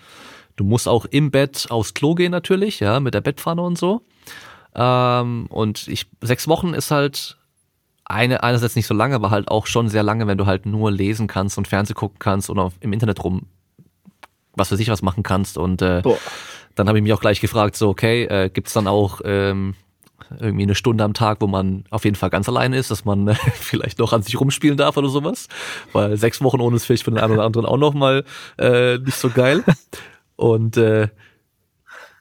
Du 0.56 0.64
musst 0.64 0.88
auch 0.88 1.06
im 1.06 1.31
Bett 1.31 1.68
aufs 1.69 1.94
Klo 1.94 2.15
gehen 2.15 2.31
natürlich, 2.31 2.80
ja, 2.80 2.99
mit 2.99 3.14
der 3.14 3.22
Bettpfanne 3.22 3.61
und 3.61 3.77
so. 3.77 4.02
Ähm, 4.76 5.48
und 5.49 5.88
ich, 5.88 6.06
sechs 6.22 6.48
Wochen 6.48 6.73
ist 6.73 6.91
halt 6.91 7.38
eine, 8.06 8.44
einerseits 8.44 8.76
nicht 8.76 8.88
so 8.88 8.94
lange, 8.94 9.15
aber 9.15 9.30
halt 9.30 9.49
auch 9.49 9.68
schon 9.68 9.90
sehr 9.90 10.03
lange, 10.03 10.27
wenn 10.27 10.38
du 10.38 10.45
halt 10.45 10.65
nur 10.65 10.91
lesen 10.91 11.27
kannst 11.27 11.57
und 11.57 11.68
Fernseh 11.68 11.94
gucken 11.94 12.19
kannst 12.19 12.49
oder 12.49 12.64
auf, 12.64 12.73
im 12.81 12.94
Internet 12.94 13.23
rum 13.23 13.48
was 14.60 14.69
für 14.69 14.77
sich 14.77 14.90
was 14.90 15.02
machen 15.02 15.23
kannst. 15.23 15.57
Und 15.57 15.81
äh, 15.81 16.02
boah. 16.03 16.18
dann 16.76 16.88
habe 16.88 16.99
ich 16.99 17.03
mich 17.03 17.14
auch 17.14 17.22
gleich 17.22 17.41
gefragt, 17.41 17.76
so, 17.76 17.90
okay, 17.90 18.26
äh, 18.26 18.49
gibt's 18.49 18.73
dann 18.73 18.88
auch 18.88 19.22
ähm, 19.23 19.76
irgendwie 20.39 20.64
eine 20.64 20.76
Stunde 20.76 21.03
am 21.03 21.14
Tag, 21.14 21.41
wo 21.41 21.47
man 21.47 21.84
auf 21.89 22.06
jeden 22.06 22.15
Fall 22.15 22.30
ganz 22.30 22.47
alleine 22.47 22.77
ist, 22.77 22.91
dass 22.91 23.06
man 23.06 23.35
vielleicht 23.53 23.99
noch 23.99 24.14
an 24.14 24.22
sich 24.22 24.39
rumspielen 24.39 24.77
darf 24.77 24.97
oder 24.97 25.10
sowas. 25.10 25.47
Weil 25.93 26.18
sechs 26.18 26.41
Wochen 26.41 26.61
ohne 26.61 26.76
ist 26.76 26.85
vielleicht 26.85 27.03
für 27.03 27.11
den 27.11 27.19
einen 27.19 27.34
oder 27.34 27.45
anderen 27.45 27.65
auch 27.65 27.77
nochmal 27.77 28.23
äh, 28.57 28.97
nicht 28.97 29.18
so 29.18 29.30
geil. 29.30 29.64
Und 30.35 30.77
äh, 30.77 31.10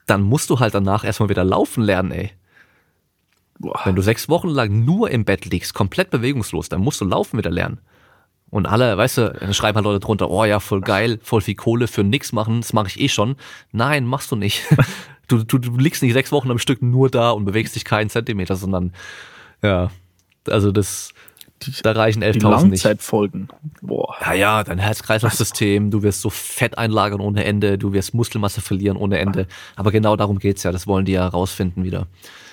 dann 0.06 0.22
musst 0.22 0.51
du 0.51 0.59
halt 0.59 0.74
danach 0.74 1.05
erstmal 1.05 1.28
wieder 1.28 1.44
laufen 1.44 1.82
lernen, 1.82 2.12
ey. 2.12 2.32
boah. 3.59 3.80
Wenn 3.85 3.94
du 3.94 4.02
sechs 4.02 4.28
Wochen 4.28 4.48
lang 4.48 4.85
nur 4.85 5.10
im 5.10 5.24
Bett 5.24 5.44
liegst, 5.44 5.74
komplett 5.74 6.10
bewegungslos, 6.10 6.68
dann 6.68 6.80
musst 6.80 7.01
du 7.01 7.05
laufen 7.05 7.39
wieder 7.39 7.51
lernen. 7.51 7.80
Und 8.51 8.66
alle, 8.66 8.97
weißt 8.97 9.18
du, 9.18 9.32
dann 9.39 9.52
schreiben 9.52 9.76
halt 9.76 9.85
Leute 9.85 10.01
drunter, 10.01 10.30
oh 10.30 10.44
ja, 10.44 10.59
voll 10.59 10.80
geil, 10.80 11.18
voll 11.22 11.43
viel 11.43 11.55
Kohle 11.55 11.86
für 11.86 12.02
nix 12.02 12.32
machen, 12.32 12.62
das 12.62 12.72
mache 12.72 12.89
ich 12.89 13.01
eh 13.01 13.09
schon. 13.09 13.36
Nein, 13.72 14.06
machst 14.06 14.32
du 14.32 14.36
nicht. 14.36 14.64
du, 15.29 15.45
du, 15.45 15.59
du 15.59 15.77
liegst 15.77 16.03
nicht 16.03 16.13
sechs 16.15 16.33
Wochen 16.33 16.51
am 16.51 16.59
Stück 16.59 16.83
nur 16.83 17.09
da 17.11 17.31
und 17.31 17.45
bewegst 17.45 17.75
dich 17.77 17.85
keinen 17.85 18.11
Zentimeter, 18.11 18.57
sondern 18.57 18.93
ja, 19.63 19.91
also 20.49 20.73
das, 20.73 21.11
Die, 21.63 21.73
da 21.83 21.93
reichen 21.93 22.21
die 22.21 22.27
11.000 22.27 22.33
nicht. 22.33 22.43
Langzeitfolgen. 22.43 23.49
Boah. 23.83 24.15
Ja, 24.25 24.33
ja, 24.33 24.65
dein 24.65 24.79
Herz-Kreislauf-System, 24.79 25.91
du 25.91 26.03
wirst 26.03 26.21
so 26.23 26.31
Fett 26.31 26.79
einlagern 26.79 27.21
ohne 27.21 27.45
Ende, 27.45 27.79
du 27.79 27.93
wirst 27.93 28.15
Muskelmasse 28.15 28.61
verlieren 28.61 28.97
ohne 28.97 29.19
Ende. 29.19 29.47
Aber 29.77 29.91
genau 29.93 30.17
darum 30.17 30.39
geht's 30.39 30.63
ja, 30.63 30.73
das 30.73 30.87
wollen 30.87 31.05
die 31.05 31.13
ja 31.13 31.27
rausfinden 31.27 31.85
wieder. 31.85 32.07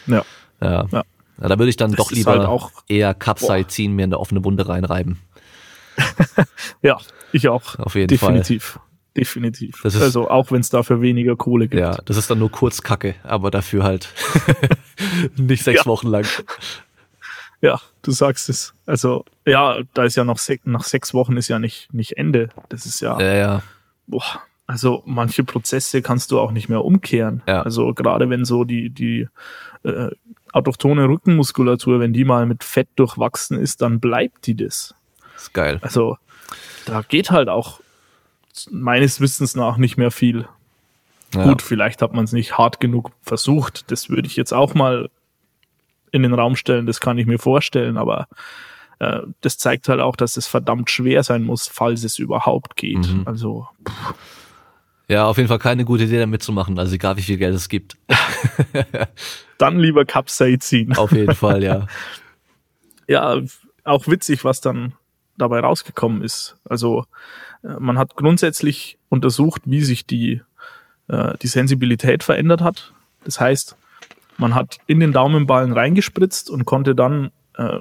Ja. 0.08 0.24
Ja. 0.62 0.88
Ja. 0.92 1.04
Ja, 1.42 1.50
da 1.50 1.60
würde 1.60 1.70
ich 1.70 1.76
dann 1.78 1.92
Das 1.92 1.98
doch 1.98 2.12
lieber 2.12 2.32
halt 2.32 2.42
auch- 2.48 2.72
eher 2.88 3.14
Capsaicin 3.14 3.92
mir 3.94 4.04
in 4.06 4.10
der 4.10 4.20
offene 4.22 4.44
Wunde 4.44 4.68
reinreiben. 4.68 5.20
Ja, 6.82 6.98
ich 7.32 7.48
auch. 7.48 7.78
Auf 7.80 7.96
jeden 7.96 8.08
Definitiv. 8.08 8.46
Definitiv. 8.46 8.80
Das 9.16 9.96
ist- 9.96 10.02
also 10.02 10.30
auch 10.30 10.52
wenn 10.52 10.60
es 10.62 10.70
dafür 10.70 11.02
weniger 11.02 11.36
Kohle 11.36 11.68
gibt. 11.68 11.80
Ja, 11.82 11.98
das 12.06 12.18
ist 12.18 12.30
dann 12.30 12.40
nur 12.40 12.52
kurz 12.52 12.82
Kacke, 12.82 13.16
aber 13.24 13.50
dafür 13.52 13.84
halt 13.84 14.10
nicht 15.38 15.64
sechs 15.64 15.80
Ja. 15.82 15.86
Wochen 15.86 16.08
lang. 16.08 16.26
Ja, 17.62 17.80
du 18.02 18.12
sagst 18.12 18.50
es. 18.50 18.74
Also, 18.86 19.26
ja, 19.46 19.80
da 19.94 20.04
ist 20.04 20.16
ja 20.16 20.24
noch 20.24 20.38
sech, 20.38 20.62
nach 20.66 20.84
sechs 20.84 21.14
Wochen 21.14 21.38
ist 21.38 21.48
ja 21.48 21.58
nicht, 21.60 21.94
nicht 21.94 22.18
Ende. 22.18 22.50
Das 22.70 22.86
ist 22.86 23.00
ja, 23.00 23.20
Ja, 23.20 23.34
ja. 23.34 23.64
boah, 24.08 24.42
also 24.68 25.02
manche 25.06 25.44
Prozesse 25.44 26.02
kannst 26.02 26.32
du 26.32 26.40
auch 26.40 26.52
nicht 26.52 26.70
mehr 26.70 26.84
umkehren. 26.84 27.42
Ja. 27.48 27.62
Also 27.62 27.94
gerade 27.94 28.30
wenn 28.30 28.46
so 28.46 28.64
die, 28.66 28.90
die 28.90 29.28
äh, 29.84 30.10
autochtone 30.52 31.08
Rückenmuskulatur, 31.08 32.00
wenn 32.00 32.14
die 32.14 32.26
mal 32.26 32.46
mit 32.46 32.64
Fett 32.64 32.90
durchwachsen 32.98 33.58
ist, 33.58 33.82
dann 33.82 34.00
bleibt 34.00 34.46
die 34.48 34.56
das. 34.56 34.94
Ist 35.38 35.54
geil. 35.54 35.80
Also 35.82 36.18
da 36.86 37.02
geht 37.02 37.32
halt 37.32 37.50
auch 37.50 37.80
meines 38.72 39.20
Wissens 39.22 39.56
nach 39.56 39.78
nicht 39.78 39.98
mehr 39.98 40.12
viel. 40.12 40.48
Ja. 41.34 41.44
Gut, 41.44 41.62
vielleicht 41.62 42.02
hat 42.02 42.14
man 42.14 42.26
es 42.26 42.32
nicht 42.32 42.58
hart 42.58 42.80
genug 42.80 43.12
versucht. 43.22 43.92
Das 43.92 44.10
würde 44.10 44.28
ich 44.28 44.36
jetzt 44.36 44.54
auch 44.54 44.74
mal 44.74 45.10
in 46.12 46.24
den 46.24 46.34
Raum 46.34 46.56
stellen. 46.56 46.86
Das 46.86 47.00
kann 47.00 47.18
ich 47.18 47.26
mir 47.26 47.40
vorstellen. 47.40 47.98
Aber 47.98 48.28
äh, 49.00 49.22
das 49.42 49.58
zeigt 49.58 49.90
halt 49.90 50.00
auch, 50.00 50.16
dass 50.16 50.38
es 50.38 50.48
verdammt 50.48 50.90
schwer 50.90 51.24
sein 51.24 51.44
muss, 51.44 51.68
falls 51.68 52.04
es 52.04 52.20
überhaupt 52.20 52.76
geht. 52.76 53.08
Mhm. 53.08 53.24
Also 53.26 53.68
Ja, 55.08 55.26
auf 55.28 55.38
jeden 55.38 55.50
Fall 55.50 55.60
keine 55.60 55.86
gute 55.86 56.06
Idee, 56.06 56.20
da 56.20 56.26
mitzumachen. 56.26 56.80
Also 56.80 56.96
egal, 56.96 57.18
wie 57.18 57.22
viel 57.22 57.38
Geld 57.38 57.56
es 57.56 57.70
gibt. 57.70 57.98
dann 59.58 59.80
lieber 59.80 60.06
Capsaicin. 60.06 60.96
Auf 60.96 61.12
jeden 61.12 61.36
Fall, 61.36 61.64
ja. 61.64 61.88
Ja, 63.08 63.40
auch 63.84 64.08
witzig, 64.08 64.44
was 64.44 64.62
dann 64.62 64.94
dabei 65.38 65.60
rausgekommen 65.60 66.22
ist. 66.22 66.58
Also 66.68 67.06
äh, 67.64 67.80
man 67.80 67.98
hat 67.98 68.16
grundsätzlich 68.16 68.98
untersucht, 69.10 69.64
wie 69.66 69.82
sich 69.82 70.06
die, 70.06 70.42
äh, 71.08 71.38
die 71.42 71.48
Sensibilität 71.48 72.24
verändert 72.24 72.62
hat. 72.62 72.94
Das 73.24 73.40
heißt, 73.40 73.76
man 74.38 74.56
hat 74.56 74.78
in 74.88 75.00
den 75.00 75.14
Daumenballen 75.14 75.74
reingespritzt 75.74 76.50
und 76.50 76.66
konnte 76.66 76.96
dann 76.96 77.32
äh, 77.58 77.80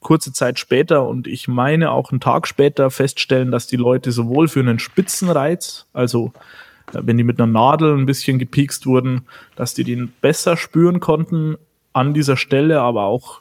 kurze 0.00 0.32
Zeit 0.32 0.58
später 0.58 1.06
und 1.06 1.26
ich 1.26 1.46
meine 1.46 1.90
auch 1.90 2.10
einen 2.10 2.20
Tag 2.20 2.46
später 2.46 2.90
feststellen, 2.90 3.50
dass 3.50 3.66
die 3.66 3.76
Leute 3.76 4.12
sowohl 4.12 4.48
für 4.48 4.60
einen 4.60 4.78
Spitzenreiz, 4.78 5.86
also 5.92 6.32
äh, 6.92 7.00
wenn 7.02 7.18
die 7.18 7.24
mit 7.24 7.40
einer 7.40 7.50
Nadel 7.52 7.96
ein 7.96 8.06
bisschen 8.06 8.38
gepiekst 8.38 8.86
wurden, 8.86 9.26
dass 9.56 9.74
die 9.74 9.84
den 9.84 10.12
besser 10.20 10.56
spüren 10.56 11.00
konnten 11.00 11.56
an 11.92 12.14
dieser 12.14 12.36
Stelle, 12.36 12.80
aber 12.80 13.04
auch 13.04 13.40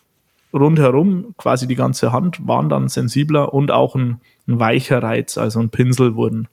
rundherum, 0.54 1.36
quasi 1.38 1.68
die 1.68 1.76
ganze 1.76 2.12
Hand, 2.12 2.48
waren 2.48 2.70
dann 2.70 2.88
sensibler 2.88 3.54
und 3.54 3.72
auch 3.72 3.96
ein, 3.96 4.22
ein 4.48 4.60
weicher 4.60 5.04
Reiz, 5.04 5.38
also 5.38 5.60
ein 5.60 5.70
Pinsel 5.70 6.16
wurden 6.16 6.48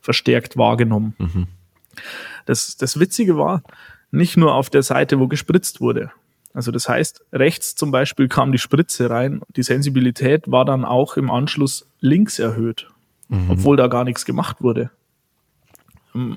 verstärkt 0.00 0.56
wahrgenommen. 0.56 1.14
Mhm. 1.18 1.46
Das, 2.46 2.76
das 2.76 2.98
Witzige 2.98 3.36
war, 3.36 3.62
nicht 4.10 4.36
nur 4.36 4.54
auf 4.54 4.70
der 4.70 4.82
Seite, 4.82 5.20
wo 5.20 5.28
gespritzt 5.28 5.80
wurde. 5.80 6.10
Also 6.54 6.70
das 6.70 6.88
heißt, 6.88 7.24
rechts 7.32 7.76
zum 7.76 7.90
Beispiel 7.90 8.28
kam 8.28 8.52
die 8.52 8.58
Spritze 8.58 9.08
rein, 9.08 9.42
die 9.56 9.62
Sensibilität 9.62 10.50
war 10.50 10.64
dann 10.64 10.84
auch 10.84 11.16
im 11.16 11.30
Anschluss 11.30 11.86
links 12.00 12.38
erhöht, 12.38 12.90
obwohl 13.48 13.76
da 13.76 13.86
gar 13.86 14.04
nichts 14.04 14.24
gemacht 14.24 14.60
wurde. 14.60 14.90
Ähm, 16.14 16.36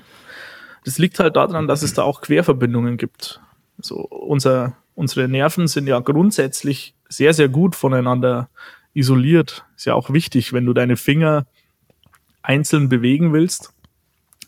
Das 0.86 0.98
liegt 0.98 1.18
halt 1.18 1.34
daran, 1.34 1.66
dass 1.66 1.82
es 1.82 1.94
da 1.94 2.04
auch 2.04 2.20
Querverbindungen 2.20 2.96
gibt. 2.96 3.40
Also 3.76 3.96
unser, 3.96 4.76
unsere 4.94 5.26
Nerven 5.26 5.66
sind 5.66 5.88
ja 5.88 5.98
grundsätzlich 5.98 6.94
sehr, 7.08 7.34
sehr 7.34 7.48
gut 7.48 7.74
voneinander 7.76 8.48
isoliert. 8.94 9.64
Ist 9.76 9.86
ja 9.86 9.94
auch 9.94 10.10
wichtig, 10.10 10.52
wenn 10.52 10.66
du 10.66 10.72
deine 10.72 10.96
Finger 10.96 11.46
einzeln 12.42 12.88
bewegen 12.88 13.32
willst, 13.32 13.72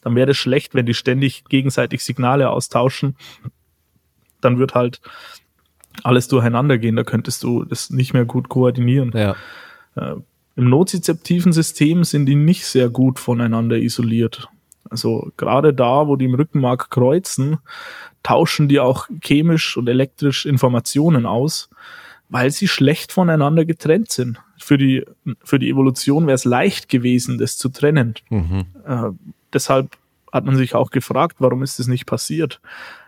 dann 0.03 0.15
wäre 0.15 0.31
es 0.31 0.37
schlecht, 0.37 0.75
wenn 0.75 0.87
die 0.87 0.95
ständig 0.95 1.45
gegenseitig 1.45 2.03
Signale 2.05 2.51
austauschen. 2.51 3.17
Dann 4.41 4.59
wird 4.59 4.75
halt 4.75 5.01
alles 6.05 6.29
durcheinander 6.29 6.79
gehen. 6.79 6.97
Da 6.97 7.03
könntest 7.03 7.43
du 7.43 7.65
das 7.65 7.91
nicht 7.91 8.15
mehr 8.15 8.25
gut 8.25 8.49
koordinieren. 8.49 9.13
Ja. 9.15 9.37
Im 10.57 10.69
nozizeptiven 10.69 11.53
System 11.53 12.05
sind 12.05 12.27
die 12.27 12.37
nicht 12.37 12.65
sehr 12.67 12.89
gut 12.89 13.19
voneinander 13.19 13.77
isoliert. 13.77 14.49
Also 14.91 15.31
gerade 15.37 15.75
da, 15.75 16.07
wo 16.07 16.17
die 16.17 16.25
im 16.25 16.35
Rückenmark 16.35 16.91
kreuzen, 16.91 17.59
tauschen 18.23 18.69
die 18.69 18.81
auch 18.81 19.09
chemisch 19.23 19.77
und 19.77 19.89
elektrisch 19.89 20.47
Informationen 20.47 21.27
aus, 21.27 21.69
weil 22.29 22.51
sie 22.51 22.69
schlecht 22.69 23.13
voneinander 23.13 23.65
getrennt 23.65 24.11
sind. 24.13 24.39
Für 24.59 24.77
die, 24.77 25.05
für 25.43 25.59
die 25.59 25.71
Evolution 25.71 26.27
wäre 26.27 26.35
es 26.35 26.45
leicht 26.45 26.89
gewesen, 26.89 27.39
das 27.39 27.57
zu 27.57 27.69
trennen. 27.69 28.15
Mhm. 28.29 28.67
Äh, 28.87 29.11
deshalb 29.53 29.97
hat 30.33 30.45
man 30.45 30.57
sich 30.57 30.75
auch 30.75 30.91
gefragt, 30.91 31.37
warum 31.39 31.63
ist 31.63 31.79
das 31.79 31.87
nicht 31.87 32.07
passiert? 32.07 32.61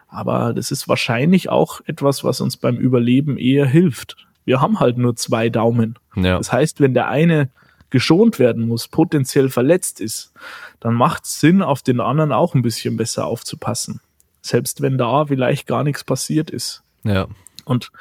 Aber 0.09 0.52
das 0.55 0.70
ist 0.70 0.88
wahrscheinlich 0.88 1.48
auch 1.48 1.80
etwas, 1.86 2.24
was 2.24 2.40
uns 2.40 2.56
beim 2.56 2.76
Überleben 2.76 3.36
eher 3.36 3.66
hilft. 3.66 4.26
Wir 4.44 4.60
haben 4.60 4.80
halt 4.80 4.98
nur 4.98 5.16
zwei 5.16 5.48
Daumen. 5.51 5.98
Ja. 6.16 6.38
Das 6.38 6.52
heißt, 6.52 6.80
wenn 6.80 6.94
der 6.94 7.09
eine 7.09 7.51
geschont 7.90 8.38
werden 8.38 8.66
muss, 8.66 8.88
potenziell 8.88 9.51
verletzt 9.51 10.01
ist, 10.01 10.32
dann 10.80 10.94
macht 10.94 11.24
es 11.24 11.40
Sinn, 11.40 11.62
auf 11.62 11.82
den 11.82 12.01
anderen 12.01 12.32
auch 12.32 12.55
ein 12.55 12.62
bisschen 12.62 12.97
besser 12.97 13.26
aufzupassen. 13.26 14.01
Selbst 14.42 14.80
wenn 14.80 14.97
da 14.97 15.26
vielleicht 15.26 15.66
gar 15.66 15.84
nichts 15.84 16.05
passiert 16.05 16.51
ist. 16.51 16.82
Ja. 17.05 17.26
Und 17.64 17.92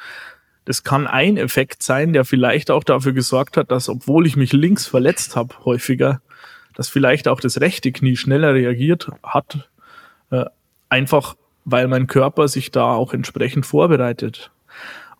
das 0.64 0.84
kann 0.84 1.06
ein 1.06 1.36
Effekt 1.36 1.82
sein, 1.82 2.12
der 2.12 2.24
vielleicht 2.24 2.70
auch 2.70 2.84
dafür 2.84 3.12
gesorgt 3.12 3.56
hat, 3.56 3.70
dass, 3.70 3.88
obwohl 3.88 4.26
ich 4.26 4.36
mich 4.36 4.52
links 4.52 4.86
verletzt 4.86 5.36
habe, 5.36 5.54
häufiger, 5.64 6.20
dass 6.74 6.88
vielleicht 6.88 7.28
auch 7.28 7.40
das 7.40 7.60
rechte 7.60 7.92
Knie 7.92 8.16
schneller 8.16 8.54
reagiert 8.54 9.10
hat, 9.22 9.68
äh, 10.30 10.44
einfach 10.88 11.36
weil 11.64 11.88
mein 11.88 12.06
Körper 12.06 12.48
sich 12.48 12.70
da 12.70 12.92
auch 12.94 13.12
entsprechend 13.12 13.66
vorbereitet. 13.66 14.50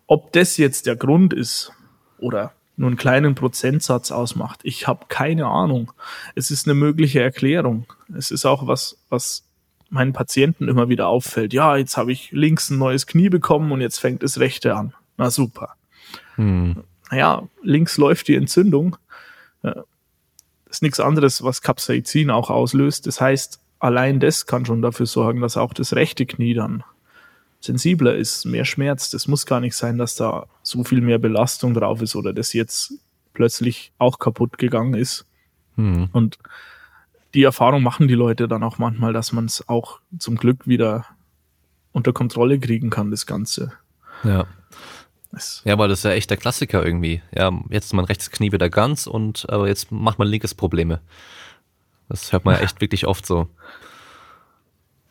Ob 0.07 0.31
das 0.33 0.57
jetzt 0.57 0.85
der 0.85 0.95
Grund 0.95 1.33
ist 1.33 1.71
oder 2.17 2.53
nur 2.77 2.87
einen 2.87 2.97
kleinen 2.97 3.35
Prozentsatz 3.35 4.11
ausmacht, 4.11 4.59
ich 4.63 4.87
habe 4.87 5.05
keine 5.07 5.45
Ahnung. 5.47 5.91
Es 6.35 6.51
ist 6.51 6.67
eine 6.67 6.73
mögliche 6.73 7.21
Erklärung. 7.21 7.85
Es 8.15 8.31
ist 8.31 8.45
auch 8.45 8.67
was, 8.67 8.97
was 9.09 9.43
meinen 9.89 10.13
Patienten 10.13 10.67
immer 10.67 10.89
wieder 10.89 11.07
auffällt. 11.07 11.53
Ja, 11.53 11.75
jetzt 11.75 11.97
habe 11.97 12.11
ich 12.11 12.31
links 12.31 12.69
ein 12.69 12.77
neues 12.77 13.07
Knie 13.07 13.29
bekommen 13.29 13.71
und 13.71 13.81
jetzt 13.81 13.99
fängt 13.99 14.23
das 14.23 14.39
rechte 14.39 14.75
an. 14.75 14.93
Na 15.17 15.29
super. 15.29 15.75
Hm. 16.35 16.83
Naja, 17.09 17.43
links 17.61 17.97
läuft 17.97 18.27
die 18.27 18.35
Entzündung. 18.35 18.97
Äh, 19.63 19.73
Das 20.65 20.77
ist 20.77 20.81
nichts 20.83 20.99
anderes, 20.99 21.43
was 21.43 21.61
Capsaicin 21.61 22.29
auch 22.31 22.49
auslöst. 22.49 23.05
Das 23.05 23.19
heißt, 23.19 23.59
allein 23.79 24.19
das 24.19 24.45
kann 24.45 24.65
schon 24.65 24.81
dafür 24.81 25.05
sorgen, 25.05 25.41
dass 25.41 25.57
auch 25.57 25.73
das 25.73 25.93
rechte 25.93 26.25
Knie 26.25 26.53
dann 26.53 26.83
sensibler 27.59 28.15
ist, 28.15 28.45
mehr 28.45 28.65
Schmerz. 28.65 29.09
Das 29.11 29.27
muss 29.27 29.45
gar 29.45 29.59
nicht 29.59 29.75
sein, 29.75 29.97
dass 29.97 30.15
da 30.15 30.47
so 30.63 30.83
viel 30.83 31.01
mehr 31.01 31.19
Belastung 31.19 31.73
drauf 31.73 32.01
ist 32.01 32.15
oder 32.15 32.33
das 32.33 32.53
jetzt 32.53 32.93
plötzlich 33.33 33.91
auch 33.97 34.17
kaputt 34.17 34.57
gegangen 34.57 34.93
ist. 34.93 35.25
Hm. 35.75 36.09
Und 36.13 36.39
die 37.33 37.43
Erfahrung 37.43 37.83
machen 37.83 38.07
die 38.07 38.15
Leute 38.15 38.47
dann 38.47 38.63
auch 38.63 38.77
manchmal, 38.77 39.13
dass 39.13 39.31
man 39.31 39.45
es 39.45 39.67
auch 39.69 39.99
zum 40.17 40.35
Glück 40.37 40.67
wieder 40.67 41.05
unter 41.91 42.13
Kontrolle 42.13 42.59
kriegen 42.59 42.89
kann, 42.89 43.11
das 43.11 43.25
Ganze. 43.25 43.73
Ja. 44.23 44.47
Ja, 45.65 45.73
aber 45.73 45.87
das 45.87 45.99
ist 45.99 46.03
ja 46.05 46.11
echt 46.11 46.29
der 46.29 46.37
Klassiker 46.37 46.83
irgendwie. 46.85 47.21
Ja, 47.35 47.51
jetzt 47.69 47.85
ist 47.85 47.93
mein 47.93 48.05
rechtes 48.05 48.31
Knie 48.31 48.51
wieder 48.51 48.69
ganz 48.69 49.07
und 49.07 49.49
aber 49.49 49.67
jetzt 49.67 49.91
macht 49.91 50.19
mein 50.19 50.27
linkes 50.27 50.53
Probleme. 50.53 50.99
Das 52.09 52.33
hört 52.33 52.43
man 52.45 52.55
ja 52.55 52.61
echt 52.61 52.81
wirklich 52.81 53.07
oft 53.07 53.25
so. 53.25 53.47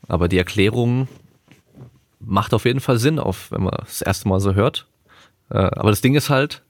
Aber 0.08 0.28
die 0.28 0.38
Erklärung 0.38 1.08
macht 2.18 2.52
auf 2.52 2.64
jeden 2.66 2.80
Fall 2.80 2.98
Sinn, 2.98 3.18
auf, 3.18 3.50
wenn 3.52 3.62
man 3.62 3.74
das 3.78 4.02
erste 4.02 4.28
Mal 4.28 4.40
so 4.40 4.54
hört. 4.54 4.86
Äh, 5.50 5.58
Aber 5.58 5.90
das 5.90 6.00
Ding 6.02 6.14
ist 6.14 6.28
halt, 6.30 6.62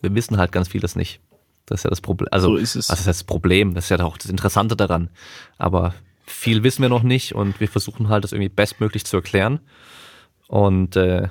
wir 0.00 0.14
wissen 0.14 0.36
halt 0.38 0.50
ganz 0.50 0.68
vieles 0.68 0.96
nicht. 0.96 1.20
Das 1.66 1.80
ist 1.80 1.84
ja 1.84 1.90
das 1.90 2.00
Problem. 2.00 2.28
Also, 2.32 2.48
So 2.48 2.56
ist 2.56 2.74
es. 2.74 2.88
was 2.90 3.00
ist 3.00 3.08
das 3.08 3.24
Problem? 3.24 3.74
Das 3.74 3.84
ist 3.84 3.90
ja 3.90 4.04
auch 4.04 4.18
das 4.18 4.30
Interessante 4.30 4.76
daran. 4.76 5.10
Aber 5.58 5.94
viel 6.26 6.62
wissen 6.64 6.82
wir 6.82 6.88
noch 6.88 7.02
nicht 7.02 7.34
und 7.34 7.60
wir 7.60 7.68
versuchen 7.68 8.08
halt, 8.08 8.24
das 8.24 8.32
irgendwie 8.32 8.48
bestmöglich 8.48 9.04
zu 9.04 9.16
erklären. 9.16 9.60
Und 10.48 10.96
äh, 10.96 11.28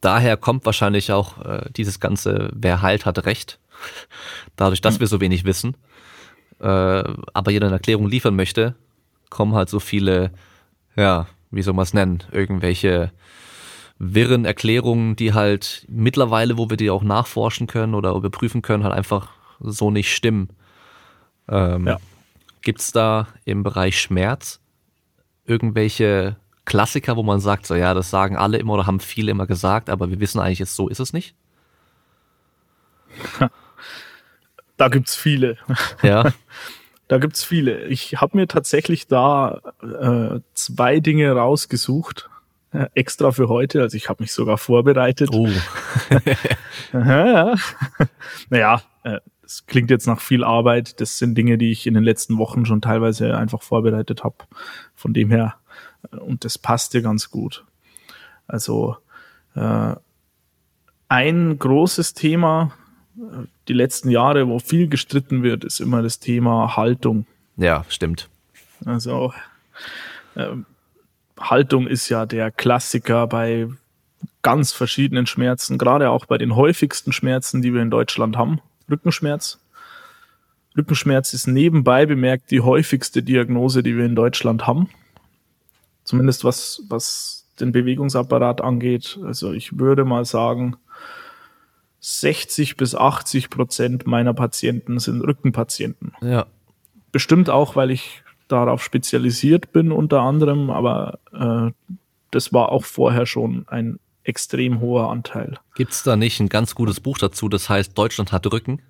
daher 0.00 0.36
kommt 0.36 0.64
wahrscheinlich 0.66 1.12
auch 1.12 1.44
äh, 1.44 1.70
dieses 1.76 2.00
ganze, 2.00 2.50
wer 2.54 2.82
heilt, 2.82 3.06
hat 3.06 3.24
Recht. 3.26 3.58
Dadurch, 4.56 4.80
dass 4.80 5.00
wir 5.00 5.06
so 5.06 5.20
wenig 5.20 5.44
wissen, 5.44 5.76
äh, 6.60 6.64
aber 6.64 7.50
jeder 7.50 7.66
eine 7.66 7.76
Erklärung 7.76 8.08
liefern 8.08 8.36
möchte, 8.36 8.74
kommen 9.30 9.54
halt 9.54 9.70
so 9.70 9.80
viele, 9.80 10.32
ja, 10.96 11.26
wie 11.50 11.62
soll 11.62 11.74
man 11.74 11.84
es 11.84 11.94
nennen, 11.94 12.22
irgendwelche 12.32 13.12
wirren 13.98 14.44
Erklärungen, 14.44 15.16
die 15.16 15.34
halt 15.34 15.86
mittlerweile, 15.88 16.56
wo 16.58 16.70
wir 16.70 16.76
die 16.76 16.90
auch 16.90 17.02
nachforschen 17.02 17.66
können 17.66 17.94
oder 17.94 18.12
überprüfen 18.12 18.62
können, 18.62 18.84
halt 18.84 18.94
einfach 18.94 19.28
so 19.60 19.90
nicht 19.90 20.14
stimmen. 20.14 20.48
Ähm, 21.48 21.86
Ja. 21.86 21.98
Gibt 22.62 22.80
es 22.80 22.92
da 22.92 23.28
im 23.44 23.62
Bereich 23.62 24.00
Schmerz 24.00 24.60
irgendwelche 25.46 26.36
Klassiker, 26.64 27.16
wo 27.16 27.22
man 27.22 27.40
sagt, 27.40 27.66
so 27.66 27.74
ja, 27.74 27.94
das 27.94 28.10
sagen 28.10 28.36
alle 28.36 28.58
immer 28.58 28.74
oder 28.74 28.86
haben 28.86 29.00
viele 29.00 29.30
immer 29.30 29.46
gesagt, 29.46 29.90
aber 29.90 30.10
wir 30.10 30.20
wissen 30.20 30.40
eigentlich 30.40 30.58
jetzt, 30.60 30.76
so 30.76 30.88
ist 30.88 31.00
es 31.00 31.12
nicht? 31.12 31.34
Da 34.76 34.88
gibt's 34.88 35.14
viele. 35.14 35.58
Ja, 36.02 36.32
Da 37.08 37.18
gibt's 37.18 37.44
viele. 37.44 37.84
Ich 37.84 38.20
habe 38.20 38.38
mir 38.38 38.48
tatsächlich 38.48 39.08
da 39.08 39.60
äh, 39.82 40.40
zwei 40.54 41.00
Dinge 41.00 41.32
rausgesucht, 41.32 42.30
äh, 42.72 42.86
extra 42.94 43.30
für 43.32 43.48
heute. 43.48 43.82
Also 43.82 43.98
ich 43.98 44.08
habe 44.08 44.22
mich 44.22 44.32
sogar 44.32 44.56
vorbereitet. 44.56 45.28
oh, 45.32 45.48
naja, 46.92 48.82
äh, 49.02 49.18
das 49.42 49.66
klingt 49.66 49.90
jetzt 49.90 50.06
nach 50.06 50.20
viel 50.20 50.44
Arbeit. 50.44 51.00
Das 51.00 51.18
sind 51.18 51.34
Dinge, 51.36 51.58
die 51.58 51.72
ich 51.72 51.86
in 51.86 51.94
den 51.94 52.04
letzten 52.04 52.38
Wochen 52.38 52.64
schon 52.64 52.80
teilweise 52.80 53.36
einfach 53.36 53.60
vorbereitet 53.62 54.22
habe. 54.24 54.36
Von 54.94 55.12
dem 55.12 55.30
her, 55.30 55.56
und 56.10 56.44
das 56.44 56.58
passte 56.58 57.02
ganz 57.02 57.30
gut. 57.30 57.64
Also 58.46 58.96
äh, 59.54 59.94
ein 61.08 61.58
großes 61.58 62.14
Thema 62.14 62.72
äh, 63.16 63.46
die 63.68 63.72
letzten 63.72 64.10
Jahre, 64.10 64.48
wo 64.48 64.58
viel 64.58 64.88
gestritten 64.88 65.42
wird, 65.42 65.64
ist 65.64 65.80
immer 65.80 66.02
das 66.02 66.18
Thema 66.18 66.76
Haltung. 66.76 67.26
ja, 67.56 67.84
stimmt. 67.88 68.28
Also 68.84 69.32
ähm, 70.36 70.66
Haltung 71.38 71.86
ist 71.86 72.08
ja 72.08 72.26
der 72.26 72.50
Klassiker 72.50 73.26
bei 73.26 73.68
ganz 74.42 74.72
verschiedenen 74.72 75.26
Schmerzen, 75.26 75.78
gerade 75.78 76.10
auch 76.10 76.26
bei 76.26 76.38
den 76.38 76.56
häufigsten 76.56 77.12
Schmerzen, 77.12 77.62
die 77.62 77.74
wir 77.74 77.82
in 77.82 77.90
Deutschland 77.90 78.36
haben. 78.36 78.60
Rückenschmerz. 78.90 79.58
Rückenschmerz 80.76 81.34
ist 81.34 81.46
nebenbei 81.46 82.06
bemerkt 82.06 82.50
die 82.50 82.60
häufigste 82.60 83.22
Diagnose, 83.22 83.82
die 83.82 83.96
wir 83.96 84.04
in 84.04 84.14
Deutschland 84.14 84.66
haben. 84.66 84.88
Zumindest 86.10 86.42
was, 86.42 86.82
was 86.88 87.46
den 87.60 87.70
Bewegungsapparat 87.70 88.62
angeht. 88.62 89.16
Also 89.24 89.52
ich 89.52 89.78
würde 89.78 90.04
mal 90.04 90.24
sagen, 90.24 90.76
60 92.00 92.76
bis 92.76 92.96
80 92.96 93.48
Prozent 93.48 94.08
meiner 94.08 94.34
Patienten 94.34 94.98
sind 94.98 95.20
Rückenpatienten 95.20 96.14
Ja, 96.20 96.46
bestimmt 97.12 97.48
auch, 97.48 97.76
weil 97.76 97.92
ich 97.92 98.24
darauf 98.48 98.82
spezialisiert 98.82 99.72
bin 99.72 99.92
unter 99.92 100.22
anderem, 100.22 100.70
aber 100.70 101.20
äh, 101.32 101.70
das 102.32 102.52
war 102.52 102.72
auch 102.72 102.84
vorher 102.84 103.24
schon 103.24 103.68
ein 103.68 104.00
extrem 104.24 104.80
hoher 104.80 105.08
Anteil. 105.10 105.58
Gibt's 105.76 106.02
da 106.02 106.16
nicht 106.16 106.40
ein 106.40 106.48
ganz 106.48 106.74
gutes 106.74 106.98
Buch 106.98 107.18
dazu, 107.18 107.48
das 107.48 107.68
heißt 107.68 107.96
Deutschland 107.96 108.32
hat 108.32 108.50
Rücken? 108.50 108.82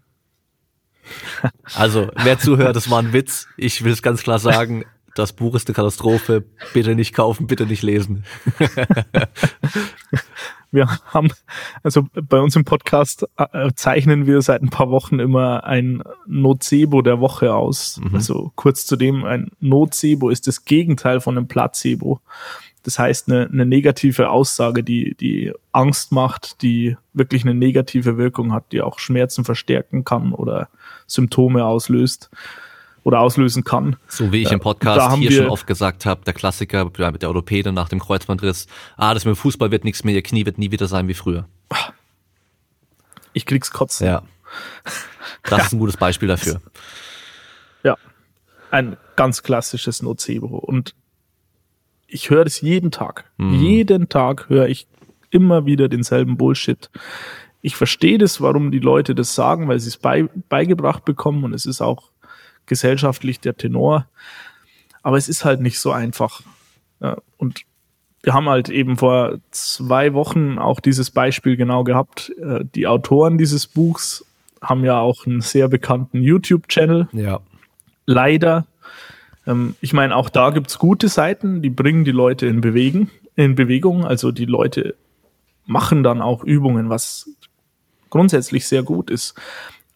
Also, 1.74 2.10
wer 2.22 2.38
zuhört, 2.38 2.76
das 2.76 2.90
war 2.90 3.02
ein 3.02 3.12
Witz. 3.12 3.46
Ich 3.58 3.84
will 3.84 3.92
es 3.92 4.00
ganz 4.00 4.22
klar 4.22 4.38
sagen, 4.38 4.86
das 5.14 5.32
Buch 5.32 5.54
ist 5.54 5.68
eine 5.68 5.74
Katastrophe. 5.74 6.44
Bitte 6.72 6.94
nicht 6.94 7.14
kaufen, 7.14 7.46
bitte 7.46 7.66
nicht 7.66 7.82
lesen. 7.82 8.24
Wir 10.72 10.86
haben, 11.06 11.32
also 11.82 12.06
bei 12.12 12.38
uns 12.38 12.54
im 12.54 12.64
Podcast 12.64 13.26
äh, 13.36 13.72
zeichnen 13.74 14.28
wir 14.28 14.40
seit 14.40 14.62
ein 14.62 14.70
paar 14.70 14.88
Wochen 14.90 15.18
immer 15.18 15.64
ein 15.64 16.00
Nocebo 16.28 17.02
der 17.02 17.18
Woche 17.18 17.52
aus. 17.52 18.00
Also 18.12 18.52
kurz 18.54 18.86
zu 18.86 18.94
dem, 18.94 19.24
ein 19.24 19.50
Nocebo 19.58 20.30
ist 20.30 20.46
das 20.46 20.64
Gegenteil 20.64 21.20
von 21.20 21.36
einem 21.36 21.48
Placebo. 21.48 22.20
Das 22.84 23.00
heißt, 23.00 23.28
eine, 23.28 23.48
eine 23.48 23.66
negative 23.66 24.30
Aussage, 24.30 24.84
die, 24.84 25.16
die 25.16 25.52
Angst 25.72 26.12
macht, 26.12 26.62
die 26.62 26.96
wirklich 27.14 27.42
eine 27.42 27.54
negative 27.54 28.16
Wirkung 28.16 28.52
hat, 28.52 28.70
die 28.70 28.80
auch 28.80 29.00
Schmerzen 29.00 29.44
verstärken 29.44 30.04
kann 30.04 30.32
oder 30.32 30.68
Symptome 31.08 31.64
auslöst 31.64 32.30
oder 33.02 33.20
auslösen 33.20 33.64
kann. 33.64 33.96
So 34.08 34.30
wie 34.32 34.42
ich 34.42 34.48
Ja, 34.48 34.54
im 34.54 34.60
Podcast 34.60 35.16
hier 35.16 35.30
wir- 35.30 35.36
schon 35.38 35.48
oft 35.48 35.66
gesagt 35.66 36.04
habe, 36.06 36.22
der 36.24 36.34
Klassiker 36.34 36.84
mit 36.84 37.22
der 37.22 37.28
Orthopäde 37.28 37.72
nach 37.72 37.88
dem 37.88 37.98
Kreuzbandriss, 37.98 38.66
ah, 38.96 39.14
das 39.14 39.24
mit 39.24 39.34
dem 39.34 39.38
Fußball 39.38 39.70
wird 39.70 39.84
nichts 39.84 40.04
mehr, 40.04 40.14
ihr 40.14 40.22
Knie 40.22 40.44
wird 40.46 40.58
nie 40.58 40.70
wieder 40.70 40.86
sein 40.86 41.08
wie 41.08 41.14
früher. 41.14 41.46
Ich 43.32 43.46
krieg's 43.46 43.70
kotzen. 43.70 44.06
Ja. 44.06 44.22
Das 45.44 45.66
ist 45.66 45.72
ein 45.72 45.78
gutes 45.78 45.96
Beispiel 45.96 46.28
dafür. 46.28 46.60
Ja, 47.84 47.96
ein 48.70 48.96
ganz 49.16 49.42
klassisches 49.42 50.02
Nocebo. 50.02 50.58
Und 50.58 50.94
ich 52.06 52.28
höre 52.30 52.44
das 52.44 52.60
jeden 52.60 52.90
Tag. 52.90 53.30
Jeden 53.38 54.08
Tag 54.08 54.48
höre 54.48 54.66
ich 54.68 54.88
immer 55.30 55.64
wieder 55.64 55.88
denselben 55.88 56.36
Bullshit. 56.36 56.90
Ich 57.62 57.76
verstehe 57.76 58.18
das, 58.18 58.40
warum 58.40 58.72
die 58.72 58.78
Leute 58.80 59.14
das 59.14 59.34
sagen, 59.34 59.68
weil 59.68 59.78
sie 59.78 59.88
es 59.88 59.96
bei, 59.96 60.28
beigebracht 60.48 61.04
bekommen 61.04 61.44
und 61.44 61.54
es 61.54 61.66
ist 61.66 61.80
auch 61.80 62.10
gesellschaftlich 62.70 63.40
der 63.40 63.54
Tenor. 63.56 64.06
Aber 65.02 65.18
es 65.18 65.28
ist 65.28 65.44
halt 65.44 65.60
nicht 65.60 65.78
so 65.78 65.92
einfach. 65.92 66.40
Ja, 67.00 67.18
und 67.36 67.62
wir 68.22 68.32
haben 68.32 68.48
halt 68.48 68.68
eben 68.70 68.96
vor 68.96 69.38
zwei 69.50 70.14
Wochen 70.14 70.58
auch 70.58 70.80
dieses 70.80 71.10
Beispiel 71.10 71.56
genau 71.56 71.84
gehabt. 71.84 72.32
Äh, 72.40 72.64
Die 72.74 72.86
Autoren 72.86 73.36
dieses 73.38 73.66
Buchs 73.66 74.24
haben 74.62 74.84
ja 74.84 74.98
auch 75.00 75.26
einen 75.26 75.40
sehr 75.40 75.68
bekannten 75.68 76.22
YouTube-Channel 76.22 77.08
Ja. 77.12 77.40
leider. 78.06 78.66
Ähm, 79.46 79.74
ich 79.80 79.92
meine, 79.92 80.14
auch 80.14 80.28
da 80.28 80.50
gibt's 80.50 80.78
gute 80.78 81.08
Seiten, 81.08 81.62
die 81.62 81.70
bringen 81.70 82.04
die 82.04 82.10
Leute 82.12 82.46
in, 82.46 82.60
Bewegen, 82.60 83.10
in 83.36 83.54
Bewegung. 83.54 84.04
Also 84.04 84.32
die 84.32 84.44
Leute 84.44 84.94
machen 85.66 86.02
dann 86.02 86.20
auch 86.20 86.44
Übungen, 86.44 86.90
was 86.90 87.30
grundsätzlich 88.10 88.68
sehr 88.68 88.82
gut 88.82 89.08
ist. 89.10 89.34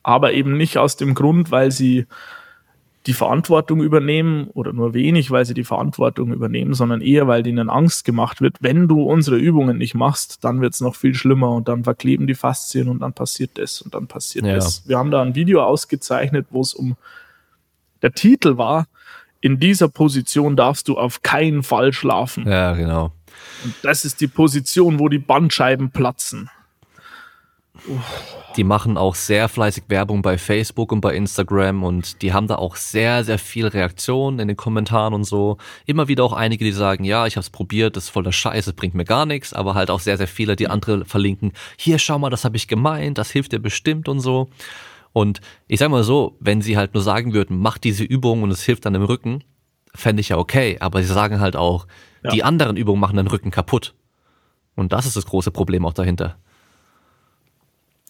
Aber 0.03 0.33
eben 0.33 0.57
nicht 0.57 0.79
aus 0.79 0.97
dem 0.97 1.15
Grund, 1.15 1.51
weil 1.51 1.71
sie 1.73 2.07
die 3.07 3.13
Verantwortung 3.13 3.83
übernehmen 3.83 4.49
oder 4.55 4.73
nur 4.73 4.95
wenig, 4.95 5.31
weil 5.31 5.45
sie 5.45 5.53
die 5.53 5.65
Verantwortung 5.65 6.33
übernehmen, 6.33 6.73
sondern 6.73 7.03
eher, 7.03 7.27
weil 7.27 7.43
denen 7.43 7.69
Angst 7.69 8.05
gemacht 8.05 8.41
wird, 8.41 8.57
wenn 8.61 8.89
du 8.89 9.03
unsere 9.03 9.37
Übungen 9.37 9.77
nicht 9.77 9.95
machst, 9.95 10.43
dann 10.43 10.63
wird's 10.63 10.81
noch 10.81 10.95
viel 10.97 11.15
schlimmer 11.15 11.51
und 11.53 11.69
dann 11.69 11.85
verkleben 11.85 12.27
die 12.27 12.35
Faszien 12.35 12.89
und 12.89 13.01
dann 13.01 13.13
passiert 13.13 13.59
das 13.59 13.83
und 13.83 13.95
dann 13.95 14.07
passiert 14.07 14.47
Ja. 14.47 14.55
das. 14.55 14.89
Wir 14.89 14.97
haben 14.99 15.11
da 15.11 15.21
ein 15.21 15.35
Video 15.35 15.63
ausgezeichnet, 15.63 16.47
wo 16.51 16.63
es 16.63 16.73
um 16.73 16.97
der 18.01 18.13
Titel 18.13 18.57
war, 18.57 18.87
in 19.41 19.61
dieser 19.61 19.89
Position 19.89 20.57
darfst 20.57 20.89
du 20.89 20.97
auf 20.97 21.21
keinen 21.23 21.63
Fall 21.63 21.93
schlafen. 21.93 22.49
Ja, 22.49 22.73
genau. 22.73 23.13
Und 23.65 23.75
das 23.83 24.07
ist 24.07 24.23
die 24.23 24.27
Position, 24.29 24.99
wo 24.99 25.11
die 25.11 25.19
Bandscheiben 25.19 25.91
platzen. 25.91 26.49
Die 28.57 28.65
machen 28.65 28.97
auch 28.97 29.15
sehr 29.15 29.49
fleißig 29.49 29.85
Werbung 29.89 30.23
bei 30.23 30.39
Facebook 30.39 30.93
und 30.93 31.01
bei 31.01 31.15
Instagram 31.15 31.83
und 31.83 32.23
die 32.23 32.33
haben 32.33 32.47
da 32.47 32.55
auch 32.57 32.77
sehr, 32.77 33.25
sehr 33.25 33.39
viel 33.39 33.67
Reaktion 33.67 34.39
in 34.39 34.47
den 34.49 34.57
Kommentaren 34.57 35.13
und 35.13 35.25
so. 35.25 35.59
Immer 35.87 36.07
wieder 36.09 36.23
auch 36.25 36.33
einige, 36.33 36.65
die 36.65 36.73
sagen, 36.73 37.03
ja, 37.05 37.27
ich 37.27 37.37
habe 37.37 37.43
es 37.43 37.51
probiert, 37.51 37.97
das 37.97 38.05
ist 38.05 38.11
voller 38.11 38.33
Scheiße, 38.33 38.73
bringt 38.73 38.95
mir 38.95 39.05
gar 39.05 39.27
nichts, 39.27 39.53
aber 39.53 39.75
halt 39.75 39.91
auch 39.91 40.01
sehr, 40.01 40.17
sehr 40.17 40.29
viele, 40.29 40.55
die 40.57 40.69
andere 40.69 41.05
verlinken, 41.05 41.53
hier, 41.77 41.99
schau 41.99 42.19
mal, 42.19 42.31
das 42.31 42.45
habe 42.45 42.57
ich 42.57 42.69
gemeint, 42.69 43.19
das 43.19 43.31
hilft 43.33 43.53
dir 43.53 43.59
bestimmt 43.59 44.09
und 44.09 44.21
so. 44.21 44.49
Und 45.13 45.41
ich 45.67 45.81
sag 45.81 45.91
mal 45.91 46.05
so, 46.05 46.37
wenn 46.41 46.63
sie 46.63 46.77
halt 46.77 46.95
nur 46.95 47.03
sagen 47.03 47.35
würden, 47.35 47.59
mach 47.59 47.79
diese 47.79 48.05
Übung 48.05 48.43
und 48.43 48.51
es 48.51 48.63
hilft 48.63 48.87
dann 48.87 48.95
im 48.95 49.03
Rücken, 49.03 49.43
fände 49.95 50.21
ich 50.21 50.29
ja 50.31 50.39
okay, 50.39 50.77
aber 50.81 51.03
sie 51.03 51.13
sagen 51.13 51.41
halt 51.41 51.57
auch, 51.57 51.87
Ja. 52.23 52.31
die 52.31 52.43
anderen 52.45 52.77
Übungen 52.77 53.01
machen 53.01 53.17
den 53.17 53.27
Rücken 53.27 53.51
kaputt. 53.51 53.95
Und 54.77 54.93
das 54.93 55.07
ist 55.07 55.17
das 55.17 55.27
große 55.27 55.51
Problem 55.51 55.85
auch 55.87 55.93
dahinter. 55.93 56.37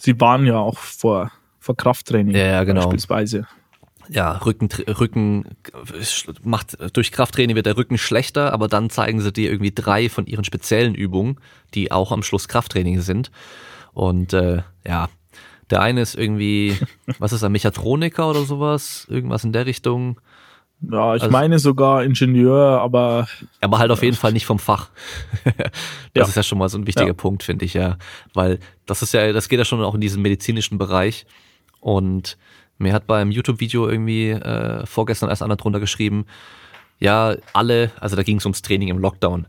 Sie 0.05 0.21
waren 0.21 0.45
ja 0.45 0.59
auch 0.59 0.77
vor, 0.77 1.33
vor 1.59 1.79
Krafttraining 1.79 2.35
Ja, 2.35 2.45
ja, 2.45 2.65
genau. 2.65 2.83
beispielsweise. 2.83 3.47
ja, 4.11 4.33
Rücken, 4.33 4.69
Rücken 4.87 5.47
macht 6.43 6.77
durch 6.95 7.11
Krafttraining 7.11 7.57
wird 7.57 7.65
der 7.65 7.79
Rücken 7.79 7.97
schlechter, 7.97 8.53
aber 8.53 8.69
dann 8.69 8.91
zeigen 8.91 9.23
sie 9.23 9.33
dir 9.33 9.51
irgendwie 9.51 9.73
drei 9.73 10.11
von 10.11 10.27
ihren 10.27 10.45
speziellen 10.45 10.95
Übungen, 10.95 11.41
die 11.73 11.91
auch 11.91 12.13
am 12.13 12.23
Schluss 12.23 12.49
Krafttraining 12.49 13.01
sind. 13.01 13.31
Und 13.95 14.35
äh, 14.35 14.61
ja, 14.87 15.09
der 15.71 15.81
eine 15.81 16.03
ist 16.03 16.17
irgendwie, 16.17 16.77
was 17.19 17.33
ist 17.33 17.41
er, 17.41 17.49
Mechatroniker 17.49 18.29
oder 18.29 18.43
sowas, 18.43 19.07
irgendwas 19.09 19.43
in 19.45 19.55
der 19.55 19.65
Richtung. 19.65 20.21
Ja, 20.81 21.15
ich 21.17 21.23
Also- 21.23 21.33
meine 21.33 21.59
sogar 21.59 22.05
Ingenieur, 22.05 22.81
aber 22.81 23.27
Aber 23.61 23.79
halt 23.79 23.91
auf 23.91 24.03
jeden 24.03 24.17
Fall 24.17 24.33
nicht 24.33 24.47
vom 24.47 24.59
Fach. 24.59 24.91
das 25.45 25.55
Ja. 26.15 26.25
ist 26.25 26.37
ja 26.37 26.43
schon 26.43 26.59
mal 26.59 26.69
so 26.69 26.77
ein 26.79 26.87
wichtiger 26.87 27.09
Ja. 27.09 27.13
Punkt, 27.15 27.43
finde 27.43 27.65
ich 27.65 27.75
ja. 27.75 27.97
Weil 28.35 28.59
das 28.87 29.03
ist 29.03 29.15
ja, 29.15 29.33
das 29.33 29.49
geht 29.49 29.59
ja 29.59 29.65
schon 29.65 29.83
auch 29.83 29.95
in 29.95 30.01
diesen 30.01 30.21
medizinischen 30.23 30.77
Bereich. 30.79 31.27
Und 31.81 32.37
mir 32.79 32.93
hat 32.93 33.07
beim 33.07 33.31
YouTube-Video 33.31 33.89
irgendwie 33.89 34.31
äh, 34.31 34.85
vorgestern 34.87 35.31
erst 35.31 35.43
einer 35.43 35.57
drunter 35.57 35.81
geschrieben, 35.81 36.27
ja, 36.99 37.35
alle, 37.53 37.91
also 38.01 38.17
da 38.17 38.23
ging 38.23 38.39
es 38.39 38.45
ums 38.45 38.63
Training 38.63 38.89
im 38.89 38.99
Lockdown. 38.99 39.47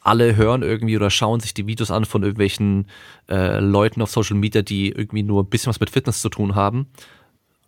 Alle 0.00 0.36
hören 0.36 0.62
irgendwie 0.62 0.96
oder 0.96 1.10
schauen 1.10 1.40
sich 1.40 1.52
die 1.54 1.66
Videos 1.66 1.90
an 1.90 2.04
von 2.06 2.22
irgendwelchen 2.22 2.86
äh, 3.28 3.58
Leuten 3.60 4.00
auf 4.00 4.10
Social 4.10 4.36
Media, 4.36 4.62
die 4.62 4.88
irgendwie 4.90 5.22
nur 5.22 5.42
ein 5.42 5.46
bisschen 5.50 5.68
was 5.70 5.80
mit 5.80 5.90
Fitness 5.90 6.22
zu 6.22 6.28
tun 6.30 6.54
haben. 6.54 6.86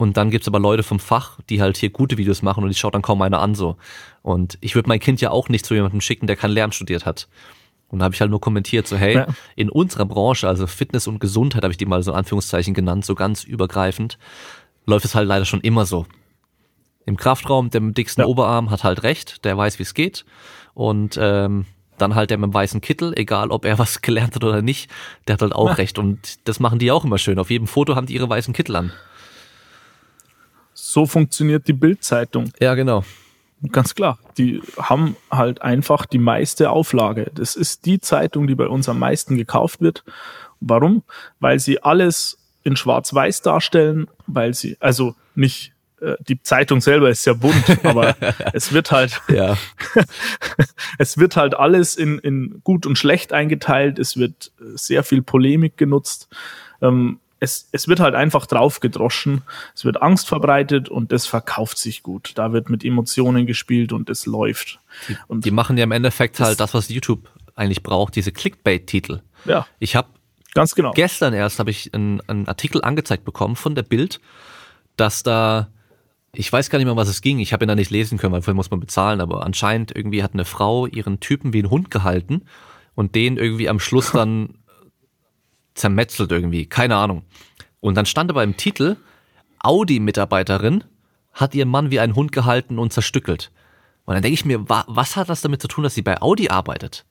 Und 0.05 0.18
dann 0.18 0.28
gibt's 0.31 0.47
aber 0.47 0.60
Leute 0.60 0.82
vom 0.82 0.98
Fach, 1.01 1.39
die 1.48 1.62
halt 1.62 1.78
hier 1.78 1.89
gute 1.89 2.18
Videos 2.18 2.43
machen 2.43 2.62
und 2.62 2.68
die 2.68 2.74
schaut 2.74 2.94
dann 2.94 3.01
kaum 3.01 3.22
einer 3.22 3.40
an 3.40 3.55
so. 3.55 3.76
Und 4.20 4.59
ich 4.60 4.74
würde 4.74 4.86
mein 4.86 5.01
Kind 5.01 5.22
ja 5.22 5.31
auch 5.31 5.48
nicht 5.48 5.64
zu 5.64 5.72
jemandem 5.72 6.02
schicken, 6.02 6.26
der 6.26 6.36
kein 6.36 6.51
Lärm 6.51 6.72
studiert 6.72 7.06
hat. 7.06 7.26
Und 7.89 8.01
da 8.01 8.05
habe 8.05 8.14
ich 8.14 8.20
halt 8.20 8.31
nur 8.31 8.40
kommentiert, 8.40 8.86
so 8.86 8.97
hey, 8.98 9.14
Ja. 9.14 9.26
in 9.56 9.70
unserer 9.70 10.05
Branche, 10.05 10.47
also 10.47 10.66
Fitness 10.66 11.06
und 11.06 11.20
Gesundheit 11.20 11.62
habe 11.62 11.72
ich 11.72 11.78
die 11.78 11.86
mal 11.86 12.02
so 12.02 12.10
in 12.10 12.18
Anführungszeichen 12.18 12.74
genannt, 12.74 13.06
so 13.06 13.14
ganz 13.14 13.44
übergreifend, 13.44 14.18
läuft 14.85 15.06
es 15.06 15.14
halt 15.14 15.26
leider 15.26 15.47
schon 15.47 15.62
immer 15.62 15.86
so. 15.86 16.05
Im 17.06 17.16
Kraftraum, 17.16 17.70
der 17.70 17.81
mit 17.81 17.93
dem 17.93 17.94
dicksten 17.94 18.22
Ja. 18.24 18.28
Oberarm 18.28 18.68
hat 18.70 18.85
halt 18.85 19.05
recht, 19.05 19.43
der 19.47 19.56
weiß, 19.56 19.78
wie 19.78 19.85
es 19.85 19.94
geht. 19.94 20.26
Und 20.74 21.18
ähm, 21.18 21.64
dann 21.97 22.14
halt 22.14 22.28
der 22.28 22.36
mit 22.36 22.51
dem 22.51 22.55
weißen 22.55 22.82
Kittel, 22.82 23.14
egal 23.16 23.51
ob 23.51 23.64
er 23.64 23.78
was 23.85 24.02
gelernt 24.02 24.35
hat 24.35 24.44
oder 24.44 24.60
nicht, 24.60 24.90
der 25.28 25.35
hat 25.35 25.40
halt 25.43 25.55
auch 25.55 25.68
Ja. 25.68 25.74
recht. 25.74 25.98
Und 25.98 26.47
das 26.47 26.60
machen 26.60 26.78
die 26.78 26.90
auch 26.93 27.05
immer 27.06 27.16
schön. 27.16 27.39
Auf 27.39 27.48
jedem 27.51 27.66
Foto 27.68 27.97
haben 27.97 28.06
die 28.06 28.14
ihre 28.14 28.28
weißen 28.28 28.52
Kittel 28.52 28.76
an. 28.76 28.93
So 30.94 31.06
funktioniert 31.06 31.66
die 31.66 31.72
Bildzeitung. 31.72 32.52
Ja, 32.60 32.76
genau. 32.76 33.02
Ganz 33.72 33.96
klar. 33.96 34.16
Die 34.38 34.62
haben 34.78 35.16
halt 35.28 35.60
einfach 35.60 36.06
die 36.06 36.18
meiste 36.20 36.70
Auflage. 36.70 37.32
Das 37.34 37.56
ist 37.56 37.84
die 37.84 37.98
Zeitung, 37.98 38.46
die 38.46 38.54
bei 38.54 38.68
uns 38.68 38.88
am 38.88 39.00
meisten 39.00 39.36
gekauft 39.36 39.80
wird. 39.80 40.04
Warum? 40.60 41.02
Weil 41.40 41.58
sie 41.58 41.82
alles 41.82 42.38
in 42.62 42.76
Schwarz-Weiß 42.76 43.42
darstellen, 43.42 44.06
weil 44.28 44.54
sie, 44.54 44.76
also 44.78 45.16
nicht, 45.34 45.72
äh, 46.00 46.14
die 46.28 46.40
Zeitung 46.40 46.80
selber 46.80 47.10
ist 47.10 47.24
sehr 47.24 47.34
bunt, 47.34 47.64
aber 47.82 48.14
es 48.52 48.72
wird 48.72 48.92
halt, 48.92 49.20
Ja. 49.26 49.58
es 50.98 51.18
wird 51.18 51.34
halt 51.34 51.54
alles 51.54 51.96
in, 51.96 52.20
in 52.20 52.60
gut 52.62 52.86
und 52.86 52.96
schlecht 52.96 53.32
eingeteilt. 53.32 53.98
Es 53.98 54.16
wird 54.16 54.52
äh, 54.60 54.76
sehr 54.76 55.02
viel 55.02 55.22
Polemik 55.22 55.76
genutzt. 55.76 56.28
Ähm, 56.80 57.18
es, 57.44 57.68
es 57.72 57.86
wird 57.86 58.00
halt 58.00 58.14
einfach 58.14 58.46
draufgedroschen. 58.46 59.42
Es 59.74 59.84
wird 59.84 60.02
Angst 60.02 60.26
verbreitet 60.28 60.88
und 60.88 61.12
das 61.12 61.26
verkauft 61.26 61.78
sich 61.78 62.02
gut. 62.02 62.32
Da 62.34 62.52
wird 62.52 62.68
mit 62.70 62.84
Emotionen 62.84 63.46
gespielt 63.46 63.92
und 63.92 64.10
es 64.10 64.26
läuft. 64.26 64.80
Und 65.28 65.44
Die 65.44 65.50
machen 65.50 65.76
ja 65.76 65.84
im 65.84 65.92
Endeffekt 65.92 66.40
halt 66.40 66.58
das, 66.58 66.74
was 66.74 66.88
YouTube 66.88 67.30
eigentlich 67.54 67.82
braucht, 67.82 68.16
diese 68.16 68.32
Clickbait-Titel. 68.32 69.20
ja, 69.44 69.66
Ich 69.78 69.94
habe 69.94 70.08
ganz 70.54 70.74
genau. 70.74 70.92
gestern 70.92 71.34
erst 71.34 71.58
habe 71.58 71.70
ich 71.70 71.94
einen, 71.94 72.20
einen 72.26 72.48
Artikel 72.48 72.82
angezeigt 72.82 73.24
bekommen 73.24 73.54
von 73.54 73.74
der 73.74 73.82
Bild, 73.84 74.20
dass 74.96 75.22
da 75.22 75.68
ich 76.36 76.52
weiß 76.52 76.68
gar 76.68 76.78
nicht 76.78 76.86
mehr, 76.86 76.96
was 76.96 77.08
es 77.08 77.20
ging. 77.20 77.38
Ich 77.38 77.52
habe 77.52 77.64
ihn 77.64 77.68
da 77.68 77.76
nicht 77.76 77.92
lesen 77.92 78.18
können, 78.18 78.32
weil 78.32 78.40
dafür 78.40 78.54
muss 78.54 78.70
man 78.70 78.80
bezahlen. 78.80 79.20
Aber 79.20 79.46
anscheinend 79.46 79.94
irgendwie 79.94 80.24
hat 80.24 80.32
eine 80.32 80.44
Frau 80.44 80.86
ihren 80.86 81.20
Typen 81.20 81.52
wie 81.52 81.60
einen 81.60 81.70
Hund 81.70 81.92
gehalten 81.92 82.42
und 82.96 83.14
den 83.14 83.36
irgendwie 83.36 83.68
am 83.68 83.78
Schluss 83.78 84.10
dann 84.12 84.58
zermetzelt 85.74 86.32
irgendwie. 86.32 86.66
Keine 86.66 86.96
Ahnung. 86.96 87.24
Und 87.80 87.96
dann 87.96 88.06
stand 88.06 88.30
aber 88.30 88.42
im 88.42 88.56
Titel, 88.56 88.96
Audi-Mitarbeiterin 89.60 90.84
hat 91.32 91.55
ihren 91.55 91.68
Mann 91.68 91.90
wie 91.90 92.01
einen 92.01 92.14
Hund 92.14 92.32
gehalten 92.32 92.78
und 92.78 92.92
zerstückelt. 92.92 93.51
Und 94.05 94.14
dann 94.14 94.22
denke 94.22 94.34
ich 94.34 94.44
mir, 94.44 94.68
wa 94.68 94.84
was 94.86 95.16
hat 95.16 95.28
das 95.28 95.40
damit 95.40 95.60
zu 95.60 95.68
tun, 95.68 95.84
dass 95.84 95.94
sie 95.94 96.02
bei 96.02 96.20
Audi 96.20 96.48
arbeitet? 96.48 97.05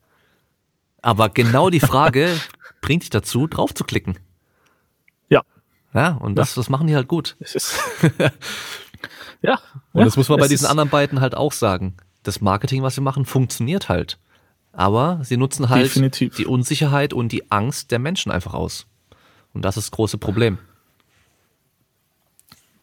Aber 1.02 1.30
genau 1.30 1.70
die 1.70 1.80
Frage 1.80 2.40
bringt 2.82 3.04
dich 3.04 3.10
dazu, 3.10 3.48
drauf 3.48 3.74
zu 3.74 3.84
klicken. 3.84 4.18
Ja, 5.30 5.42
Ja, 5.94 6.12
und 6.14 6.36
das, 6.36 6.54
das 6.54 6.70
machen 6.70 6.88
die 6.88 6.96
halt 6.96 7.08
gut. 7.08 7.36
es 7.40 7.56
ist. 7.56 7.80
ja. 9.42 9.60
Und 9.92 10.00
ja, 10.00 10.06
das 10.06 10.16
muss 10.16 10.30
man 10.30 10.40
bei 10.40 10.46
es 10.46 10.50
diesen 10.50 10.68
anderen 10.68 10.90
beiden 10.90 11.20
halt 11.20 11.36
auch 11.36 11.52
sagen. 11.52 11.98
Das 12.24 12.40
Marketing, 12.40 12.84
was 12.84 12.96
sie 12.96 13.02
machen, 13.02 13.26
funktioniert 13.26 13.90
halt. 13.90 14.18
Aber 14.74 15.20
sie 15.24 15.38
nutzen 15.38 15.70
halt 15.70 15.86
Definitiv. 15.86 16.36
die 16.36 16.46
Unsicherheit 16.46 17.14
und 17.14 17.32
die 17.32 17.50
Angst 17.52 17.92
der 17.92 18.00
Menschen 18.00 18.32
einfach 18.32 18.54
aus. 18.54 18.88
Und 19.54 19.64
das 19.64 19.78
ist 19.78 19.86
das 19.86 19.92
große 19.92 20.18
Problem. 20.18 20.58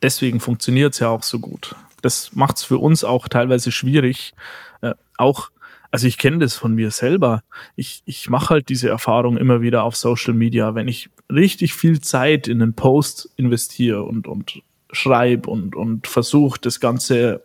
deswegen 0.02 0.40
funktioniert 0.40 0.94
es 0.94 1.00
ja 1.00 1.08
auch 1.08 1.22
so 1.22 1.38
gut. 1.38 1.74
Das 2.02 2.34
macht 2.34 2.56
es 2.56 2.64
für 2.64 2.78
uns 2.78 3.04
auch 3.04 3.28
teilweise 3.28 3.70
schwierig. 3.72 4.32
Äh, 4.80 4.94
auch, 5.18 5.50
also 5.90 6.06
ich 6.06 6.18
kenne 6.18 6.38
das 6.38 6.54
von 6.54 6.74
mir 6.74 6.90
selber. 6.90 7.42
Ich, 7.76 8.02
ich 8.06 8.30
mache 8.30 8.50
halt 8.54 8.68
diese 8.68 8.88
Erfahrung 8.88 9.36
immer 9.36 9.60
wieder 9.60 9.84
auf 9.84 9.96
Social 9.96 10.34
Media, 10.34 10.74
wenn 10.74 10.88
ich 10.88 11.10
richtig 11.30 11.74
viel 11.74 12.00
Zeit 12.00 12.48
in 12.48 12.62
einen 12.62 12.74
Post 12.74 13.30
investiere 13.36 14.02
und, 14.04 14.26
und 14.26 14.62
schreibe 14.92 15.50
und, 15.50 15.76
und 15.76 16.06
versuche, 16.06 16.58
das 16.60 16.80
Ganze 16.80 17.42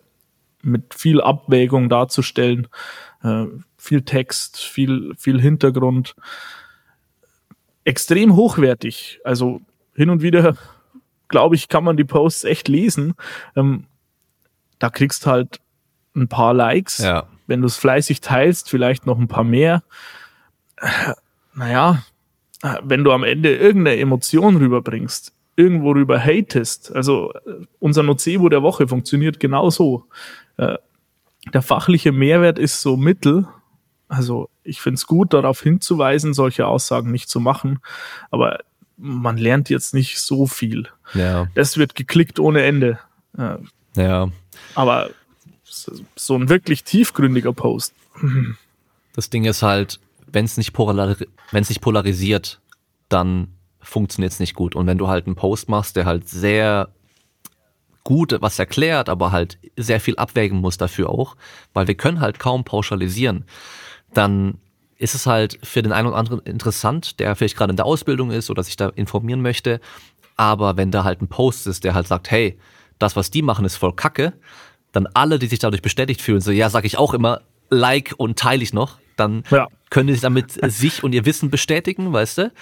mit 0.62 0.94
viel 0.94 1.20
Abwägung 1.20 1.88
darzustellen, 1.88 2.66
äh, 3.26 3.46
viel 3.76 4.02
Text, 4.02 4.58
viel, 4.58 5.14
viel 5.16 5.40
Hintergrund, 5.40 6.14
extrem 7.84 8.36
hochwertig. 8.36 9.20
Also 9.24 9.60
hin 9.94 10.10
und 10.10 10.22
wieder 10.22 10.56
glaube 11.28 11.56
ich, 11.56 11.68
kann 11.68 11.84
man 11.84 11.96
die 11.96 12.04
Posts 12.04 12.44
echt 12.44 12.68
lesen. 12.68 13.14
Ähm, 13.56 13.84
da 14.78 14.90
kriegst 14.90 15.26
halt 15.26 15.60
ein 16.14 16.28
paar 16.28 16.54
Likes. 16.54 16.98
Ja. 16.98 17.28
Wenn 17.46 17.60
du 17.60 17.66
es 17.66 17.76
fleißig 17.76 18.20
teilst, 18.20 18.70
vielleicht 18.70 19.06
noch 19.06 19.18
ein 19.18 19.28
paar 19.28 19.44
mehr. 19.44 19.82
Äh, 20.76 21.12
Naja, 21.54 22.02
wenn 22.82 23.02
du 23.02 23.12
am 23.12 23.24
Ende 23.24 23.56
irgendeine 23.56 23.98
Emotion 23.98 24.56
rüberbringst, 24.56 25.32
irgendwo 25.56 25.92
rüber 25.92 26.18
hatest, 26.20 26.94
also 26.94 27.32
äh, 27.32 27.64
unser 27.78 28.02
Nocebo 28.02 28.48
der 28.48 28.62
Woche 28.62 28.86
funktioniert 28.86 29.40
genauso. 29.40 30.06
Äh, 30.58 30.76
Der 31.52 31.62
fachliche 31.62 32.12
Mehrwert 32.12 32.58
ist 32.58 32.80
so 32.80 32.96
mittel. 32.96 33.46
Also 34.08 34.48
ich 34.62 34.80
finde 34.80 34.96
es 34.96 35.06
gut, 35.06 35.32
darauf 35.32 35.60
hinzuweisen, 35.60 36.34
solche 36.34 36.66
Aussagen 36.66 37.10
nicht 37.10 37.28
zu 37.28 37.40
machen. 37.40 37.80
Aber 38.30 38.60
man 38.96 39.36
lernt 39.36 39.68
jetzt 39.68 39.94
nicht 39.94 40.20
so 40.20 40.46
viel. 40.46 40.88
Ja. 41.14 41.48
Das 41.54 41.76
wird 41.76 41.94
geklickt 41.94 42.38
ohne 42.38 42.62
Ende. 42.62 42.98
Ja. 43.94 44.28
Aber 44.74 45.10
so 45.64 45.92
so 46.14 46.34
ein 46.34 46.48
wirklich 46.48 46.84
tiefgründiger 46.84 47.52
Post. 47.52 47.94
Das 49.14 49.30
Ding 49.30 49.44
ist 49.44 49.62
halt, 49.62 50.00
wenn 50.26 50.44
es 50.44 50.56
nicht, 50.56 50.72
polari 50.72 51.26
wenn's 51.50 51.68
nicht 51.68 51.80
polarisiert, 51.80 52.60
dann 53.08 53.48
funktioniert 53.80 54.32
es 54.32 54.40
nicht 54.40 54.54
gut. 54.54 54.74
Und 54.74 54.86
wenn 54.86 54.98
du 54.98 55.08
halt 55.08 55.26
einen 55.26 55.36
Post 55.36 55.68
machst, 55.68 55.96
der 55.96 56.06
halt 56.06 56.28
sehr 56.28 56.88
gut 58.06 58.36
was 58.40 58.56
erklärt, 58.60 59.08
aber 59.08 59.32
halt 59.32 59.58
sehr 59.76 59.98
viel 59.98 60.16
abwägen 60.16 60.60
muss 60.60 60.76
dafür 60.78 61.10
auch, 61.10 61.34
weil 61.74 61.88
wir 61.88 61.96
können 61.96 62.20
halt 62.20 62.38
kaum 62.38 62.62
pauschalisieren, 62.62 63.44
dann 64.14 64.58
ist 64.96 65.16
es 65.16 65.26
halt 65.26 65.58
für 65.64 65.82
den 65.82 65.90
einen 65.92 66.06
oder 66.06 66.16
anderen 66.16 66.38
interessant, 66.40 67.18
der 67.18 67.34
vielleicht 67.34 67.56
gerade 67.56 67.72
in 67.72 67.76
der 67.76 67.84
Ausbildung 67.84 68.30
ist 68.30 68.48
oder 68.48 68.62
sich 68.62 68.76
da 68.76 68.88
informieren 68.90 69.42
möchte. 69.42 69.80
Aber 70.36 70.76
wenn 70.76 70.92
da 70.92 71.02
halt 71.02 71.20
ein 71.20 71.26
Post 71.28 71.66
ist, 71.66 71.82
der 71.82 71.94
halt 71.94 72.06
sagt, 72.06 72.30
hey, 72.30 72.56
das, 73.00 73.16
was 73.16 73.30
die 73.32 73.42
machen, 73.42 73.64
ist 73.64 73.76
voll 73.76 73.92
Kacke, 73.94 74.34
dann 74.92 75.08
alle, 75.12 75.40
die 75.40 75.48
sich 75.48 75.58
dadurch 75.58 75.82
bestätigt 75.82 76.22
fühlen, 76.22 76.40
so, 76.40 76.52
ja, 76.52 76.70
sag 76.70 76.84
ich 76.84 76.96
auch 76.98 77.12
immer, 77.12 77.40
like 77.70 78.14
und 78.18 78.38
teile 78.38 78.62
ich 78.62 78.72
noch, 78.72 78.98
dann 79.16 79.42
Ja. 79.50 79.66
können 79.90 80.14
die 80.14 80.20
damit 80.20 80.52
sich 80.70 81.02
und 81.02 81.12
ihr 81.12 81.26
Wissen 81.26 81.50
bestätigen, 81.50 82.12
weißt 82.12 82.38
du? 82.38 82.52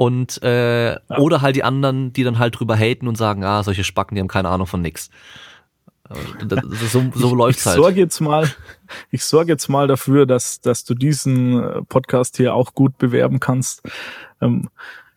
Und 0.00 0.42
äh, 0.42 0.96
oder 1.18 1.42
halt 1.42 1.56
die 1.56 1.62
anderen, 1.62 2.14
die 2.14 2.24
dann 2.24 2.38
halt 2.38 2.58
drüber 2.58 2.74
haten 2.74 3.06
und 3.06 3.16
sagen, 3.18 3.44
ah, 3.44 3.62
solche 3.62 3.84
Spacken, 3.84 4.14
die 4.14 4.22
haben 4.22 4.28
keine 4.28 4.48
Ahnung 4.48 4.66
von 4.66 4.80
nix. 4.80 5.10
Äh, 6.08 6.14
das- 6.46 6.60
das- 6.66 6.92
So, 6.92 7.04
so 7.14 7.34
läuft's 7.34 7.60
ich 7.62 7.66
halt. 7.66 7.76
sorge 7.76 8.00
jetzt 8.00 8.18
mal, 8.20 8.50
ich 9.10 9.22
sorge 9.22 9.52
jetzt 9.52 9.68
mal 9.68 9.88
dafür, 9.88 10.24
dass, 10.24 10.62
dass 10.62 10.84
du 10.84 10.94
diesen 10.94 11.62
äh, 11.62 11.82
Podcast 11.82 12.38
hier 12.38 12.54
auch 12.54 12.72
gut 12.74 12.96
bewerben 12.96 13.40
kannst. 13.40 13.82
Ähm, 14.40 14.70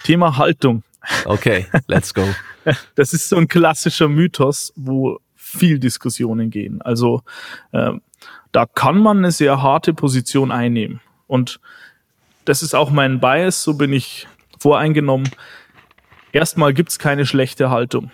Thema 0.03 0.35
Haltung. 0.35 0.83
Okay, 1.23 1.65
let's 1.87 2.13
go. 2.13 2.27
Das 2.95 3.13
ist 3.13 3.29
so 3.29 3.37
ein 3.37 3.47
klassischer 3.47 4.09
Mythos, 4.09 4.73
wo 4.75 5.19
viel 5.35 5.79
Diskussionen 5.79 6.49
gehen. 6.49 6.81
Also 6.81 7.21
ähm, 7.71 8.01
da 8.51 8.65
kann 8.65 8.97
man 8.97 9.19
eine 9.19 9.31
sehr 9.31 9.61
harte 9.61 9.93
Position 9.93 10.51
einnehmen. 10.51 10.99
Und 11.27 11.61
das 12.45 12.63
ist 12.63 12.75
auch 12.75 12.89
mein 12.91 13.21
Bias, 13.21 13.63
so 13.63 13.75
bin 13.75 13.93
ich 13.93 14.27
voreingenommen. 14.63 15.29
Erstmal 16.31 16.73
gibt's 16.73 16.97
keine 16.97 17.25
schlechte 17.25 17.69
Haltung. 17.69 18.11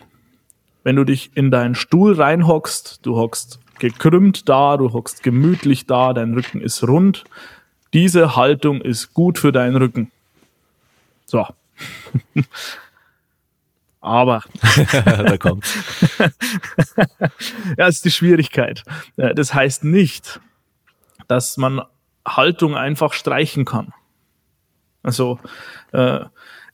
Wenn 0.84 0.96
du 0.96 1.04
dich 1.04 1.30
in 1.36 1.52
deinen 1.52 1.76
Stuhl 1.76 2.20
reinhockst, 2.20 3.06
du 3.06 3.16
hockst 3.16 3.60
gekrümmt 3.78 4.50
da, 4.50 4.76
du 4.76 4.92
hockst 4.92 5.22
gemütlich 5.22 5.86
da, 5.86 6.12
dein 6.14 6.34
Rücken 6.34 6.60
ist 6.60 6.88
rund. 6.88 7.24
Diese 7.94 8.36
Haltung 8.36 8.82
ist 8.82 9.14
gut 9.14 9.38
für 9.38 9.52
deinen 9.52 9.76
Rücken. 9.76 10.12
So. 11.26 11.46
Aber 14.02 14.42
da 15.06 15.38
kommt's. 15.38 15.78
Ja, 17.78 17.88
ist 17.88 18.04
die 18.06 18.12
Schwierigkeit. 18.12 18.84
Das 19.16 19.54
heißt 19.54 19.84
nicht, 19.84 20.42
dass 21.28 21.58
man 21.58 21.82
Haltung 22.26 22.76
einfach 22.76 23.14
streichen 23.14 23.66
kann. 23.66 23.94
Also 25.04 25.40
äh, 25.92 26.26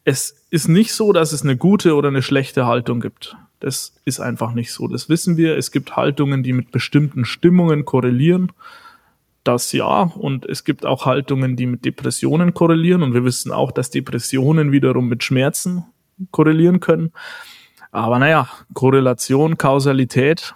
es 0.06 0.36
ist 0.52 0.68
nicht 0.70 0.94
so, 0.94 1.12
dass 1.12 1.34
es 1.34 1.42
eine 1.42 1.58
gute 1.58 1.96
oder 1.96 2.08
eine 2.08 2.22
schlechte 2.22 2.68
Haltung 2.68 3.02
gibt. 3.02 3.36
Das 3.60 3.96
ist 4.06 4.20
einfach 4.20 4.54
nicht 4.54 4.72
so. 4.72 4.88
Das 4.88 5.10
wissen 5.10 5.36
wir. 5.36 5.58
Es 5.58 5.72
gibt 5.72 5.96
Haltungen, 5.96 6.44
die 6.44 6.54
mit 6.54 6.72
bestimmten 6.72 7.26
Stimmungen 7.26 7.84
korrelieren. 7.84 8.52
Das 9.44 9.72
ja. 9.72 10.04
Und 10.04 10.46
es 10.46 10.64
gibt 10.64 10.86
auch 10.86 11.08
Haltungen, 11.08 11.56
die 11.56 11.66
mit 11.66 11.86
Depressionen 11.86 12.54
korrelieren. 12.54 13.02
Und 13.02 13.16
wir 13.16 13.24
wissen 13.24 13.52
auch, 13.52 13.72
dass 13.72 13.90
Depressionen 13.90 14.72
wiederum 14.72 15.10
mit 15.10 15.24
Schmerzen 15.24 15.86
korrelieren 16.30 16.80
können. 16.80 17.12
Aber 17.92 18.20
naja, 18.20 18.48
Korrelation, 18.76 19.58
Kausalität, 19.58 20.54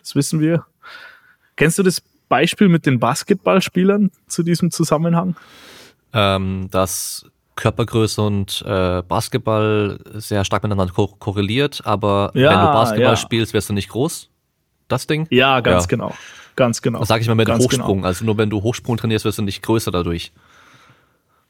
das 0.00 0.16
wissen 0.16 0.40
wir. 0.40 0.66
Kennst 1.54 1.78
du 1.78 1.84
das 1.84 2.02
Beispiel 2.28 2.68
mit 2.68 2.86
den 2.86 2.98
Basketballspielern 2.98 4.10
zu 4.26 4.42
diesem 4.42 4.72
Zusammenhang? 4.72 5.36
Ähm, 6.12 6.68
dass 6.72 7.26
Körpergröße 7.60 8.20
und 8.22 8.62
äh, 8.66 9.02
Basketball 9.06 10.00
sehr 10.14 10.44
stark 10.44 10.62
miteinander 10.62 10.92
ko 10.92 11.06
korreliert, 11.08 11.82
aber 11.84 12.30
Ja, 12.34 12.50
wenn 12.50 12.60
du 12.66 12.72
Basketball 12.72 13.12
ja. 13.12 13.16
spielst, 13.16 13.54
wirst 13.54 13.68
du 13.68 13.72
nicht 13.74 13.88
groß. 13.90 14.28
Das 14.88 15.06
Ding? 15.06 15.26
Ja, 15.30 15.60
ganz 15.60 15.84
Ja. 15.84 15.88
genau. 15.88 16.14
Ganz 16.56 16.82
genau. 16.82 16.98
Das 16.98 17.08
sage 17.08 17.22
ich 17.22 17.28
mal 17.28 17.34
mit 17.36 17.46
Ganz 17.46 17.62
Hochsprung. 17.64 18.04
Also 18.04 18.24
nur 18.24 18.36
wenn 18.38 18.50
du 18.50 18.62
Hochsprung 18.62 18.96
trainierst, 18.96 19.24
wirst 19.24 19.38
du 19.38 19.42
nicht 19.42 19.62
größer 19.62 19.90
dadurch. 19.90 20.32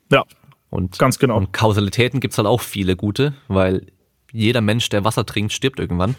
Genau. 0.09 0.23
Ja, 0.23 0.37
Und, 0.69 0.99
Ganz 0.99 1.19
genau. 1.19 1.37
Und 1.37 1.53
Kausalitäten 1.53 2.21
gibt's 2.21 2.37
halt 2.39 2.47
auch 2.47 2.61
viele 2.61 2.97
gute, 2.97 3.33
weil 3.49 3.87
jeder 4.33 4.61
Mensch, 4.61 4.89
der 4.89 5.05
Wasser 5.05 5.25
trinkt, 5.25 5.53
stirbt 5.53 5.79
irgendwann. 5.81 6.17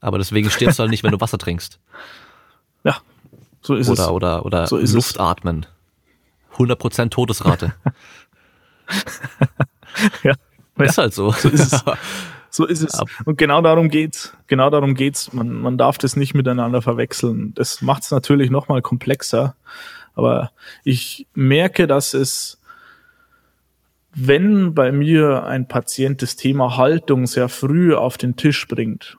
Aber 0.00 0.18
deswegen 0.18 0.48
stirbst 0.50 0.78
du 0.78 0.82
halt 0.82 0.90
nicht, 0.90 1.02
wenn 1.02 1.10
du 1.12 1.20
Wasser 1.20 1.36
trinkst. 1.38 1.78
ja. 2.84 2.96
So 3.62 3.74
ist 3.74 3.88
Oder, 3.90 4.04
es. 4.04 4.08
oder, 4.10 4.46
oder 4.46 4.66
So 4.66 4.78
Luft 4.78 5.18
atmen. 5.20 5.66
100% 6.56 7.10
Todesrate. 7.10 7.74
Ja. 10.22 10.34
Ist 10.78 10.98
halt 10.98 11.12
so. 11.12 11.30
So 11.32 11.48
ist 11.48 11.72
es. 11.72 11.84
So 12.52 12.66
ist 12.66 12.82
es. 12.82 13.00
Und 13.24 13.38
genau 13.38 13.62
darum 13.62 13.88
geht's. 13.88 14.36
Genau 14.48 14.70
darum 14.70 14.94
geht's. 14.94 15.32
Man, 15.32 15.52
man 15.52 15.78
darf 15.78 15.98
das 15.98 16.16
nicht 16.16 16.34
miteinander 16.34 16.82
verwechseln. 16.82 17.54
Das 17.54 17.80
macht 17.80 18.02
es 18.02 18.10
natürlich 18.10 18.50
noch 18.50 18.66
mal 18.66 18.82
komplexer. 18.82 19.54
Aber 20.14 20.50
ich 20.82 21.28
merke, 21.32 21.86
dass 21.86 22.12
es, 22.12 22.60
wenn 24.12 24.74
bei 24.74 24.90
mir 24.90 25.44
ein 25.44 25.68
Patient 25.68 26.22
das 26.22 26.34
Thema 26.34 26.76
Haltung 26.76 27.28
sehr 27.28 27.48
früh 27.48 27.94
auf 27.94 28.18
den 28.18 28.34
Tisch 28.34 28.66
bringt, 28.66 29.16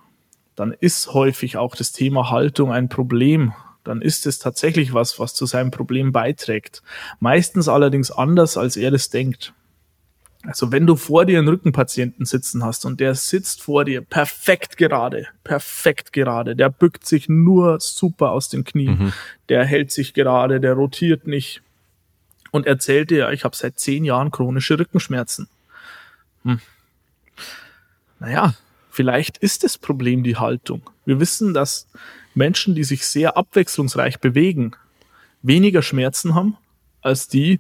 dann 0.58 0.74
ist 0.74 1.14
häufig 1.14 1.56
auch 1.56 1.76
das 1.76 1.94
Thema 1.94 2.32
Haltung 2.32 2.74
ein 2.74 2.90
Problem. 2.90 3.54
Dann 3.86 4.02
ist 4.02 4.26
es 4.28 4.40
tatsächlich 4.40 4.94
was, 4.94 5.20
was 5.20 5.34
zu 5.34 5.46
seinem 5.46 5.72
Problem 5.72 6.12
beiträgt. 6.12 6.84
Meistens 7.22 7.70
allerdings 7.70 8.12
anders, 8.12 8.58
als 8.58 8.76
er 8.76 8.92
das 8.92 9.10
denkt. 9.10 9.54
Also 10.44 10.72
wenn 10.72 10.88
du 10.88 10.96
vor 10.96 11.26
dir 11.26 11.38
einen 11.38 11.48
Rückenpatienten 11.48 12.26
sitzen 12.26 12.64
hast 12.64 12.86
und 12.86 13.00
der 13.00 13.14
sitzt 13.14 13.62
vor 13.62 13.86
dir 13.86 14.02
perfekt 14.02 14.76
gerade, 14.78 15.28
perfekt 15.44 16.14
gerade, 16.14 16.56
der 16.56 16.70
bückt 16.70 17.06
sich 17.06 17.30
nur 17.30 17.80
super 17.80 18.32
aus 18.32 18.50
den 18.50 18.64
Knien, 18.64 19.14
der 19.50 19.66
hält 19.66 19.92
sich 19.92 20.14
gerade, 20.14 20.60
der 20.60 20.74
rotiert 20.74 21.28
nicht 21.28 21.62
und 22.50 22.66
erzählt 22.66 23.12
dir, 23.12 23.30
ich 23.32 23.44
habe 23.44 23.56
seit 23.56 23.80
zehn 23.80 24.04
Jahren 24.04 24.32
chronische 24.32 24.80
Rückenschmerzen. 24.80 25.48
Hm. 26.44 26.60
Naja, 28.20 28.56
vielleicht 28.90 29.38
ist 29.38 29.64
das 29.64 29.78
Problem 29.78 30.24
die 30.24 30.38
Haltung. 30.38 30.90
Wir 31.06 31.20
wissen, 31.20 31.54
dass 31.54 31.88
Menschen, 32.34 32.76
die 32.76 32.84
sich 32.84 33.06
sehr 33.06 33.38
abwechslungsreich 33.38 34.20
bewegen, 34.20 34.74
weniger 35.42 35.82
Schmerzen 35.82 36.36
haben 36.36 36.58
als 37.02 37.28
die, 37.28 37.60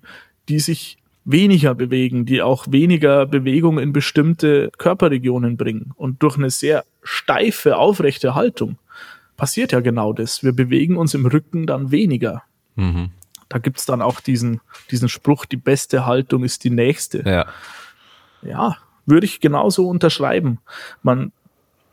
die 0.49 0.59
sich 0.59 0.97
weniger 1.23 1.75
bewegen, 1.75 2.25
die 2.25 2.41
auch 2.41 2.65
weniger 2.69 3.25
Bewegung 3.25 3.79
in 3.79 3.93
bestimmte 3.93 4.71
Körperregionen 4.77 5.57
bringen. 5.57 5.91
Und 5.95 6.23
durch 6.23 6.37
eine 6.37 6.49
sehr 6.49 6.83
steife, 7.03 7.77
aufrechte 7.77 8.35
Haltung 8.35 8.77
passiert 9.37 9.71
ja 9.71 9.79
genau 9.79 10.13
das. 10.13 10.43
Wir 10.43 10.53
bewegen 10.53 10.97
uns 10.97 11.13
im 11.13 11.25
Rücken 11.25 11.67
dann 11.67 11.91
weniger. 11.91 12.43
Mhm. 12.75 13.09
Da 13.49 13.57
gibt's 13.57 13.85
dann 13.85 14.01
auch 14.01 14.19
diesen, 14.19 14.61
diesen 14.91 15.09
Spruch, 15.09 15.45
die 15.45 15.57
beste 15.57 16.05
Haltung 16.05 16.43
ist 16.43 16.63
die 16.63 16.69
nächste. 16.69 17.23
Ja. 17.27 17.45
Ja, 18.43 18.77
würde 19.05 19.25
ich 19.25 19.39
genauso 19.39 19.87
unterschreiben. 19.87 20.59
Man, 21.03 21.31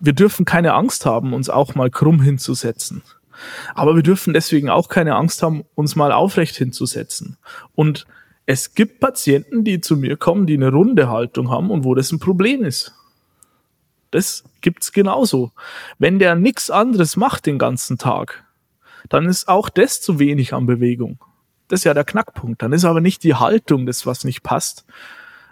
wir 0.01 0.13
dürfen 0.13 0.45
keine 0.45 0.75
Angst 0.75 1.05
haben, 1.05 1.35
uns 1.35 1.51
auch 1.51 1.75
mal 1.75 1.91
krumm 1.91 2.23
hinzusetzen. 2.23 3.03
Aber 3.75 3.97
wir 3.97 4.03
dürfen 4.03 4.33
deswegen 4.33 4.69
auch 4.69 4.89
keine 4.89 5.17
Angst 5.17 5.43
haben, 5.43 5.65
uns 5.75 5.97
mal 5.97 6.13
aufrecht 6.13 6.57
hinzusetzen. 6.57 7.37
Und 7.75 8.07
es 8.51 8.73
gibt 8.75 8.99
Patienten, 8.99 9.63
die 9.63 9.79
zu 9.83 9.95
mir 9.95 10.17
kommen, 10.17 10.47
die 10.47 10.55
eine 10.55 10.73
runde 10.73 11.11
Haltung 11.11 11.51
haben 11.51 11.71
und 11.71 11.85
wo 11.85 11.95
das 11.95 12.11
ein 12.13 12.19
Problem 12.19 12.65
ist. 12.65 12.95
Das 14.11 14.43
gibt's 14.63 14.91
genauso. 14.91 15.53
Wenn 15.99 16.19
der 16.19 16.35
nichts 16.35 16.71
anderes 16.71 17.19
macht 17.19 17.45
den 17.45 17.59
ganzen 17.59 17.99
Tag, 17.99 18.47
dann 19.11 19.27
ist 19.27 19.49
auch 19.49 19.69
das 19.69 20.01
zu 20.01 20.19
wenig 20.19 20.55
an 20.55 20.65
Bewegung. 20.65 21.23
Das 21.69 21.81
ist 21.81 21.85
ja 21.85 21.93
der 21.93 22.05
Knackpunkt. 22.05 22.63
Dann 22.63 22.73
ist 22.73 22.87
aber 22.87 23.03
nicht 23.03 23.23
die 23.23 23.35
Haltung 23.35 23.85
das, 23.85 24.07
was 24.07 24.25
nicht 24.25 24.43
passt, 24.43 24.87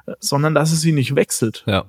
äh, 0.07 0.15
sondern 0.19 0.55
dass 0.55 0.73
es 0.73 0.81
sie 0.81 0.93
nicht 0.93 1.15
wechselt. 1.15 1.65
Ja. 1.67 1.85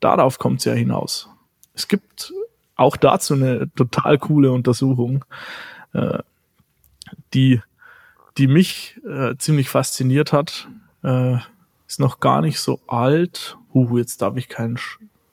Darauf 0.00 0.38
kommt 0.38 0.58
es 0.58 0.66
ja 0.66 0.74
hinaus. 0.74 1.30
Es 1.72 1.88
gibt 1.88 2.30
auch 2.76 2.98
dazu 2.98 3.32
eine 3.32 3.70
total 3.74 4.18
coole 4.18 4.52
Untersuchung, 4.52 5.24
äh, 5.94 6.18
die, 7.32 7.62
die 8.38 8.46
mich 8.46 9.00
äh, 9.08 9.36
ziemlich 9.36 9.68
fasziniert 9.68 10.32
hat. 10.32 10.68
Äh, 11.02 11.36
ist 11.86 12.00
noch 12.00 12.20
gar 12.20 12.40
nicht 12.40 12.58
so 12.58 12.80
alt. 12.86 13.56
Uh, 13.72 13.98
jetzt 13.98 14.22
darf 14.22 14.36
ich 14.36 14.48
keinen 14.48 14.78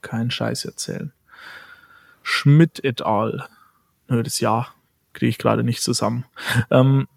keinen 0.02 0.32
Scheiß 0.32 0.66
erzählen. 0.66 1.12
Schmidt 2.24 2.84
et 2.84 3.02
al. 3.02 3.48
Nö, 4.08 4.24
das 4.24 4.40
Jahr 4.40 4.74
kriege 5.14 5.30
ich 5.30 5.38
gerade 5.38 5.64
nicht 5.64 5.82
zusammen. 5.82 6.26
Ähm, 6.70 7.08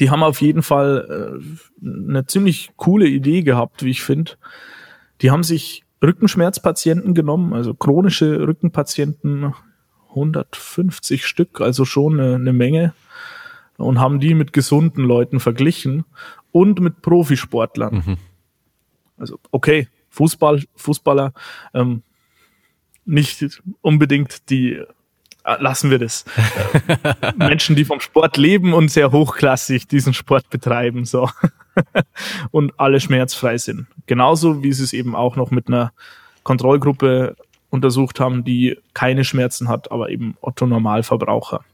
die 0.00 0.10
haben 0.10 0.22
auf 0.22 0.40
jeden 0.40 0.62
Fall 0.62 1.40
äh, 1.40 1.86
eine 1.86 2.26
ziemlich 2.26 2.72
coole 2.76 3.06
Idee 3.06 3.42
gehabt, 3.42 3.84
wie 3.84 3.90
ich 3.90 4.02
finde. 4.02 4.32
Die 5.20 5.30
haben 5.30 5.42
sich 5.42 5.84
Rückenschmerzpatienten 6.02 7.14
genommen, 7.14 7.52
also 7.52 7.72
chronische 7.74 8.46
Rückenpatienten, 8.46 9.54
150 10.10 11.26
Stück, 11.26 11.60
also 11.60 11.84
schon 11.84 12.20
eine, 12.20 12.34
eine 12.34 12.52
Menge, 12.52 12.94
und 13.76 14.00
haben 14.00 14.20
die 14.20 14.34
mit 14.34 14.52
gesunden 14.52 15.04
Leuten 15.04 15.40
verglichen 15.40 16.04
und 16.52 16.80
mit 16.80 17.02
Profisportlern. 17.02 18.18
Also 19.16 19.38
okay, 19.50 19.88
Fußball, 20.10 20.62
Fußballer, 20.74 21.32
ähm, 21.74 22.02
nicht 23.04 23.62
unbedingt 23.82 24.50
die 24.50 24.82
äh, 25.44 25.56
lassen 25.60 25.90
wir 25.90 25.98
das. 25.98 26.24
Menschen, 27.36 27.76
die 27.76 27.84
vom 27.84 28.00
Sport 28.00 28.36
leben 28.36 28.72
und 28.72 28.90
sehr 28.90 29.12
hochklassig 29.12 29.86
diesen 29.86 30.12
Sport 30.12 30.50
betreiben, 30.50 31.04
so. 31.04 31.30
und 32.50 32.72
alle 32.78 33.00
schmerzfrei 33.00 33.56
sind. 33.58 33.86
Genauso 34.06 34.62
wie 34.62 34.72
sie 34.72 34.82
es 34.82 34.92
eben 34.92 35.14
auch 35.14 35.36
noch 35.36 35.50
mit 35.50 35.68
einer 35.68 35.92
Kontrollgruppe 36.42 37.36
untersucht 37.70 38.18
haben, 38.18 38.44
die 38.44 38.78
keine 38.94 39.24
Schmerzen 39.24 39.68
hat, 39.68 39.92
aber 39.92 40.10
eben 40.10 40.36
Otto 40.40 40.66
Normalverbraucher. 40.66 41.64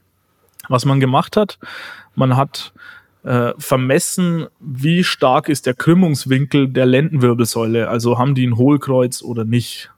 Was 0.69 0.85
man 0.85 0.99
gemacht 0.99 1.35
hat, 1.37 1.59
man 2.15 2.37
hat 2.37 2.73
äh, 3.23 3.53
vermessen, 3.57 4.47
wie 4.59 5.03
stark 5.03 5.49
ist 5.49 5.65
der 5.65 5.73
Krümmungswinkel 5.73 6.69
der 6.69 6.85
Lendenwirbelsäule, 6.85 7.89
also 7.89 8.17
haben 8.17 8.35
die 8.35 8.45
ein 8.45 8.57
Hohlkreuz 8.57 9.21
oder 9.21 9.45
nicht. 9.45 9.91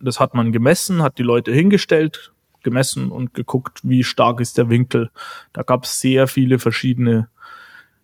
Das 0.00 0.20
hat 0.20 0.34
man 0.34 0.52
gemessen, 0.52 1.02
hat 1.02 1.18
die 1.18 1.22
Leute 1.22 1.52
hingestellt, 1.52 2.32
gemessen 2.62 3.10
und 3.10 3.34
geguckt, 3.34 3.80
wie 3.82 4.04
stark 4.04 4.40
ist 4.40 4.58
der 4.58 4.68
Winkel. 4.68 5.10
Da 5.52 5.62
gab 5.62 5.84
es 5.84 6.00
sehr 6.00 6.26
viele 6.26 6.58
verschiedene 6.58 7.28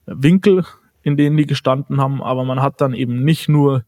Winkel, 0.06 0.64
in 1.02 1.16
denen 1.16 1.36
die 1.36 1.46
gestanden 1.46 2.00
haben, 2.00 2.22
aber 2.22 2.44
man 2.44 2.62
hat 2.62 2.80
dann 2.80 2.94
eben 2.94 3.24
nicht 3.24 3.48
nur 3.48 3.84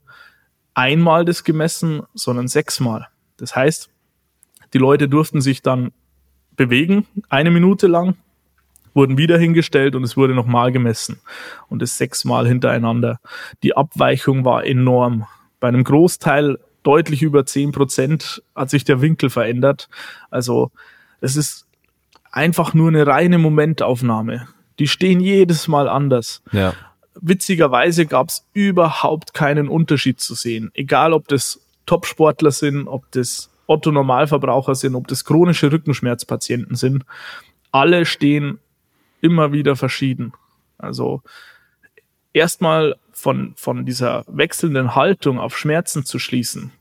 einmal 0.75 1.25
das 1.25 1.45
gemessen, 1.45 2.03
sondern 2.15 2.49
sechsmal. 2.49 3.09
Das 3.39 3.57
heißt, 3.57 3.91
die 4.73 4.79
Leute 4.79 5.09
durften 5.09 5.41
sich 5.41 5.63
dann 5.63 5.93
bewegen, 6.57 7.07
eine 7.29 7.51
Minute 7.51 7.87
lang, 7.87 8.17
wurden 8.95 9.19
wieder 9.19 9.39
hingestellt 9.39 9.95
und 9.95 10.05
es 10.05 10.17
wurde 10.17 10.35
nochmal 10.35 10.73
gemessen. 10.73 11.21
Und 11.69 11.83
das 11.83 11.99
sechsmal 11.99 12.47
hintereinander. 12.47 13.21
Die 13.63 13.77
Abweichung 13.77 14.45
war 14.45 14.65
enorm. 14.65 15.27
Bei 15.61 15.69
einem 15.69 15.85
Großteil 15.85 16.59
deutlich 16.83 17.23
über 17.23 17.45
zehn 17.45 17.73
Prozent 17.73 18.43
hat 18.55 18.71
sich 18.71 18.85
der 18.85 19.01
Winkel 19.03 19.29
verändert. 19.29 19.89
Also 20.31 20.71
es 21.21 21.37
ist 21.37 21.67
einfach 22.33 22.75
nur 22.75 22.89
eine 22.89 23.07
reine 23.07 23.39
Momentaufnahme. 23.39 24.49
Die 24.79 24.89
stehen 24.89 25.21
jedes 25.21 25.69
Mal 25.69 25.89
anders. 25.89 26.43
Ja. 26.53 26.75
Witzigerweise 27.21 28.07
gab 28.07 28.29
es 28.29 28.47
überhaupt 28.53 29.35
keinen 29.35 29.69
Unterschied 29.69 30.21
zu 30.21 30.35
sehen. 30.35 30.71
Egal, 30.75 31.13
ob 31.13 31.29
das 31.29 31.61
Top-Sportler 31.87 32.51
sind, 32.51 32.89
ob 32.89 33.11
das 33.13 33.51
Otto-Normalverbraucher 33.67 34.75
sind, 34.75 34.95
ob 34.95 35.09
das 35.09 35.25
chronische 35.25 35.73
Rückenschmerzpatienten 35.73 36.77
sind. 36.77 37.05
Alle 37.73 38.07
stehen 38.07 38.59
immer 39.21 39.53
wieder 39.53 39.77
verschieden. 39.77 40.33
Also 40.79 41.23
erstmal 42.33 42.97
von, 43.13 43.55
von 43.57 43.87
dieser 43.87 44.25
wechselnden 44.29 44.95
Haltung 44.95 45.39
auf 45.39 45.57
Schmerzen 45.57 46.05
zu 46.05 46.19
schließen, 46.19 46.73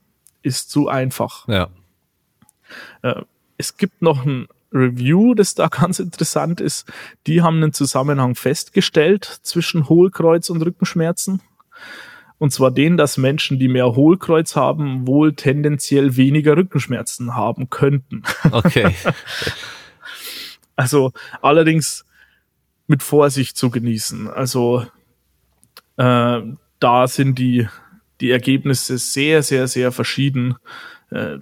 ist 0.44 0.70
zu 0.70 0.90
einfach. 0.90 1.48
Ja. 1.48 1.70
Äh, 3.02 3.22
es 3.57 3.78
gibt 3.78 4.02
noch 4.02 4.26
ein 4.26 4.48
Review, 4.74 5.34
das 5.34 5.56
da 5.56 5.68
ganz 5.72 5.99
interessant 5.99 6.62
ist. 6.62 6.91
Die 7.26 7.41
haben 7.41 7.57
einen 7.57 7.74
Zusammenhang 7.74 8.36
festgestellt 8.36 9.24
zwischen 9.44 9.90
Hohlkreuz 9.90 10.49
und 10.49 10.62
Rückenschmerzen. 10.62 11.41
Und 12.38 12.52
zwar 12.52 12.72
den, 12.72 12.98
dass 12.98 13.18
Menschen, 13.18 13.60
die 13.60 13.68
mehr 13.68 13.95
Hohlkreuz 13.95 14.56
haben, 14.56 15.07
wohl 15.07 15.36
tendenziell 15.36 16.18
weniger 16.18 16.57
Rückenschmerzen 16.57 17.36
haben 17.36 17.70
könnten. 17.70 18.24
Okay. 18.52 18.94
also 20.76 21.14
allerdings 21.41 22.06
mit 22.88 23.03
Vorsicht 23.03 23.57
zu 23.57 23.70
genießen. 23.70 24.30
Also 24.30 24.86
äh, 25.98 26.41
da 26.80 27.07
sind 27.07 27.40
die, 27.40 27.68
die 28.22 28.32
Ergebnisse 28.32 28.98
sehr, 28.98 29.41
sehr, 29.41 29.68
sehr 29.68 29.91
verschieden. 29.91 30.56
Äh, 31.10 31.38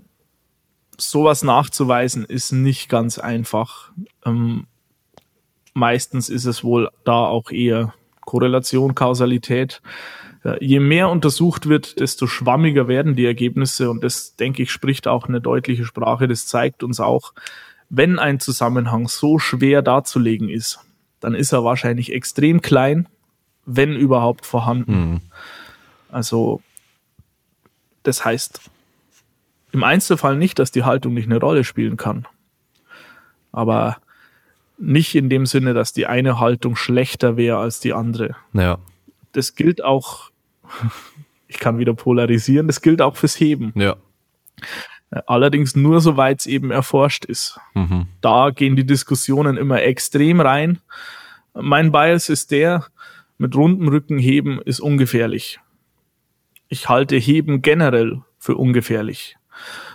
sowas 0.97 1.43
nachzuweisen 1.43 2.23
ist 2.23 2.51
nicht 2.51 2.87
ganz 2.87 3.17
einfach. 3.17 3.91
Ähm, 4.25 4.67
meistens 5.73 6.29
ist 6.29 6.45
es 6.45 6.63
wohl 6.63 6.89
da 7.03 7.25
auch 7.25 7.49
eher 7.49 7.93
Korrelation, 8.21 8.95
Kausalität. 8.95 9.81
Je 10.59 10.79
mehr 10.79 11.09
untersucht 11.09 11.69
wird, 11.69 11.99
desto 11.99 12.27
schwammiger 12.27 12.89
werden 12.89 13.15
die 13.15 13.25
Ergebnisse 13.25 13.89
und 13.89 14.03
das, 14.03 14.35
denke 14.35 14.63
ich, 14.63 14.71
spricht 14.71 15.07
auch 15.07 15.27
eine 15.27 15.39
deutliche 15.39 15.85
Sprache. 15.85 16.27
Das 16.27 16.47
zeigt 16.47 16.83
uns 16.83 16.99
auch, 16.99 17.33
wenn 17.89 18.19
ein 18.19 18.39
Zusammenhang 18.39 19.07
so 19.07 19.39
schwer 19.39 19.81
darzulegen 19.81 20.49
ist, 20.49 20.79
dann 21.21 21.33
ist 21.33 21.53
er 21.53 21.63
wahrscheinlich 21.63 22.11
extrem 22.11 22.61
klein, 22.61 23.07
wenn 23.65 23.95
überhaupt 23.95 24.45
vorhanden. 24.45 25.11
Mhm. 25.11 25.21
Also 26.09 26.61
das 28.03 28.25
heißt 28.25 28.69
im 29.71 29.83
Einzelfall 29.83 30.37
nicht, 30.37 30.59
dass 30.59 30.71
die 30.71 30.83
Haltung 30.83 31.13
nicht 31.13 31.25
eine 31.25 31.39
Rolle 31.39 31.63
spielen 31.63 31.97
kann. 31.97 32.27
Aber 33.51 33.97
nicht 34.77 35.15
in 35.15 35.29
dem 35.29 35.45
Sinne, 35.45 35.73
dass 35.73 35.93
die 35.93 36.05
eine 36.05 36.39
Haltung 36.39 36.75
schlechter 36.75 37.37
wäre 37.37 37.57
als 37.57 37.79
die 37.79 37.93
andere. 37.93 38.35
Ja. 38.53 38.77
Das 39.31 39.55
gilt 39.55 39.83
auch, 39.83 40.29
ich 41.47 41.59
kann 41.59 41.77
wieder 41.77 41.93
polarisieren, 41.93 42.67
das 42.67 42.81
gilt 42.81 43.01
auch 43.01 43.15
fürs 43.15 43.39
Heben. 43.39 43.71
Ja. 43.75 43.95
Allerdings 45.27 45.75
nur 45.75 46.01
soweit 46.01 46.39
es 46.39 46.45
eben 46.47 46.71
erforscht 46.71 47.25
ist. 47.25 47.59
Mhm. 47.75 48.07
Da 48.21 48.49
gehen 48.49 48.75
die 48.75 48.85
Diskussionen 48.85 49.57
immer 49.57 49.83
extrem 49.83 50.39
rein. 50.39 50.79
Mein 51.53 51.91
Bias 51.91 52.29
ist 52.29 52.51
der, 52.51 52.87
mit 53.37 53.55
rundem 53.55 53.89
Rücken 53.89 54.17
heben 54.17 54.61
ist 54.61 54.79
ungefährlich. 54.79 55.59
Ich 56.67 56.89
halte 56.89 57.17
Heben 57.17 57.61
generell 57.61 58.21
für 58.39 58.55
ungefährlich. 58.55 59.37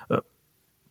Äh, 0.08 0.18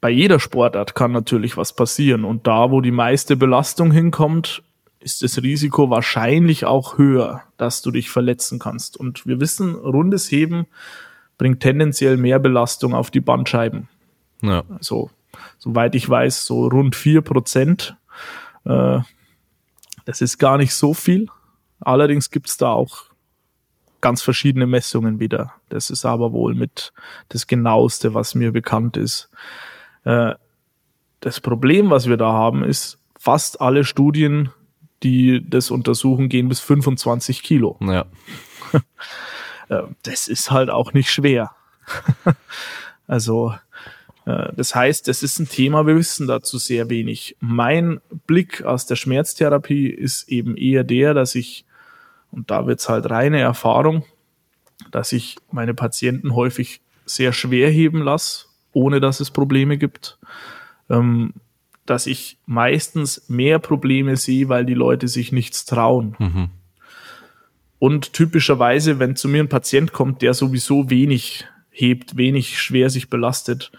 bei 0.02 0.10
jeder 0.10 0.40
Sportart 0.40 0.95
kann 0.95 1.12
natürlich 1.12 1.56
was 1.56 1.74
passieren 1.74 2.26
und 2.26 2.48
da, 2.48 2.72
wo 2.72 2.82
die 2.82 2.91
meiste 2.91 3.38
Belastung 3.38 3.91
hinkommt, 3.91 4.64
ist 5.08 5.24
das 5.24 5.42
Risiko 5.42 5.90
wahrscheinlich 5.90 6.66
auch 6.66 6.98
höher, 6.98 7.44
dass 7.56 7.82
du 7.82 7.92
dich 7.92 8.10
verletzen 8.10 8.60
kannst. 8.60 8.98
Und 8.98 9.26
wir 9.26 9.40
wissen, 9.40 9.74
rundes 9.74 10.30
Heben 10.30 10.68
bringt 11.38 11.62
tendenziell 11.62 12.18
mehr 12.18 12.40
Belastung 12.40 12.94
auf 12.94 13.10
die 13.10 13.22
Bandscheiben. 13.22 13.88
Ja. 14.42 14.64
Also, 14.68 15.10
soweit 15.60 15.96
ich 15.96 16.10
weiß, 16.10 16.46
so 16.46 16.68
rund 16.68 16.94
vier 16.94 17.22
Prozent. 17.22 17.96
Äh, 18.66 19.00
das 20.04 20.20
ist 20.20 20.40
gar 20.40 20.58
nicht 20.58 20.74
so 20.74 20.94
viel. 20.94 21.30
Allerdings 21.80 22.30
gibt 22.30 22.50
es 22.50 22.58
da 22.58 22.74
auch 22.74 23.06
ganz 24.02 24.22
verschiedene 24.22 24.68
Messungen 24.68 25.22
wieder. 25.22 25.54
Das 25.70 25.90
ist 25.90 26.04
aber 26.04 26.34
wohl 26.34 26.54
mit 26.54 26.92
das 27.30 27.48
genaueste, 27.48 28.14
was 28.14 28.36
mir 28.36 28.52
bekannt 28.52 28.98
ist. 28.98 29.30
Äh, 30.04 30.36
das 31.22 31.40
Problem, 31.40 31.92
was 31.92 32.10
wir 32.10 32.18
da 32.18 32.34
haben, 32.34 32.66
ist, 32.66 33.00
fast 33.18 33.62
alle 33.62 33.86
Studien, 33.86 34.50
die 35.03 35.44
das 35.48 35.72
untersuchen, 35.72 36.30
gehen 36.30 36.49
bis 36.49 36.60
25 36.60 37.44
Kilo. 37.44 37.78
Ja. 37.82 38.06
Äh, 39.69 39.84
das 40.03 40.30
ist 40.30 40.49
halt 40.49 40.69
auch 40.69 40.94
nicht 40.94 41.11
schwer. 41.11 41.52
also 43.07 43.53
äh, 44.26 44.49
das 44.56 44.76
heißt, 44.76 45.07
es 45.07 45.24
ist 45.24 45.40
ein 45.40 45.49
Thema, 45.49 45.86
wir 45.88 45.95
wissen 45.95 46.28
dazu 46.28 46.57
sehr 46.57 46.90
wenig. 46.90 47.36
Mein 47.40 47.99
Blick 48.28 48.64
aus 48.64 48.86
der 48.86 48.95
Schmerztherapie 48.95 49.88
ist 49.90 50.30
eben 50.30 50.56
eher 50.56 50.84
der, 50.84 51.14
dass 51.14 51.36
ich, 51.36 51.65
und 52.32 52.52
da 52.52 52.68
wird's 52.68 52.90
halt 52.90 53.10
reine 53.10 53.40
Erfahrung, 53.40 54.06
dass 54.91 55.11
ich 55.11 55.38
meine 55.52 55.74
Patienten 55.74 56.36
häufig 56.36 56.82
sehr 57.06 57.32
schwer 57.32 57.69
heben 57.69 58.02
lasse, 58.02 58.45
ohne 58.74 58.99
dass 58.99 59.19
es 59.19 59.32
Probleme 59.32 59.78
gibt. 59.78 60.18
Ähm, 60.90 61.34
dass 61.89 62.05
ich 62.05 62.38
meistens 62.45 63.27
mehr 63.27 63.59
Probleme 63.59 64.15
sehe, 64.18 64.49
weil 64.49 64.65
die 64.65 64.73
Leute 64.73 65.07
sich 65.07 65.31
nichts 65.31 65.65
trauen. 65.65 66.15
Mhm. 66.19 66.49
Und 67.80 68.14
typischerweise, 68.14 68.99
wenn 68.99 69.15
zu 69.15 69.27
mir 69.27 69.43
ein 69.43 69.49
Patient 69.49 69.93
kommt, 69.93 70.22
der 70.22 70.34
sowieso 70.34 70.89
wenig 70.89 71.45
hebt, 71.69 72.18
wenig 72.18 72.59
schwer 72.59 72.89
sich 72.89 73.09
belastet, 73.09 73.72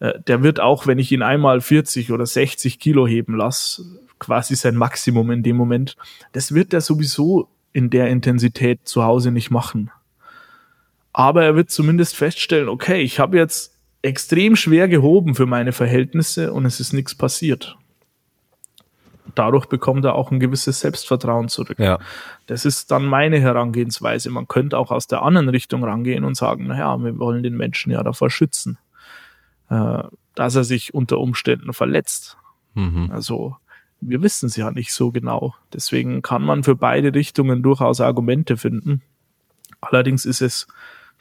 äh, 0.00 0.18
der 0.26 0.42
wird 0.42 0.60
auch, 0.60 0.86
wenn 0.86 0.98
ich 0.98 1.12
ihn 1.12 1.22
einmal 1.22 1.60
40 1.60 2.12
oder 2.12 2.26
60 2.26 2.78
Kilo 2.78 3.06
heben 3.06 3.36
lasse, 3.36 3.84
quasi 4.18 4.54
sein 4.54 4.76
Maximum 4.76 5.30
in 5.30 5.42
dem 5.42 5.56
Moment, 5.56 5.96
das 6.32 6.54
wird 6.54 6.72
er 6.72 6.80
sowieso 6.80 7.48
in 7.72 7.90
der 7.90 8.08
Intensität 8.08 8.80
zu 8.84 9.04
Hause 9.04 9.30
nicht 9.30 9.50
machen. 9.50 9.90
Aber 11.12 11.44
er 11.44 11.56
wird 11.56 11.70
zumindest 11.70 12.16
feststellen, 12.16 12.68
okay, 12.68 13.02
ich 13.02 13.18
habe 13.18 13.36
jetzt 13.36 13.71
extrem 14.02 14.56
schwer 14.56 14.88
gehoben 14.88 15.34
für 15.34 15.46
meine 15.46 15.72
Verhältnisse 15.72 16.52
und 16.52 16.66
es 16.66 16.80
ist 16.80 16.92
nichts 16.92 17.14
passiert. 17.14 17.76
Dadurch 19.34 19.66
bekommt 19.66 20.04
er 20.04 20.14
auch 20.14 20.30
ein 20.30 20.40
gewisses 20.40 20.80
Selbstvertrauen 20.80 21.48
zurück. 21.48 21.78
Ja. 21.78 21.98
Das 22.46 22.64
ist 22.64 22.90
dann 22.90 23.06
meine 23.06 23.40
Herangehensweise. 23.40 24.28
Man 24.30 24.48
könnte 24.48 24.76
auch 24.76 24.90
aus 24.90 25.06
der 25.06 25.22
anderen 25.22 25.48
Richtung 25.48 25.84
rangehen 25.84 26.24
und 26.24 26.36
sagen, 26.36 26.66
naja, 26.66 26.98
wir 27.02 27.18
wollen 27.18 27.42
den 27.42 27.56
Menschen 27.56 27.92
ja 27.92 28.02
davor 28.02 28.28
schützen 28.28 28.78
äh, 29.72 30.02
dass 30.34 30.54
er 30.54 30.64
sich 30.64 30.94
unter 30.94 31.18
Umständen 31.18 31.72
verletzt. 31.72 32.36
Mhm. 32.74 33.10
Also 33.10 33.56
wir 34.00 34.22
wissen 34.22 34.46
es 34.46 34.56
ja 34.56 34.70
nicht 34.70 34.92
so 34.92 35.12
genau. 35.12 35.54
Deswegen 35.72 36.22
kann 36.22 36.42
man 36.42 36.62
für 36.62 36.74
beide 36.74 37.14
Richtungen 37.14 37.62
durchaus 37.62 38.00
Argumente 38.00 38.56
finden. 38.56 39.02
Allerdings 39.80 40.24
ist 40.24 40.42
es 40.42 40.66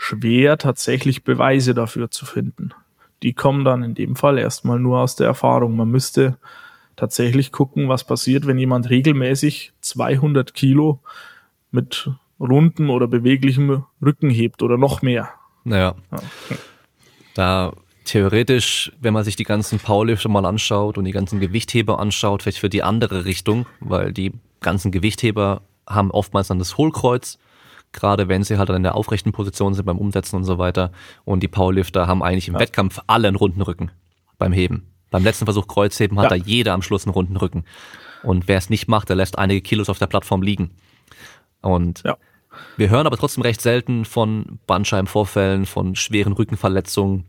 schwer, 0.01 0.57
tatsächlich 0.57 1.23
Beweise 1.23 1.75
dafür 1.75 2.09
zu 2.09 2.25
finden. 2.25 2.71
Die 3.21 3.33
kommen 3.33 3.63
dann 3.63 3.83
in 3.83 3.93
dem 3.93 4.15
Fall 4.15 4.39
erstmal 4.39 4.79
nur 4.79 4.99
aus 4.99 5.15
der 5.15 5.27
Erfahrung. 5.27 5.75
Man 5.75 5.89
müsste 5.89 6.39
tatsächlich 6.95 7.51
gucken, 7.51 7.87
was 7.87 8.03
passiert, 8.03 8.47
wenn 8.47 8.57
jemand 8.57 8.89
regelmäßig 8.89 9.73
200 9.81 10.55
Kilo 10.55 11.01
mit 11.69 12.09
runden 12.39 12.89
oder 12.89 13.07
beweglichem 13.07 13.83
Rücken 14.03 14.31
hebt 14.31 14.63
oder 14.63 14.75
noch 14.79 15.03
mehr. 15.03 15.29
Naja. 15.63 15.93
Ja. 16.11 16.19
Da 17.35 17.73
theoretisch, 18.03 18.91
wenn 18.99 19.13
man 19.13 19.23
sich 19.23 19.35
die 19.35 19.43
ganzen 19.43 19.77
Powerlifter 19.77 20.29
mal 20.29 20.45
anschaut 20.47 20.97
und 20.97 21.05
die 21.05 21.11
ganzen 21.11 21.39
Gewichtheber 21.39 21.99
anschaut, 21.99 22.41
vielleicht 22.41 22.57
für 22.57 22.69
die 22.69 22.81
andere 22.81 23.25
Richtung, 23.25 23.67
weil 23.79 24.11
die 24.11 24.33
ganzen 24.61 24.91
Gewichtheber 24.91 25.61
haben 25.85 26.09
oftmals 26.09 26.47
dann 26.47 26.57
das 26.57 26.77
Hohlkreuz, 26.77 27.37
gerade 27.93 28.27
wenn 28.27 28.43
sie 28.43 28.57
halt 28.57 28.69
in 28.69 28.83
der 28.83 28.95
aufrechten 28.95 29.31
Position 29.31 29.73
sind 29.73 29.85
beim 29.85 29.97
Umsetzen 29.97 30.35
und 30.35 30.43
so 30.43 30.57
weiter. 30.57 30.91
Und 31.25 31.41
die 31.43 31.47
Powerlifter 31.47 32.07
haben 32.07 32.23
eigentlich 32.23 32.47
im 32.47 32.55
ja. 32.55 32.59
Wettkampf 32.59 32.99
alle 33.07 33.27
einen 33.27 33.37
runden 33.37 33.61
Rücken 33.61 33.91
beim 34.37 34.53
Heben. 34.53 34.87
Beim 35.09 35.23
letzten 35.23 35.45
Versuch 35.45 35.67
Kreuzheben 35.67 36.17
hat 36.19 36.31
ja. 36.31 36.37
da 36.37 36.43
jeder 36.43 36.73
am 36.73 36.81
Schluss 36.81 37.05
einen 37.05 37.13
runden 37.13 37.35
Rücken. 37.35 37.65
Und 38.23 38.47
wer 38.47 38.57
es 38.57 38.69
nicht 38.69 38.87
macht, 38.87 39.09
der 39.09 39.15
lässt 39.15 39.37
einige 39.37 39.61
Kilos 39.61 39.89
auf 39.89 39.99
der 39.99 40.07
Plattform 40.07 40.41
liegen. 40.41 40.71
Und 41.61 42.01
ja. 42.05 42.17
wir 42.77 42.89
hören 42.89 43.07
aber 43.07 43.17
trotzdem 43.17 43.43
recht 43.43 43.61
selten 43.61 44.05
von 44.05 44.59
Bandscheibenvorfällen, 44.67 45.65
von 45.65 45.95
schweren 45.95 46.33
Rückenverletzungen, 46.33 47.25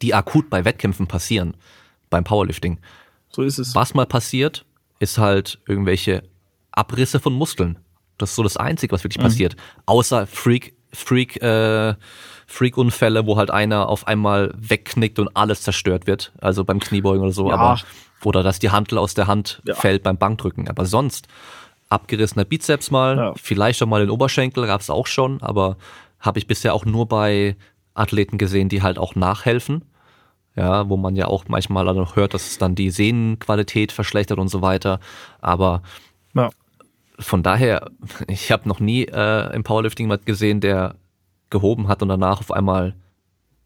die 0.00 0.14
akut 0.14 0.48
bei 0.48 0.64
Wettkämpfen 0.64 1.06
passieren, 1.06 1.54
beim 2.08 2.24
Powerlifting. 2.24 2.78
So 3.30 3.42
ist 3.42 3.58
es. 3.58 3.74
Was 3.74 3.94
mal 3.94 4.06
passiert, 4.06 4.64
ist 5.00 5.18
halt 5.18 5.58
irgendwelche 5.66 6.22
Abrisse 6.70 7.18
von 7.20 7.32
Muskeln. 7.32 7.78
Das 8.18 8.30
ist 8.30 8.36
so 8.36 8.42
das 8.42 8.56
Einzige, 8.56 8.92
was 8.92 9.04
wirklich 9.04 9.18
mhm. 9.18 9.28
passiert. 9.28 9.56
Außer 9.86 10.26
Freak, 10.26 10.74
Freak, 10.92 11.42
äh, 11.42 11.94
Freak-Unfälle, 12.46 13.26
wo 13.26 13.36
halt 13.36 13.50
einer 13.50 13.88
auf 13.88 14.06
einmal 14.06 14.52
wegknickt 14.56 15.18
und 15.18 15.36
alles 15.36 15.62
zerstört 15.62 16.06
wird. 16.06 16.32
Also 16.40 16.64
beim 16.64 16.80
Kniebeugen 16.80 17.22
oder 17.22 17.32
so, 17.32 17.48
ja. 17.48 17.54
aber 17.54 17.80
oder 18.24 18.42
dass 18.42 18.58
die 18.58 18.70
Handel 18.70 18.98
aus 18.98 19.14
der 19.14 19.26
Hand 19.26 19.62
ja. 19.64 19.74
fällt 19.74 20.02
beim 20.02 20.18
Bankdrücken. 20.18 20.68
Aber 20.68 20.86
sonst 20.86 21.28
abgerissener 21.88 22.44
Bizeps 22.44 22.90
mal, 22.90 23.16
ja. 23.16 23.32
vielleicht 23.36 23.82
auch 23.82 23.86
mal 23.86 24.00
den 24.00 24.10
Oberschenkel, 24.10 24.66
gab's 24.66 24.90
auch 24.90 25.06
schon, 25.06 25.40
aber 25.42 25.76
habe 26.20 26.38
ich 26.38 26.46
bisher 26.46 26.74
auch 26.74 26.84
nur 26.84 27.06
bei 27.06 27.56
Athleten 27.94 28.38
gesehen, 28.38 28.68
die 28.68 28.82
halt 28.82 28.98
auch 28.98 29.14
nachhelfen. 29.14 29.84
Ja, 30.56 30.88
wo 30.88 30.96
man 30.96 31.14
ja 31.14 31.28
auch 31.28 31.44
manchmal 31.46 31.84
noch 31.84 32.16
hört, 32.16 32.34
dass 32.34 32.50
es 32.50 32.58
dann 32.58 32.74
die 32.74 32.90
Sehnenqualität 32.90 33.92
verschlechtert 33.92 34.40
und 34.40 34.48
so 34.48 34.60
weiter. 34.60 34.98
Aber 35.40 35.82
ja. 36.34 36.50
Von 37.18 37.42
daher, 37.42 37.90
ich 38.28 38.52
habe 38.52 38.68
noch 38.68 38.80
nie 38.80 39.04
äh, 39.04 39.54
im 39.54 39.64
Powerlifting 39.64 40.06
jemand 40.06 40.26
gesehen, 40.26 40.60
der 40.60 40.94
gehoben 41.50 41.88
hat 41.88 42.02
und 42.02 42.08
danach 42.08 42.40
auf 42.40 42.52
einmal 42.52 42.94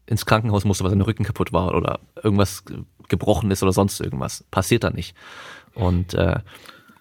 ins 0.05 0.25
Krankenhaus 0.25 0.65
musste, 0.65 0.83
weil 0.83 0.91
sein 0.91 1.01
Rücken 1.01 1.23
kaputt 1.23 1.53
war 1.53 1.73
oder 1.75 1.99
irgendwas 2.21 2.63
gebrochen 3.07 3.51
ist 3.51 3.63
oder 3.63 3.73
sonst 3.73 3.99
irgendwas. 3.99 4.43
Passiert 4.51 4.83
da 4.83 4.89
nicht. 4.89 5.15
Und 5.75 6.13
äh, 6.13 6.39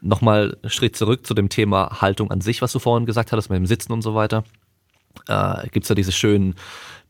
nochmal 0.00 0.56
Schritt 0.66 0.96
zurück 0.96 1.26
zu 1.26 1.34
dem 1.34 1.48
Thema 1.48 2.00
Haltung 2.00 2.30
an 2.30 2.40
sich, 2.40 2.62
was 2.62 2.72
du 2.72 2.78
vorhin 2.78 3.06
gesagt 3.06 3.32
hattest, 3.32 3.50
mit 3.50 3.56
dem 3.56 3.66
Sitzen 3.66 3.92
und 3.92 4.02
so 4.02 4.14
weiter. 4.14 4.44
äh, 5.28 5.68
gibt 5.68 5.84
es 5.84 5.88
da 5.88 5.94
diese 5.94 6.12
schönen 6.12 6.54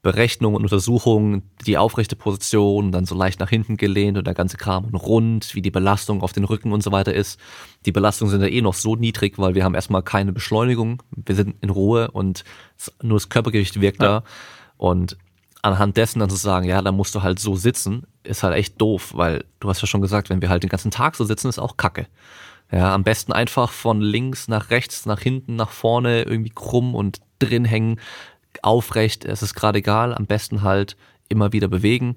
Berechnungen 0.03 0.57
und 0.57 0.65
Untersuchungen, 0.65 1.43
die 1.65 1.79
aufrechte 1.79 2.17
Position, 2.17 2.91
dann 2.91 3.07
so 3.07 3.15
leicht 3.15 3.39
nach 3.39 3.49
hinten 3.49 3.77
gelehnt 3.77 4.19
und 4.19 4.27
der 4.27 4.35
ganze 4.35 4.57
Kram 4.57 4.85
und 4.85 4.97
rund, 4.97 5.55
wie 5.55 5.63
die 5.63 5.71
Belastung 5.71 6.23
auf 6.23 6.33
den 6.33 6.43
Rücken 6.43 6.73
und 6.73 6.83
so 6.83 6.91
weiter 6.91 7.15
ist. 7.15 7.39
Die 7.87 7.93
Belastungen 7.93 8.33
sind 8.33 8.43
ja 8.43 8.49
eh 8.49 8.61
noch 8.63 8.75
so 8.75 8.97
niedrig, 8.97 9.39
weil 9.39 9.55
wir 9.55 9.63
haben 9.63 9.77
erstmal 9.77 10.03
keine 10.03 10.33
Beschleunigung, 10.33 11.03
wir 11.15 11.37
sind 11.37 11.55
in 11.61 11.71
Ruhe 11.71 12.11
und 12.11 12.43
nur 13.01 13.17
das 13.17 13.29
Körpergewicht 13.29 13.81
wirkt 13.81 14.03
ja. 14.03 14.21
da. 14.21 14.25
Und 14.77 15.17
anhand 15.63 15.97
dessen 15.97 16.19
dann 16.19 16.31
zu 16.31 16.37
sagen, 16.37 16.67
ja, 16.67 16.83
da 16.83 16.91
musst 16.91 17.15
du 17.15 17.23
halt 17.23 17.39
so 17.39 17.55
sitzen, 17.55 18.05
ist 18.25 18.43
halt 18.43 18.57
echt 18.57 18.81
doof, 18.81 19.13
weil 19.15 19.45
du 19.61 19.69
hast 19.69 19.81
ja 19.83 19.87
schon 19.87 20.03
gesagt, 20.03 20.31
wenn 20.31 20.43
wir 20.43 20.49
halt 20.49 20.65
den 20.65 20.71
ganzen 20.71 20.91
Tag 20.91 21.15
so 21.15 21.25
sitzen, 21.25 21.49
ist 21.49 21.61
auch 21.61 21.77
Kacke. 21.77 22.09
Ja, 22.73 22.93
am 22.93 23.05
besten 23.05 23.33
einfach 23.33 23.71
von 23.71 24.01
links 24.01 24.49
nach 24.49 24.71
rechts, 24.71 25.07
nach 25.07 25.21
hinten, 25.21 25.55
nach 25.57 25.71
vorne 25.71 26.23
irgendwie 26.23 26.51
krumm 26.51 26.95
und 26.95 27.21
drin 27.39 27.65
hängen 27.65 28.01
aufrecht, 28.63 29.25
es 29.25 29.43
ist 29.43 29.55
gerade 29.55 29.79
egal, 29.79 30.15
am 30.15 30.27
besten 30.27 30.63
halt 30.63 30.97
immer 31.29 31.53
wieder 31.53 31.69
bewegen. 31.69 32.17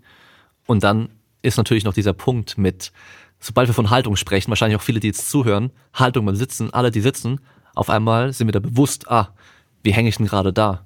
Und 0.66 0.84
dann 0.84 1.10
ist 1.42 1.58
natürlich 1.58 1.84
noch 1.84 1.94
dieser 1.94 2.14
Punkt 2.14 2.58
mit, 2.58 2.92
sobald 3.40 3.68
wir 3.68 3.74
von 3.74 3.90
Haltung 3.90 4.16
sprechen, 4.16 4.50
wahrscheinlich 4.50 4.78
auch 4.78 4.84
viele, 4.84 5.00
die 5.00 5.08
jetzt 5.08 5.30
zuhören, 5.30 5.72
Haltung 5.94 6.26
beim 6.26 6.36
Sitzen, 6.36 6.74
alle, 6.74 6.92
die 6.92 7.02
sitzen, 7.02 7.40
auf 7.76 7.90
einmal 7.90 8.34
sind 8.34 8.48
wir 8.48 8.54
da 8.54 8.60
bewusst, 8.60 9.10
ah, 9.10 9.30
wie 9.84 9.94
hänge 9.94 10.10
ich 10.10 10.18
denn 10.18 10.26
gerade 10.26 10.54
da? 10.54 10.86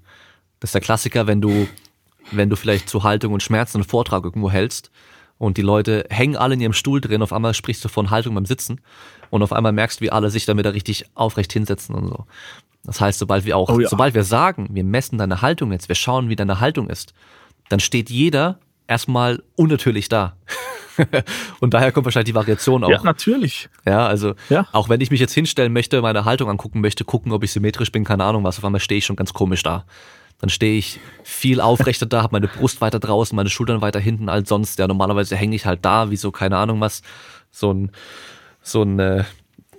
Das 0.60 0.70
ist 0.70 0.74
der 0.74 0.82
Klassiker, 0.82 1.28
wenn 1.28 1.42
du, 1.42 1.68
wenn 2.32 2.50
du 2.50 2.56
vielleicht 2.56 2.90
zu 2.90 3.04
Haltung 3.04 3.34
und 3.34 3.44
Schmerzen 3.44 3.78
einen 3.78 3.88
Vortrag 3.88 4.26
irgendwo 4.26 4.52
hältst 4.52 4.92
und 5.38 5.58
die 5.58 5.62
Leute 5.62 6.06
hängen 6.10 6.36
alle 6.36 6.56
in 6.56 6.62
ihrem 6.62 6.74
Stuhl 6.74 7.00
drin, 7.00 7.22
auf 7.22 7.32
einmal 7.32 7.54
sprichst 7.54 7.86
du 7.86 7.90
von 7.90 8.10
Haltung 8.10 8.36
beim 8.36 8.46
Sitzen 8.46 8.82
und 9.30 9.42
auf 9.42 9.54
einmal 9.54 9.72
merkst 9.72 10.00
du, 10.00 10.06
wie 10.06 10.12
alle 10.12 10.30
sich 10.30 10.46
damit 10.46 10.66
da 10.66 10.72
richtig 10.72 11.06
aufrecht 11.16 11.54
hinsetzen 11.54 11.96
und 11.96 12.08
so. 12.08 12.26
Das 12.84 13.02
heißt, 13.02 13.20
sobald 13.20 13.46
wir 13.46 13.58
auch, 13.58 13.70
oh 13.70 13.80
ja. 13.80 13.90
sobald 13.90 14.14
wir 14.14 14.24
sagen, 14.24 14.70
wir 14.72 14.84
messen 14.84 15.18
deine 15.18 15.42
Haltung 15.42 15.72
jetzt, 15.72 15.90
wir 15.90 15.96
schauen, 15.96 16.30
wie 16.30 16.36
deine 16.36 16.60
Haltung 16.60 16.90
ist, 16.90 17.14
dann 17.70 17.80
steht 17.80 18.10
jeder 18.10 18.60
erstmal 18.88 19.44
unnatürlich 19.56 20.10
da. 20.10 20.36
und 21.60 21.74
daher 21.74 21.92
kommt 21.92 22.06
wahrscheinlich 22.06 22.32
die 22.32 22.36
Variation 22.36 22.84
auch. 22.84 22.90
Ja, 22.90 23.02
natürlich. 23.04 23.70
Ja, 23.86 24.08
also 24.08 24.34
ja. 24.50 24.68
auch 24.72 24.90
wenn 24.90 25.02
ich 25.02 25.12
mich 25.12 25.20
jetzt 25.20 25.34
hinstellen 25.34 25.72
möchte, 25.72 26.02
meine 26.02 26.26
Haltung 26.26 26.50
angucken 26.50 26.82
möchte, 26.82 27.06
gucken, 27.06 27.32
ob 27.32 27.44
ich 27.44 27.52
symmetrisch 27.52 27.92
bin, 27.92 28.04
keine 28.04 28.24
Ahnung 28.24 28.44
was, 28.44 28.58
auf 28.58 28.66
einmal 28.66 28.82
stehe 28.82 28.98
ich 28.98 29.06
schon 29.06 29.16
ganz 29.16 29.34
komisch 29.34 29.64
da. 29.64 29.86
Dann 30.40 30.50
stehe 30.50 30.78
ich 30.78 31.00
viel 31.24 31.60
aufrechter 31.60 32.06
da, 32.06 32.24
habe 32.24 32.34
meine 32.34 32.48
Brust 32.48 32.80
weiter 32.80 33.00
draußen, 33.00 33.36
meine 33.36 33.50
Schultern 33.50 33.82
weiter 33.82 34.00
hinten 34.00 34.30
als 34.30 34.48
sonst. 34.48 34.80
Ja, 34.80 34.88
normalerweise 34.88 35.36
hänge 35.36 35.56
ich 35.56 35.66
halt 35.66 35.84
da, 35.84 36.12
wie 36.12 36.16
so, 36.16 36.32
keine 36.32 36.58
Ahnung 36.58 36.80
was, 36.80 37.02
so 37.52 37.74
ein, 37.74 37.92
so 38.62 38.84
ein 38.84 39.00
äh, 39.00 39.26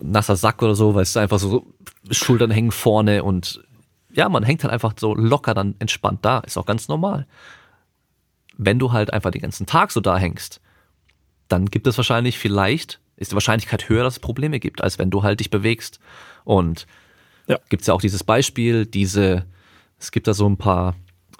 nasser 0.02 0.36
Sack 0.36 0.62
oder 0.62 0.74
so, 0.74 0.94
weil 0.94 1.02
es 1.02 1.16
einfach 1.16 1.38
so 1.38 1.66
Schultern 2.10 2.50
hängen 2.50 2.72
vorne 2.72 3.22
und 3.22 3.62
ja, 4.12 4.28
man 4.28 4.42
hängt 4.42 4.64
halt 4.64 4.72
einfach 4.72 4.94
so 4.98 5.14
locker 5.14 5.54
dann 5.54 5.76
entspannt 5.78 6.20
da. 6.22 6.40
Ist 6.40 6.56
auch 6.56 6.66
ganz 6.66 6.88
normal. 6.88 7.26
Wenn 8.56 8.78
du 8.78 8.92
halt 8.92 9.12
einfach 9.12 9.30
den 9.30 9.42
ganzen 9.42 9.66
Tag 9.66 9.92
so 9.92 10.00
da 10.00 10.18
hängst, 10.18 10.60
dann 11.48 11.66
gibt 11.66 11.86
es 11.86 11.96
wahrscheinlich 11.96 12.38
vielleicht, 12.38 13.00
ist 13.16 13.32
die 13.32 13.36
Wahrscheinlichkeit 13.36 13.88
höher, 13.88 14.04
dass 14.04 14.14
es 14.14 14.20
Probleme 14.20 14.60
gibt, 14.60 14.82
als 14.82 14.98
wenn 14.98 15.10
du 15.10 15.22
halt 15.22 15.40
dich 15.40 15.50
bewegst. 15.50 16.00
Und 16.44 16.86
ja. 17.46 17.58
gibt 17.68 17.82
es 17.82 17.86
ja 17.86 17.94
auch 17.94 18.00
dieses 18.00 18.24
Beispiel, 18.24 18.86
diese, 18.86 19.46
es 19.98 20.10
gibt 20.10 20.26
da 20.26 20.34
so 20.34 20.48
ein 20.48 20.56
paar, 20.56 20.96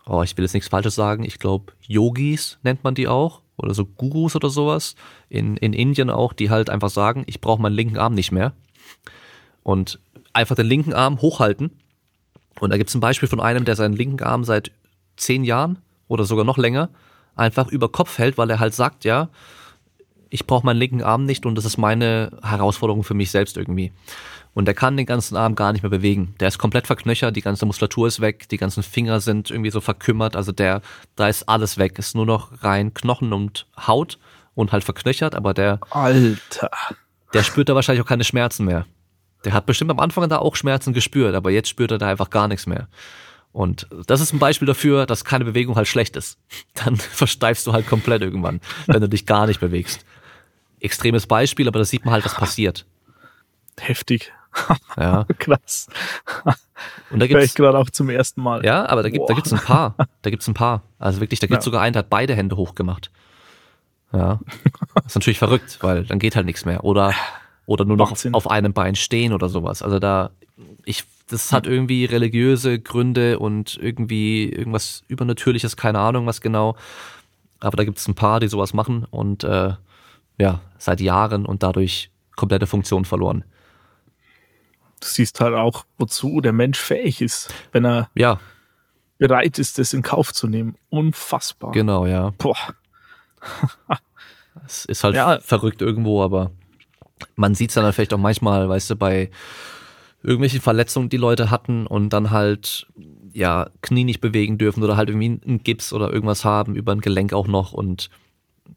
oh, 0.07 0.23
ich 0.23 0.37
will 0.37 0.45
jetzt 0.45 0.55
nichts 0.55 0.69
Falsches 0.69 0.95
sagen, 0.95 1.25
ich 1.25 1.39
glaube, 1.39 1.73
Yogis 1.87 2.59
nennt 2.63 2.85
man 2.85 2.95
die 2.95 3.09
auch, 3.09 3.43
oder 3.61 3.75
so 3.75 3.85
Gurus 3.85 4.37
oder 4.37 4.51
sowas, 4.51 4.95
in, 5.29 5.57
in 5.57 5.73
Indien 5.73 6.11
auch, 6.11 6.33
die 6.33 6.51
halt 6.51 6.71
einfach 6.71 6.91
sagen, 6.91 7.25
ich 7.27 7.41
brauche 7.41 7.63
meinen 7.63 7.75
linken 7.75 7.99
Arm 7.99 8.15
nicht 8.15 8.33
mehr. 8.33 8.53
Und 9.63 10.01
einfach 10.33 10.57
den 10.57 10.67
linken 10.67 10.93
Arm 10.93 11.21
hochhalten. 11.21 11.71
Und 12.61 12.71
da 12.71 12.77
gibt 12.77 12.91
es 12.91 12.95
ein 12.95 13.01
Beispiel 13.01 13.29
von 13.29 13.41
einem, 13.41 13.65
der 13.65 13.77
seinen 13.77 13.95
linken 13.95 14.23
Arm 14.23 14.45
seit 14.45 14.71
zehn 15.17 15.45
Jahren 15.45 15.79
oder 16.09 16.25
sogar 16.25 16.45
noch 16.45 16.59
länger 16.59 16.91
einfach 17.37 17.69
über 17.69 17.89
Kopf 17.89 18.19
hält, 18.19 18.39
weil 18.39 18.51
er 18.51 18.61
halt 18.61 18.75
sagt, 18.75 19.05
ja, 19.05 19.29
ich 20.29 20.47
brauche 20.47 20.65
meinen 20.65 20.79
linken 20.79 21.03
Arm 21.03 21.25
nicht 21.25 21.45
und 21.47 21.57
das 21.57 21.65
ist 21.65 21.77
meine 21.77 22.31
Herausforderung 22.43 23.03
für 23.03 23.15
mich 23.15 23.31
selbst 23.31 23.57
irgendwie. 23.57 23.93
Und 24.53 24.65
der 24.67 24.75
kann 24.75 24.97
den 24.97 25.07
ganzen 25.07 25.37
Arm 25.37 25.55
gar 25.55 25.73
nicht 25.73 25.83
mehr 25.83 25.91
bewegen. 25.91 26.35
Der 26.41 26.49
ist 26.49 26.59
komplett 26.59 26.87
verknöchert, 26.87 27.37
die 27.37 27.41
ganze 27.41 27.67
Muskulatur 27.67 28.09
ist 28.09 28.21
weg, 28.21 28.49
die 28.49 28.57
ganzen 28.57 28.83
Finger 28.83 29.21
sind 29.21 29.51
irgendwie 29.51 29.71
so 29.71 29.81
verkümmert, 29.81 30.35
also 30.35 30.51
der, 30.51 30.83
da 31.15 31.29
ist 31.29 31.49
alles 31.49 31.79
weg. 31.79 31.99
Ist 31.99 32.17
nur 32.17 32.27
noch 32.27 32.65
rein 32.65 32.93
Knochen 32.93 33.33
und 33.33 33.67
Haut 33.87 34.19
und 34.55 34.73
halt 34.73 34.85
verknöchert, 34.85 35.35
aber 35.35 35.55
der. 35.55 35.81
Alter. 35.91 36.71
Der 37.33 37.43
spürt 37.45 37.69
da 37.69 37.75
wahrscheinlich 37.75 38.03
auch 38.03 38.09
keine 38.09 38.25
Schmerzen 38.25 38.65
mehr. 38.65 38.87
Der 39.45 39.53
hat 39.53 39.67
bestimmt 39.67 39.91
am 39.91 40.01
Anfang 40.01 40.29
da 40.29 40.39
auch 40.39 40.57
Schmerzen 40.57 40.93
gespürt, 40.93 41.35
aber 41.35 41.51
jetzt 41.51 41.69
spürt 41.69 41.93
er 41.93 41.99
da 41.99 42.09
einfach 42.09 42.31
gar 42.31 42.49
nichts 42.49 42.67
mehr. 42.67 42.89
Und 43.53 43.89
das 44.07 44.21
ist 44.21 44.33
ein 44.33 44.39
Beispiel 44.39 44.67
dafür, 44.67 45.07
dass 45.07 45.25
keine 45.25 45.45
Bewegung 45.45 45.77
halt 45.77 45.89
schlecht 45.89 46.17
ist. 46.17 46.39
Dann 46.75 46.97
versteifst 46.97 47.67
du 47.67 47.73
halt 47.73 47.87
komplett 47.87 48.23
irgendwann, 48.23 48.61
wenn 48.87 49.01
du 49.01 49.09
dich 49.09 49.27
gar 49.27 49.47
nicht 49.47 49.61
bewegst. 49.61 50.05
Extremes 50.81 51.27
Beispiel, 51.27 51.69
aber 51.69 51.79
da 51.79 51.85
sieht 51.85 52.05
man 52.05 52.13
halt, 52.15 52.25
was 52.25 52.35
passiert. 52.35 52.87
Heftig. 53.79 54.33
Ja. 54.97 55.27
Krass. 55.39 55.89
Und 57.11 57.21
da 57.21 57.27
gibt's 57.27 57.45
ich 57.45 57.55
gerade 57.55 57.79
auch 57.79 57.91
zum 57.91 58.09
ersten 58.09 58.43
Mal. 58.43 58.65
Ja, 58.65 58.89
aber 58.89 59.03
da 59.03 59.11
gibt 59.11 59.29
da 59.29 59.35
gibt's 59.35 59.53
ein 59.53 59.61
paar. 59.61 59.95
Da 60.23 60.31
gibt's 60.31 60.47
ein 60.49 60.55
paar. 60.55 60.83
Also 60.99 61.21
wirklich, 61.21 61.41
da 61.41 61.47
gibt's 61.47 61.65
ja. 61.65 61.71
sogar 61.71 61.83
einen, 61.83 61.95
der 61.95 62.01
hat 62.01 62.11
beide 62.11 62.35
Hände 62.35 62.57
hochgemacht. 62.57 63.11
Ja. 64.13 64.41
Das 64.95 65.07
ist 65.07 65.15
natürlich 65.15 65.39
verrückt, 65.39 65.79
weil 65.81 66.05
dann 66.05 66.19
geht 66.19 66.37
halt 66.37 66.47
nichts 66.47 66.65
mehr. 66.65 66.85
Oder 66.85 67.15
oder 67.71 67.85
nur 67.85 67.97
noch 67.97 68.11
auf, 68.11 68.27
auf 68.33 68.51
einem 68.51 68.73
Bein 68.73 68.97
stehen 68.97 69.33
oder 69.33 69.49
sowas. 69.49 69.81
Also 69.81 70.01
da, 70.01 70.31
ich, 70.85 71.05
das 71.29 71.53
hat 71.53 71.69
irgendwie 71.69 72.05
religiöse 72.05 72.81
Gründe 72.81 73.39
und 73.39 73.79
irgendwie 73.81 74.49
irgendwas 74.49 75.05
Übernatürliches, 75.07 75.77
keine 75.77 76.01
Ahnung 76.01 76.27
was 76.27 76.41
genau. 76.41 76.77
Aber 77.61 77.77
da 77.77 77.85
gibt 77.85 77.99
es 77.99 78.09
ein 78.09 78.17
paar, 78.17 78.41
die 78.41 78.49
sowas 78.49 78.75
machen 78.75 79.07
und 79.11 79.45
äh, 79.45 79.75
ja, 80.39 80.61
seit 80.79 81.01
Jahren 81.01 81.47
und 81.47 81.63
dadurch 81.63 82.11
komplette 82.35 82.67
Funktion 82.67 83.05
verloren. 83.05 83.45
Du 85.01 85.09
siehst 85.09 85.41
halt 85.41 85.55
auch, 85.55 85.85
wozu 85.99 86.41
der 86.41 86.53
Mensch 86.53 86.79
fähig 86.79 87.23
ist, 87.23 87.53
wenn 87.73 87.85
er 87.85 88.11
ja. 88.15 88.39
bereit 89.19 89.59
ist, 89.59 89.79
das 89.79 89.93
in 89.93 90.03
Kauf 90.03 90.33
zu 90.33 90.47
nehmen. 90.47 90.77
Unfassbar. 90.91 91.73
Genau, 91.73 92.07
ja. 92.07 92.31
Boah. 92.39 92.57
Es 94.67 94.85
ist 94.85 95.05
halt 95.05 95.15
ja. 95.15 95.39
verrückt 95.41 95.81
irgendwo, 95.81 96.23
aber 96.23 96.51
man 97.37 97.55
sieht 97.55 97.71
es 97.71 97.75
dann 97.75 97.93
vielleicht 97.93 98.13
auch 98.13 98.19
manchmal, 98.19 98.69
weißt 98.69 98.91
du, 98.91 98.97
bei 98.97 99.31
irgendwelchen 100.23 100.61
Verletzungen, 100.61 101.09
die 101.09 101.17
Leute 101.17 101.51
hatten 101.51 101.87
und 101.87 102.11
dann 102.11 102.31
halt 102.31 102.87
ja 103.33 103.71
Knie 103.81 104.05
nicht 104.05 104.21
bewegen 104.21 104.59
dürfen 104.59 104.83
oder 104.83 104.97
halt 104.97 105.09
irgendwie 105.09 105.41
einen 105.47 105.63
Gips 105.63 105.93
oder 105.93 106.13
irgendwas 106.13 106.45
haben 106.45 106.75
über 106.75 106.93
ein 106.93 107.01
Gelenk 107.01 107.33
auch 107.33 107.47
noch 107.47 107.73
und 107.73 108.11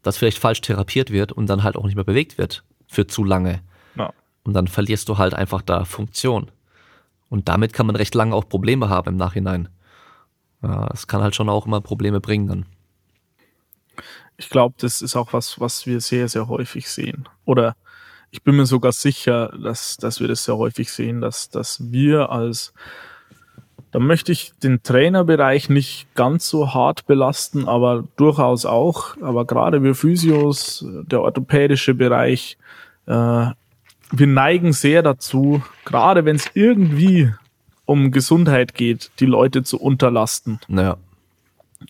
das 0.02 0.16
vielleicht 0.16 0.38
falsch 0.38 0.60
therapiert 0.60 1.10
wird 1.10 1.32
und 1.32 1.48
dann 1.48 1.62
halt 1.62 1.76
auch 1.76 1.84
nicht 1.84 1.96
mehr 1.96 2.04
bewegt 2.04 2.38
wird 2.38 2.64
für 2.86 3.06
zu 3.06 3.24
lange. 3.24 3.60
Ja. 3.96 4.12
Und 4.44 4.52
dann 4.52 4.68
verlierst 4.68 5.08
du 5.08 5.18
halt 5.18 5.34
einfach 5.34 5.62
da 5.62 5.84
Funktion. 5.84 6.50
Und 7.30 7.48
damit 7.48 7.72
kann 7.72 7.86
man 7.86 7.96
recht 7.96 8.14
lange 8.14 8.34
auch 8.34 8.48
Probleme 8.48 8.88
haben 8.88 9.08
im 9.08 9.16
Nachhinein. 9.16 9.68
Ja, 10.62 10.88
es 10.92 11.06
kann 11.06 11.22
halt 11.22 11.34
schon 11.34 11.48
auch 11.48 11.66
immer 11.66 11.80
Probleme 11.80 12.20
bringen 12.20 12.46
dann. 12.46 12.66
Ich 14.36 14.50
glaube, 14.50 14.74
das 14.78 15.02
ist 15.02 15.16
auch 15.16 15.32
was, 15.32 15.60
was 15.60 15.86
wir 15.86 16.00
sehr, 16.00 16.28
sehr 16.28 16.48
häufig 16.48 16.88
sehen. 16.88 17.28
Oder 17.44 17.76
ich 18.30 18.42
bin 18.42 18.56
mir 18.56 18.66
sogar 18.66 18.92
sicher, 18.92 19.52
dass, 19.62 19.96
dass 19.96 20.20
wir 20.20 20.26
das 20.26 20.44
sehr 20.44 20.56
häufig 20.56 20.90
sehen, 20.90 21.20
dass, 21.20 21.50
dass 21.50 21.92
wir 21.92 22.30
als, 22.30 22.74
da 23.92 24.00
möchte 24.00 24.32
ich 24.32 24.52
den 24.62 24.82
Trainerbereich 24.82 25.68
nicht 25.68 26.12
ganz 26.16 26.48
so 26.48 26.74
hart 26.74 27.06
belasten, 27.06 27.68
aber 27.68 28.04
durchaus 28.16 28.66
auch, 28.66 29.16
aber 29.20 29.44
gerade 29.44 29.84
wir 29.84 29.94
Physios, 29.94 30.84
der 30.88 31.20
orthopädische 31.20 31.94
Bereich, 31.94 32.58
äh, 33.06 33.46
wir 34.18 34.26
neigen 34.26 34.72
sehr 34.72 35.02
dazu, 35.02 35.62
gerade 35.84 36.24
wenn 36.24 36.36
es 36.36 36.50
irgendwie 36.54 37.32
um 37.84 38.10
Gesundheit 38.10 38.74
geht, 38.74 39.10
die 39.20 39.26
Leute 39.26 39.62
zu 39.62 39.80
unterlasten. 39.80 40.60
Ja. 40.68 40.96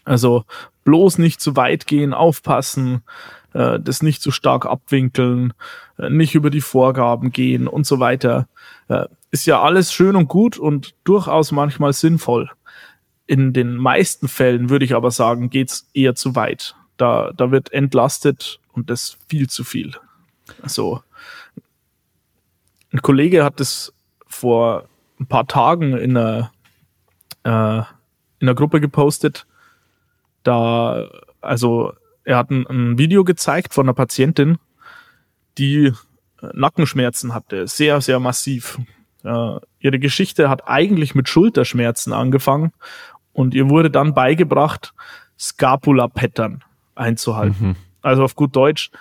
Also 0.05 0.45
bloß 0.85 1.19
nicht 1.19 1.41
zu 1.41 1.57
weit 1.57 1.87
gehen, 1.87 2.13
aufpassen, 2.13 3.03
äh, 3.53 3.79
das 3.81 4.03
nicht 4.03 4.23
zu 4.23 4.31
stark 4.31 4.67
abwinkeln, 4.67 5.53
äh, 5.99 6.11
nicht 6.11 6.35
über 6.35 6.51
die 6.51 6.61
Vorgaben 6.61 7.31
gehen 7.31 7.69
und 7.69 7.87
so 7.87 8.01
weiter. 8.01 8.49
Äh, 8.89 9.07
ist 9.31 9.47
ja 9.47 9.63
alles 9.63 9.93
schön 9.93 10.17
und 10.17 10.29
gut 10.29 10.59
und 10.59 10.95
durchaus 11.05 11.53
manchmal 11.53 11.93
sinnvoll. 11.93 12.51
In 13.27 13.53
den 13.53 13.77
meisten 13.77 14.29
Fällen 14.29 14.69
würde 14.69 14.85
ich 14.85 14.95
aber 14.95 15.11
sagen, 15.11 15.49
geht's 15.49 15.89
eher 15.95 16.15
zu 16.15 16.37
weit. 16.37 16.75
Da, 16.97 17.33
da 17.37 17.51
wird 17.51 17.73
entlastet 17.73 18.61
und 18.73 18.91
das 18.91 19.17
viel 19.29 19.49
zu 19.49 19.65
viel. 19.65 19.93
Also, 20.63 21.03
ein 22.95 23.03
Kollege 23.03 23.45
hat 23.45 23.59
das 23.59 23.93
vor 24.27 24.89
ein 25.19 25.27
paar 25.27 25.47
Tagen 25.49 25.97
in 25.97 26.17
einer, 26.17 26.53
äh, 27.43 27.79
in 28.39 28.49
einer 28.49 28.55
Gruppe 28.55 28.81
gepostet. 28.81 29.47
Da, 30.45 31.09
also 31.41 31.93
er 32.23 32.37
hat 32.37 32.51
ein, 32.51 32.67
ein 32.69 32.97
Video 32.97 33.25
gezeigt 33.25 33.75
von 33.75 33.87
einer 33.87 33.95
Patientin, 33.95 34.59
die 35.59 35.87
äh, 35.87 35.93
Nackenschmerzen 36.53 37.35
hatte, 37.35 37.67
sehr, 37.67 38.01
sehr 38.01 38.21
massiv. 38.21 38.79
Äh, 39.25 39.59
ihre 39.81 39.99
Geschichte 39.99 40.49
hat 40.49 40.69
eigentlich 40.69 41.17
mit 41.17 41.29
Schulterschmerzen 41.29 42.13
angefangen 42.13 42.73
und 43.33 43.55
ihr 43.55 43.69
wurde 43.71 43.91
dann 43.91 44.15
beigebracht, 44.15 44.95
Scapula-Pattern 45.37 46.63
einzuhalten. 46.95 47.69
Mhm. 47.69 47.77
Also 48.03 48.23
auf 48.23 48.37
gut 48.37 48.55
Deutsch, 48.55 48.93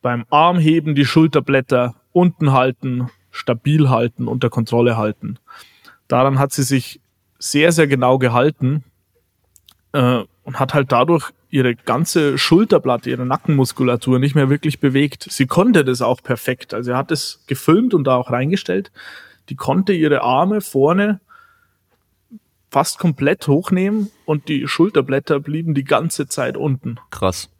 beim 0.00 0.24
Armheben 0.30 0.94
die 0.94 1.04
Schulterblätter 1.04 1.94
unten 2.12 2.52
halten, 2.52 3.10
stabil 3.34 3.88
halten, 3.90 4.28
unter 4.28 4.48
Kontrolle 4.48 4.96
halten. 4.96 5.38
Daran 6.06 6.38
hat 6.38 6.52
sie 6.52 6.62
sich 6.62 7.00
sehr, 7.38 7.72
sehr 7.72 7.88
genau 7.88 8.18
gehalten 8.18 8.84
äh, 9.92 10.22
und 10.44 10.60
hat 10.60 10.72
halt 10.72 10.92
dadurch 10.92 11.32
ihre 11.50 11.74
ganze 11.74 12.38
Schulterblatt, 12.38 13.06
ihre 13.06 13.26
Nackenmuskulatur 13.26 14.18
nicht 14.18 14.34
mehr 14.34 14.50
wirklich 14.50 14.80
bewegt. 14.80 15.26
Sie 15.30 15.46
konnte 15.46 15.84
das 15.84 16.00
auch 16.00 16.22
perfekt. 16.22 16.74
Also 16.74 16.92
er 16.92 16.96
hat 16.96 17.10
es 17.10 17.44
gefilmt 17.46 17.92
und 17.92 18.04
da 18.04 18.16
auch 18.16 18.30
reingestellt. 18.30 18.92
Die 19.48 19.56
konnte 19.56 19.92
ihre 19.92 20.22
Arme 20.22 20.60
vorne 20.60 21.20
fast 22.70 22.98
komplett 22.98 23.46
hochnehmen 23.46 24.10
und 24.24 24.48
die 24.48 24.66
Schulterblätter 24.66 25.38
blieben 25.40 25.74
die 25.74 25.84
ganze 25.84 26.26
Zeit 26.28 26.56
unten. 26.56 26.98
Krass. 27.10 27.50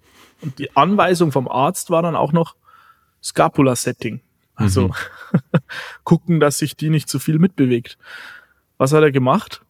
Und 0.40 0.58
die 0.58 0.76
Anweisung 0.76 1.30
vom 1.32 1.48
Arzt 1.48 1.90
war 1.90 2.02
dann 2.02 2.16
auch 2.16 2.32
noch 2.32 2.56
Scapula-Setting. 3.22 4.20
Also 4.54 4.88
mhm. 4.88 4.94
gucken, 6.04 6.40
dass 6.40 6.58
sich 6.58 6.76
die 6.76 6.90
nicht 6.90 7.08
zu 7.08 7.18
viel 7.18 7.38
mitbewegt. 7.38 7.98
Was 8.78 8.92
hat 8.92 9.02
er 9.02 9.12
gemacht? 9.12 9.62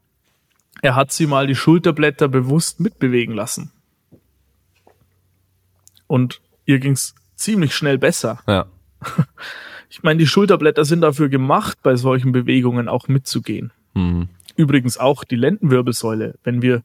Er 0.82 0.94
hat 0.97 1.12
sie 1.12 1.27
mal 1.27 1.47
die 1.47 1.55
Schulterblätter 1.55 2.28
bewusst 2.28 2.81
mitbewegen 2.81 3.35
lassen. 3.35 3.73
Und 6.06 6.40
ihr 6.66 6.78
ging's 6.78 7.15
ziemlich 7.36 7.74
schnell 7.74 7.98
besser. 7.98 8.40
Ja. 8.47 8.66
Ich 9.90 10.02
meine, 10.02 10.19
die 10.19 10.27
Schulterblätter 10.27 10.85
sind 10.85 11.02
dafür 11.02 11.28
gemacht, 11.28 11.78
bei 11.85 11.94
solchen 11.94 12.32
Bewegungen 12.32 12.89
auch 12.89 13.06
mitzugehen. 13.06 13.70
Mhm. 13.94 14.28
Übrigens 14.56 14.98
auch 14.98 15.23
die 15.23 15.36
Lendenwirbelsäule. 15.36 16.35
Wenn 16.43 16.62
wir 16.62 16.82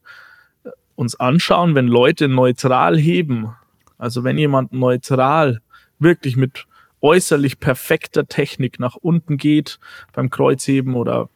äh, 0.63 0.69
uns 0.93 1.19
anschauen, 1.19 1.73
wenn 1.73 1.87
Leute 1.87 2.27
neutral 2.27 2.99
heben, 2.99 3.55
also 3.97 4.23
wenn 4.23 4.37
jemand 4.37 4.73
neutral 4.73 5.59
wirklich 5.97 6.37
mit 6.37 6.67
äußerlich 7.01 7.59
perfekter 7.59 8.27
Technik 8.27 8.79
nach 8.79 8.95
unten 8.95 9.37
geht 9.37 9.79
beim 10.13 10.29
Kreuzheben 10.29 10.95
oder 10.95 11.29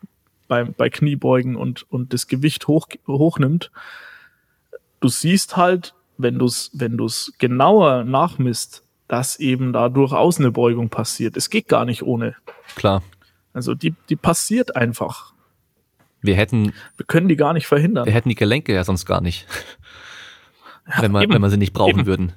bei, 0.48 0.64
bei 0.66 0.90
Kniebeugen 0.90 1.56
und, 1.56 1.90
und 1.92 2.14
das 2.14 2.28
Gewicht 2.28 2.68
hoch, 2.68 2.88
hochnimmt, 3.08 3.72
du 5.00 5.08
siehst 5.08 5.58
halt, 5.58 5.94
wenn 6.18 6.38
du 6.38 6.46
es 6.46 6.72
wenn 6.74 6.98
du's 6.98 7.34
genauer 7.40 8.04
nachmisst, 8.04 8.84
dass 9.08 9.40
eben 9.40 9.74
da 9.74 9.90
durchaus 9.90 10.40
eine 10.40 10.52
Beugung 10.52 10.90
passiert. 10.90 11.38
Es 11.38 11.50
geht 11.50 11.68
gar 11.68 11.86
nicht 11.86 12.04
ohne. 12.04 12.36
Klar. 12.76 13.04
Also 13.54 13.76
die, 13.76 13.94
die 14.10 14.16
passiert 14.16 14.76
einfach. 14.76 15.34
Wir 16.22 16.36
hätten. 16.36 16.74
Wir 16.98 17.06
können 17.06 17.28
die 17.28 17.36
gar 17.36 17.54
nicht 17.54 17.68
verhindern. 17.68 18.06
Wir 18.06 18.14
hätten 18.14 18.30
die 18.30 18.36
Gelenke 18.36 18.74
ja 18.74 18.84
sonst 18.84 19.06
gar 19.06 19.22
nicht. 19.22 19.48
Ja, 20.86 21.02
wenn, 21.02 21.12
man, 21.12 21.30
wenn 21.30 21.42
man 21.42 21.50
sie 21.50 21.58
nicht 21.58 21.74
brauchen 21.74 22.00
eben. 22.00 22.06
würden. 22.06 22.34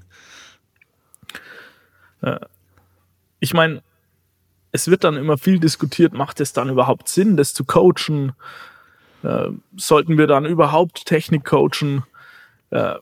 Ich 3.41 3.55
meine, 3.55 3.83
es 4.73 4.89
wird 4.89 5.05
dann 5.05 5.17
immer 5.17 5.39
viel 5.39 5.59
diskutiert, 5.59 6.13
macht 6.13 6.41
es 6.41 6.53
dann 6.53 6.69
überhaupt 6.69 7.09
Sinn, 7.09 7.37
das 7.37 7.55
zu 7.55 7.65
coachen? 7.65 8.33
Äh, 9.23 9.49
sollten 9.77 10.19
wir 10.19 10.27
dann 10.27 10.45
überhaupt 10.45 11.07
Technik 11.07 11.45
coachen? 11.45 12.05
Äh, 12.71 12.95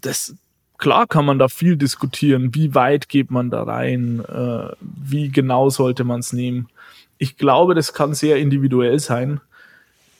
das, 0.00 0.34
klar 0.78 1.06
kann 1.06 1.24
man 1.24 1.38
da 1.38 1.48
viel 1.48 1.76
diskutieren. 1.76 2.54
Wie 2.54 2.74
weit 2.74 3.08
geht 3.08 3.30
man 3.30 3.50
da 3.50 3.62
rein? 3.62 4.24
Äh, 4.26 4.74
wie 4.80 5.30
genau 5.30 5.70
sollte 5.70 6.04
man 6.04 6.20
es 6.20 6.32
nehmen? 6.32 6.68
Ich 7.18 7.36
glaube, 7.36 7.74
das 7.74 7.92
kann 7.92 8.14
sehr 8.14 8.38
individuell 8.38 8.98
sein. 8.98 9.40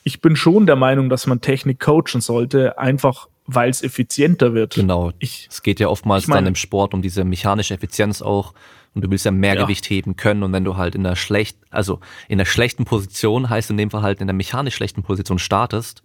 Ich 0.03 0.21
bin 0.21 0.35
schon 0.35 0.67
der 0.67 0.75
Meinung, 0.75 1.09
dass 1.09 1.27
man 1.27 1.41
Technik 1.41 1.79
coachen 1.79 2.21
sollte, 2.21 2.77
einfach 2.77 3.27
weil 3.47 3.69
es 3.69 3.83
effizienter 3.83 4.53
wird. 4.53 4.75
Genau. 4.75 5.11
Ich, 5.19 5.47
es 5.49 5.63
geht 5.63 5.79
ja 5.79 5.87
oftmals 5.87 6.23
ich 6.23 6.29
mein, 6.29 6.37
dann 6.37 6.47
im 6.47 6.55
Sport 6.55 6.93
um 6.93 7.01
diese 7.01 7.23
mechanische 7.23 7.73
Effizienz 7.73 8.21
auch 8.21 8.53
und 8.93 9.03
du 9.03 9.09
willst 9.09 9.25
ja 9.25 9.31
mehr 9.31 9.55
ja. 9.55 9.61
Gewicht 9.63 9.89
heben 9.89 10.15
können 10.15 10.43
und 10.43 10.51
wenn 10.53 10.63
du 10.63 10.77
halt 10.77 10.95
in 10.95 11.03
der 11.03 11.15
schlecht, 11.15 11.57
also 11.69 11.99
in 12.27 12.37
der 12.37 12.45
schlechten 12.45 12.85
Position 12.85 13.49
heißt 13.49 13.69
in 13.69 13.77
dem 13.77 13.89
Fall 13.89 14.01
halt 14.01 14.21
in 14.21 14.27
der 14.27 14.33
mechanisch 14.33 14.75
schlechten 14.75 15.03
Position 15.03 15.39
startest, 15.39 16.03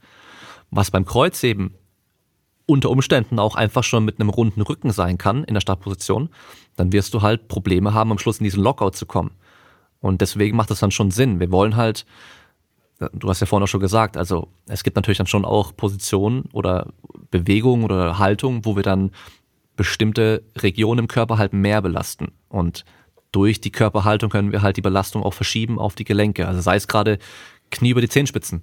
was 0.70 0.90
beim 0.90 1.04
Kreuzheben 1.04 1.74
unter 2.66 2.90
Umständen 2.90 3.38
auch 3.38 3.54
einfach 3.54 3.84
schon 3.84 4.04
mit 4.04 4.20
einem 4.20 4.28
runden 4.28 4.60
Rücken 4.60 4.90
sein 4.90 5.18
kann 5.18 5.44
in 5.44 5.54
der 5.54 5.60
Startposition, 5.60 6.30
dann 6.74 6.92
wirst 6.92 7.14
du 7.14 7.22
halt 7.22 7.48
Probleme 7.48 7.94
haben, 7.94 8.10
am 8.10 8.18
Schluss 8.18 8.38
in 8.38 8.44
diesen 8.44 8.62
Lockout 8.62 8.96
zu 8.96 9.06
kommen. 9.06 9.30
Und 10.00 10.20
deswegen 10.20 10.56
macht 10.56 10.70
das 10.70 10.80
dann 10.80 10.90
schon 10.90 11.10
Sinn. 11.10 11.40
Wir 11.40 11.50
wollen 11.52 11.76
halt, 11.76 12.04
du 13.12 13.28
hast 13.28 13.40
ja 13.40 13.46
vorhin 13.46 13.64
auch 13.64 13.68
schon 13.68 13.80
gesagt, 13.80 14.16
also 14.16 14.48
es 14.66 14.82
gibt 14.82 14.96
natürlich 14.96 15.18
dann 15.18 15.26
schon 15.26 15.44
auch 15.44 15.76
Positionen 15.76 16.44
oder 16.52 16.92
Bewegungen 17.30 17.84
oder 17.84 18.18
Haltungen, 18.18 18.64
wo 18.64 18.76
wir 18.76 18.82
dann 18.82 19.12
bestimmte 19.76 20.42
Regionen 20.56 21.00
im 21.00 21.08
Körper 21.08 21.38
halt 21.38 21.52
mehr 21.52 21.82
belasten. 21.82 22.32
Und 22.48 22.84
durch 23.32 23.60
die 23.60 23.70
Körperhaltung 23.70 24.30
können 24.30 24.52
wir 24.52 24.62
halt 24.62 24.76
die 24.76 24.82
Belastung 24.82 25.22
auch 25.22 25.34
verschieben 25.34 25.78
auf 25.78 25.94
die 25.94 26.04
Gelenke. 26.04 26.48
Also 26.48 26.60
sei 26.60 26.76
es 26.76 26.88
gerade 26.88 27.18
Knie 27.70 27.90
über 27.90 28.00
die 28.00 28.08
Zehenspitzen. 28.08 28.62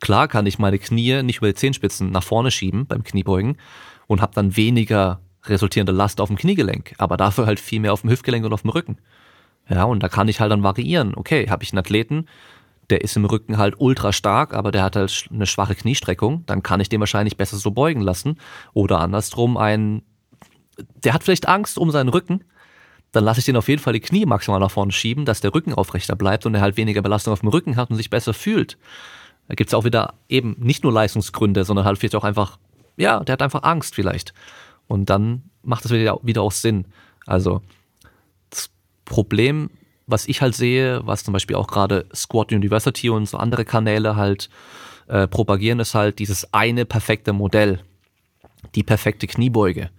Klar 0.00 0.28
kann 0.28 0.46
ich 0.46 0.58
meine 0.58 0.78
Knie 0.78 1.22
nicht 1.22 1.38
über 1.38 1.48
die 1.48 1.54
Zehenspitzen 1.54 2.10
nach 2.10 2.22
vorne 2.22 2.50
schieben 2.50 2.86
beim 2.86 3.02
Kniebeugen 3.02 3.56
und 4.06 4.20
habe 4.20 4.34
dann 4.34 4.56
weniger 4.56 5.20
resultierende 5.44 5.92
Last 5.92 6.20
auf 6.20 6.28
dem 6.28 6.36
Kniegelenk, 6.36 6.94
aber 6.98 7.16
dafür 7.16 7.46
halt 7.46 7.60
viel 7.60 7.80
mehr 7.80 7.92
auf 7.92 8.02
dem 8.02 8.10
Hüftgelenk 8.10 8.44
und 8.44 8.52
auf 8.52 8.62
dem 8.62 8.70
Rücken. 8.70 8.98
Ja, 9.68 9.84
und 9.84 10.02
da 10.02 10.08
kann 10.08 10.28
ich 10.28 10.40
halt 10.40 10.52
dann 10.52 10.62
variieren. 10.62 11.14
Okay, 11.14 11.48
habe 11.48 11.64
ich 11.64 11.72
einen 11.72 11.78
Athleten, 11.78 12.26
der 12.90 13.02
ist 13.02 13.16
im 13.16 13.24
Rücken 13.24 13.58
halt 13.58 13.74
ultra 13.78 14.12
stark, 14.12 14.54
aber 14.54 14.70
der 14.70 14.82
hat 14.82 14.96
halt 14.96 15.28
eine 15.32 15.46
schwache 15.46 15.74
Kniestreckung, 15.74 16.44
dann 16.46 16.62
kann 16.62 16.80
ich 16.80 16.88
den 16.88 17.00
wahrscheinlich 17.00 17.36
besser 17.36 17.56
so 17.56 17.70
beugen 17.70 18.00
lassen. 18.00 18.38
Oder 18.74 19.00
andersrum 19.00 19.56
ein, 19.56 20.02
der 20.76 21.14
hat 21.14 21.24
vielleicht 21.24 21.48
Angst 21.48 21.78
um 21.78 21.90
seinen 21.90 22.08
Rücken, 22.08 22.44
dann 23.12 23.24
lasse 23.24 23.40
ich 23.40 23.46
den 23.46 23.56
auf 23.56 23.68
jeden 23.68 23.80
Fall 23.80 23.92
die 23.92 24.00
Knie 24.00 24.26
maximal 24.26 24.60
nach 24.60 24.70
vorne 24.70 24.92
schieben, 24.92 25.24
dass 25.24 25.40
der 25.40 25.54
Rücken 25.54 25.72
aufrechter 25.72 26.16
bleibt 26.16 26.44
und 26.44 26.54
er 26.54 26.60
halt 26.60 26.76
weniger 26.76 27.02
Belastung 27.02 27.32
auf 27.32 27.40
dem 27.40 27.48
Rücken 27.48 27.76
hat 27.76 27.90
und 27.90 27.96
sich 27.96 28.10
besser 28.10 28.34
fühlt. 28.34 28.76
Da 29.48 29.54
gibt's 29.54 29.74
auch 29.74 29.84
wieder 29.84 30.14
eben 30.28 30.56
nicht 30.58 30.82
nur 30.82 30.92
Leistungsgründe, 30.92 31.64
sondern 31.64 31.84
halt 31.84 31.98
vielleicht 31.98 32.16
auch 32.16 32.24
einfach, 32.24 32.58
ja, 32.96 33.20
der 33.20 33.34
hat 33.34 33.42
einfach 33.42 33.62
Angst 33.62 33.94
vielleicht. 33.94 34.34
Und 34.88 35.08
dann 35.08 35.44
macht 35.62 35.84
das 35.84 35.92
wieder, 35.92 36.18
wieder 36.22 36.42
auch 36.42 36.52
Sinn. 36.52 36.86
Also 37.26 37.62
das 38.50 38.70
Problem, 39.04 39.70
was 40.06 40.28
ich 40.28 40.42
halt 40.42 40.54
sehe, 40.54 41.00
was 41.06 41.24
zum 41.24 41.32
Beispiel 41.32 41.56
auch 41.56 41.68
gerade 41.68 42.06
Squad 42.14 42.52
University 42.52 43.08
und 43.08 43.26
so 43.28 43.38
andere 43.38 43.64
Kanäle 43.64 44.16
halt 44.16 44.50
äh, 45.08 45.26
propagieren, 45.26 45.80
ist 45.80 45.94
halt 45.94 46.18
dieses 46.18 46.52
eine 46.52 46.84
perfekte 46.84 47.32
Modell. 47.32 47.80
Die 48.74 48.82
perfekte 48.82 49.26
Kniebeuge. 49.26 49.90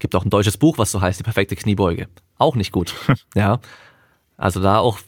Gibt 0.00 0.16
auch 0.16 0.24
ein 0.24 0.30
deutsches 0.30 0.56
Buch, 0.56 0.78
was 0.78 0.90
so 0.90 1.00
heißt, 1.00 1.20
die 1.20 1.24
perfekte 1.24 1.54
Kniebeuge. 1.54 2.08
Auch 2.36 2.56
nicht 2.56 2.72
gut. 2.72 2.94
ja. 3.36 3.60
Also 4.36 4.60
da 4.60 4.78
auch 4.78 4.98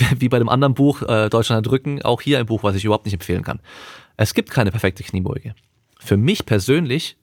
wie 0.18 0.28
bei 0.28 0.38
dem 0.38 0.48
anderen 0.48 0.74
Buch, 0.74 1.02
äh, 1.02 1.30
Deutschland 1.30 1.66
drücken, 1.66 2.02
auch 2.02 2.20
hier 2.20 2.38
ein 2.38 2.46
Buch, 2.46 2.62
was 2.62 2.76
ich 2.76 2.84
überhaupt 2.84 3.06
nicht 3.06 3.14
empfehlen 3.14 3.42
kann. 3.42 3.60
Es 4.16 4.34
gibt 4.34 4.50
keine 4.50 4.70
perfekte 4.70 5.02
Kniebeuge. 5.02 5.54
Für 5.98 6.16
mich 6.16 6.44
persönlich, 6.46 7.16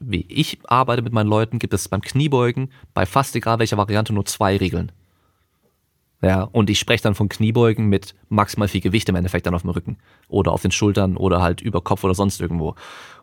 wie 0.00 0.24
ich 0.28 0.58
arbeite 0.64 1.02
mit 1.02 1.12
meinen 1.12 1.28
Leuten, 1.28 1.58
gibt 1.58 1.74
es 1.74 1.88
beim 1.88 2.00
Kniebeugen 2.00 2.70
bei 2.94 3.06
fast 3.06 3.34
egal 3.36 3.58
welcher 3.58 3.76
Variante 3.76 4.12
nur 4.12 4.24
zwei 4.24 4.56
Regeln. 4.56 4.92
Ja, 6.20 6.42
und 6.42 6.68
ich 6.68 6.80
spreche 6.80 7.04
dann 7.04 7.14
von 7.14 7.28
Kniebeugen 7.28 7.86
mit 7.86 8.14
maximal 8.28 8.66
viel 8.66 8.80
Gewicht 8.80 9.08
im 9.08 9.14
Endeffekt 9.14 9.46
dann 9.46 9.54
auf 9.54 9.62
dem 9.62 9.70
Rücken 9.70 9.98
oder 10.26 10.52
auf 10.52 10.62
den 10.62 10.72
Schultern 10.72 11.16
oder 11.16 11.40
halt 11.40 11.60
über 11.60 11.80
Kopf 11.80 12.02
oder 12.02 12.14
sonst 12.14 12.40
irgendwo. 12.40 12.74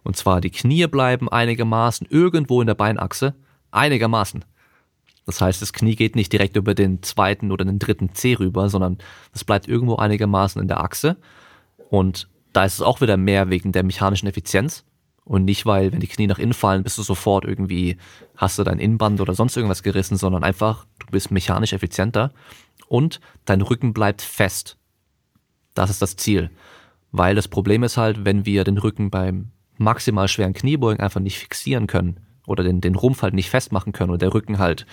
Und 0.03 0.15
zwar 0.15 0.39
die 0.39 0.49
Knie 0.49 0.87
bleiben 0.87 1.27
einigermaßen 1.27 2.07
irgendwo 2.09 2.61
in 2.61 2.67
der 2.67 2.75
Beinachse, 2.75 3.35
einigermaßen. 3.75 4.45
Das 5.25 5.41
heißt, 5.41 5.61
das 5.61 5.73
Knie 5.73 5.95
geht 5.95 6.15
nicht 6.15 6.31
direkt 6.31 6.55
über 6.55 6.75
den 6.75 7.01
zweiten 7.01 7.51
oder 7.51 7.65
den 7.65 7.79
dritten 7.79 8.13
C 8.13 8.35
rüber, 8.35 8.69
sondern 8.69 8.99
das 9.33 9.43
bleibt 9.43 9.67
irgendwo 9.67 9.95
einigermaßen 9.95 10.61
in 10.61 10.67
der 10.67 10.81
Achse. 10.81 11.17
Und 11.89 12.27
da 12.53 12.65
ist 12.65 12.75
es 12.75 12.81
auch 12.81 13.01
wieder 13.01 13.17
mehr 13.17 13.49
wegen 13.49 13.71
der 13.71 13.83
mechanischen 13.83 14.27
Effizienz 14.27 14.85
und 15.25 15.43
nicht, 15.43 15.65
weil, 15.65 15.91
wenn 15.91 15.99
die 15.99 16.07
Knie 16.07 16.27
nach 16.27 16.37
innen 16.37 16.53
fallen, 16.53 16.83
bist 16.83 16.99
du 16.99 17.01
sofort 17.01 17.45
irgendwie, 17.45 17.97
hast 18.37 18.59
du 18.59 18.63
dein 18.63 18.77
Innenband 18.77 19.19
oder 19.19 19.33
sonst 19.33 19.57
irgendwas 19.57 19.81
gerissen, 19.81 20.17
sondern 20.17 20.43
einfach, 20.43 20.85
du 20.99 21.07
bist 21.07 21.31
mechanisch 21.31 21.73
effizienter 21.73 22.31
und 22.87 23.19
dein 23.43 23.61
Rücken 23.61 23.91
bleibt 23.91 24.21
fest. 24.21 24.77
Das 25.73 25.89
ist 25.89 26.01
das 26.03 26.15
Ziel. 26.15 26.51
Weil 27.11 27.33
das 27.33 27.47
Problem 27.47 27.81
ist 27.81 27.97
halt, 27.97 28.23
wenn 28.23 28.45
wir 28.45 28.63
den 28.63 28.77
Rücken 28.77 29.09
beim 29.09 29.49
maximal 29.77 30.27
schweren 30.27 30.53
Kniebeugen 30.53 31.01
einfach 31.01 31.21
nicht 31.21 31.39
fixieren 31.39 31.87
können, 31.87 32.19
oder 32.45 32.63
den, 32.63 32.81
den 32.81 32.95
Rumpf 32.95 33.21
halt 33.21 33.33
nicht 33.33 33.49
festmachen 33.49 33.93
können 33.93 34.11
und 34.11 34.21
der 34.21 34.33
Rücken 34.33 34.59
halt 34.59 34.85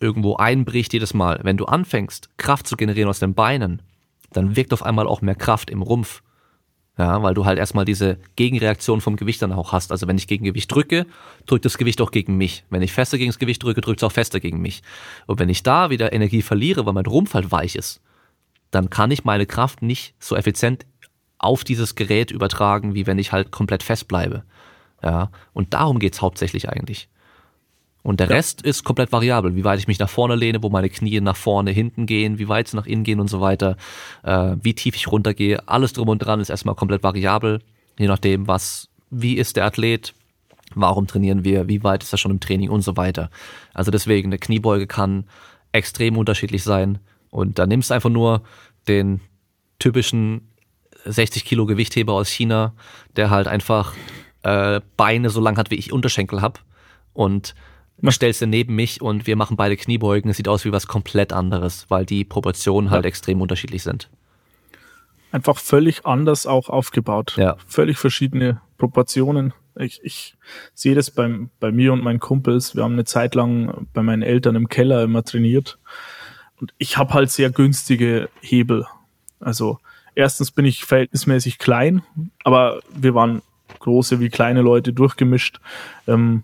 irgendwo 0.00 0.36
einbricht 0.36 0.92
jedes 0.92 1.14
Mal. 1.14 1.40
Wenn 1.42 1.56
du 1.56 1.66
anfängst, 1.66 2.30
Kraft 2.36 2.66
zu 2.66 2.76
generieren 2.76 3.08
aus 3.08 3.18
den 3.18 3.34
Beinen, 3.34 3.82
dann 4.32 4.56
wirkt 4.56 4.72
auf 4.72 4.82
einmal 4.82 5.06
auch 5.06 5.22
mehr 5.22 5.34
Kraft 5.34 5.70
im 5.70 5.82
Rumpf. 5.82 6.22
Ja, 6.98 7.22
weil 7.22 7.34
du 7.34 7.44
halt 7.44 7.60
erstmal 7.60 7.84
diese 7.84 8.18
Gegenreaktion 8.34 9.00
vom 9.00 9.14
Gewicht 9.14 9.40
dann 9.40 9.52
auch 9.52 9.72
hast. 9.72 9.92
Also 9.92 10.08
wenn 10.08 10.18
ich 10.18 10.26
gegen 10.26 10.44
Gewicht 10.44 10.74
drücke, 10.74 11.06
drückt 11.46 11.64
das 11.64 11.78
Gewicht 11.78 12.00
auch 12.00 12.10
gegen 12.10 12.36
mich. 12.36 12.64
Wenn 12.70 12.82
ich 12.82 12.92
fester 12.92 13.18
gegen 13.18 13.30
das 13.30 13.38
Gewicht 13.38 13.62
drücke, 13.62 13.80
drückt 13.80 14.00
es 14.00 14.04
auch 14.04 14.10
fester 14.10 14.40
gegen 14.40 14.60
mich. 14.60 14.82
Und 15.26 15.38
wenn 15.38 15.48
ich 15.48 15.62
da 15.62 15.90
wieder 15.90 16.12
Energie 16.12 16.42
verliere, 16.42 16.86
weil 16.86 16.94
mein 16.94 17.06
Rumpf 17.06 17.34
halt 17.34 17.52
weich 17.52 17.76
ist, 17.76 18.00
dann 18.72 18.90
kann 18.90 19.12
ich 19.12 19.24
meine 19.24 19.46
Kraft 19.46 19.80
nicht 19.80 20.14
so 20.18 20.34
effizient 20.34 20.86
auf 21.38 21.62
dieses 21.62 21.94
Gerät 21.94 22.32
übertragen, 22.32 22.94
wie 22.94 23.06
wenn 23.06 23.18
ich 23.18 23.30
halt 23.30 23.52
komplett 23.52 23.84
fest 23.84 24.08
bleibe. 24.08 24.42
Ja, 25.02 25.30
und 25.52 25.74
darum 25.74 25.98
geht's 25.98 26.20
hauptsächlich 26.20 26.68
eigentlich. 26.68 27.08
Und 28.02 28.20
der 28.20 28.28
ja. 28.28 28.36
Rest 28.36 28.62
ist 28.62 28.84
komplett 28.84 29.12
variabel, 29.12 29.54
wie 29.54 29.64
weit 29.64 29.78
ich 29.78 29.88
mich 29.88 29.98
nach 29.98 30.08
vorne 30.08 30.34
lehne, 30.34 30.62
wo 30.62 30.70
meine 30.70 30.88
Knie 30.88 31.20
nach 31.20 31.36
vorne, 31.36 31.70
hinten 31.70 32.06
gehen, 32.06 32.38
wie 32.38 32.48
weit 32.48 32.68
sie 32.68 32.76
nach 32.76 32.86
innen 32.86 33.04
gehen 33.04 33.20
und 33.20 33.28
so 33.28 33.40
weiter, 33.40 33.76
äh, 34.22 34.56
wie 34.62 34.74
tief 34.74 34.96
ich 34.96 35.08
runtergehe. 35.08 35.68
Alles 35.68 35.92
drum 35.92 36.08
und 36.08 36.18
dran 36.20 36.40
ist 36.40 36.48
erstmal 36.48 36.74
komplett 36.74 37.02
variabel, 37.02 37.60
je 37.98 38.06
nachdem, 38.06 38.46
was, 38.46 38.88
wie 39.10 39.34
ist 39.34 39.56
der 39.56 39.66
Athlet, 39.66 40.14
warum 40.74 41.06
trainieren 41.06 41.44
wir, 41.44 41.68
wie 41.68 41.82
weit 41.82 42.02
ist 42.02 42.12
er 42.12 42.18
schon 42.18 42.30
im 42.30 42.40
Training 42.40 42.70
und 42.70 42.82
so 42.82 42.96
weiter. 42.96 43.30
Also 43.74 43.90
deswegen, 43.90 44.28
eine 44.28 44.38
Kniebeuge 44.38 44.86
kann 44.86 45.24
extrem 45.72 46.16
unterschiedlich 46.16 46.62
sein. 46.62 46.98
Und 47.30 47.58
da 47.58 47.66
nimmst 47.66 47.90
du 47.90 47.94
einfach 47.94 48.10
nur 48.10 48.42
den 48.86 49.20
typischen 49.78 50.48
60 51.04 51.44
Kilo 51.44 51.66
Gewichtheber 51.66 52.14
aus 52.14 52.28
China, 52.28 52.74
der 53.16 53.30
halt 53.30 53.48
einfach 53.48 53.94
äh, 54.42 54.80
Beine 54.96 55.30
so 55.30 55.40
lang 55.40 55.56
hat, 55.56 55.70
wie 55.70 55.76
ich 55.76 55.92
Unterschenkel 55.92 56.42
hab 56.42 56.62
und 57.12 57.54
stellst 58.10 58.42
ihn 58.42 58.50
neben 58.50 58.74
mich 58.74 59.00
und 59.00 59.26
wir 59.26 59.36
machen 59.36 59.56
beide 59.56 59.76
Kniebeugen. 59.76 60.30
Es 60.30 60.36
sieht 60.36 60.48
aus 60.48 60.64
wie 60.64 60.72
was 60.72 60.86
komplett 60.86 61.32
anderes, 61.32 61.86
weil 61.88 62.06
die 62.06 62.24
Proportionen 62.24 62.90
halt 62.90 63.04
extrem 63.04 63.40
unterschiedlich 63.40 63.82
sind. 63.82 64.08
Einfach 65.32 65.58
völlig 65.58 66.06
anders 66.06 66.46
auch 66.46 66.70
aufgebaut. 66.70 67.34
Ja. 67.36 67.56
Völlig 67.66 67.98
verschiedene 67.98 68.60
Proportionen. 68.78 69.52
Ich, 69.76 70.00
ich 70.02 70.36
sehe 70.74 70.94
das 70.94 71.10
beim, 71.10 71.50
bei 71.60 71.70
mir 71.70 71.92
und 71.92 72.02
meinen 72.02 72.20
Kumpels. 72.20 72.74
Wir 72.74 72.84
haben 72.84 72.94
eine 72.94 73.04
Zeit 73.04 73.34
lang 73.34 73.88
bei 73.92 74.02
meinen 74.02 74.22
Eltern 74.22 74.56
im 74.56 74.68
Keller 74.68 75.02
immer 75.02 75.24
trainiert. 75.24 75.78
Und 76.60 76.72
ich 76.78 76.96
habe 76.96 77.14
halt 77.14 77.30
sehr 77.30 77.50
günstige 77.50 78.30
Hebel. 78.40 78.86
Also 79.38 79.78
erstens 80.14 80.50
bin 80.50 80.64
ich 80.64 80.84
verhältnismäßig 80.84 81.58
klein, 81.58 82.02
aber 82.42 82.80
wir 82.94 83.14
waren 83.14 83.42
große 83.78 84.20
wie 84.20 84.28
kleine 84.28 84.62
Leute 84.62 84.92
durchgemischt. 84.92 85.60
Ähm, 86.06 86.42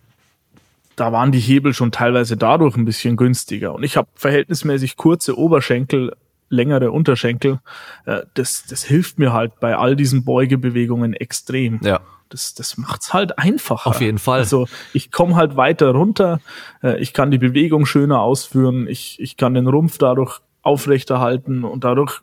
da 0.97 1.13
waren 1.13 1.33
die 1.33 1.41
Hebel 1.41 1.75
schon 1.75 1.93
teilweise 1.93 2.37
dadurch 2.37 2.77
ein 2.77 2.85
bisschen 2.85 3.17
günstiger. 3.17 3.75
Und 3.75 3.83
ich 3.83 3.97
habe 3.97 4.09
verhältnismäßig 4.15 4.97
kurze 4.97 5.37
Oberschenkel, 5.37 6.15
längere 6.49 6.91
Unterschenkel. 6.91 7.61
Äh, 8.07 8.21
das, 8.35 8.65
das 8.69 8.85
hilft 8.85 9.19
mir 9.19 9.33
halt 9.33 9.59
bei 9.61 9.77
all 9.77 9.97
diesen 9.97 10.25
Beugebewegungen 10.25 11.15
extrem. 11.15 11.81
Ja. 11.83 12.01
Das, 12.31 12.55
das 12.55 12.79
macht's 12.79 13.13
halt 13.13 13.39
einfacher. 13.39 13.91
Auf 13.91 14.01
jeden 14.01 14.19
Fall. 14.19 14.41
Also 14.41 14.67
ich 14.93 15.13
komme 15.13 15.37
halt 15.37 15.57
weiter 15.57 15.91
runter, 15.91 16.41
äh, 16.83 16.99
ich 17.01 17.13
kann 17.13 17.31
die 17.31 17.39
Bewegung 17.39 17.87
schöner 17.87 18.21
ausführen, 18.21 18.89
ich, 18.89 19.21
ich 19.21 19.37
kann 19.37 19.55
den 19.55 19.69
Rumpf 19.69 19.99
dadurch 19.99 20.41
aufrechterhalten 20.63 21.65
und 21.65 21.85
dadurch, 21.85 22.23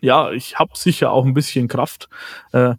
ja, 0.00 0.30
ich 0.30 0.58
habe 0.58 0.72
sicher 0.74 1.10
auch 1.10 1.24
ein 1.24 1.34
bisschen 1.34 1.66
Kraft. 1.66 2.08
Äh, 2.52 2.74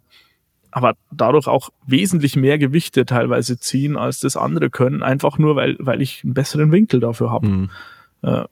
aber 0.70 0.94
dadurch 1.10 1.46
auch 1.46 1.70
wesentlich 1.86 2.36
mehr 2.36 2.58
Gewichte 2.58 3.06
teilweise 3.06 3.58
ziehen, 3.58 3.96
als 3.96 4.20
das 4.20 4.36
andere 4.36 4.70
können, 4.70 5.02
einfach 5.02 5.38
nur, 5.38 5.56
weil, 5.56 5.76
weil 5.78 6.02
ich 6.02 6.22
einen 6.24 6.34
besseren 6.34 6.72
Winkel 6.72 7.00
dafür 7.00 7.30
habe. 7.30 7.48
Mhm. 7.48 7.70
Äh, 8.22 8.44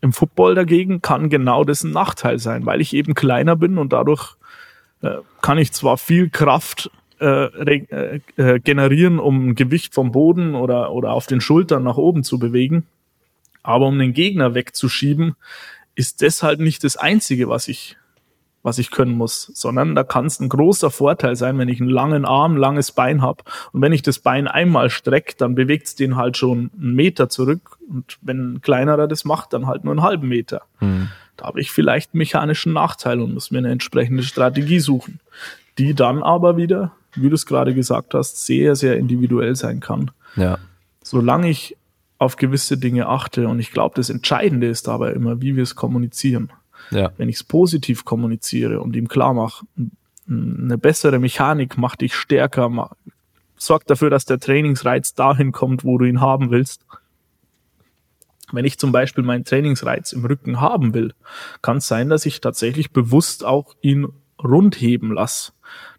Im 0.00 0.12
Football 0.12 0.54
dagegen 0.54 1.02
kann 1.02 1.30
genau 1.30 1.64
das 1.64 1.84
ein 1.84 1.92
Nachteil 1.92 2.38
sein, 2.38 2.66
weil 2.66 2.80
ich 2.80 2.94
eben 2.94 3.14
kleiner 3.14 3.56
bin 3.56 3.78
und 3.78 3.92
dadurch 3.92 4.36
äh, 5.02 5.18
kann 5.40 5.58
ich 5.58 5.72
zwar 5.72 5.96
viel 5.98 6.30
Kraft 6.30 6.90
äh, 7.20 7.44
äh, 7.44 8.20
äh, 8.36 8.60
generieren, 8.60 9.18
um 9.18 9.54
Gewicht 9.54 9.94
vom 9.94 10.12
Boden 10.12 10.54
oder, 10.54 10.92
oder 10.92 11.12
auf 11.12 11.26
den 11.26 11.40
Schultern 11.40 11.84
nach 11.84 11.96
oben 11.96 12.24
zu 12.24 12.38
bewegen, 12.38 12.86
aber 13.62 13.86
um 13.86 13.98
den 13.98 14.12
Gegner 14.12 14.54
wegzuschieben, 14.54 15.36
ist 15.94 16.22
das 16.22 16.42
halt 16.42 16.60
nicht 16.60 16.82
das 16.82 16.96
Einzige, 16.96 17.48
was 17.48 17.68
ich 17.68 17.96
was 18.64 18.78
ich 18.78 18.90
können 18.90 19.12
muss, 19.12 19.52
sondern 19.54 19.94
da 19.94 20.02
kann 20.02 20.24
es 20.24 20.40
ein 20.40 20.48
großer 20.48 20.90
Vorteil 20.90 21.36
sein, 21.36 21.58
wenn 21.58 21.68
ich 21.68 21.80
einen 21.80 21.90
langen 21.90 22.24
Arm, 22.24 22.56
langes 22.56 22.90
Bein 22.90 23.20
habe 23.20 23.44
und 23.72 23.82
wenn 23.82 23.92
ich 23.92 24.02
das 24.02 24.18
Bein 24.18 24.48
einmal 24.48 24.88
strecke, 24.90 25.34
dann 25.36 25.54
bewegt 25.54 25.86
es 25.86 25.94
den 25.94 26.16
halt 26.16 26.38
schon 26.38 26.70
einen 26.80 26.94
Meter 26.94 27.28
zurück 27.28 27.76
und 27.88 28.18
wenn 28.22 28.54
ein 28.54 28.62
kleinerer 28.62 29.06
das 29.06 29.26
macht, 29.26 29.52
dann 29.52 29.66
halt 29.66 29.84
nur 29.84 29.92
einen 29.92 30.02
halben 30.02 30.28
Meter. 30.28 30.62
Mhm. 30.80 31.10
Da 31.36 31.46
habe 31.46 31.60
ich 31.60 31.70
vielleicht 31.70 32.14
einen 32.14 32.18
mechanischen 32.18 32.72
Nachteil 32.72 33.20
und 33.20 33.34
muss 33.34 33.50
mir 33.50 33.58
eine 33.58 33.70
entsprechende 33.70 34.22
Strategie 34.22 34.80
suchen, 34.80 35.20
die 35.76 35.94
dann 35.94 36.22
aber 36.22 36.56
wieder, 36.56 36.92
wie 37.14 37.28
du 37.28 37.34
es 37.34 37.44
gerade 37.44 37.74
gesagt 37.74 38.14
hast, 38.14 38.46
sehr, 38.46 38.76
sehr 38.76 38.96
individuell 38.96 39.56
sein 39.56 39.80
kann. 39.80 40.10
Ja. 40.36 40.58
Solange 41.02 41.50
ich 41.50 41.76
auf 42.16 42.36
gewisse 42.36 42.78
Dinge 42.78 43.08
achte 43.08 43.46
und 43.46 43.60
ich 43.60 43.72
glaube, 43.72 43.96
das 43.96 44.08
Entscheidende 44.08 44.68
ist 44.68 44.88
dabei 44.88 45.12
immer, 45.12 45.42
wie 45.42 45.54
wir 45.54 45.62
es 45.62 45.74
kommunizieren. 45.74 46.50
Ja. 46.90 47.12
Wenn 47.16 47.28
ich 47.28 47.36
es 47.36 47.44
positiv 47.44 48.04
kommuniziere 48.04 48.80
und 48.80 48.96
ihm 48.96 49.08
klar 49.08 49.34
mache, 49.34 49.66
eine 50.28 50.78
bessere 50.78 51.18
Mechanik 51.18 51.76
macht 51.76 52.00
dich 52.00 52.14
stärker, 52.14 52.90
sorgt 53.56 53.90
dafür, 53.90 54.10
dass 54.10 54.24
der 54.24 54.40
Trainingsreiz 54.40 55.14
dahin 55.14 55.52
kommt, 55.52 55.84
wo 55.84 55.98
du 55.98 56.04
ihn 56.04 56.20
haben 56.20 56.50
willst. 56.50 56.84
Wenn 58.52 58.64
ich 58.64 58.78
zum 58.78 58.92
Beispiel 58.92 59.24
meinen 59.24 59.44
Trainingsreiz 59.44 60.12
im 60.12 60.24
Rücken 60.24 60.60
haben 60.60 60.94
will, 60.94 61.14
kann 61.62 61.78
es 61.78 61.88
sein, 61.88 62.08
dass 62.08 62.26
ich 62.26 62.40
tatsächlich 62.40 62.90
bewusst 62.90 63.44
auch 63.44 63.74
ihn 63.80 64.08
rund 64.42 64.80
heben 64.80 65.12
lasse, 65.12 65.52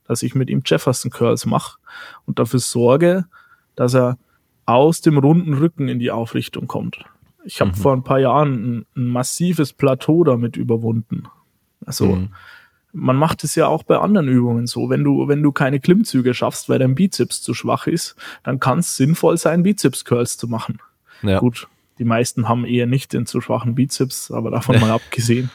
dass 0.07 0.23
ich 0.23 0.35
mit 0.35 0.49
ihm 0.49 0.61
Jefferson 0.65 1.11
Curls 1.11 1.45
mache 1.45 1.77
und 2.25 2.39
dafür 2.39 2.59
sorge, 2.59 3.25
dass 3.75 3.95
er 3.95 4.17
aus 4.65 5.01
dem 5.01 5.17
runden 5.17 5.53
Rücken 5.53 5.87
in 5.87 5.99
die 5.99 6.11
Aufrichtung 6.11 6.67
kommt. 6.67 7.03
Ich 7.45 7.61
habe 7.61 7.71
mhm. 7.71 7.75
vor 7.75 7.93
ein 7.93 8.03
paar 8.03 8.19
Jahren 8.19 8.53
ein, 8.53 8.85
ein, 8.95 9.07
massives 9.07 9.71
Plateau 9.71 10.23
damit 10.23 10.57
überwunden. 10.57 11.27
Also 11.85 12.07
mhm. 12.07 12.33
man 12.91 13.15
macht 13.15 13.43
es 13.43 13.55
ja 13.55 13.67
auch 13.67 13.83
bei 13.83 13.97
anderen 13.97 14.27
Übungen 14.27 14.67
so. 14.67 14.89
Wenn 14.89 15.03
du, 15.03 15.27
wenn 15.27 15.43
du 15.43 15.51
keine 15.51 15.79
Klimmzüge 15.79 16.33
schaffst, 16.33 16.67
weil 16.69 16.79
dein 16.79 16.95
Bizeps 16.95 17.41
zu 17.41 17.53
schwach 17.53 17.87
ist, 17.87 18.15
dann 18.43 18.59
kann 18.59 18.79
es 18.79 18.97
sinnvoll 18.97 19.37
sein, 19.37 19.63
Bizeps-Curls 19.63 20.37
zu 20.37 20.47
machen. 20.47 20.79
Ja. 21.21 21.39
Gut, 21.39 21.67
die 21.99 22.03
meisten 22.03 22.49
haben 22.49 22.65
eher 22.65 22.87
nicht 22.87 23.13
den 23.13 23.25
zu 23.25 23.41
schwachen 23.41 23.75
Bizeps, 23.75 24.31
aber 24.31 24.51
davon 24.51 24.79
mal 24.81 24.91
abgesehen. 24.91 25.49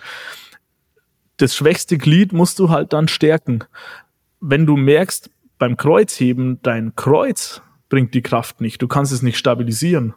Das 1.36 1.54
schwächste 1.54 1.98
Glied 1.98 2.32
musst 2.32 2.58
du 2.58 2.70
halt 2.70 2.92
dann 2.92 3.08
stärken. 3.08 3.64
Wenn 4.40 4.66
du 4.66 4.76
merkst, 4.76 5.30
beim 5.58 5.76
Kreuzheben, 5.76 6.60
dein 6.62 6.94
Kreuz 6.96 7.62
bringt 7.88 8.14
die 8.14 8.22
Kraft 8.22 8.60
nicht, 8.60 8.80
du 8.80 8.88
kannst 8.88 9.12
es 9.12 9.22
nicht 9.22 9.36
stabilisieren, 9.36 10.14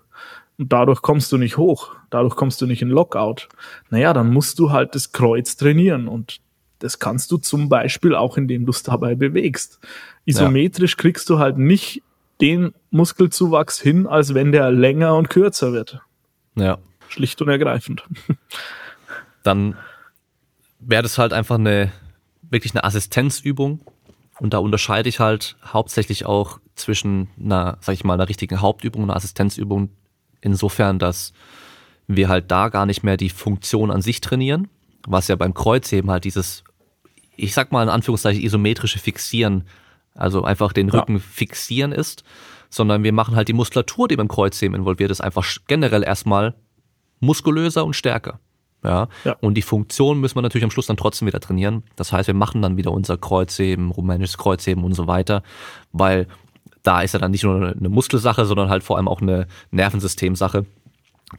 dadurch 0.58 1.02
kommst 1.02 1.32
du 1.32 1.38
nicht 1.38 1.58
hoch, 1.58 1.96
dadurch 2.10 2.36
kommst 2.36 2.62
du 2.62 2.66
nicht 2.66 2.82
in 2.82 2.90
Lockout. 2.90 3.48
Naja, 3.90 4.14
dann 4.14 4.32
musst 4.32 4.60
du 4.60 4.72
halt 4.72 4.96
das 4.96 5.12
Kreuz 5.12 5.56
trainieren 5.56 6.08
und 6.08 6.40
das 6.80 7.00
kannst 7.00 7.32
du 7.32 7.38
zum 7.38 7.70
Beispiel 7.70 8.14
auch, 8.14 8.38
indem 8.38 8.66
du 8.66 8.72
es 8.72 8.84
dabei 8.84 9.16
bewegst. 9.16 9.80
Isometrisch 10.26 10.92
ja. 10.92 10.98
kriegst 10.98 11.30
du 11.30 11.40
halt 11.40 11.58
nicht 11.58 12.04
den 12.42 12.74
Muskelzuwachs 12.92 13.80
hin, 13.80 14.06
als 14.06 14.34
wenn 14.34 14.52
der 14.52 14.72
länger 14.72 15.16
und 15.16 15.30
kürzer 15.30 15.72
wird. 15.72 16.02
Ja. 16.56 16.78
Schlicht 17.08 17.42
und 17.42 17.50
ergreifend. 17.50 18.04
Dann 19.44 19.78
wäre 20.80 21.04
das 21.04 21.18
halt 21.18 21.32
einfach 21.32 21.56
eine, 21.56 21.92
wirklich 22.42 22.74
eine 22.74 22.84
Assistenzübung. 22.84 23.80
Und 24.40 24.54
da 24.54 24.58
unterscheide 24.58 25.08
ich 25.08 25.20
halt 25.20 25.56
hauptsächlich 25.64 26.26
auch 26.26 26.60
zwischen 26.76 27.30
einer, 27.40 27.78
sag 27.82 27.94
ich 27.94 28.04
mal, 28.04 28.16
einer 28.16 28.28
richtigen 28.28 28.62
Hauptübung 28.62 29.04
und 29.04 29.10
einer 29.10 29.16
Assistenzübung, 29.16 29.90
Insofern, 30.44 31.00
dass 31.00 31.34
wir 32.08 32.28
halt 32.28 32.52
da 32.52 32.68
gar 32.70 32.86
nicht 32.86 33.04
mehr 33.04 33.18
die 33.18 33.30
Funktion 33.30 33.90
an 33.90 34.02
sich 34.02 34.20
trainieren, 34.20 34.68
was 35.08 35.30
ja 35.30 35.36
beim 35.36 35.54
Kreuzheben 35.54 36.12
halt 36.12 36.26
dieses, 36.26 36.64
ich 37.36 37.54
sag 37.54 37.72
mal 37.72 37.84
in 37.84 37.90
Anführungszeichen, 37.90 38.44
isometrische 38.44 39.00
Fixieren, 39.00 39.64
also 40.16 40.44
einfach 40.44 40.74
den 40.74 40.90
Rücken 40.90 41.16
ja. 41.16 41.22
fixieren 41.22 41.94
ist, 41.94 42.24
sondern 42.70 43.04
wir 43.04 43.14
machen 43.14 43.36
halt 43.36 43.48
die 43.48 43.54
Muskulatur, 43.54 44.08
die 44.08 44.18
beim 44.18 44.28
Kreuzheben 44.28 44.76
involviert 44.76 45.12
ist, 45.12 45.22
einfach 45.22 45.46
generell 45.68 46.04
erstmal 46.04 46.56
muskulöser 47.22 47.86
und 47.86 47.96
stärker. 47.96 48.40
Ja? 48.84 49.08
ja. 49.24 49.38
Und 49.40 49.56
die 49.56 49.62
Funktion 49.62 50.20
müssen 50.20 50.36
wir 50.36 50.42
natürlich 50.42 50.66
am 50.66 50.72
Schluss 50.72 50.88
dann 50.88 50.98
trotzdem 50.98 51.26
wieder 51.26 51.40
trainieren. 51.40 51.84
Das 51.96 52.12
heißt, 52.12 52.28
wir 52.28 52.34
machen 52.34 52.62
dann 52.62 52.76
wieder 52.76 52.92
unser 52.92 53.18
Kreuzheben, 53.18 53.92
rumänisches 53.92 54.38
Kreuzheben 54.38 54.84
und 54.84 54.94
so 54.94 55.08
weiter, 55.08 55.42
weil 55.94 56.28
da 56.84 57.02
ist 57.02 57.14
ja 57.14 57.20
dann 57.20 57.32
nicht 57.32 57.44
nur 57.44 57.76
eine 57.76 57.90
Muskelsache, 57.90 58.46
sondern 58.46 58.70
halt 58.70 58.84
vor 58.84 58.98
allem 58.98 59.08
auch 59.08 59.22
eine 59.22 59.48
Nervensystemsache, 59.72 60.66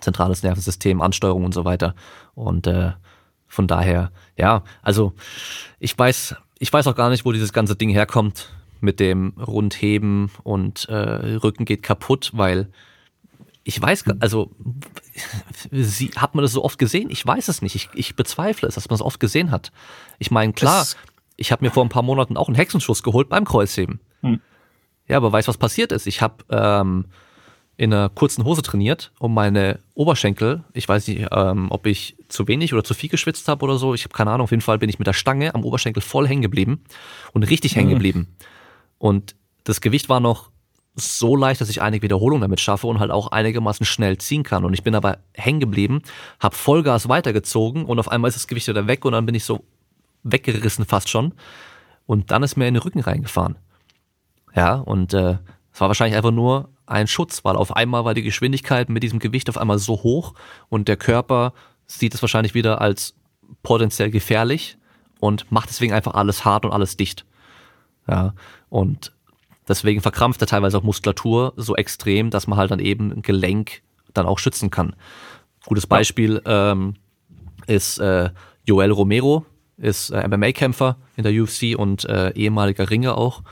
zentrales 0.00 0.42
Nervensystem, 0.42 1.00
Ansteuerung 1.00 1.44
und 1.44 1.54
so 1.54 1.64
weiter. 1.64 1.94
Und 2.34 2.66
äh, 2.66 2.92
von 3.46 3.66
daher, 3.66 4.10
ja, 4.36 4.64
also 4.82 5.12
ich 5.78 5.96
weiß, 5.96 6.34
ich 6.58 6.72
weiß 6.72 6.86
auch 6.86 6.96
gar 6.96 7.10
nicht, 7.10 7.24
wo 7.24 7.32
dieses 7.32 7.52
ganze 7.52 7.76
Ding 7.76 7.90
herkommt 7.90 8.50
mit 8.80 9.00
dem 9.00 9.34
Rundheben 9.38 10.30
und 10.42 10.88
äh, 10.88 11.36
Rücken 11.36 11.64
geht 11.64 11.82
kaputt, 11.82 12.32
weil 12.34 12.68
ich 13.62 13.80
weiß, 13.80 14.04
also 14.20 14.50
sie, 15.70 16.10
hat 16.16 16.34
man 16.34 16.42
das 16.42 16.52
so 16.52 16.64
oft 16.64 16.78
gesehen? 16.78 17.08
Ich 17.10 17.24
weiß 17.26 17.48
es 17.48 17.62
nicht. 17.62 17.74
Ich, 17.74 17.88
ich 17.94 18.14
bezweifle 18.16 18.68
es, 18.68 18.74
dass 18.74 18.88
man 18.90 18.96
es 18.96 19.02
oft 19.02 19.20
gesehen 19.20 19.50
hat. 19.50 19.72
Ich 20.18 20.30
meine, 20.30 20.52
klar, 20.52 20.80
das 20.80 20.96
ich 21.36 21.52
habe 21.52 21.64
mir 21.64 21.70
vor 21.70 21.84
ein 21.84 21.88
paar 21.88 22.02
Monaten 22.02 22.36
auch 22.36 22.48
einen 22.48 22.56
Hexenschuss 22.56 23.02
geholt 23.02 23.28
beim 23.28 23.44
Kreuzheben. 23.44 24.00
Hm. 24.22 24.40
Ja, 25.08 25.16
aber 25.18 25.32
weißt 25.32 25.48
was 25.48 25.58
passiert 25.58 25.92
ist? 25.92 26.06
Ich 26.06 26.22
habe 26.22 26.44
ähm, 26.50 27.06
in 27.76 27.92
einer 27.92 28.08
kurzen 28.08 28.44
Hose 28.44 28.62
trainiert 28.62 29.12
und 29.18 29.34
meine 29.34 29.80
Oberschenkel, 29.94 30.62
ich 30.72 30.88
weiß 30.88 31.08
nicht, 31.08 31.26
ähm, 31.32 31.66
ob 31.70 31.86
ich 31.86 32.16
zu 32.28 32.46
wenig 32.46 32.72
oder 32.72 32.84
zu 32.84 32.94
viel 32.94 33.10
geschwitzt 33.10 33.48
habe 33.48 33.64
oder 33.64 33.76
so, 33.78 33.94
ich 33.94 34.04
habe 34.04 34.14
keine 34.14 34.30
Ahnung, 34.30 34.44
auf 34.44 34.50
jeden 34.52 34.60
Fall 34.60 34.78
bin 34.78 34.88
ich 34.88 34.98
mit 34.98 35.06
der 35.06 35.12
Stange 35.12 35.54
am 35.54 35.64
Oberschenkel 35.64 36.02
voll 36.02 36.28
hängen 36.28 36.42
geblieben 36.42 36.84
und 37.32 37.42
richtig 37.42 37.74
hängen 37.76 37.88
Mhm. 37.88 37.94
geblieben. 37.94 38.28
Und 38.98 39.34
das 39.64 39.80
Gewicht 39.80 40.08
war 40.08 40.20
noch 40.20 40.50
so 40.94 41.34
leicht, 41.34 41.60
dass 41.60 41.68
ich 41.68 41.82
einige 41.82 42.04
Wiederholungen 42.04 42.42
damit 42.42 42.60
schaffe 42.60 42.86
und 42.86 43.00
halt 43.00 43.10
auch 43.10 43.28
einigermaßen 43.32 43.84
schnell 43.84 44.18
ziehen 44.18 44.44
kann. 44.44 44.64
Und 44.64 44.74
ich 44.74 44.84
bin 44.84 44.94
aber 44.94 45.18
hängen 45.32 45.58
geblieben, 45.58 46.02
habe 46.38 46.54
Vollgas 46.54 47.08
weitergezogen 47.08 47.84
und 47.84 47.98
auf 47.98 48.08
einmal 48.08 48.28
ist 48.28 48.36
das 48.36 48.46
Gewicht 48.46 48.68
wieder 48.68 48.86
weg 48.86 49.04
und 49.04 49.12
dann 49.12 49.26
bin 49.26 49.34
ich 49.34 49.44
so 49.44 49.64
weggerissen 50.22 50.84
fast 50.84 51.08
schon. 51.08 51.34
Und 52.06 52.30
dann 52.30 52.44
ist 52.44 52.56
mir 52.56 52.68
in 52.68 52.74
den 52.74 52.82
Rücken 52.82 53.00
reingefahren. 53.00 53.56
Ja, 54.54 54.74
und 54.74 55.14
äh, 55.14 55.38
es 55.72 55.80
war 55.80 55.88
wahrscheinlich 55.88 56.16
einfach 56.16 56.30
nur 56.30 56.68
ein 56.86 57.06
Schutz, 57.06 57.44
weil 57.44 57.56
auf 57.56 57.74
einmal 57.74 58.04
war 58.04 58.14
die 58.14 58.22
Geschwindigkeit 58.22 58.88
mit 58.88 59.02
diesem 59.02 59.18
Gewicht 59.18 59.48
auf 59.48 59.58
einmal 59.58 59.78
so 59.78 59.94
hoch 60.02 60.34
und 60.68 60.86
der 60.86 60.96
Körper 60.96 61.52
sieht 61.86 62.14
es 62.14 62.22
wahrscheinlich 62.22 62.54
wieder 62.54 62.80
als 62.80 63.14
potenziell 63.62 64.10
gefährlich 64.10 64.76
und 65.20 65.50
macht 65.50 65.70
deswegen 65.70 65.92
einfach 65.92 66.14
alles 66.14 66.44
hart 66.44 66.64
und 66.64 66.72
alles 66.72 66.96
dicht. 66.96 67.24
Ja, 68.06 68.34
und 68.68 69.12
deswegen 69.66 70.02
verkrampft 70.02 70.40
er 70.42 70.46
teilweise 70.46 70.78
auch 70.78 70.82
Muskulatur 70.82 71.54
so 71.56 71.74
extrem, 71.74 72.30
dass 72.30 72.46
man 72.46 72.58
halt 72.58 72.70
dann 72.70 72.80
eben 72.80 73.10
ein 73.10 73.22
Gelenk 73.22 73.82
dann 74.12 74.26
auch 74.26 74.38
schützen 74.38 74.70
kann. 74.70 74.94
Gutes 75.64 75.86
Beispiel 75.86 76.42
ähm, 76.44 76.94
ist 77.66 77.98
äh, 77.98 78.30
Joel 78.64 78.90
Romero, 78.90 79.46
ist 79.78 80.10
äh, 80.10 80.28
MMA-Kämpfer 80.28 80.96
in 81.16 81.24
der 81.24 81.32
UFC 81.32 81.76
und 81.76 82.04
äh, 82.04 82.30
ehemaliger 82.34 82.90
Ringer 82.90 83.16
auch. 83.16 83.42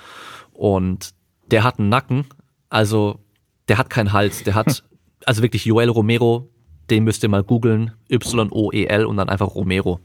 Und 0.62 1.12
der 1.50 1.64
hat 1.64 1.80
einen 1.80 1.88
Nacken, 1.88 2.24
also 2.68 3.18
der 3.66 3.78
hat 3.78 3.90
keinen 3.90 4.12
Hals, 4.12 4.44
der 4.44 4.54
hat, 4.54 4.84
also 5.26 5.42
wirklich 5.42 5.64
Joel 5.64 5.88
Romero, 5.88 6.52
den 6.88 7.02
müsst 7.02 7.24
ihr 7.24 7.28
mal 7.28 7.42
googeln, 7.42 7.90
Y-O-E-L 8.08 9.04
und 9.04 9.16
dann 9.16 9.28
einfach 9.28 9.56
Romero. 9.56 9.98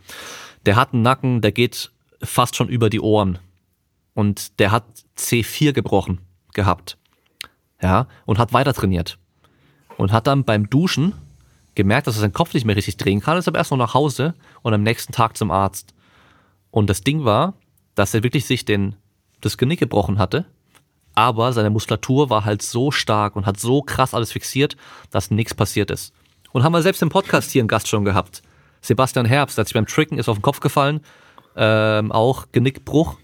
Der 0.65 0.75
hat 0.75 0.93
einen 0.93 1.03
Nacken, 1.03 1.41
der 1.41 1.51
geht 1.51 1.91
fast 2.23 2.55
schon 2.55 2.69
über 2.69 2.89
die 2.89 3.01
Ohren. 3.01 3.37
Und 4.15 4.57
der 4.57 4.71
hat 4.71 4.85
C4 5.15 5.73
gebrochen 5.73 6.21
gehabt. 6.55 6.97
Ja, 7.79 8.07
und 8.25 8.39
hat 8.39 8.51
weiter 8.51 8.73
trainiert. 8.73 9.19
Und 9.95 10.11
hat 10.11 10.25
dann 10.25 10.43
beim 10.43 10.71
Duschen 10.71 11.13
gemerkt, 11.75 12.07
dass 12.07 12.15
er 12.15 12.21
seinen 12.21 12.33
Kopf 12.33 12.55
nicht 12.55 12.65
mehr 12.65 12.75
richtig 12.75 12.97
drehen 12.97 13.21
kann, 13.21 13.37
ist 13.37 13.47
aber 13.47 13.59
erst 13.59 13.69
noch 13.69 13.77
nach 13.77 13.93
Hause 13.93 14.33
und 14.63 14.73
am 14.73 14.81
nächsten 14.81 15.13
Tag 15.13 15.37
zum 15.37 15.51
Arzt. 15.51 15.93
Und 16.71 16.89
das 16.89 17.01
Ding 17.01 17.25
war, 17.25 17.53
dass 17.93 18.15
er 18.15 18.23
wirklich 18.23 18.47
sich 18.47 18.65
den, 18.65 18.95
das 19.41 19.57
Genick 19.57 19.79
gebrochen 19.79 20.19
hatte, 20.19 20.45
aber 21.15 21.51
seine 21.53 21.69
Muskulatur 21.69 22.29
war 22.29 22.45
halt 22.45 22.61
so 22.61 22.91
stark 22.91 23.35
und 23.35 23.45
hat 23.45 23.59
so 23.59 23.81
krass 23.81 24.13
alles 24.13 24.31
fixiert, 24.31 24.77
dass 25.09 25.31
nichts 25.31 25.55
passiert 25.55 25.91
ist. 25.91 26.13
Und 26.51 26.63
haben 26.63 26.73
wir 26.73 26.81
selbst 26.81 27.01
im 27.01 27.09
Podcast 27.09 27.51
hier 27.51 27.61
einen 27.61 27.67
Gast 27.67 27.87
schon 27.87 28.05
gehabt. 28.05 28.41
Sebastian 28.81 29.25
Herbst, 29.25 29.57
hat 29.57 29.67
sich 29.67 29.73
beim 29.73 29.87
Tricken 29.87 30.19
ist 30.19 30.29
auf 30.29 30.37
den 30.37 30.43
Kopf 30.43 30.59
gefallen, 30.59 31.01
ähm, 31.55 32.11
auch 32.11 32.47
Genickbruch, 32.51 33.17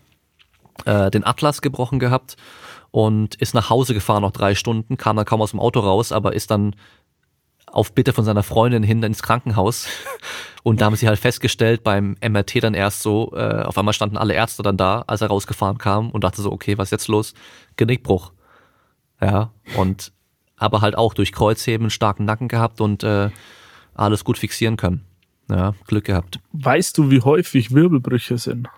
äh, 0.85 1.11
den 1.11 1.23
Atlas 1.23 1.61
gebrochen 1.61 1.99
gehabt 1.99 2.35
und 2.91 3.35
ist 3.35 3.53
nach 3.53 3.69
Hause 3.69 3.94
gefahren 3.94 4.22
noch 4.22 4.31
drei 4.31 4.56
Stunden, 4.56 4.98
kam 4.98 5.15
dann 5.15 5.26
kaum 5.26 5.41
aus 5.41 5.52
dem 5.52 5.60
Auto 5.60 5.80
raus, 5.80 6.11
aber 6.11 6.34
ist 6.34 6.52
dann 6.52 6.76
auf 7.74 7.94
Bitte 7.94 8.14
von 8.14 8.24
seiner 8.24 8.44
Freundin 8.44 8.84
hin 8.84 9.02
ins 9.04 9.24
Krankenhaus. 9.24 9.88
Und 10.64 10.80
da 10.80 10.86
haben 10.86 10.95
sie 10.95 11.08
halt 11.08 11.20
festgestellt, 11.20 11.84
beim 11.84 12.16
MRT 12.26 12.64
dann 12.64 12.74
erst 12.74 13.02
so, 13.02 13.34
äh, 13.36 13.64
auf 13.64 13.78
einmal 13.78 13.94
standen 13.94 14.16
alle 14.16 14.34
Ärzte 14.34 14.64
dann 14.64 14.78
da, 14.78 15.04
als 15.08 15.22
er 15.22 15.28
rausgefahren 15.28 15.78
kam 15.78 16.10
und 16.12 16.24
dachte 16.24 16.41
so, 16.41 16.52
okay, 16.52 16.78
was 16.78 16.88
ist 16.88 16.91
jetzt 16.91 17.08
los? 17.10 17.34
Genickbruch. 17.76 18.32
Ja, 19.20 19.52
und 19.76 20.14
aber 20.56 20.82
halt 20.82 20.95
auch 20.95 21.14
durch 21.14 21.34
Kreuzheben 21.34 21.86
einen 21.86 21.90
starken 21.90 22.24
Nacken 22.26 22.48
gehabt 22.48 22.80
und 22.80 23.04
äh, 23.04 23.30
alles 23.95 24.24
gut 24.24 24.38
fixieren 24.38 24.78
können. 24.78 25.04
Ja, 25.50 25.74
Glück 25.88 26.06
gehabt. 26.06 26.40
Weißt 26.54 26.98
du, 26.98 27.12
wie 27.12 27.22
häufig 27.22 27.74
Wirbelbrüche 27.74 28.38
sind? 28.38 28.70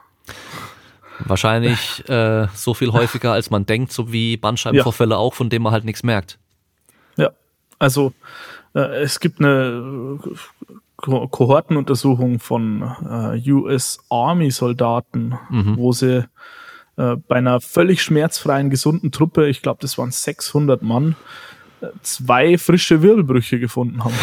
Wahrscheinlich 1.20 2.08
äh, 2.10 2.48
so 2.56 2.74
viel 2.74 2.92
häufiger, 2.92 3.34
als 3.34 3.52
man 3.52 3.66
denkt, 3.66 3.92
so 3.92 4.12
wie 4.12 4.38
Bandscheibenvorfälle 4.38 5.18
auch, 5.18 5.34
von 5.34 5.50
dem 5.50 5.62
man 5.62 5.74
halt 5.74 5.86
nichts 5.86 6.02
merkt. 6.02 6.40
Ja, 7.18 7.32
also 7.80 8.14
äh, 8.74 9.02
es 9.02 9.20
gibt 9.20 9.40
eine 9.40 10.20
äh, 10.24 10.36
Ko 10.98 11.28
Kohortenuntersuchung 11.28 12.40
von 12.40 12.82
äh, 12.82 13.52
US 13.52 14.00
Army 14.10 14.50
Soldaten, 14.50 15.38
wo 15.76 15.92
sie 15.92 16.26
äh, 16.98 17.16
bei 17.28 17.36
einer 17.36 17.60
völlig 17.60 18.02
schmerzfreien, 18.02 18.70
gesunden 18.70 19.12
Truppe, 19.12 19.48
ich 19.48 19.62
glaube, 19.62 19.80
das 19.82 19.98
waren 19.98 20.12
600 20.12 20.82
Mann, 20.82 21.16
äh, 21.82 21.88
zwei 22.02 22.58
frische 22.58 23.02
Wirbelbrüche 23.02 23.60
gefunden 23.60 24.04
haben. 24.04 24.14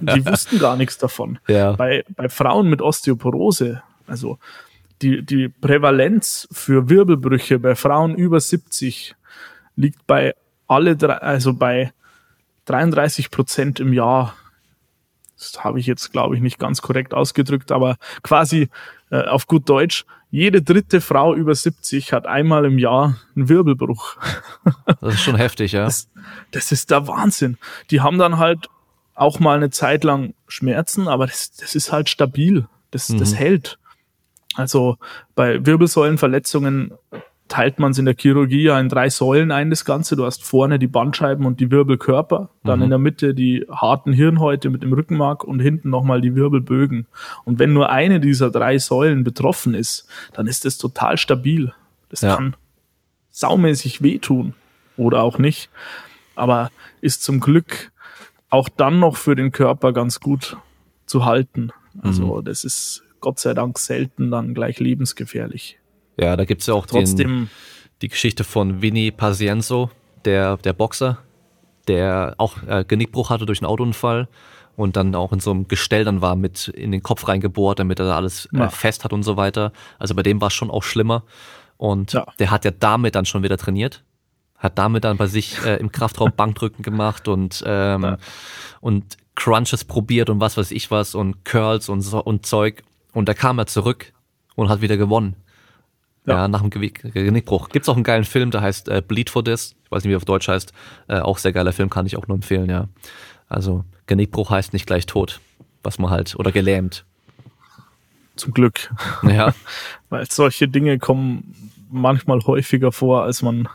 Die 0.00 0.24
wussten 0.24 0.58
gar 0.58 0.76
nichts 0.76 0.98
davon. 0.98 1.38
Ja. 1.48 1.72
Bei, 1.72 2.04
bei 2.16 2.28
Frauen 2.28 2.70
mit 2.70 2.80
Osteoporose, 2.80 3.82
also 4.06 4.38
die, 5.02 5.24
die 5.24 5.48
Prävalenz 5.48 6.48
für 6.52 6.88
Wirbelbrüche 6.88 7.58
bei 7.58 7.74
Frauen 7.74 8.14
über 8.14 8.38
70 8.38 9.16
liegt 9.76 10.06
bei 10.06 10.34
alle 10.68 10.96
drei, 10.96 11.14
also 11.14 11.52
bei 11.52 11.92
33 12.66 13.30
Prozent 13.30 13.80
im 13.80 13.92
Jahr. 13.92 14.34
Das 15.36 15.64
habe 15.64 15.80
ich 15.80 15.86
jetzt, 15.86 16.12
glaube 16.12 16.36
ich, 16.36 16.42
nicht 16.42 16.58
ganz 16.58 16.80
korrekt 16.80 17.12
ausgedrückt, 17.12 17.72
aber 17.72 17.96
quasi 18.22 18.68
äh, 19.10 19.22
auf 19.24 19.46
gut 19.46 19.68
Deutsch, 19.68 20.04
jede 20.30 20.62
dritte 20.62 21.00
Frau 21.00 21.34
über 21.34 21.54
70 21.54 22.12
hat 22.12 22.26
einmal 22.26 22.64
im 22.64 22.78
Jahr 22.78 23.16
einen 23.36 23.48
Wirbelbruch. 23.48 24.16
Das 25.00 25.14
ist 25.14 25.22
schon 25.22 25.36
heftig, 25.36 25.72
ja. 25.72 25.84
Das, 25.84 26.08
das 26.50 26.72
ist 26.72 26.90
der 26.90 27.06
Wahnsinn. 27.06 27.58
Die 27.90 28.00
haben 28.00 28.18
dann 28.18 28.38
halt 28.38 28.68
auch 29.14 29.38
mal 29.38 29.56
eine 29.56 29.70
Zeit 29.70 30.02
lang 30.02 30.34
Schmerzen, 30.48 31.08
aber 31.08 31.26
das, 31.26 31.52
das 31.52 31.74
ist 31.74 31.92
halt 31.92 32.08
stabil. 32.08 32.66
Das, 32.90 33.08
das 33.08 33.34
hält. 33.34 33.78
Also 34.54 34.96
bei 35.34 35.64
Wirbelsäulenverletzungen 35.66 36.92
teilt 37.48 37.78
man 37.78 37.92
es 37.92 37.98
in 37.98 38.06
der 38.06 38.16
Chirurgie 38.18 38.62
ja 38.64 38.80
in 38.80 38.88
drei 38.88 39.10
Säulen 39.10 39.52
ein, 39.52 39.70
das 39.70 39.84
Ganze. 39.84 40.16
Du 40.16 40.24
hast 40.24 40.42
vorne 40.44 40.78
die 40.78 40.86
Bandscheiben 40.86 41.44
und 41.44 41.60
die 41.60 41.70
Wirbelkörper, 41.70 42.48
dann 42.64 42.80
in 42.82 42.90
der 42.90 42.98
Mitte 42.98 43.34
die 43.34 43.66
harten 43.70 44.12
Hirnhäute 44.12 44.70
mit 44.70 44.82
dem 44.82 44.92
Rückenmark 44.92 45.44
und 45.44 45.60
hinten 45.60 45.90
nochmal 45.90 46.20
die 46.20 46.34
Wirbelbögen. 46.34 47.06
Und 47.44 47.58
wenn 47.58 47.72
nur 47.72 47.90
eine 47.90 48.18
dieser 48.18 48.50
drei 48.50 48.78
Säulen 48.78 49.24
betroffen 49.24 49.74
ist, 49.74 50.08
dann 50.32 50.46
ist 50.46 50.64
das 50.64 50.78
total 50.78 51.18
stabil. 51.18 51.72
Das 52.08 52.22
Ja. 52.22 52.36
kann 52.36 52.56
saumäßig 53.30 54.02
wehtun 54.02 54.54
oder 54.96 55.22
auch 55.22 55.38
nicht. 55.38 55.68
Aber 56.36 56.70
ist 57.00 57.22
zum 57.22 57.40
Glück 57.40 57.92
auch 58.48 58.68
dann 58.68 59.00
noch 59.00 59.16
für 59.16 59.36
den 59.36 59.52
Körper 59.52 59.92
ganz 59.92 60.20
gut 60.20 60.56
zu 61.06 61.24
halten. 61.24 61.72
Also 62.02 62.40
das 62.40 62.64
ist 62.64 63.02
Gott 63.20 63.38
sei 63.38 63.54
Dank 63.54 63.78
selten 63.78 64.30
dann 64.30 64.54
gleich 64.54 64.80
lebensgefährlich. 64.80 65.78
Ja, 66.16 66.36
da 66.36 66.44
gibt's 66.44 66.66
ja 66.66 66.74
auch 66.74 66.86
den, 66.86 67.00
Trotzdem, 67.04 67.48
die 68.02 68.08
Geschichte 68.08 68.44
von 68.44 68.82
Vinny 68.82 69.10
Pazienzo, 69.10 69.90
der, 70.24 70.56
der 70.58 70.72
Boxer, 70.72 71.18
der 71.88 72.34
auch 72.38 72.62
äh, 72.66 72.84
Genickbruch 72.86 73.30
hatte 73.30 73.46
durch 73.46 73.60
einen 73.60 73.70
Autounfall 73.70 74.28
und 74.76 74.96
dann 74.96 75.14
auch 75.14 75.32
in 75.32 75.40
so 75.40 75.50
einem 75.50 75.68
Gestell 75.68 76.04
dann 76.04 76.20
war 76.20 76.34
mit 76.36 76.68
in 76.68 76.92
den 76.92 77.02
Kopf 77.02 77.28
reingebohrt, 77.28 77.78
damit 77.78 77.98
er 78.00 78.06
da 78.06 78.16
alles 78.16 78.46
äh, 78.46 78.58
Ja. 78.58 78.68
fest 78.70 79.04
hat 79.04 79.12
und 79.12 79.22
so 79.22 79.36
weiter. 79.36 79.72
Also 79.98 80.14
bei 80.14 80.22
dem 80.22 80.40
war 80.40 80.48
es 80.48 80.54
schon 80.54 80.70
auch 80.70 80.82
schlimmer. 80.82 81.24
Und 81.76 82.12
Ja. 82.12 82.26
der 82.38 82.50
hat 82.50 82.64
ja 82.64 82.70
damit 82.70 83.14
dann 83.16 83.24
schon 83.26 83.42
wieder 83.42 83.56
trainiert. 83.58 84.02
Hat 84.56 84.78
damit 84.78 85.04
dann 85.04 85.16
bei 85.16 85.26
sich 85.26 85.62
äh, 85.64 85.76
im 85.76 85.92
Kraftraum 85.92 86.32
Bankdrücken 86.36 86.82
gemacht 86.82 87.28
und, 87.28 87.62
ähm, 87.66 88.02
Ja. 88.02 88.18
und 88.80 89.16
Crunches 89.34 89.84
probiert 89.84 90.30
und 90.30 90.40
was 90.40 90.56
weiß 90.56 90.70
ich 90.70 90.90
was 90.92 91.14
und 91.16 91.44
Curls 91.44 91.88
und, 91.88 92.00
so, 92.02 92.22
und 92.22 92.46
Zeug. 92.46 92.82
Und 93.12 93.28
da 93.28 93.34
kam 93.34 93.58
er 93.58 93.66
zurück 93.66 94.12
und 94.54 94.68
hat 94.68 94.80
wieder 94.80 94.96
gewonnen. 94.96 95.34
Ja, 96.26 96.34
Ja. 96.34 96.48
nach 96.48 96.62
dem 96.62 96.70
Genickbruch. 96.70 97.68
Gibt's 97.68 97.88
auch 97.88 97.96
einen 97.96 98.04
geilen 98.04 98.24
Film, 98.24 98.50
der 98.50 98.62
heißt 98.62 98.88
äh, 98.88 99.02
Bleed 99.06 99.28
for 99.30 99.44
This. 99.44 99.74
Ich 99.84 99.90
weiß 99.90 100.04
nicht, 100.04 100.10
wie 100.10 100.14
er 100.14 100.18
auf 100.18 100.24
Deutsch 100.24 100.48
heißt. 100.48 100.72
Äh, 101.08 101.18
auch 101.20 101.38
sehr 101.38 101.52
geiler 101.52 101.72
Film, 101.72 101.90
kann 101.90 102.06
ich 102.06 102.16
auch 102.16 102.26
nur 102.26 102.36
empfehlen, 102.36 102.70
ja. 102.70 102.88
Also 103.48 103.84
Genickbruch 104.06 104.50
heißt 104.50 104.72
nicht 104.72 104.86
gleich 104.86 105.06
tot, 105.06 105.40
was 105.82 105.98
man 105.98 106.10
halt, 106.10 106.34
oder 106.36 106.50
gelähmt. 106.52 107.04
zum 108.36 108.52
Glück. 108.52 108.92
Ja, 109.22 109.54
Weil 110.08 110.28
solche 110.30 110.66
Dinge 110.68 110.98
kommen 110.98 111.70
manchmal 111.90 112.40
häufiger 112.40 112.90
vor, 112.90 113.22
als 113.22 113.42
man, 113.42 113.68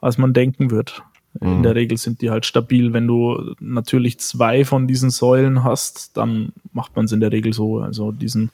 als 0.00 0.18
man 0.18 0.32
denken 0.34 0.70
wird. 0.70 1.02
In 1.40 1.64
der 1.64 1.74
Regel 1.74 1.98
sind 1.98 2.20
die 2.20 2.30
halt 2.30 2.46
stabil. 2.46 2.92
Wenn 2.92 3.08
du 3.08 3.54
natürlich 3.58 4.20
zwei 4.20 4.64
von 4.64 4.86
diesen 4.86 5.10
Säulen 5.10 5.64
hast, 5.64 6.16
dann 6.16 6.52
macht 6.72 6.94
man 6.94 7.06
es 7.06 7.12
in 7.12 7.18
der 7.18 7.32
Regel 7.32 7.52
so. 7.52 7.80
Also 7.80 8.12
diesen, 8.12 8.50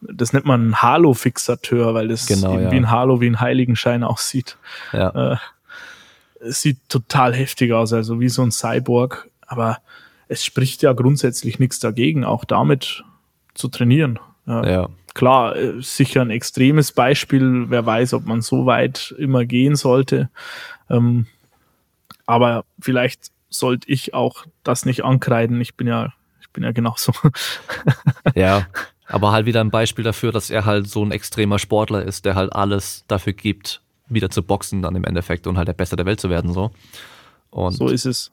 das 0.00 0.32
nennt 0.32 0.46
man 0.46 0.60
einen 0.60 0.82
Halo-Fixateur, 0.82 1.94
weil 1.94 2.08
das 2.08 2.26
Genau, 2.26 2.58
ja. 2.58 2.70
wie 2.70 2.76
ein 2.76 2.90
Halo, 2.90 3.20
wie 3.20 3.28
ein 3.28 3.40
Heiligenschein 3.40 4.02
aussieht. 4.02 4.56
ja, 4.92 5.38
Es 6.40 6.62
sieht 6.62 6.78
total 6.88 7.34
heftig 7.34 7.72
aus, 7.72 7.92
also 7.92 8.20
wie 8.20 8.28
so 8.28 8.42
ein 8.42 8.50
Cyborg. 8.50 9.28
Aber 9.46 9.78
es 10.28 10.44
spricht 10.44 10.82
ja 10.82 10.92
grundsätzlich 10.92 11.58
nichts 11.58 11.80
dagegen, 11.80 12.24
auch 12.24 12.44
damit 12.44 13.04
zu 13.54 13.68
trainieren. 13.68 14.18
Ja. 14.46 14.66
ja. 14.66 14.88
Klar, 15.14 15.56
äh, 15.56 15.82
sicher 15.82 16.22
ein 16.22 16.30
extremes 16.30 16.92
Beispiel. 16.92 17.68
Wer 17.68 17.84
weiß, 17.84 18.14
ob 18.14 18.26
man 18.26 18.40
so 18.40 18.64
weit 18.66 19.14
immer 19.18 19.44
gehen 19.44 19.76
sollte. 19.76 20.30
Ähm, 20.88 21.26
aber 22.26 22.64
vielleicht 22.80 23.32
sollte 23.48 23.90
ich 23.90 24.14
auch 24.14 24.46
das 24.62 24.86
nicht 24.86 25.04
ankreiden. 25.04 25.60
Ich 25.60 25.74
bin 25.74 25.88
ja, 25.88 26.12
ich 26.40 26.48
bin 26.50 26.62
ja 26.62 26.70
genauso. 26.72 27.12
ja, 28.34 28.66
aber 29.10 29.32
halt 29.32 29.46
wieder 29.46 29.60
ein 29.60 29.70
Beispiel 29.70 30.04
dafür, 30.04 30.32
dass 30.32 30.50
er 30.50 30.64
halt 30.64 30.88
so 30.88 31.04
ein 31.04 31.10
extremer 31.10 31.58
Sportler 31.58 32.02
ist, 32.02 32.24
der 32.24 32.34
halt 32.34 32.52
alles 32.52 33.04
dafür 33.08 33.32
gibt, 33.32 33.82
wieder 34.08 34.30
zu 34.30 34.42
boxen 34.42 34.82
dann 34.82 34.96
im 34.96 35.04
Endeffekt 35.04 35.46
und 35.46 35.58
halt 35.58 35.68
der 35.68 35.74
Beste 35.74 35.96
der 35.96 36.06
Welt 36.06 36.20
zu 36.20 36.30
werden 36.30 36.52
so. 36.52 36.70
Und 37.50 37.72
so 37.72 37.88
ist 37.88 38.06
es. 38.06 38.30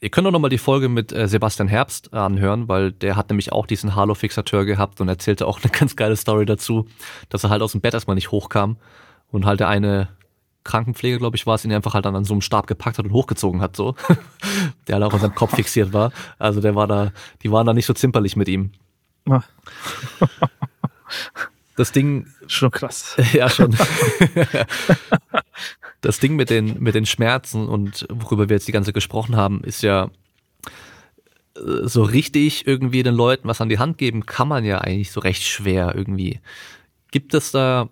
Ihr 0.00 0.10
könnt 0.10 0.26
auch 0.26 0.32
nochmal 0.32 0.50
die 0.50 0.58
Folge 0.58 0.88
mit 0.88 1.12
äh, 1.12 1.28
Sebastian 1.28 1.68
Herbst 1.68 2.12
anhören, 2.12 2.68
weil 2.68 2.90
der 2.90 3.14
hat 3.16 3.30
nämlich 3.30 3.52
auch 3.52 3.66
diesen 3.66 3.94
Halo-Fixateur 3.94 4.64
gehabt 4.64 5.00
und 5.00 5.08
erzählte 5.08 5.46
auch 5.46 5.60
eine 5.62 5.70
ganz 5.70 5.96
geile 5.96 6.16
Story 6.16 6.44
dazu, 6.44 6.86
dass 7.28 7.44
er 7.44 7.50
halt 7.50 7.62
aus 7.62 7.72
dem 7.72 7.80
Bett 7.80 7.94
erstmal 7.94 8.16
nicht 8.16 8.30
hochkam 8.30 8.76
und 9.30 9.46
halt 9.46 9.60
der 9.60 9.68
eine 9.68 10.08
Krankenpfleger, 10.64 11.18
glaube 11.18 11.36
ich, 11.36 11.46
war 11.46 11.54
es, 11.54 11.64
ihn 11.64 11.72
einfach 11.72 11.94
halt 11.94 12.04
dann 12.04 12.14
an 12.14 12.24
so 12.24 12.34
einem 12.34 12.40
Stab 12.40 12.66
gepackt 12.66 12.98
hat 12.98 13.04
und 13.04 13.12
hochgezogen 13.12 13.60
hat, 13.60 13.76
so. 13.76 13.94
der 14.86 14.96
halt 14.96 15.04
auch 15.04 15.14
an 15.14 15.20
seinem 15.20 15.34
Kopf 15.34 15.54
fixiert 15.54 15.92
war. 15.92 16.12
Also 16.38 16.60
der 16.60 16.74
war 16.74 16.86
da, 16.86 17.12
die 17.42 17.50
waren 17.50 17.66
da 17.66 17.72
nicht 17.72 17.86
so 17.86 17.94
zimperlich 17.94 18.36
mit 18.36 18.48
ihm. 18.48 18.72
Das 21.76 21.92
Ding. 21.92 22.26
Schon 22.46 22.70
krass. 22.70 23.16
Ja, 23.32 23.48
schon. 23.48 23.76
das 26.00 26.20
Ding 26.20 26.36
mit 26.36 26.50
den, 26.50 26.82
mit 26.82 26.94
den 26.94 27.06
Schmerzen 27.06 27.66
und 27.68 28.06
worüber 28.10 28.48
wir 28.48 28.56
jetzt 28.56 28.68
die 28.68 28.72
ganze 28.72 28.92
gesprochen 28.92 29.36
haben, 29.36 29.64
ist 29.64 29.82
ja 29.82 30.10
äh, 31.56 31.86
so 31.88 32.02
richtig 32.02 32.66
irgendwie 32.66 33.02
den 33.02 33.14
Leuten 33.14 33.48
was 33.48 33.60
an 33.60 33.68
die 33.68 33.78
Hand 33.78 33.98
geben, 33.98 34.26
kann 34.26 34.48
man 34.48 34.64
ja 34.64 34.78
eigentlich 34.78 35.12
so 35.12 35.20
recht 35.20 35.42
schwer 35.44 35.94
irgendwie. 35.94 36.40
Gibt 37.10 37.34
es 37.34 37.52
da, 37.52 37.88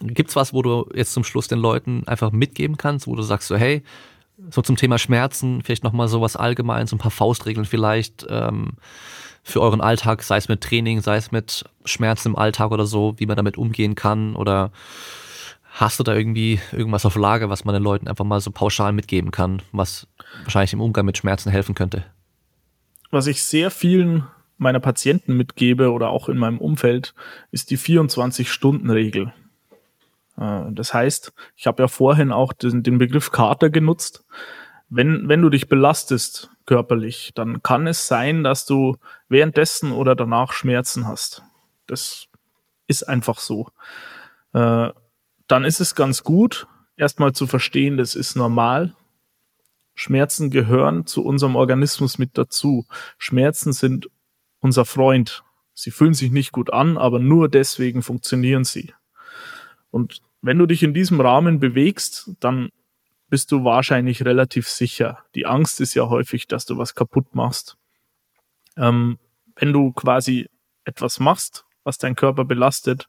gibt's 0.00 0.36
was, 0.36 0.52
wo 0.52 0.62
du 0.62 0.90
jetzt 0.94 1.12
zum 1.12 1.24
Schluss 1.24 1.48
den 1.48 1.58
Leuten 1.58 2.06
einfach 2.06 2.32
mitgeben 2.32 2.76
kannst, 2.76 3.06
wo 3.06 3.14
du 3.16 3.22
sagst 3.22 3.48
so, 3.48 3.56
hey, 3.56 3.82
so 4.50 4.60
zum 4.60 4.76
Thema 4.76 4.98
Schmerzen, 4.98 5.62
vielleicht 5.62 5.84
nochmal 5.84 6.08
so 6.08 6.20
was 6.20 6.36
allgemein, 6.36 6.86
so 6.86 6.96
ein 6.96 7.00
paar 7.00 7.10
Faustregeln 7.10 7.64
vielleicht, 7.64 8.26
ähm, 8.28 8.72
für 9.46 9.60
euren 9.60 9.80
Alltag, 9.80 10.22
sei 10.22 10.36
es 10.38 10.48
mit 10.48 10.60
Training, 10.60 11.00
sei 11.00 11.16
es 11.16 11.30
mit 11.30 11.64
Schmerzen 11.84 12.28
im 12.28 12.36
Alltag 12.36 12.72
oder 12.72 12.84
so, 12.84 13.14
wie 13.18 13.26
man 13.26 13.36
damit 13.36 13.56
umgehen 13.56 13.94
kann 13.94 14.34
oder 14.34 14.72
Hast 15.76 15.98
du 15.98 16.04
da 16.04 16.14
irgendwie 16.14 16.58
irgendwas 16.72 17.04
auf 17.04 17.16
Lage, 17.16 17.50
was 17.50 17.66
man 17.66 17.74
den 17.74 17.82
Leuten 17.82 18.08
einfach 18.08 18.24
mal 18.24 18.40
so 18.40 18.50
pauschal 18.50 18.94
mitgeben 18.94 19.30
kann, 19.30 19.60
was 19.72 20.06
wahrscheinlich 20.44 20.72
im 20.72 20.80
Umgang 20.80 21.04
mit 21.04 21.18
Schmerzen 21.18 21.50
helfen 21.50 21.74
könnte? 21.74 22.02
Was 23.10 23.26
ich 23.26 23.42
sehr 23.42 23.70
vielen 23.70 24.26
meiner 24.56 24.80
Patienten 24.80 25.36
mitgebe 25.36 25.92
oder 25.92 26.08
auch 26.08 26.30
in 26.30 26.38
meinem 26.38 26.56
Umfeld, 26.56 27.14
ist 27.50 27.70
die 27.70 27.76
24-Stunden-Regel. 27.76 29.34
Äh, 30.38 30.62
das 30.70 30.94
heißt, 30.94 31.34
ich 31.56 31.66
habe 31.66 31.82
ja 31.82 31.88
vorhin 31.88 32.32
auch 32.32 32.54
den 32.54 32.96
Begriff 32.96 33.30
Kater 33.30 33.68
genutzt. 33.68 34.24
Wenn, 34.88 35.28
wenn 35.28 35.42
du 35.42 35.50
dich 35.50 35.68
belastest 35.68 36.50
körperlich, 36.64 37.32
dann 37.34 37.62
kann 37.62 37.86
es 37.86 38.06
sein, 38.06 38.44
dass 38.44 38.66
du 38.66 38.96
währenddessen 39.28 39.92
oder 39.92 40.14
danach 40.14 40.52
Schmerzen 40.52 41.06
hast. 41.06 41.42
Das 41.86 42.28
ist 42.86 43.08
einfach 43.08 43.38
so. 43.38 43.68
Äh, 44.52 44.90
dann 45.48 45.64
ist 45.64 45.80
es 45.80 45.94
ganz 45.94 46.22
gut, 46.22 46.66
erstmal 46.96 47.32
zu 47.32 47.46
verstehen, 47.46 47.96
das 47.96 48.14
ist 48.14 48.36
normal. 48.36 48.94
Schmerzen 49.94 50.50
gehören 50.50 51.06
zu 51.06 51.24
unserem 51.24 51.56
Organismus 51.56 52.18
mit 52.18 52.36
dazu. 52.36 52.86
Schmerzen 53.18 53.72
sind 53.72 54.08
unser 54.60 54.84
Freund. 54.84 55.42
Sie 55.72 55.90
fühlen 55.90 56.14
sich 56.14 56.30
nicht 56.30 56.52
gut 56.52 56.72
an, 56.72 56.98
aber 56.98 57.18
nur 57.18 57.48
deswegen 57.48 58.02
funktionieren 58.02 58.64
sie. 58.64 58.92
Und 59.90 60.20
wenn 60.42 60.58
du 60.58 60.66
dich 60.66 60.82
in 60.82 60.94
diesem 60.94 61.20
Rahmen 61.20 61.60
bewegst, 61.60 62.30
dann 62.40 62.70
bist 63.28 63.52
du 63.52 63.64
wahrscheinlich 63.64 64.24
relativ 64.24 64.68
sicher. 64.68 65.18
Die 65.34 65.46
Angst 65.46 65.80
ist 65.80 65.94
ja 65.94 66.08
häufig, 66.08 66.46
dass 66.46 66.66
du 66.66 66.78
was 66.78 66.94
kaputt 66.94 67.34
machst. 67.34 67.76
Ähm, 68.76 69.18
wenn 69.56 69.72
du 69.72 69.92
quasi 69.92 70.48
etwas 70.84 71.18
machst, 71.18 71.64
was 71.84 71.98
dein 71.98 72.14
Körper 72.14 72.44
belastet, 72.44 73.08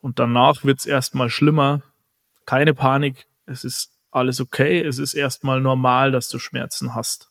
und 0.00 0.18
danach 0.18 0.64
wird's 0.64 0.84
erstmal 0.84 1.30
schlimmer. 1.30 1.80
Keine 2.44 2.74
Panik, 2.74 3.26
es 3.46 3.64
ist 3.64 3.90
alles 4.10 4.38
okay, 4.38 4.82
es 4.82 4.98
ist 4.98 5.14
erstmal 5.14 5.62
normal, 5.62 6.12
dass 6.12 6.28
du 6.28 6.38
Schmerzen 6.38 6.94
hast. 6.94 7.30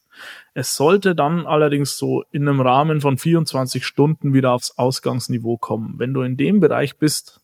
Es 0.55 0.75
sollte 0.75 1.13
dann 1.13 1.45
allerdings 1.45 1.97
so 1.97 2.23
in 2.31 2.47
einem 2.47 2.61
Rahmen 2.61 2.99
von 2.99 3.19
24 3.19 3.85
Stunden 3.85 4.33
wieder 4.33 4.53
aufs 4.53 4.77
Ausgangsniveau 4.77 5.57
kommen. 5.57 5.99
Wenn 5.99 6.15
du 6.15 6.21
in 6.21 6.35
dem 6.35 6.59
Bereich 6.59 6.97
bist, 6.97 7.41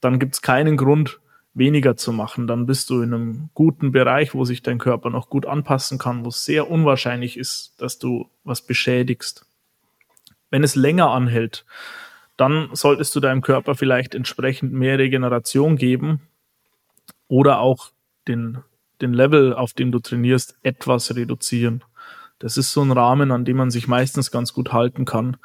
dann 0.00 0.18
gibt's 0.18 0.42
keinen 0.42 0.76
Grund, 0.76 1.20
weniger 1.60 1.96
zu 1.96 2.12
machen. 2.12 2.48
Dann 2.48 2.66
bist 2.66 2.90
du 2.90 3.02
in 3.02 3.14
einem 3.14 3.50
guten 3.54 3.92
Bereich, 3.92 4.34
wo 4.34 4.44
sich 4.44 4.62
dein 4.62 4.78
Körper 4.78 5.10
noch 5.10 5.30
gut 5.30 5.46
anpassen 5.46 5.98
kann, 5.98 6.24
wo 6.24 6.30
es 6.30 6.44
sehr 6.44 6.68
unwahrscheinlich 6.68 7.36
ist, 7.36 7.74
dass 7.78 8.00
du 8.00 8.28
was 8.42 8.62
beschädigst. 8.62 9.46
Wenn 10.50 10.64
es 10.64 10.74
länger 10.74 11.10
anhält, 11.10 11.64
dann 12.36 12.70
solltest 12.72 13.14
du 13.14 13.20
deinem 13.20 13.42
Körper 13.42 13.76
vielleicht 13.76 14.16
entsprechend 14.16 14.72
mehr 14.72 14.98
Regeneration 14.98 15.76
geben 15.76 16.20
oder 17.28 17.60
auch 17.60 17.92
den, 18.26 18.58
den 19.00 19.12
Level, 19.12 19.54
auf 19.54 19.72
dem 19.72 19.92
du 19.92 20.00
trainierst, 20.00 20.56
etwas 20.62 21.14
reduzieren. 21.14 21.84
Das 22.40 22.56
ist 22.56 22.72
so 22.72 22.82
ein 22.82 22.90
Rahmen, 22.90 23.30
an 23.30 23.44
dem 23.44 23.58
man 23.58 23.70
sich 23.70 23.86
meistens 23.86 24.30
ganz 24.30 24.54
gut 24.54 24.72
halten 24.72 25.04
kann. 25.04 25.36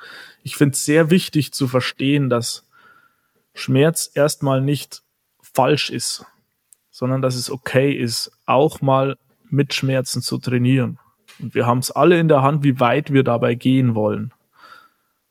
Ich 0.44 0.56
finde 0.56 0.74
es 0.74 0.86
sehr 0.86 1.10
wichtig 1.12 1.54
zu 1.54 1.68
verstehen, 1.68 2.30
dass 2.30 2.66
Schmerz 3.54 4.10
erstmal 4.14 4.62
nicht 4.62 5.04
falsch 5.56 5.90
ist, 5.90 6.26
sondern 6.91 7.22
dass 7.22 7.36
es 7.36 7.49
okay 7.49 7.91
ist, 7.91 8.32
auch 8.45 8.82
mal 8.82 9.18
mit 9.49 9.73
Schmerzen 9.73 10.22
zu 10.22 10.38
trainieren. 10.38 10.99
Und 11.40 11.56
wir 11.56 11.65
haben 11.65 11.80
es 11.80 11.91
alle 11.91 12.19
in 12.19 12.27
der 12.27 12.41
Hand, 12.41 12.64
wie 12.64 12.80
weit 12.80 13.11
wir 13.11 13.23
dabei 13.23 13.56
gehen 13.56 13.95
wollen. 13.95 14.34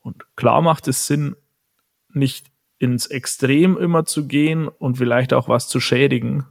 Und 0.00 0.24
klar 0.36 0.60
macht 0.60 0.88
es 0.88 1.06
Sinn, 1.06 1.36
nicht 2.12 2.46
ins 2.78 3.06
Extrem 3.06 3.76
immer 3.76 4.04
zu 4.04 4.26
gehen 4.26 4.68
und 4.68 4.98
vielleicht 4.98 5.32
auch 5.32 5.48
was 5.48 5.68
zu 5.68 5.80
schädigen. 5.80 6.46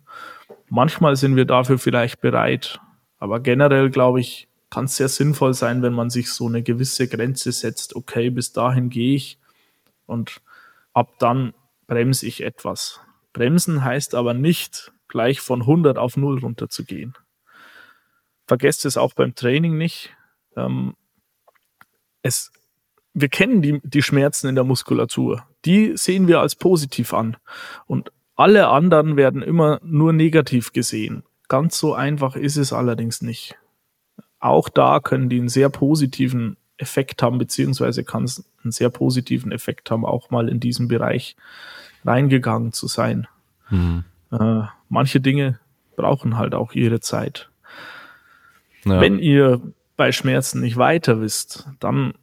Manchmal 0.69 1.15
sind 1.15 1.35
wir 1.35 1.45
dafür 1.45 1.77
vielleicht 1.77 2.21
bereit, 2.21 2.79
aber 3.19 3.39
generell 3.39 3.89
glaube 3.89 4.19
ich, 4.19 4.47
kann 4.69 4.85
es 4.85 4.97
sehr 4.97 5.09
sinnvoll 5.09 5.53
sein, 5.53 5.83
wenn 5.83 5.93
man 5.93 6.09
sich 6.09 6.31
so 6.31 6.47
eine 6.47 6.63
gewisse 6.63 7.07
Grenze 7.07 7.51
setzt. 7.51 7.95
Okay, 7.95 8.31
bis 8.31 8.53
dahin 8.53 8.89
gehe 8.89 9.15
ich 9.15 9.37
und 10.07 10.41
ab 10.93 11.13
dann 11.19 11.53
bremse 11.85 12.25
ich 12.25 12.41
etwas. 12.41 12.99
Bremsen 13.33 13.83
heißt 13.83 14.15
aber 14.15 14.33
nicht 14.33 14.91
gleich 15.07 15.41
von 15.41 15.61
100 15.61 15.97
auf 15.97 16.17
0 16.17 16.39
runterzugehen. 16.39 17.15
Vergesst 18.47 18.85
es 18.85 18.97
auch 18.97 19.13
beim 19.13 19.35
Training 19.35 19.77
nicht. 19.77 20.15
Ähm, 20.55 20.95
es 22.21 22.51
wir 23.13 23.29
kennen 23.29 23.61
die, 23.61 23.79
die 23.83 24.01
Schmerzen 24.01 24.47
in 24.47 24.55
der 24.55 24.63
Muskulatur. 24.63 25.45
Die 25.65 25.95
sehen 25.95 26.27
wir 26.27 26.39
als 26.39 26.55
positiv 26.55 27.13
an. 27.13 27.37
Und 27.85 28.11
alle 28.35 28.67
anderen 28.67 29.15
werden 29.15 29.41
immer 29.41 29.79
nur 29.83 30.13
negativ 30.13 30.73
gesehen. 30.73 31.23
Ganz 31.47 31.77
so 31.77 31.93
einfach 31.93 32.35
ist 32.35 32.57
es 32.57 32.73
allerdings 32.73 33.21
nicht. 33.21 33.55
Auch 34.39 34.67
da 34.69 34.99
können 34.99 35.29
die 35.29 35.37
einen 35.37 35.49
sehr 35.49 35.69
positiven 35.69 36.57
Effekt 36.77 37.21
haben, 37.21 37.37
beziehungsweise 37.37 38.03
kann 38.03 38.23
es 38.23 38.43
einen 38.63 38.71
sehr 38.71 38.89
positiven 38.89 39.51
Effekt 39.51 39.91
haben, 39.91 40.05
auch 40.05 40.31
mal 40.31 40.49
in 40.49 40.59
diesen 40.59 40.87
Bereich 40.87 41.35
reingegangen 42.05 42.73
zu 42.73 42.87
sein. 42.87 43.27
Mhm. 43.69 44.03
Äh, 44.31 44.63
manche 44.89 45.21
Dinge 45.21 45.59
brauchen 45.95 46.37
halt 46.37 46.55
auch 46.55 46.73
ihre 46.73 46.99
Zeit. 46.99 47.49
Ja. 48.85 48.99
Wenn 48.99 49.19
ihr 49.19 49.61
bei 49.95 50.11
Schmerzen 50.11 50.61
nicht 50.61 50.77
weiter 50.77 51.21
wisst, 51.21 51.67
dann 51.79 52.13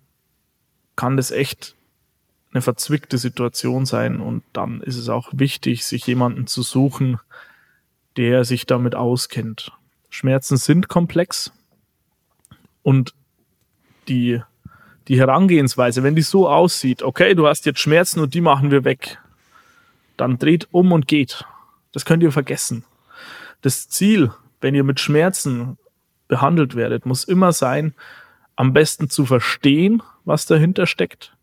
kann 0.96 1.16
das 1.16 1.30
echt 1.30 1.76
eine 2.52 2.62
verzwickte 2.62 3.16
Situation 3.16 3.86
sein 3.86 4.20
und 4.20 4.42
dann 4.52 4.80
ist 4.80 4.96
es 4.96 5.08
auch 5.08 5.30
wichtig, 5.32 5.84
sich 5.84 6.06
jemanden 6.06 6.46
zu 6.46 6.62
suchen, 6.62 7.18
der 8.16 8.44
sich 8.44 8.66
damit 8.66 8.94
auskennt. 8.94 9.72
Schmerzen 10.10 10.56
sind 10.56 10.88
komplex 10.88 11.52
und 12.82 13.14
die, 14.08 14.42
die 15.06 15.18
Herangehensweise, 15.18 16.02
wenn 16.02 16.16
die 16.16 16.22
so 16.22 16.48
aussieht, 16.48 17.02
okay, 17.02 17.34
du 17.34 17.46
hast 17.46 17.66
jetzt 17.66 17.78
Schmerzen 17.78 18.20
und 18.20 18.34
die 18.34 18.40
machen 18.40 18.72
wir 18.72 18.84
weg, 18.84 19.18
dann 20.20 20.38
dreht 20.38 20.68
um 20.70 20.92
und 20.92 21.08
geht. 21.08 21.44
Das 21.92 22.04
könnt 22.04 22.22
ihr 22.22 22.32
vergessen. 22.32 22.84
Das 23.62 23.88
Ziel, 23.88 24.30
wenn 24.60 24.74
ihr 24.74 24.84
mit 24.84 25.00
Schmerzen 25.00 25.78
behandelt 26.28 26.76
werdet, 26.76 27.06
muss 27.06 27.24
immer 27.24 27.52
sein, 27.52 27.94
am 28.56 28.72
besten 28.72 29.08
zu 29.08 29.26
verstehen, 29.26 30.02
was 30.24 30.46
dahinter 30.46 30.86
steckt, 30.86 31.34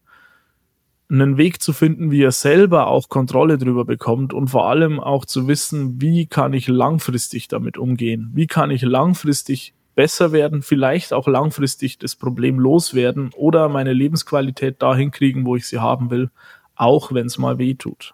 einen 1.09 1.37
Weg 1.37 1.61
zu 1.61 1.73
finden, 1.73 2.11
wie 2.11 2.21
er 2.21 2.31
selber 2.31 2.87
auch 2.87 3.09
Kontrolle 3.09 3.57
drüber 3.57 3.85
bekommt 3.85 4.33
und 4.33 4.49
vor 4.49 4.69
allem 4.69 4.99
auch 4.99 5.25
zu 5.25 5.47
wissen, 5.47 6.01
wie 6.01 6.27
kann 6.27 6.53
ich 6.53 6.67
langfristig 6.67 7.47
damit 7.47 7.77
umgehen? 7.77 8.31
Wie 8.33 8.47
kann 8.47 8.71
ich 8.71 8.81
langfristig 8.81 9.73
besser 9.95 10.31
werden, 10.31 10.61
vielleicht 10.61 11.11
auch 11.11 11.27
langfristig 11.27 11.97
das 11.97 12.15
Problem 12.15 12.59
loswerden 12.59 13.31
oder 13.35 13.67
meine 13.67 13.93
Lebensqualität 13.93 14.81
dahin 14.81 15.09
kriegen, 15.09 15.45
wo 15.45 15.55
ich 15.55 15.65
sie 15.65 15.79
haben 15.79 16.11
will, 16.11 16.29
auch 16.75 17.11
wenn 17.13 17.25
es 17.25 17.39
mal 17.39 17.57
weh 17.57 17.73
tut. 17.73 18.13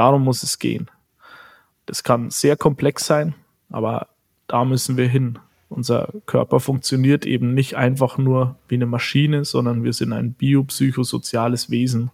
Darum 0.00 0.24
muss 0.24 0.42
es 0.42 0.58
gehen. 0.58 0.90
Das 1.84 2.02
kann 2.02 2.30
sehr 2.30 2.56
komplex 2.56 3.04
sein, 3.04 3.34
aber 3.68 4.08
da 4.46 4.64
müssen 4.64 4.96
wir 4.96 5.06
hin. 5.06 5.38
Unser 5.68 6.08
Körper 6.24 6.58
funktioniert 6.58 7.26
eben 7.26 7.52
nicht 7.52 7.76
einfach 7.76 8.16
nur 8.16 8.56
wie 8.66 8.76
eine 8.76 8.86
Maschine, 8.86 9.44
sondern 9.44 9.84
wir 9.84 9.92
sind 9.92 10.14
ein 10.14 10.32
biopsychosoziales 10.32 11.68
Wesen, 11.68 12.10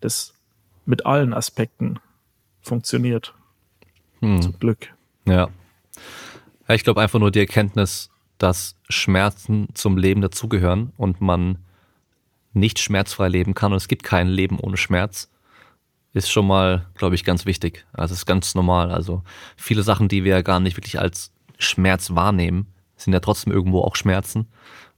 das 0.00 0.32
mit 0.86 1.04
allen 1.04 1.34
Aspekten 1.34 1.98
funktioniert. 2.62 3.34
Hm. 4.20 4.40
Zum 4.40 4.58
Glück. 4.58 4.88
Ja. 5.26 5.50
ja 6.68 6.74
ich 6.74 6.84
glaube 6.84 7.02
einfach 7.02 7.18
nur 7.18 7.30
die 7.30 7.40
Erkenntnis, 7.40 8.08
dass 8.38 8.76
Schmerzen 8.88 9.68
zum 9.74 9.98
Leben 9.98 10.22
dazugehören 10.22 10.94
und 10.96 11.20
man 11.20 11.58
nicht 12.54 12.78
schmerzfrei 12.78 13.28
leben 13.28 13.52
kann 13.52 13.72
und 13.72 13.76
es 13.76 13.88
gibt 13.88 14.04
kein 14.04 14.28
Leben 14.28 14.58
ohne 14.58 14.78
Schmerz, 14.78 15.28
ist 16.12 16.30
schon 16.30 16.46
mal, 16.46 16.86
glaube 16.94 17.14
ich, 17.14 17.24
ganz 17.24 17.46
wichtig. 17.46 17.86
Also 17.92 18.12
es 18.12 18.20
ist 18.20 18.26
ganz 18.26 18.54
normal. 18.54 18.90
Also 18.90 19.22
viele 19.56 19.82
Sachen, 19.82 20.08
die 20.08 20.24
wir 20.24 20.32
ja 20.32 20.42
gar 20.42 20.60
nicht 20.60 20.76
wirklich 20.76 20.98
als 20.98 21.32
Schmerz 21.58 22.14
wahrnehmen, 22.14 22.66
sind 22.96 23.12
ja 23.12 23.20
trotzdem 23.20 23.52
irgendwo 23.52 23.82
auch 23.82 23.96
Schmerzen. 23.96 24.46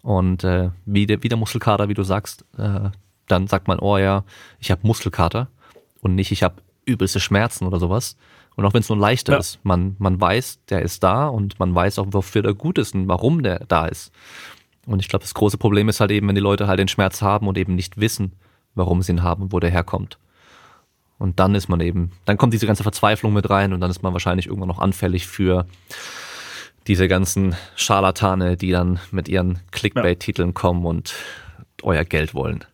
Und 0.03 0.45
äh, 0.45 0.70
wie, 0.87 1.07
der, 1.07 1.23
wie 1.23 1.28
der 1.28 1.39
Muskelkater, 1.39 1.89
wie 1.89 1.95
du 1.95 2.03
sagst, 2.03 2.45
äh, 2.57 2.91
dann 3.27 3.47
sagt 3.47 3.69
man, 3.69 3.78
oh 3.78 3.99
ja, 3.99 4.24
ich 4.59 4.70
habe 4.70 4.87
Muskelkater 4.87 5.49
und 6.01 6.15
nicht, 6.15 6.32
ich 6.32 6.43
habe 6.43 6.62
übelste 6.87 7.20
Schmerzen 7.20 7.66
oder 7.66 7.78
sowas. 7.78 8.16
Und 8.57 8.65
auch 8.65 8.74
wenn 8.74 8.81
es 8.81 8.89
nur 8.89 8.99
leichter 8.99 9.35
ja. 9.35 9.39
ist, 9.39 9.59
man, 9.62 9.97
man 9.99 10.20
weiß, 10.20 10.61
der 10.69 10.82
ist 10.82 11.03
da 11.03 11.28
und 11.28 11.59
man 11.59 11.74
weiß 11.74 11.99
auch, 11.99 12.07
wofür 12.11 12.43
der 12.43 12.55
gut 12.55 12.78
ist 12.78 12.95
und 12.95 13.09
warum 13.09 13.43
der 13.43 13.61
da 13.66 13.87
ist. 13.87 14.12
Und 14.87 15.01
ich 15.01 15.09
glaube, 15.09 15.23
das 15.23 15.35
große 15.35 15.59
Problem 15.59 15.89
ist 15.89 16.01
halt 16.01 16.11
eben, 16.11 16.27
wenn 16.28 16.35
die 16.35 16.41
Leute 16.41 16.66
halt 16.66 16.78
den 16.78 16.89
Schmerz 16.89 17.23
haben 17.23 17.47
und 17.47 17.59
eben 17.59 17.74
nicht 17.74 18.01
wissen, 18.01 18.32
warum 18.74 19.03
sie 19.03 19.12
ihn 19.12 19.23
haben 19.23 19.45
und 19.45 19.53
wo 19.53 19.61
der 19.61 19.70
herkommt. 19.70 20.19
Und 21.20 21.38
dann 21.38 21.55
ist 21.55 21.68
man 21.68 21.80
eben, 21.80 22.12
dann 22.24 22.38
kommt 22.38 22.55
diese 22.55 22.66
ganze 22.66 22.82
Verzweiflung 22.82 23.34
mit 23.34 23.51
rein 23.51 23.74
und 23.74 23.80
dann 23.82 23.90
ist 23.90 24.02
man 24.02 24.14
wahrscheinlich 24.14 24.47
irgendwann 24.47 24.68
noch 24.68 24.78
anfällig 24.78 25.26
für 25.26 25.66
diese 26.86 27.09
ganzen 27.09 27.55
Scharlatane, 27.76 28.56
die 28.56 28.70
dann 28.70 29.01
mit 29.10 29.28
ihren 29.28 29.59
Clickbait-Titeln 29.70 30.55
kommen 30.55 30.86
und 30.86 31.14
euer 31.82 32.05
Geld 32.05 32.32
wollen. 32.32 32.64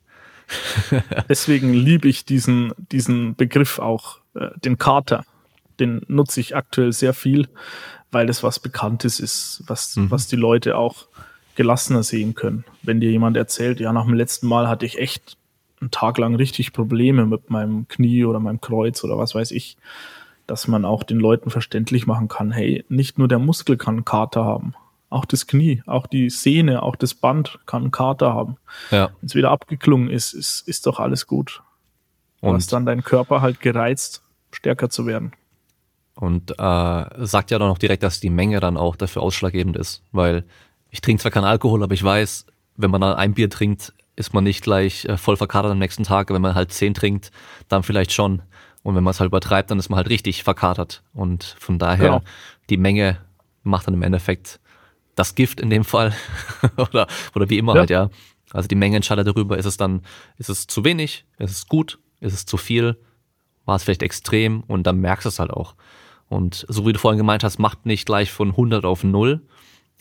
Deswegen 1.29 1.73
liebe 1.73 2.07
ich 2.07 2.25
diesen, 2.25 2.73
diesen 2.93 3.35
Begriff 3.35 3.81
auch, 3.81 4.19
äh, 4.35 4.51
den 4.65 4.79
Kater. 4.79 5.25
Den 5.81 6.03
nutze 6.07 6.39
ich 6.41 6.55
aktuell 6.55 6.93
sehr 6.93 7.15
viel, 7.15 7.49
weil 8.13 8.29
das 8.29 8.45
was 8.45 8.61
Bekanntes 8.61 9.19
ist, 9.19 9.65
was, 9.67 9.97
mhm. 9.97 10.13
was 10.13 10.29
die 10.29 10.37
Leute 10.37 10.77
auch 10.77 11.09
gelassener 11.57 12.05
sehen 12.05 12.37
können. 12.37 12.65
Wenn 12.83 13.01
dir 13.01 13.11
jemand 13.11 13.37
erzählt, 13.37 13.81
ja, 13.81 13.93
nach 13.93 14.05
dem 14.05 14.15
letzten 14.15 14.47
Mal 14.47 14.69
hatte 14.69 14.87
ich 14.87 14.99
echt 14.99 15.37
einen 15.87 15.91
Tag 15.93 16.19
lang 16.19 16.35
richtig 16.35 16.73
Probleme 16.73 17.27
mit 17.27 17.51
meinem 17.51 17.87
Knie 17.89 18.25
oder 18.25 18.41
meinem 18.41 18.61
Kreuz 18.61 19.05
oder 19.05 19.19
was 19.19 19.35
weiß 19.35 19.53
ich, 19.53 19.77
dass 20.47 20.69
man 20.69 20.85
auch 20.85 21.03
den 21.03 21.19
Leuten 21.19 21.51
verständlich 21.51 22.07
machen 22.07 22.29
kann, 22.29 22.53
hey, 22.53 22.85
nicht 22.89 23.19
nur 23.19 23.29
der 23.29 23.39
Muskel 23.39 23.77
kann 23.77 23.97
einen 23.97 24.05
Kater 24.05 24.45
haben, 24.45 24.75
auch 25.11 25.25
das 25.25 25.47
Knie, 25.47 25.83
auch 25.87 26.07
die 26.07 26.31
Sehne, 26.31 26.83
auch 26.83 26.97
das 26.97 27.15
Band 27.15 27.59
kann 27.67 27.83
einen 27.83 27.91
Kater 27.91 28.35
haben. 28.35 28.57
Ja. 28.91 29.11
Wenn 29.21 29.27
es 29.27 29.35
wieder 29.35 29.51
abgeklungen 29.51 30.11
ist, 30.11 30.33
ist, 30.33 30.67
ist 30.67 30.87
doch 30.87 30.99
alles 30.99 31.27
gut. 31.27 31.63
Und 32.41 32.55
hast 32.55 32.73
dann 32.73 32.87
dein 32.87 33.03
Körper 33.03 33.41
halt 33.41 33.61
gereizt, 33.61 34.23
stärker 34.53 34.91
zu 34.91 35.07
werden. 35.07 35.33
Und 36.15 36.53
äh, 36.53 36.55
sagt 37.27 37.51
ja 37.51 37.59
dann 37.59 37.71
auch 37.71 37.79
direkt, 37.79 38.03
dass 38.03 38.21
die 38.21 38.31
Menge 38.31 38.61
dann 38.61 38.77
auch 38.77 38.97
dafür 38.97 39.23
ausschlaggebend 39.23 39.77
ist, 39.77 40.03
weil 40.13 40.45
ich 40.91 41.01
trinke 41.01 41.21
zwar 41.21 41.31
keinen 41.31 41.45
Alkohol, 41.45 41.83
aber 41.83 41.95
ich 41.95 42.03
weiß, 42.03 42.47
wenn 42.77 42.91
man 42.91 43.01
dann 43.01 43.17
ein 43.17 43.35
Bier 43.35 43.51
trinkt, 43.51 43.93
ist 44.17 44.35
man 44.35 44.45
nicht 44.45 44.63
gleich 44.63 45.05
äh, 45.05 45.17
voll 45.17 45.37
verkatert 45.37 45.71
am 45.71 45.79
nächsten 45.79 46.03
Tag. 46.03 46.31
Wenn 46.31 46.43
man 46.43 46.55
halt 46.55 46.73
zehn 46.73 46.95
trinkt, 46.95 47.31
dann 47.69 47.83
vielleicht 47.83 48.13
schon. 48.13 48.43
Und 48.83 48.95
wenn 48.95 49.05
man 49.05 49.11
es 49.11 49.21
halt 49.21 49.29
übertreibt, 49.29 49.71
dann 49.71 49.79
ist 49.79 49.89
man 49.89 49.99
halt 49.99 50.09
richtig 50.09 50.43
verkatert. 50.43 51.03
Und 51.13 51.57
von 51.59 51.79
daher, 51.79 52.07
genau. 52.07 52.23
die 52.71 52.77
Menge 52.77 53.19
macht 53.63 53.87
dann 53.87 53.95
im 53.95 54.03
Endeffekt 54.03 54.61
das 55.15 55.35
Gift 55.35 55.61
in 55.61 55.71
dem 55.71 55.85
Fall. 55.85 56.15
oder, 56.77 57.07
oder 57.35 57.51
wie 57.51 57.59
immer 57.59 57.75
ja. 57.75 57.81
halt, 57.81 57.91
ja. 57.91 58.11
Also 58.53 58.69
die 58.69 58.75
Menge 58.75 58.97
entscheidet 58.97 59.27
darüber, 59.27 59.59
ist 59.59 59.67
es 59.67 59.77
dann, 59.77 60.03
ist 60.39 60.49
es 60.49 60.67
zu 60.67 60.85
wenig, 60.85 61.27
ist 61.39 61.51
es 61.51 61.67
gut, 61.67 61.99
ist 62.21 62.33
es 62.33 62.47
zu 62.47 62.57
viel, 62.57 62.97
war 63.65 63.77
es 63.77 63.83
vielleicht 63.83 64.03
extrem 64.03 64.63
und 64.63 64.85
dann 64.85 65.01
merkst 65.01 65.25
du 65.25 65.29
es 65.29 65.39
halt 65.39 65.51
auch. 65.51 65.75
Und 66.29 66.65
so 66.69 66.87
wie 66.87 66.93
du 66.93 66.99
vorhin 66.99 67.19
gemeint 67.19 67.45
hast, 67.45 67.59
macht 67.59 67.87
nicht 67.87 68.07
gleich 68.07 68.33
von 68.33 68.51
100 68.51 68.85
auf 68.85 69.05
0, 69.05 69.43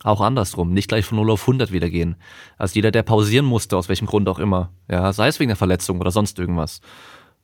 auch 0.04 0.22
andersrum, 0.22 0.74
nicht 0.74 0.90
gleich 0.90 1.06
von 1.06 1.18
0 1.18 1.32
auf 1.32 1.42
100 1.42 1.72
wieder 1.72 1.90
gehen. 1.90 2.16
Also 2.58 2.76
jeder, 2.76 2.92
der 2.92 3.04
pausieren 3.04 3.46
musste, 3.46 3.78
aus 3.78 3.90
welchem 3.90 4.08
Grund 4.08 4.28
auch 4.30 4.40
immer, 4.40 4.72
ja, 4.90 5.12
sei 5.14 5.28
es 5.28 5.40
wegen 5.40 5.50
der 5.50 5.56
Verletzung 5.56 6.00
oder 6.00 6.12
sonst 6.12 6.38
irgendwas, 6.38 6.82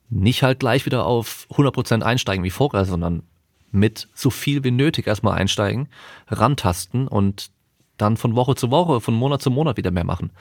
nicht 0.10 0.44
halt 0.44 0.60
gleich 0.60 0.86
wieder 0.86 1.06
auf 1.06 1.48
100% 1.52 2.02
einsteigen 2.02 2.44
wie 2.44 2.50
vorher, 2.50 2.86
sondern 2.86 3.24
mit 3.72 4.10
so 4.14 4.30
viel 4.30 4.64
wie 4.64 4.72
nötig 4.72 5.08
erstmal 5.08 5.40
einsteigen, 5.40 5.88
rantasten 6.28 7.08
und 7.08 7.52
dann 7.98 8.18
von 8.18 8.36
Woche 8.36 8.56
zu 8.56 8.70
Woche, 8.70 9.00
von 9.00 9.14
Monat 9.14 9.42
zu 9.42 9.50
Monat 9.50 9.78
wieder 9.78 9.92
mehr 9.92 10.04
machen. 10.04 10.32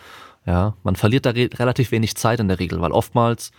Ja, 0.47 0.75
man 0.83 0.97
verliert 0.97 1.27
da 1.27 1.31
re 1.31 1.49
relativ 1.55 1.93
wenig 1.93 2.17
Zeit 2.17 2.41
in 2.41 2.49
der 2.49 2.59
Regel, 2.59 2.81
weil 2.81 2.93
oftmals, 2.93 3.53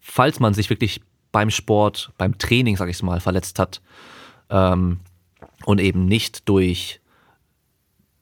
falls 0.00 0.40
man 0.40 0.54
sich 0.54 0.70
wirklich 0.70 1.02
beim 1.32 1.50
Sport, 1.50 2.12
beim 2.16 2.38
Training, 2.38 2.76
sag 2.76 2.88
ich 2.88 3.02
mal, 3.02 3.20
verletzt 3.20 3.58
hat 3.58 3.82
ähm, 4.50 5.00
und 5.64 5.80
eben 5.80 6.06
nicht 6.06 6.48
durch 6.48 7.00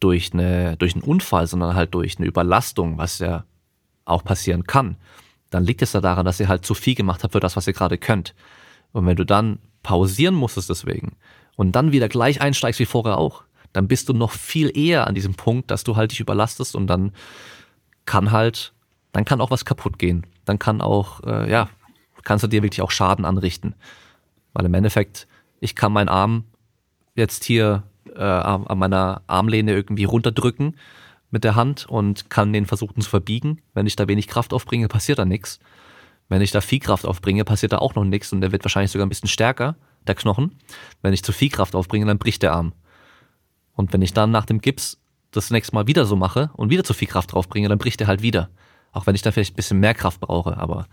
durch, 0.03 0.33
eine, 0.33 0.77
durch 0.77 0.95
einen 0.95 1.05
Unfall, 1.05 1.47
sondern 1.47 1.74
halt 1.74 1.95
durch 1.95 2.19
eine 2.19 2.27
Überlastung, 2.27 2.99
was 2.99 3.19
ja 3.19 3.45
auch 4.05 4.24
passieren 4.24 4.65
kann, 4.65 4.97
dann 5.51 5.65
liegt 5.65 5.83
es 5.83 5.93
ja 5.93 6.01
daran, 6.01 6.24
dass 6.24 6.41
ihr 6.41 6.49
halt 6.49 6.65
zu 6.65 6.74
viel 6.74 6.95
gemacht 6.95 7.23
habt 7.23 7.33
für 7.33 7.41
das, 7.41 7.57
was 7.57 7.66
ihr 7.66 7.73
gerade 7.73 7.99
könnt. 7.99 8.35
Und 8.93 9.07
wenn 9.07 9.16
du 9.16 9.24
dann 9.24 9.59
pausieren 9.83 10.35
musstest 10.35 10.70
deswegen 10.70 11.16
und 11.57 11.73
dann 11.73 11.93
wieder 11.93 12.09
gleich 12.09 12.41
einsteigst 12.41 12.81
wie 12.81 12.87
vorher 12.87 13.19
auch, 13.19 13.45
dann 13.73 13.89
bist 13.89 14.09
du 14.09 14.12
noch 14.12 14.33
viel 14.33 14.77
eher 14.77 15.07
an 15.07 15.15
diesem 15.15 15.35
Punkt, 15.35 15.70
dass 15.70 15.85
du 15.85 15.97
halt 15.97 16.11
dich 16.11 16.20
überlastest 16.20 16.74
und 16.74 16.87
dann 16.87 17.12
kann 18.05 18.33
halt, 18.33 18.73
dann 19.12 19.24
kann 19.24 19.41
auch 19.41 19.51
was 19.51 19.65
kaputt 19.65 19.99
gehen. 19.99 20.27
Dann 20.45 20.59
kann 20.59 20.81
auch, 20.81 21.23
äh, 21.24 21.51
ja, 21.51 21.69
kannst 22.24 22.43
du 22.43 22.49
dir 22.49 22.62
wirklich 22.62 22.83
auch 22.83 22.91
Schaden 22.91 23.24
anrichten. 23.24 23.74
Weil 24.53 24.66
im 24.66 24.74
Endeffekt, 24.74 25.27
ich 25.61 25.74
kann 25.74 25.93
meinen 25.93 26.09
Arm 26.09 26.45
jetzt 27.15 27.45
hier 27.45 27.85
äh, 28.17 28.23
an 28.23 28.79
meiner 28.79 29.23
Armlehne 29.27 29.73
irgendwie 29.73 30.05
runterdrücken 30.05 30.77
mit 31.31 31.45
der 31.45 31.55
Hand 31.55 31.87
und 31.89 32.31
kann 32.31 32.53
den 32.53 32.67
versuchen 32.67 33.01
zu 33.01 33.09
verbiegen. 33.09 33.61
Wenn 33.75 33.87
ich 33.87 33.97
da 33.97 34.07
wenig 34.07 34.29
Kraft 34.29 34.53
aufbringe, 34.53 34.89
passiert 34.89 35.19
da 35.19 35.25
nichts. 35.25 35.59
Wenn 36.29 36.43
ich 36.43 36.51
da 36.51 36.61
viel 36.61 36.79
Kraft 36.79 37.05
aufbringe, 37.07 37.45
passiert 37.45 37.73
da 37.73 37.79
auch 37.79 37.95
noch 37.95 38.05
nichts 38.05 38.33
und 38.33 38.41
der 38.41 38.53
wird 38.53 38.65
wahrscheinlich 38.65 38.91
sogar 38.91 39.07
ein 39.07 39.09
bisschen 39.09 39.29
stärker, 39.29 39.77
der 40.07 40.15
Knochen. 40.15 40.57
Wenn 41.01 41.13
ich 41.13 41.23
zu 41.23 41.33
viel 41.33 41.51
Kraft 41.51 41.75
aufbringe, 41.75 42.07
dann 42.07 42.19
bricht 42.19 42.43
der 42.43 42.53
Arm. 42.53 42.73
Und 43.75 43.93
wenn 43.93 44.03
ich 44.03 44.13
dann 44.13 44.31
nach 44.31 44.45
dem 44.45 44.61
Gips 44.61 44.99
das 45.31 45.51
nächste 45.51 45.75
Mal 45.75 45.87
wieder 45.87 46.05
so 46.05 46.17
mache 46.17 46.51
und 46.55 46.71
wieder 46.71 46.85
zu 46.85 46.95
viel 46.95 47.09
Kraft 47.09 47.33
draufbringe, 47.33 47.69
dann 47.69 47.79
bricht 47.79 48.01
er 48.01 48.07
halt 48.07 48.23
wieder. 48.23 48.51
Auch 48.93 49.07
wenn 49.07 49.15
ich 49.15 49.23
da 49.23 49.33
vielleicht 49.33 49.55
ein 49.55 49.57
bisschen 49.57 49.81
mehr 49.81 49.95
Kraft 49.95 50.21
brauche, 50.21 50.59
aber 50.59 50.87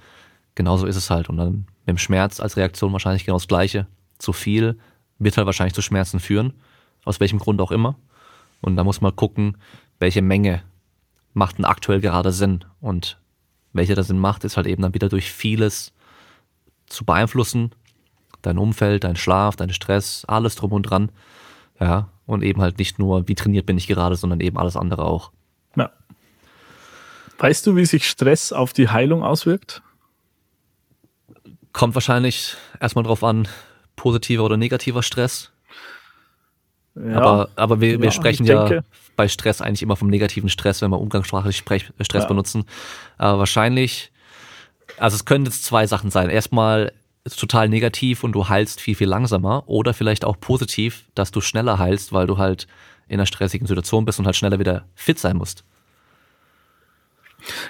genauso 0.55 0.87
ist 0.87 0.95
es 0.95 1.09
halt. 1.09 1.29
Und 1.29 1.37
dann 1.37 1.67
mit 1.85 1.87
dem 1.87 1.97
Schmerz 1.97 2.39
als 2.39 2.55
Reaktion 2.55 2.93
wahrscheinlich 2.93 3.25
genau 3.25 3.37
das 3.37 3.47
Gleiche. 3.47 3.87
Zu 4.17 4.31
viel 4.31 4.79
wird 5.17 5.35
halt 5.35 5.45
wahrscheinlich 5.45 5.73
zu 5.73 5.81
Schmerzen 5.81 6.21
führen 6.21 6.53
aus 7.05 7.19
welchem 7.19 7.39
Grund 7.39 7.61
auch 7.61 7.71
immer. 7.71 7.95
Und 8.61 8.75
da 8.75 8.83
muss 8.83 9.01
man 9.01 9.15
gucken, 9.15 9.57
welche 9.99 10.21
Menge 10.21 10.63
macht 11.33 11.57
denn 11.57 11.65
aktuell 11.65 12.01
gerade 12.01 12.31
Sinn. 12.31 12.65
Und 12.81 13.19
welche 13.73 13.95
da 13.95 14.03
Sinn 14.03 14.19
macht, 14.19 14.43
ist 14.43 14.57
halt 14.57 14.67
eben 14.67 14.81
dann 14.81 14.93
wieder 14.93 15.09
durch 15.09 15.31
vieles 15.31 15.93
zu 16.87 17.05
beeinflussen. 17.05 17.71
Dein 18.41 18.57
Umfeld, 18.57 19.03
dein 19.03 19.15
Schlaf, 19.15 19.55
dein 19.55 19.71
Stress, 19.71 20.25
alles 20.27 20.55
drum 20.55 20.71
und 20.71 20.83
dran. 20.83 21.11
Ja, 21.79 22.09
und 22.25 22.43
eben 22.43 22.61
halt 22.61 22.77
nicht 22.77 22.99
nur, 22.99 23.27
wie 23.27 23.35
trainiert 23.35 23.65
bin 23.65 23.77
ich 23.77 23.87
gerade, 23.87 24.15
sondern 24.15 24.39
eben 24.39 24.57
alles 24.57 24.75
andere 24.75 25.05
auch. 25.05 25.31
Ja. 25.75 25.91
Weißt 27.37 27.65
du, 27.65 27.75
wie 27.75 27.85
sich 27.85 28.07
Stress 28.07 28.51
auf 28.51 28.73
die 28.73 28.89
Heilung 28.89 29.23
auswirkt? 29.23 29.81
Kommt 31.71 31.95
wahrscheinlich 31.95 32.55
erstmal 32.79 33.03
drauf 33.03 33.23
an, 33.23 33.47
positiver 33.95 34.43
oder 34.43 34.57
negativer 34.57 35.03
Stress. 35.03 35.51
Ja, 37.07 37.17
aber, 37.17 37.49
aber 37.55 37.81
wir, 37.81 37.99
wir 37.99 38.05
ja, 38.05 38.11
sprechen 38.11 38.45
ja 38.45 38.65
denke, 38.65 38.85
bei 39.15 39.27
Stress 39.27 39.61
eigentlich 39.61 39.81
immer 39.81 39.95
vom 39.95 40.09
negativen 40.09 40.49
Stress, 40.49 40.81
wenn 40.81 40.91
wir 40.91 40.99
umgangssprachlich 40.99 41.55
Sprech, 41.57 41.91
Stress 42.01 42.23
ja. 42.23 42.27
benutzen. 42.27 42.65
Aber 43.17 43.39
wahrscheinlich, 43.39 44.11
also 44.97 45.15
es 45.15 45.25
können 45.25 45.45
jetzt 45.45 45.63
zwei 45.63 45.87
Sachen 45.87 46.11
sein. 46.11 46.29
Erstmal 46.29 46.91
ist 47.23 47.39
total 47.39 47.69
negativ 47.69 48.23
und 48.23 48.33
du 48.33 48.49
heilst 48.49 48.81
viel, 48.81 48.95
viel 48.95 49.07
langsamer. 49.07 49.63
Oder 49.67 49.93
vielleicht 49.93 50.25
auch 50.25 50.39
positiv, 50.39 51.05
dass 51.15 51.31
du 51.31 51.41
schneller 51.41 51.79
heilst, 51.79 52.11
weil 52.11 52.27
du 52.27 52.37
halt 52.37 52.67
in 53.07 53.15
einer 53.15 53.25
stressigen 53.25 53.67
Situation 53.67 54.05
bist 54.05 54.19
und 54.19 54.25
halt 54.25 54.35
schneller 54.35 54.59
wieder 54.59 54.85
fit 54.95 55.19
sein 55.19 55.37
musst. 55.37 55.63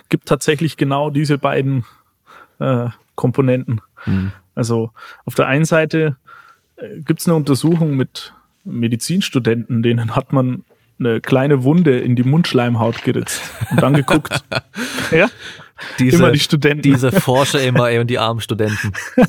Gibt 0.10 0.28
tatsächlich 0.28 0.76
genau 0.78 1.12
diese 1.12 1.38
beiden 1.38 1.86
äh, 2.60 2.90
Komponenten. 3.16 3.82
Hm. 4.06 4.32
Also 4.56 4.92
auf 5.26 5.36
der 5.36 5.48
einen 5.48 5.66
Seite 5.66 6.18
äh, 6.78 7.00
gibt 7.02 7.22
es 7.22 7.28
eine 7.28 7.36
Untersuchung 7.36 7.96
mit 7.96 8.34
Medizinstudenten, 8.70 9.84
denen 9.84 10.16
hat 10.16 10.34
man 10.34 10.64
eine 11.00 11.22
kleine 11.22 11.64
Wunde 11.64 12.00
in 12.00 12.16
die 12.16 12.24
Mundschleimhaut 12.24 13.04
geritzt 13.04 13.42
und 13.72 13.82
dann 13.82 13.94
geguckt. 13.94 14.44
ja, 15.12 15.30
Diese, 15.98 16.18
immer 16.18 16.32
die 16.32 16.40
Studenten. 16.40 16.82
Diese 16.82 17.12
Forscher 17.12 17.62
immer 17.62 17.90
ey, 17.90 18.00
und 18.00 18.08
die 18.08 18.20
armen 18.20 18.42
Studenten. 18.42 18.92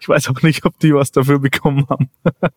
ich 0.00 0.08
weiß 0.08 0.28
auch 0.28 0.42
nicht, 0.42 0.64
ob 0.66 0.78
die 0.80 0.94
was 0.94 1.12
dafür 1.12 1.38
bekommen 1.38 1.86
haben. 1.88 2.10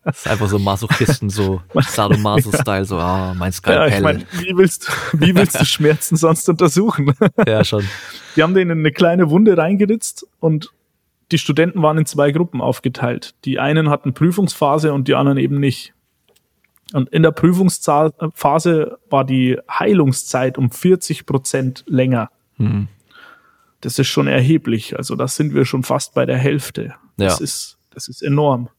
Das 0.04 0.18
ist 0.18 0.28
einfach 0.28 0.50
so 0.50 0.60
Masochisten, 0.60 1.30
so 1.30 1.62
Sadomaso-Style, 1.74 2.84
so, 2.86 2.98
ah, 2.98 3.34
mein 3.38 3.54
Skalpell. 3.54 3.90
Ja, 3.90 3.96
ich 3.96 4.04
mein, 4.04 4.26
wie 4.34 4.58
willst, 4.58 4.92
wie 5.14 5.34
willst 5.34 5.60
du 5.60 5.66
Schmerzen 5.66 6.18
sonst 6.18 6.50
untersuchen? 6.50 7.14
Ja, 7.48 7.64
schon. 7.64 7.88
Die 8.36 8.44
haben 8.44 8.54
denen 8.54 8.80
eine 8.80 8.92
kleine 8.92 9.30
Wunde 9.30 9.58
reingeritzt 9.58 10.28
und 10.40 10.72
die 11.32 11.38
Studenten 11.38 11.82
waren 11.82 11.98
in 11.98 12.06
zwei 12.06 12.32
Gruppen 12.32 12.62
aufgeteilt. 12.62 13.36
Die 13.46 13.60
einen 13.60 13.90
hatten 13.90 14.14
Prüfungsphase 14.14 14.94
und 14.94 15.08
die 15.08 15.16
anderen 15.16 15.38
eben 15.38 15.60
nicht. 15.60 15.94
Und 16.94 17.10
in 17.10 17.22
der 17.22 17.32
Prüfungsphase 17.32 18.98
war 19.10 19.24
die 19.26 19.60
Heilungszeit 19.70 20.58
um 20.58 20.72
40 20.72 21.26
Prozent 21.26 21.84
länger. 21.88 22.32
Mhm. 22.58 22.88
Das 23.82 24.00
ist 24.00 24.08
schon 24.08 24.28
erheblich. 24.28 24.98
Also 24.98 25.16
das 25.16 25.36
sind 25.36 25.54
wir 25.54 25.66
schon 25.66 25.84
fast 25.84 26.16
bei 26.16 26.26
der 26.26 26.38
Hälfte. 26.38 26.96
Das 27.18 27.40
ja. 27.40 27.44
ist, 27.44 27.78
das 27.92 28.08
ist 28.08 28.24
enorm. 28.24 28.70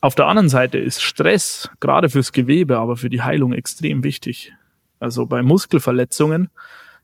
Auf 0.00 0.14
der 0.14 0.26
anderen 0.26 0.48
Seite 0.48 0.78
ist 0.78 1.02
Stress 1.02 1.70
gerade 1.80 2.08
fürs 2.08 2.32
Gewebe, 2.32 2.78
aber 2.78 2.96
für 2.96 3.10
die 3.10 3.22
Heilung 3.22 3.52
extrem 3.52 4.02
wichtig. 4.04 4.54
Also 5.00 5.26
bei 5.26 5.42
Muskelverletzungen 5.42 6.50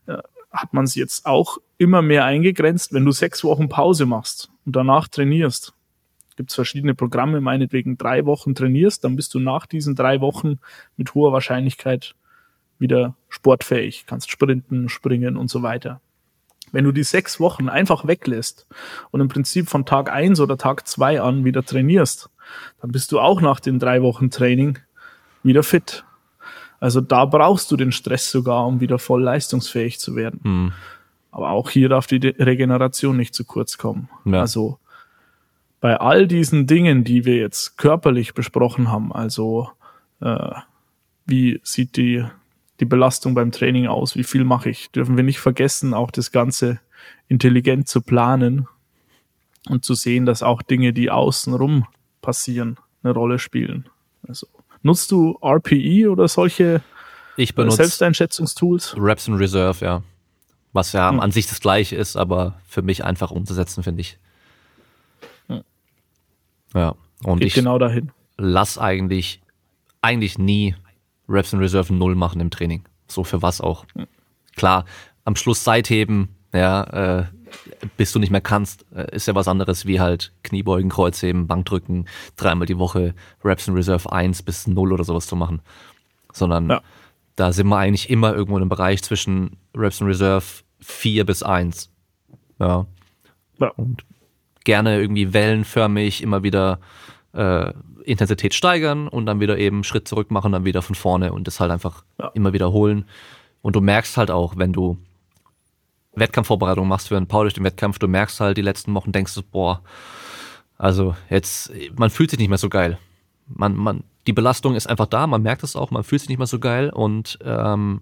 äh, 0.07 0.19
hat 0.51 0.73
man 0.73 0.85
es 0.85 0.95
jetzt 0.95 1.27
auch 1.27 1.59
immer 1.85 2.03
mehr 2.03 2.25
eingegrenzt, 2.25 2.93
wenn 2.93 3.05
du 3.05 3.13
sechs 3.13 3.45
Wochen 3.45 3.69
Pause 3.69 4.07
machst 4.07 4.51
und 4.67 4.75
danach 4.75 5.09
trainierst 5.09 5.75
gibt 6.37 6.51
es 6.51 6.55
verschiedene 6.55 6.95
Programme, 6.95 7.41
meinetwegen 7.41 7.97
drei 7.97 8.27
Wochen 8.27 8.55
trainierst, 8.55 9.05
dann 9.05 9.17
bist 9.17 9.35
du 9.35 9.39
nach 9.39 9.67
diesen 9.67 9.95
drei 9.95 10.21
Wochen 10.21 10.59
mit 10.97 11.15
hoher 11.15 11.33
Wahrscheinlichkeit 11.33 12.15
wieder 12.79 13.15
sportfähig, 13.29 14.05
kannst 14.07 14.31
sprinten, 14.31 14.89
springen 14.89 15.37
und 15.37 15.49
so 15.49 15.63
weiter. 15.63 16.01
Wenn 16.73 16.85
du 16.85 16.93
die 16.93 17.05
sechs 17.05 17.39
Wochen 17.39 17.69
einfach 17.69 18.07
weglässt 18.07 18.67
und 19.13 19.21
im 19.21 19.29
Prinzip 19.29 19.69
von 19.69 19.87
Tag 19.87 20.11
eins 20.11 20.41
oder 20.41 20.59
Tag 20.59 20.89
zwei 20.89 21.21
an 21.21 21.45
wieder 21.45 21.65
trainierst, 21.65 22.31
dann 22.81 22.91
bist 22.91 23.13
du 23.13 23.21
auch 23.21 23.41
nach 23.41 23.61
den 23.61 23.79
drei 23.79 24.03
Wochen 24.03 24.31
Training 24.31 24.79
wieder 25.45 25.63
fit. 25.63 26.05
Also 26.81 27.01
da 27.01 27.27
brauchst 27.27 27.71
du 27.71 27.77
den 27.77 27.93
Stress 27.93 28.31
sogar, 28.31 28.67
um 28.67 28.81
wieder 28.81 28.99
voll 28.99 29.23
leistungsfähig 29.23 30.01
zu 30.01 30.17
werden. 30.17 30.41
Mhm. 30.43 30.73
Aber 31.35 31.51
auch 31.51 31.69
hier 31.69 31.89
darf 31.89 32.07
die 32.07 32.19
Regeneration 32.19 33.17
nicht 33.17 33.35
zu 33.35 33.45
kurz 33.45 33.77
kommen. 33.77 34.09
Ja. 34.25 34.41
Also 34.41 34.79
bei 35.81 35.97
all 35.97 36.29
diesen 36.29 36.69
Dingen, 36.69 37.03
die 37.03 37.25
wir 37.25 37.35
jetzt 37.35 37.77
körperlich 37.77 38.35
besprochen 38.35 38.89
haben, 38.93 39.13
also 39.13 39.69
äh, 40.21 40.53
wie 41.27 41.61
sieht 41.65 41.97
die, 41.97 42.25
die 42.79 42.85
Belastung 42.85 43.35
beim 43.35 43.51
Training 43.51 43.89
aus, 43.89 44.15
wie 44.15 44.23
viel 44.23 44.45
mache 44.45 44.71
ich, 44.71 44.93
dürfen 44.93 45.17
wir 45.17 45.25
nicht 45.25 45.41
vergessen, 45.41 45.93
auch 45.93 46.13
das 46.13 46.31
Ganze 46.31 46.79
intelligent 47.27 47.89
zu 47.89 48.01
planen 48.01 48.69
und 49.69 49.85
zu 49.85 49.95
sehen, 49.95 50.27
dass 50.27 50.45
auch 50.45 50.63
Dinge, 50.63 50.93
die 50.93 51.11
außenrum 51.11 51.85
passieren, 52.23 52.77
eine 53.03 53.13
Rolle 53.13 53.41
spielen. 53.41 53.89
Also 54.29 54.47
nutzt 54.83 55.11
du 55.11 55.37
RPE 55.43 56.13
oder 56.13 56.29
solche 56.29 56.81
ich 57.37 57.51
äh, 57.51 57.55
benutze 57.55 57.79
Selbsteinschätzungstools? 57.79 58.95
Reps 58.97 59.27
in 59.27 59.35
Reserve, 59.35 59.85
ja. 59.85 60.03
Was 60.75 60.93
ja 60.93 61.11
hm. 61.11 61.21
an 61.21 61.31
sich 61.31 61.47
das 61.47 61.61
gleiche 61.61 61.97
ist, 61.97 62.17
aber 62.17 62.61
für 62.67 62.83
mich 62.83 63.03
einfach 63.05 63.31
umzusetzen, 63.31 63.83
finde 63.83 64.03
ich. 64.03 64.19
Ja. 66.75 66.95
Und 67.23 67.39
Geht 67.39 67.49
ich 67.49 67.55
genau 67.55 67.79
dahin. 67.79 68.11
lass 68.37 68.77
eigentlich, 68.77 69.41
eigentlich 70.03 70.39
nie 70.39 70.75
Reps 71.29 71.53
in 71.53 71.61
Reserve 71.61 71.95
null 71.95 72.15
machen 72.15 72.41
im 72.41 72.51
Training. 72.51 72.85
So 73.07 73.25
für 73.25 73.41
was 73.41 73.61
auch. 73.61 73.87
Klar, 74.57 74.85
am 75.25 75.37
Schluss 75.37 75.65
Seitheben, 75.65 76.29
ja, 76.53 76.83
äh, 77.21 77.25
bis 77.97 78.13
du 78.13 78.19
nicht 78.19 78.31
mehr 78.31 78.41
kannst, 78.41 78.85
äh, 78.95 79.15
ist 79.15 79.27
ja 79.27 79.35
was 79.35 79.49
anderes 79.49 79.87
wie 79.87 80.01
halt 80.01 80.33
Kniebeugen, 80.43 80.91
Kreuzheben, 80.91 81.47
Bankdrücken, 81.47 82.09
dreimal 82.37 82.67
die 82.67 82.79
Woche 82.79 83.15
Reps 83.45 83.69
in 83.69 83.75
Reserve 83.75 84.11
1 84.13 84.43
bis 84.43 84.67
0 84.67 84.93
oder 84.93 85.05
sowas 85.05 85.27
zu 85.27 85.37
machen. 85.37 85.63
Sondern 86.33 86.69
ja. 86.69 86.83
da 87.37 87.53
sind 87.53 87.69
wir 87.69 87.79
eigentlich 87.79 88.11
immer 88.11 88.35
irgendwo 88.35 88.59
im 88.59 88.69
Bereich 88.69 89.03
zwischen 89.03 89.57
Reps 89.75 90.01
in 90.01 90.09
Reserve 90.09 90.45
4 90.85 91.25
bis 91.25 91.43
1. 91.43 91.91
Ja. 92.59 92.87
ja. 93.59 93.69
Und 93.77 94.05
gerne 94.65 95.01
irgendwie 95.01 95.33
wellenförmig 95.33 96.23
immer 96.23 96.43
wieder 96.43 96.79
äh, 97.33 97.73
Intensität 98.05 98.55
steigern 98.55 99.09
und 99.09 99.27
dann 99.27 99.41
wieder 99.41 99.59
eben 99.59 99.85
Schritt 99.85 100.09
zurück 100.09 100.31
machen, 100.31 100.53
dann 100.53 100.65
wieder 100.65 100.83
von 100.83 100.95
vorne 100.95 101.33
und 101.33 101.47
das 101.47 101.61
halt 101.61 101.71
einfach 101.71 102.05
ja. 102.19 102.29
immer 102.35 102.53
wiederholen. 102.53 103.07
Und 103.63 103.77
du 103.77 103.81
merkst 103.81 104.17
halt 104.17 104.31
auch, 104.31 104.57
wenn 104.57 104.73
du 104.73 104.99
Wettkampfvorbereitung 106.15 106.87
machst 106.87 107.09
für 107.09 107.17
einen 107.17 107.27
Power 107.27 107.45
durch 107.45 107.55
den 107.55 107.65
Wettkampf, 107.65 107.99
du 107.99 108.09
merkst 108.09 108.41
halt 108.41 108.57
die 108.57 108.63
letzten 108.63 108.95
Wochen, 108.95 109.13
denkst 109.13 109.35
du, 109.35 109.43
boah, 109.43 109.83
also 110.77 111.17
jetzt, 111.31 111.73
man 111.97 112.11
fühlt 112.11 112.31
sich 112.31 112.39
nicht 112.39 112.49
mehr 112.49 112.59
so 112.59 112.69
geil. 112.69 112.99
Man, 113.47 113.75
man, 113.75 114.05
die 114.27 114.33
Belastung 114.33 114.75
ist 114.75 114.89
einfach 114.89 115.07
da, 115.07 115.27
man 115.27 115.43
merkt 115.43 115.63
es 115.63 115.77
auch, 115.77 115.91
man 115.91 116.05
fühlt 116.05 116.21
sich 116.21 116.29
nicht 116.29 116.39
mehr 116.39 116.47
so 116.47 116.59
geil 116.59 116.91
und 116.91 117.39
ähm, 117.43 118.01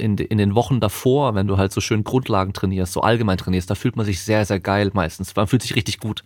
in, 0.00 0.16
in 0.18 0.38
den 0.38 0.54
Wochen 0.54 0.80
davor, 0.80 1.34
wenn 1.34 1.46
du 1.46 1.56
halt 1.56 1.72
so 1.72 1.80
schön 1.80 2.02
Grundlagen 2.02 2.52
trainierst, 2.52 2.92
so 2.92 3.02
allgemein 3.02 3.38
trainierst, 3.38 3.70
da 3.70 3.74
fühlt 3.74 3.96
man 3.96 4.06
sich 4.06 4.22
sehr, 4.22 4.44
sehr 4.44 4.58
geil 4.58 4.90
meistens. 4.94 5.36
Man 5.36 5.46
fühlt 5.46 5.62
sich 5.62 5.76
richtig 5.76 6.00
gut. 6.00 6.24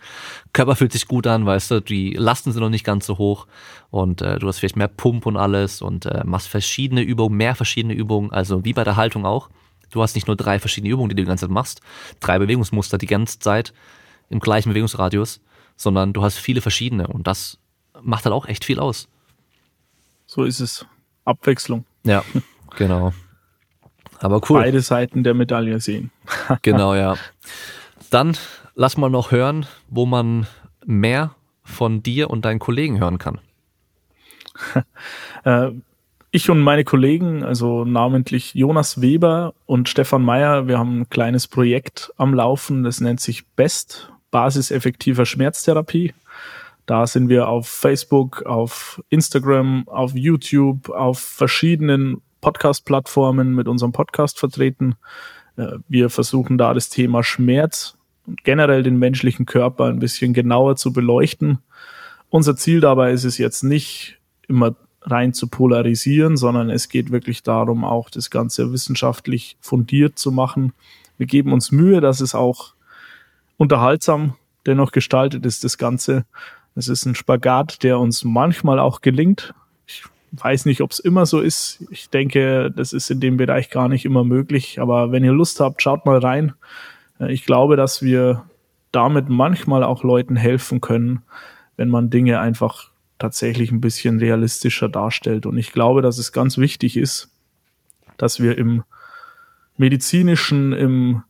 Körper 0.52 0.76
fühlt 0.76 0.92
sich 0.92 1.06
gut 1.06 1.26
an, 1.26 1.44
weißt 1.44 1.70
du, 1.70 1.80
die 1.80 2.14
Lasten 2.14 2.52
sind 2.52 2.62
noch 2.62 2.70
nicht 2.70 2.84
ganz 2.84 3.06
so 3.06 3.18
hoch 3.18 3.46
und 3.90 4.22
äh, 4.22 4.38
du 4.38 4.48
hast 4.48 4.60
vielleicht 4.60 4.76
mehr 4.76 4.88
Pump 4.88 5.26
und 5.26 5.36
alles 5.36 5.82
und 5.82 6.06
äh, 6.06 6.22
machst 6.24 6.48
verschiedene 6.48 7.02
Übungen, 7.02 7.36
mehr 7.36 7.54
verschiedene 7.54 7.94
Übungen, 7.94 8.32
also 8.32 8.64
wie 8.64 8.72
bei 8.72 8.84
der 8.84 8.96
Haltung 8.96 9.26
auch. 9.26 9.50
Du 9.90 10.02
hast 10.02 10.14
nicht 10.14 10.26
nur 10.26 10.36
drei 10.36 10.58
verschiedene 10.58 10.92
Übungen, 10.92 11.10
die 11.10 11.16
du 11.16 11.22
die 11.22 11.28
ganze 11.28 11.46
Zeit 11.46 11.52
machst, 11.52 11.80
drei 12.20 12.38
Bewegungsmuster 12.38 12.98
die 12.98 13.06
ganze 13.06 13.38
Zeit 13.38 13.74
im 14.30 14.40
gleichen 14.40 14.70
Bewegungsradius, 14.70 15.40
sondern 15.76 16.12
du 16.12 16.22
hast 16.22 16.38
viele 16.38 16.60
verschiedene 16.60 17.06
und 17.06 17.26
das 17.26 17.58
macht 18.02 18.24
halt 18.24 18.32
auch 18.32 18.46
echt 18.46 18.64
viel 18.64 18.80
aus. 18.80 19.08
So 20.26 20.44
ist 20.44 20.60
es. 20.60 20.86
Abwechslung. 21.24 21.84
Ja, 22.04 22.24
genau. 22.76 23.12
Aber 24.24 24.40
cool. 24.48 24.60
Beide 24.60 24.80
Seiten 24.80 25.22
der 25.22 25.34
Medaille 25.34 25.80
sehen. 25.80 26.10
genau, 26.62 26.94
ja. 26.94 27.16
Dann 28.08 28.36
lass 28.74 28.96
mal 28.96 29.10
noch 29.10 29.32
hören, 29.32 29.66
wo 29.88 30.06
man 30.06 30.46
mehr 30.86 31.34
von 31.62 32.02
dir 32.02 32.30
und 32.30 32.46
deinen 32.46 32.58
Kollegen 32.58 32.98
hören 32.98 33.18
kann. 33.18 33.38
Äh, 35.44 35.72
ich 36.30 36.48
und 36.48 36.60
meine 36.60 36.84
Kollegen, 36.84 37.42
also 37.44 37.84
namentlich 37.84 38.54
Jonas 38.54 39.02
Weber 39.02 39.52
und 39.66 39.90
Stefan 39.90 40.22
Meyer, 40.22 40.66
wir 40.66 40.78
haben 40.78 41.00
ein 41.00 41.08
kleines 41.10 41.46
Projekt 41.46 42.14
am 42.16 42.32
Laufen, 42.32 42.82
das 42.82 43.02
nennt 43.02 43.20
sich 43.20 43.46
BEST, 43.48 44.10
Basiseffektiver 44.30 45.26
Schmerztherapie. 45.26 46.14
Da 46.86 47.06
sind 47.06 47.28
wir 47.28 47.48
auf 47.48 47.68
Facebook, 47.68 48.40
auf 48.46 49.02
Instagram, 49.10 49.86
auf 49.86 50.14
YouTube, 50.14 50.88
auf 50.88 51.18
verschiedenen 51.18 52.22
Podcast-Plattformen 52.44 53.54
mit 53.54 53.68
unserem 53.68 53.92
Podcast 53.92 54.38
vertreten. 54.38 54.96
Äh, 55.56 55.78
wir 55.88 56.10
versuchen 56.10 56.58
da 56.58 56.74
das 56.74 56.90
Thema 56.90 57.24
Schmerz 57.24 57.96
und 58.26 58.44
generell 58.44 58.82
den 58.82 58.98
menschlichen 58.98 59.46
Körper 59.46 59.86
ein 59.86 59.98
bisschen 59.98 60.34
genauer 60.34 60.76
zu 60.76 60.92
beleuchten. 60.92 61.60
Unser 62.28 62.54
Ziel 62.54 62.80
dabei 62.80 63.12
ist 63.12 63.24
es 63.24 63.38
jetzt 63.38 63.64
nicht 63.64 64.18
immer 64.46 64.76
rein 65.00 65.32
zu 65.32 65.48
polarisieren, 65.48 66.36
sondern 66.36 66.68
es 66.68 66.90
geht 66.90 67.10
wirklich 67.10 67.42
darum, 67.42 67.82
auch 67.82 68.10
das 68.10 68.28
Ganze 68.28 68.72
wissenschaftlich 68.72 69.56
fundiert 69.60 70.18
zu 70.18 70.30
machen. 70.30 70.74
Wir 71.16 71.26
geben 71.26 71.50
uns 71.50 71.72
Mühe, 71.72 72.02
dass 72.02 72.20
es 72.20 72.34
auch 72.34 72.74
unterhaltsam 73.56 74.34
dennoch 74.66 74.92
gestaltet 74.92 75.46
ist, 75.46 75.64
das 75.64 75.78
Ganze. 75.78 76.26
Es 76.74 76.88
ist 76.88 77.06
ein 77.06 77.14
Spagat, 77.14 77.82
der 77.82 77.98
uns 77.98 78.22
manchmal 78.22 78.78
auch 78.78 79.00
gelingt. 79.00 79.54
Weiß 80.36 80.64
nicht, 80.66 80.80
ob 80.80 80.90
es 80.90 80.98
immer 80.98 81.26
so 81.26 81.40
ist. 81.40 81.84
Ich 81.90 82.10
denke, 82.10 82.70
das 82.74 82.92
ist 82.92 83.10
in 83.10 83.20
dem 83.20 83.36
Bereich 83.36 83.70
gar 83.70 83.88
nicht 83.88 84.04
immer 84.04 84.24
möglich. 84.24 84.80
Aber 84.80 85.12
wenn 85.12 85.24
ihr 85.24 85.32
Lust 85.32 85.60
habt, 85.60 85.80
schaut 85.80 86.06
mal 86.06 86.18
rein. 86.18 86.54
Äh, 87.20 87.32
ich 87.32 87.44
glaube, 87.44 87.76
dass 87.76 88.02
wir 88.02 88.44
damit 88.90 89.28
manchmal 89.28 89.84
auch 89.84 90.02
Leuten 90.02 90.36
helfen 90.36 90.80
können, 90.80 91.22
wenn 91.76 91.88
man 91.88 92.10
Dinge 92.10 92.40
einfach 92.40 92.90
tatsächlich 93.18 93.70
ein 93.70 93.80
bisschen 93.80 94.18
realistischer 94.18 94.88
darstellt. 94.88 95.46
Und 95.46 95.56
ich 95.56 95.72
glaube, 95.72 96.02
dass 96.02 96.18
es 96.18 96.32
ganz 96.32 96.58
wichtig 96.58 96.96
ist, 96.96 97.30
dass 98.16 98.40
wir 98.40 98.58
im 98.58 98.84
medizinischen, 99.76 100.72
im, 100.72 101.22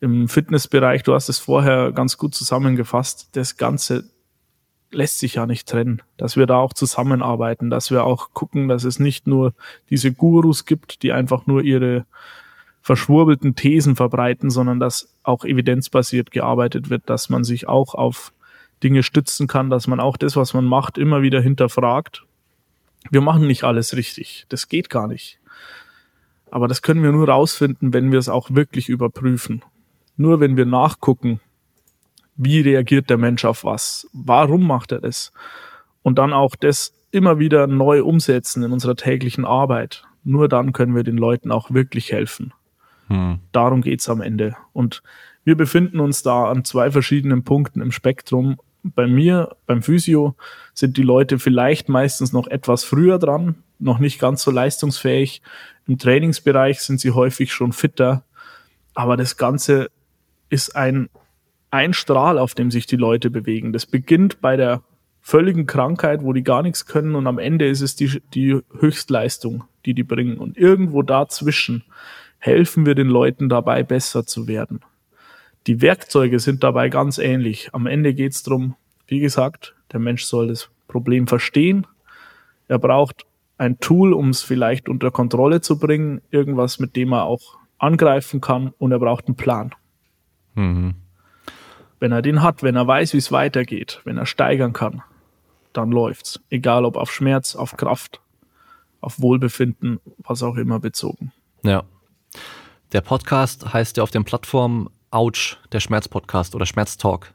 im 0.00 0.28
Fitnessbereich, 0.28 1.02
du 1.02 1.14
hast 1.14 1.28
es 1.28 1.38
vorher 1.38 1.92
ganz 1.92 2.18
gut 2.18 2.34
zusammengefasst, 2.34 3.30
das 3.32 3.56
Ganze 3.56 4.10
lässt 4.96 5.18
sich 5.18 5.34
ja 5.34 5.46
nicht 5.46 5.68
trennen, 5.68 6.02
dass 6.16 6.36
wir 6.36 6.46
da 6.46 6.56
auch 6.56 6.72
zusammenarbeiten, 6.72 7.70
dass 7.70 7.90
wir 7.90 8.04
auch 8.04 8.30
gucken, 8.32 8.66
dass 8.66 8.84
es 8.84 8.98
nicht 8.98 9.26
nur 9.26 9.52
diese 9.90 10.12
Gurus 10.12 10.64
gibt, 10.64 11.02
die 11.02 11.12
einfach 11.12 11.46
nur 11.46 11.62
ihre 11.62 12.06
verschwurbelten 12.80 13.54
Thesen 13.54 13.96
verbreiten, 13.96 14.48
sondern 14.48 14.80
dass 14.80 15.14
auch 15.22 15.44
evidenzbasiert 15.44 16.30
gearbeitet 16.30 16.88
wird, 16.88 17.10
dass 17.10 17.28
man 17.28 17.44
sich 17.44 17.68
auch 17.68 17.94
auf 17.94 18.32
Dinge 18.82 19.02
stützen 19.02 19.46
kann, 19.46 19.70
dass 19.70 19.86
man 19.86 20.00
auch 20.00 20.16
das, 20.16 20.36
was 20.36 20.54
man 20.54 20.64
macht, 20.64 20.96
immer 20.96 21.22
wieder 21.22 21.40
hinterfragt. 21.40 22.24
Wir 23.10 23.20
machen 23.20 23.46
nicht 23.46 23.64
alles 23.64 23.96
richtig. 23.96 24.46
Das 24.48 24.68
geht 24.68 24.88
gar 24.88 25.08
nicht. 25.08 25.38
Aber 26.50 26.68
das 26.68 26.80
können 26.80 27.02
wir 27.02 27.12
nur 27.12 27.28
rausfinden, 27.28 27.92
wenn 27.92 28.12
wir 28.12 28.18
es 28.18 28.28
auch 28.28 28.50
wirklich 28.50 28.88
überprüfen. 28.88 29.62
Nur 30.16 30.40
wenn 30.40 30.56
wir 30.56 30.66
nachgucken, 30.66 31.40
wie 32.36 32.60
reagiert 32.60 33.10
der 33.10 33.18
Mensch 33.18 33.44
auf 33.44 33.64
was, 33.64 34.08
warum 34.12 34.66
macht 34.66 34.92
er 34.92 35.00
das 35.00 35.32
und 36.02 36.18
dann 36.18 36.32
auch 36.32 36.54
das 36.56 36.92
immer 37.10 37.38
wieder 37.38 37.66
neu 37.66 38.02
umsetzen 38.02 38.62
in 38.62 38.72
unserer 38.72 38.96
täglichen 38.96 39.44
Arbeit. 39.44 40.04
Nur 40.22 40.48
dann 40.48 40.72
können 40.72 40.94
wir 40.94 41.02
den 41.02 41.16
Leuten 41.16 41.50
auch 41.50 41.70
wirklich 41.70 42.12
helfen. 42.12 42.52
Hm. 43.08 43.38
Darum 43.52 43.80
geht's 43.80 44.08
am 44.08 44.20
Ende. 44.20 44.56
Und 44.72 45.02
wir 45.44 45.56
befinden 45.56 46.00
uns 46.00 46.22
da 46.22 46.50
an 46.50 46.64
zwei 46.64 46.90
verschiedenen 46.90 47.44
Punkten 47.44 47.80
im 47.80 47.92
Spektrum. 47.92 48.56
Bei 48.82 49.06
mir, 49.06 49.56
beim 49.66 49.82
Physio, 49.82 50.34
sind 50.74 50.96
die 50.96 51.02
Leute 51.02 51.38
vielleicht 51.38 51.88
meistens 51.88 52.32
noch 52.32 52.48
etwas 52.48 52.84
früher 52.84 53.18
dran, 53.18 53.56
noch 53.78 53.98
nicht 53.98 54.18
ganz 54.18 54.42
so 54.42 54.50
leistungsfähig. 54.50 55.42
Im 55.86 55.98
Trainingsbereich 55.98 56.80
sind 56.80 57.00
sie 57.00 57.12
häufig 57.12 57.52
schon 57.52 57.72
fitter. 57.72 58.24
Aber 58.94 59.16
das 59.16 59.36
Ganze 59.36 59.90
ist 60.50 60.74
ein, 60.74 61.08
ein 61.76 61.92
Strahl, 61.92 62.38
auf 62.38 62.54
dem 62.54 62.70
sich 62.70 62.86
die 62.86 62.96
Leute 62.96 63.30
bewegen. 63.30 63.72
Das 63.74 63.84
beginnt 63.84 64.40
bei 64.40 64.56
der 64.56 64.82
völligen 65.20 65.66
Krankheit, 65.66 66.22
wo 66.22 66.32
die 66.32 66.42
gar 66.42 66.62
nichts 66.62 66.86
können 66.86 67.14
und 67.14 67.26
am 67.26 67.38
Ende 67.38 67.68
ist 67.68 67.82
es 67.82 67.96
die, 67.96 68.22
die 68.32 68.58
Höchstleistung, 68.78 69.64
die 69.84 69.92
die 69.92 70.04
bringen. 70.04 70.38
Und 70.38 70.56
irgendwo 70.56 71.02
dazwischen 71.02 71.84
helfen 72.38 72.86
wir 72.86 72.94
den 72.94 73.08
Leuten 73.08 73.48
dabei, 73.48 73.82
besser 73.82 74.24
zu 74.24 74.48
werden. 74.48 74.80
Die 75.66 75.82
Werkzeuge 75.82 76.38
sind 76.38 76.62
dabei 76.62 76.88
ganz 76.88 77.18
ähnlich. 77.18 77.70
Am 77.72 77.86
Ende 77.86 78.14
geht 78.14 78.32
es 78.32 78.42
darum, 78.42 78.76
wie 79.06 79.20
gesagt, 79.20 79.74
der 79.92 80.00
Mensch 80.00 80.24
soll 80.24 80.48
das 80.48 80.70
Problem 80.88 81.26
verstehen. 81.26 81.86
Er 82.68 82.78
braucht 82.78 83.26
ein 83.58 83.78
Tool, 83.80 84.12
um 84.14 84.30
es 84.30 84.42
vielleicht 84.42 84.88
unter 84.88 85.10
Kontrolle 85.10 85.60
zu 85.60 85.78
bringen, 85.78 86.22
irgendwas, 86.30 86.78
mit 86.78 86.96
dem 86.96 87.12
er 87.12 87.24
auch 87.24 87.58
angreifen 87.78 88.40
kann 88.40 88.72
und 88.78 88.92
er 88.92 88.98
braucht 88.98 89.26
einen 89.26 89.36
Plan. 89.36 89.74
Mhm. 90.54 90.94
Wenn 91.98 92.12
er 92.12 92.22
den 92.22 92.42
hat, 92.42 92.62
wenn 92.62 92.76
er 92.76 92.86
weiß, 92.86 93.14
wie 93.14 93.18
es 93.18 93.32
weitergeht, 93.32 94.00
wenn 94.04 94.18
er 94.18 94.26
steigern 94.26 94.72
kann, 94.72 95.02
dann 95.72 95.90
läuft's. 95.90 96.40
Egal 96.50 96.84
ob 96.84 96.96
auf 96.96 97.12
Schmerz, 97.12 97.56
auf 97.56 97.76
Kraft, 97.76 98.20
auf 99.00 99.20
Wohlbefinden, 99.20 100.00
was 100.18 100.42
auch 100.42 100.56
immer 100.56 100.80
bezogen. 100.80 101.32
Ja. 101.62 101.84
Der 102.92 103.00
Podcast 103.00 103.72
heißt 103.72 103.96
ja 103.96 104.02
auf 104.02 104.10
den 104.10 104.24
Plattformen 104.24 104.88
Ouch, 105.10 105.56
der 105.72 105.80
Schmerzpodcast 105.80 106.54
oder 106.54 106.66
Schmerztalk. 106.66 107.32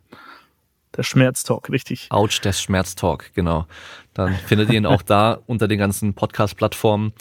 Der 0.96 1.04
Schmerztalk, 1.04 1.70
richtig. 1.70 2.08
Ouch, 2.10 2.40
der 2.40 2.54
Schmerztalk, 2.54 3.34
genau. 3.34 3.66
Dann 4.14 4.36
findet 4.36 4.70
ihr 4.70 4.78
ihn 4.78 4.86
auch 4.86 5.02
da 5.02 5.40
unter 5.48 5.68
den 5.68 5.80
ganzen 5.80 6.14
Podcast-Plattformen. 6.14 7.14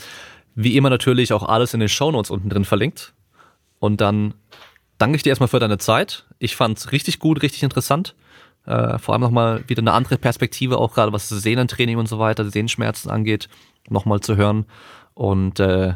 Wie 0.54 0.76
immer 0.76 0.90
natürlich 0.90 1.32
auch 1.32 1.44
alles 1.44 1.72
in 1.72 1.80
den 1.80 1.88
Shownotes 1.88 2.30
unten 2.30 2.50
drin 2.50 2.64
verlinkt. 2.64 3.14
Und 3.78 4.00
dann 4.00 4.34
danke 5.00 5.16
ich 5.16 5.22
dir 5.22 5.30
erstmal 5.30 5.48
für 5.48 5.58
deine 5.58 5.78
Zeit. 5.78 6.26
Ich 6.38 6.56
fand's 6.56 6.92
richtig 6.92 7.18
gut, 7.18 7.42
richtig 7.42 7.62
interessant. 7.62 8.14
Äh, 8.66 8.98
vor 8.98 9.14
allem 9.14 9.22
nochmal 9.22 9.64
wieder 9.66 9.80
eine 9.80 9.92
andere 9.92 10.18
Perspektive, 10.18 10.78
auch 10.78 10.94
gerade 10.94 11.12
was 11.12 11.28
Sehnentraining 11.28 11.96
und 11.96 12.08
so 12.08 12.18
weiter, 12.18 12.48
Sehnenschmerzen 12.48 13.10
angeht, 13.10 13.48
nochmal 13.88 14.20
zu 14.20 14.36
hören. 14.36 14.66
Und 15.14 15.58
äh, 15.58 15.94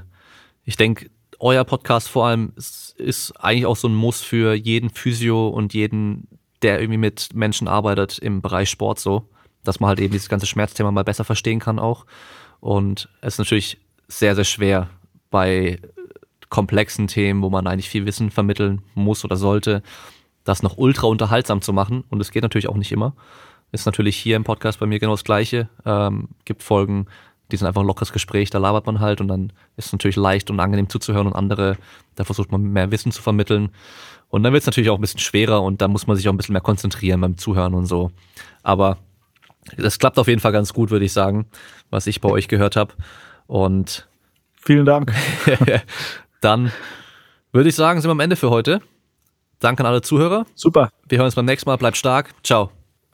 ich 0.65 0.77
denke, 0.77 1.11
euer 1.39 1.65
Podcast 1.65 2.09
vor 2.09 2.27
allem 2.27 2.53
ist, 2.57 2.95
ist 2.99 3.33
eigentlich 3.33 3.67
auch 3.67 3.77
so 3.77 3.89
ein 3.89 3.95
Muss 3.95 4.23
für 4.23 4.55
jeden 4.55 4.89
Physio 4.89 5.49
und 5.49 5.75
jeden, 5.75 6.27
der 6.63 6.81
irgendwie 6.81 6.99
mit 6.99 7.35
Menschen 7.35 7.69
arbeitet 7.69 8.19
im 8.19 8.41
Bereich 8.41 8.71
Sport 8.71 8.99
so, 8.99 9.29
dass 9.63 9.81
man 9.81 9.89
halt 9.89 10.01
eben 10.01 10.13
dieses 10.13 10.31
ganze 10.31 10.47
Schmerzthema 10.47 10.91
mal 10.91 11.05
besser 11.05 11.25
verstehen 11.25 11.61
kann 11.61 11.79
auch. 11.79 12.07
Und 12.61 13.11
es 13.21 13.35
ist 13.35 13.39
natürlich 13.39 13.79
sehr, 14.09 14.35
sehr 14.35 14.45
schwer 14.45 14.89
bei 15.31 15.79
komplexen 16.55 17.09
Themen, 17.09 17.43
wo 17.43 17.51
man 17.51 17.67
eigentlich 17.67 17.89
viel 17.89 18.07
Wissen 18.07 18.31
vermitteln 18.31 18.83
muss 18.95 19.25
oder 19.25 19.35
sollte, 19.35 19.83
das 20.45 20.63
noch 20.63 20.79
ultra 20.79 21.09
unterhaltsam 21.09 21.63
zu 21.63 21.73
machen. 21.73 22.05
Und 22.11 22.21
es 22.21 22.31
geht 22.31 22.45
natürlich 22.45 22.69
auch 22.69 22.77
nicht 22.77 22.93
immer. 22.93 23.17
Ist 23.73 23.87
natürlich 23.87 24.17
hier 24.17 24.37
im 24.37 24.45
Podcast 24.45 24.79
bei 24.79 24.87
mir 24.87 25.01
genau 25.01 25.15
das 25.15 25.25
Gleiche. 25.25 25.69
Ähm, 25.85 26.29
gibt 26.45 26.63
Folgen, 26.63 27.07
die 27.51 27.57
sind 27.57 27.67
einfach 27.67 27.81
ein 27.81 27.89
lockeres 27.89 28.13
Gespräch, 28.13 28.51
da 28.51 28.59
labert 28.59 28.87
man 28.87 29.01
halt 29.01 29.21
und 29.21 29.27
dann 29.27 29.53
ist 29.77 29.87
es 29.87 29.93
natürlich 29.93 30.15
leicht 30.15 30.49
und 30.49 30.61
angenehm 30.61 30.89
zuzuhören 30.89 31.27
und 31.27 31.33
andere, 31.33 31.77
da 32.15 32.23
versucht 32.23 32.53
man 32.53 32.63
mehr 32.63 32.93
Wissen 32.93 33.11
zu 33.11 33.21
vermitteln. 33.21 33.71
Und 34.29 34.45
dann 34.45 34.53
wird 34.53 34.63
es 34.63 34.67
natürlich 34.67 34.91
auch 34.91 34.99
ein 34.99 35.01
bisschen 35.01 35.19
schwerer 35.19 35.61
und 35.61 35.83
da 35.83 35.89
muss 35.89 36.07
man 36.07 36.17
sich 36.17 36.29
auch 36.29 36.33
ein 36.33 36.37
bisschen 36.37 36.53
mehr 36.53 36.63
konzentrieren 36.63 37.21
beim 37.21 37.37
Zuhören 37.37 37.75
und 37.75 37.87
so. 37.87 38.13
Aber 38.63 38.99
das 39.77 39.99
klappt 39.99 40.21
auf 40.21 40.29
jeden 40.29 40.41
Fall 40.41 40.53
ganz 40.53 40.73
gut, 40.73 40.91
würde 40.91 41.05
ich 41.05 41.13
sagen, 41.13 41.47
was 41.91 42.07
ich 42.07 42.21
bei 42.21 42.29
euch 42.29 42.47
gehört 42.47 42.77
habe. 42.77 42.95
Und 43.49 44.07
vielen 44.55 44.87
Dank. 44.87 45.13
dann 46.45 46.73
würde 47.53 47.69
ich 47.69 47.75
sagen, 47.75 48.01
sind 48.01 48.09
wir 48.09 48.13
am 48.13 48.21
Ende 48.21 48.37
für 48.37 48.51
heute. 48.51 48.81
Danke 49.61 49.83
an 49.83 49.87
alle 49.87 50.03
Zuhörer. 50.03 50.45
Super. 50.55 50.91
Wir 51.09 51.19
hören 51.19 51.27
uns 51.27 51.35
beim 51.35 51.47
nächsten 51.47 51.69
Mal. 51.69 51.77
Bleibt 51.77 51.97
stark. 51.97 52.35
Ciao. 52.43 52.71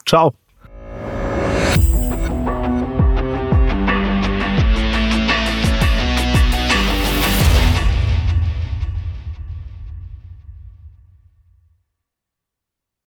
Ciao. 0.06 0.34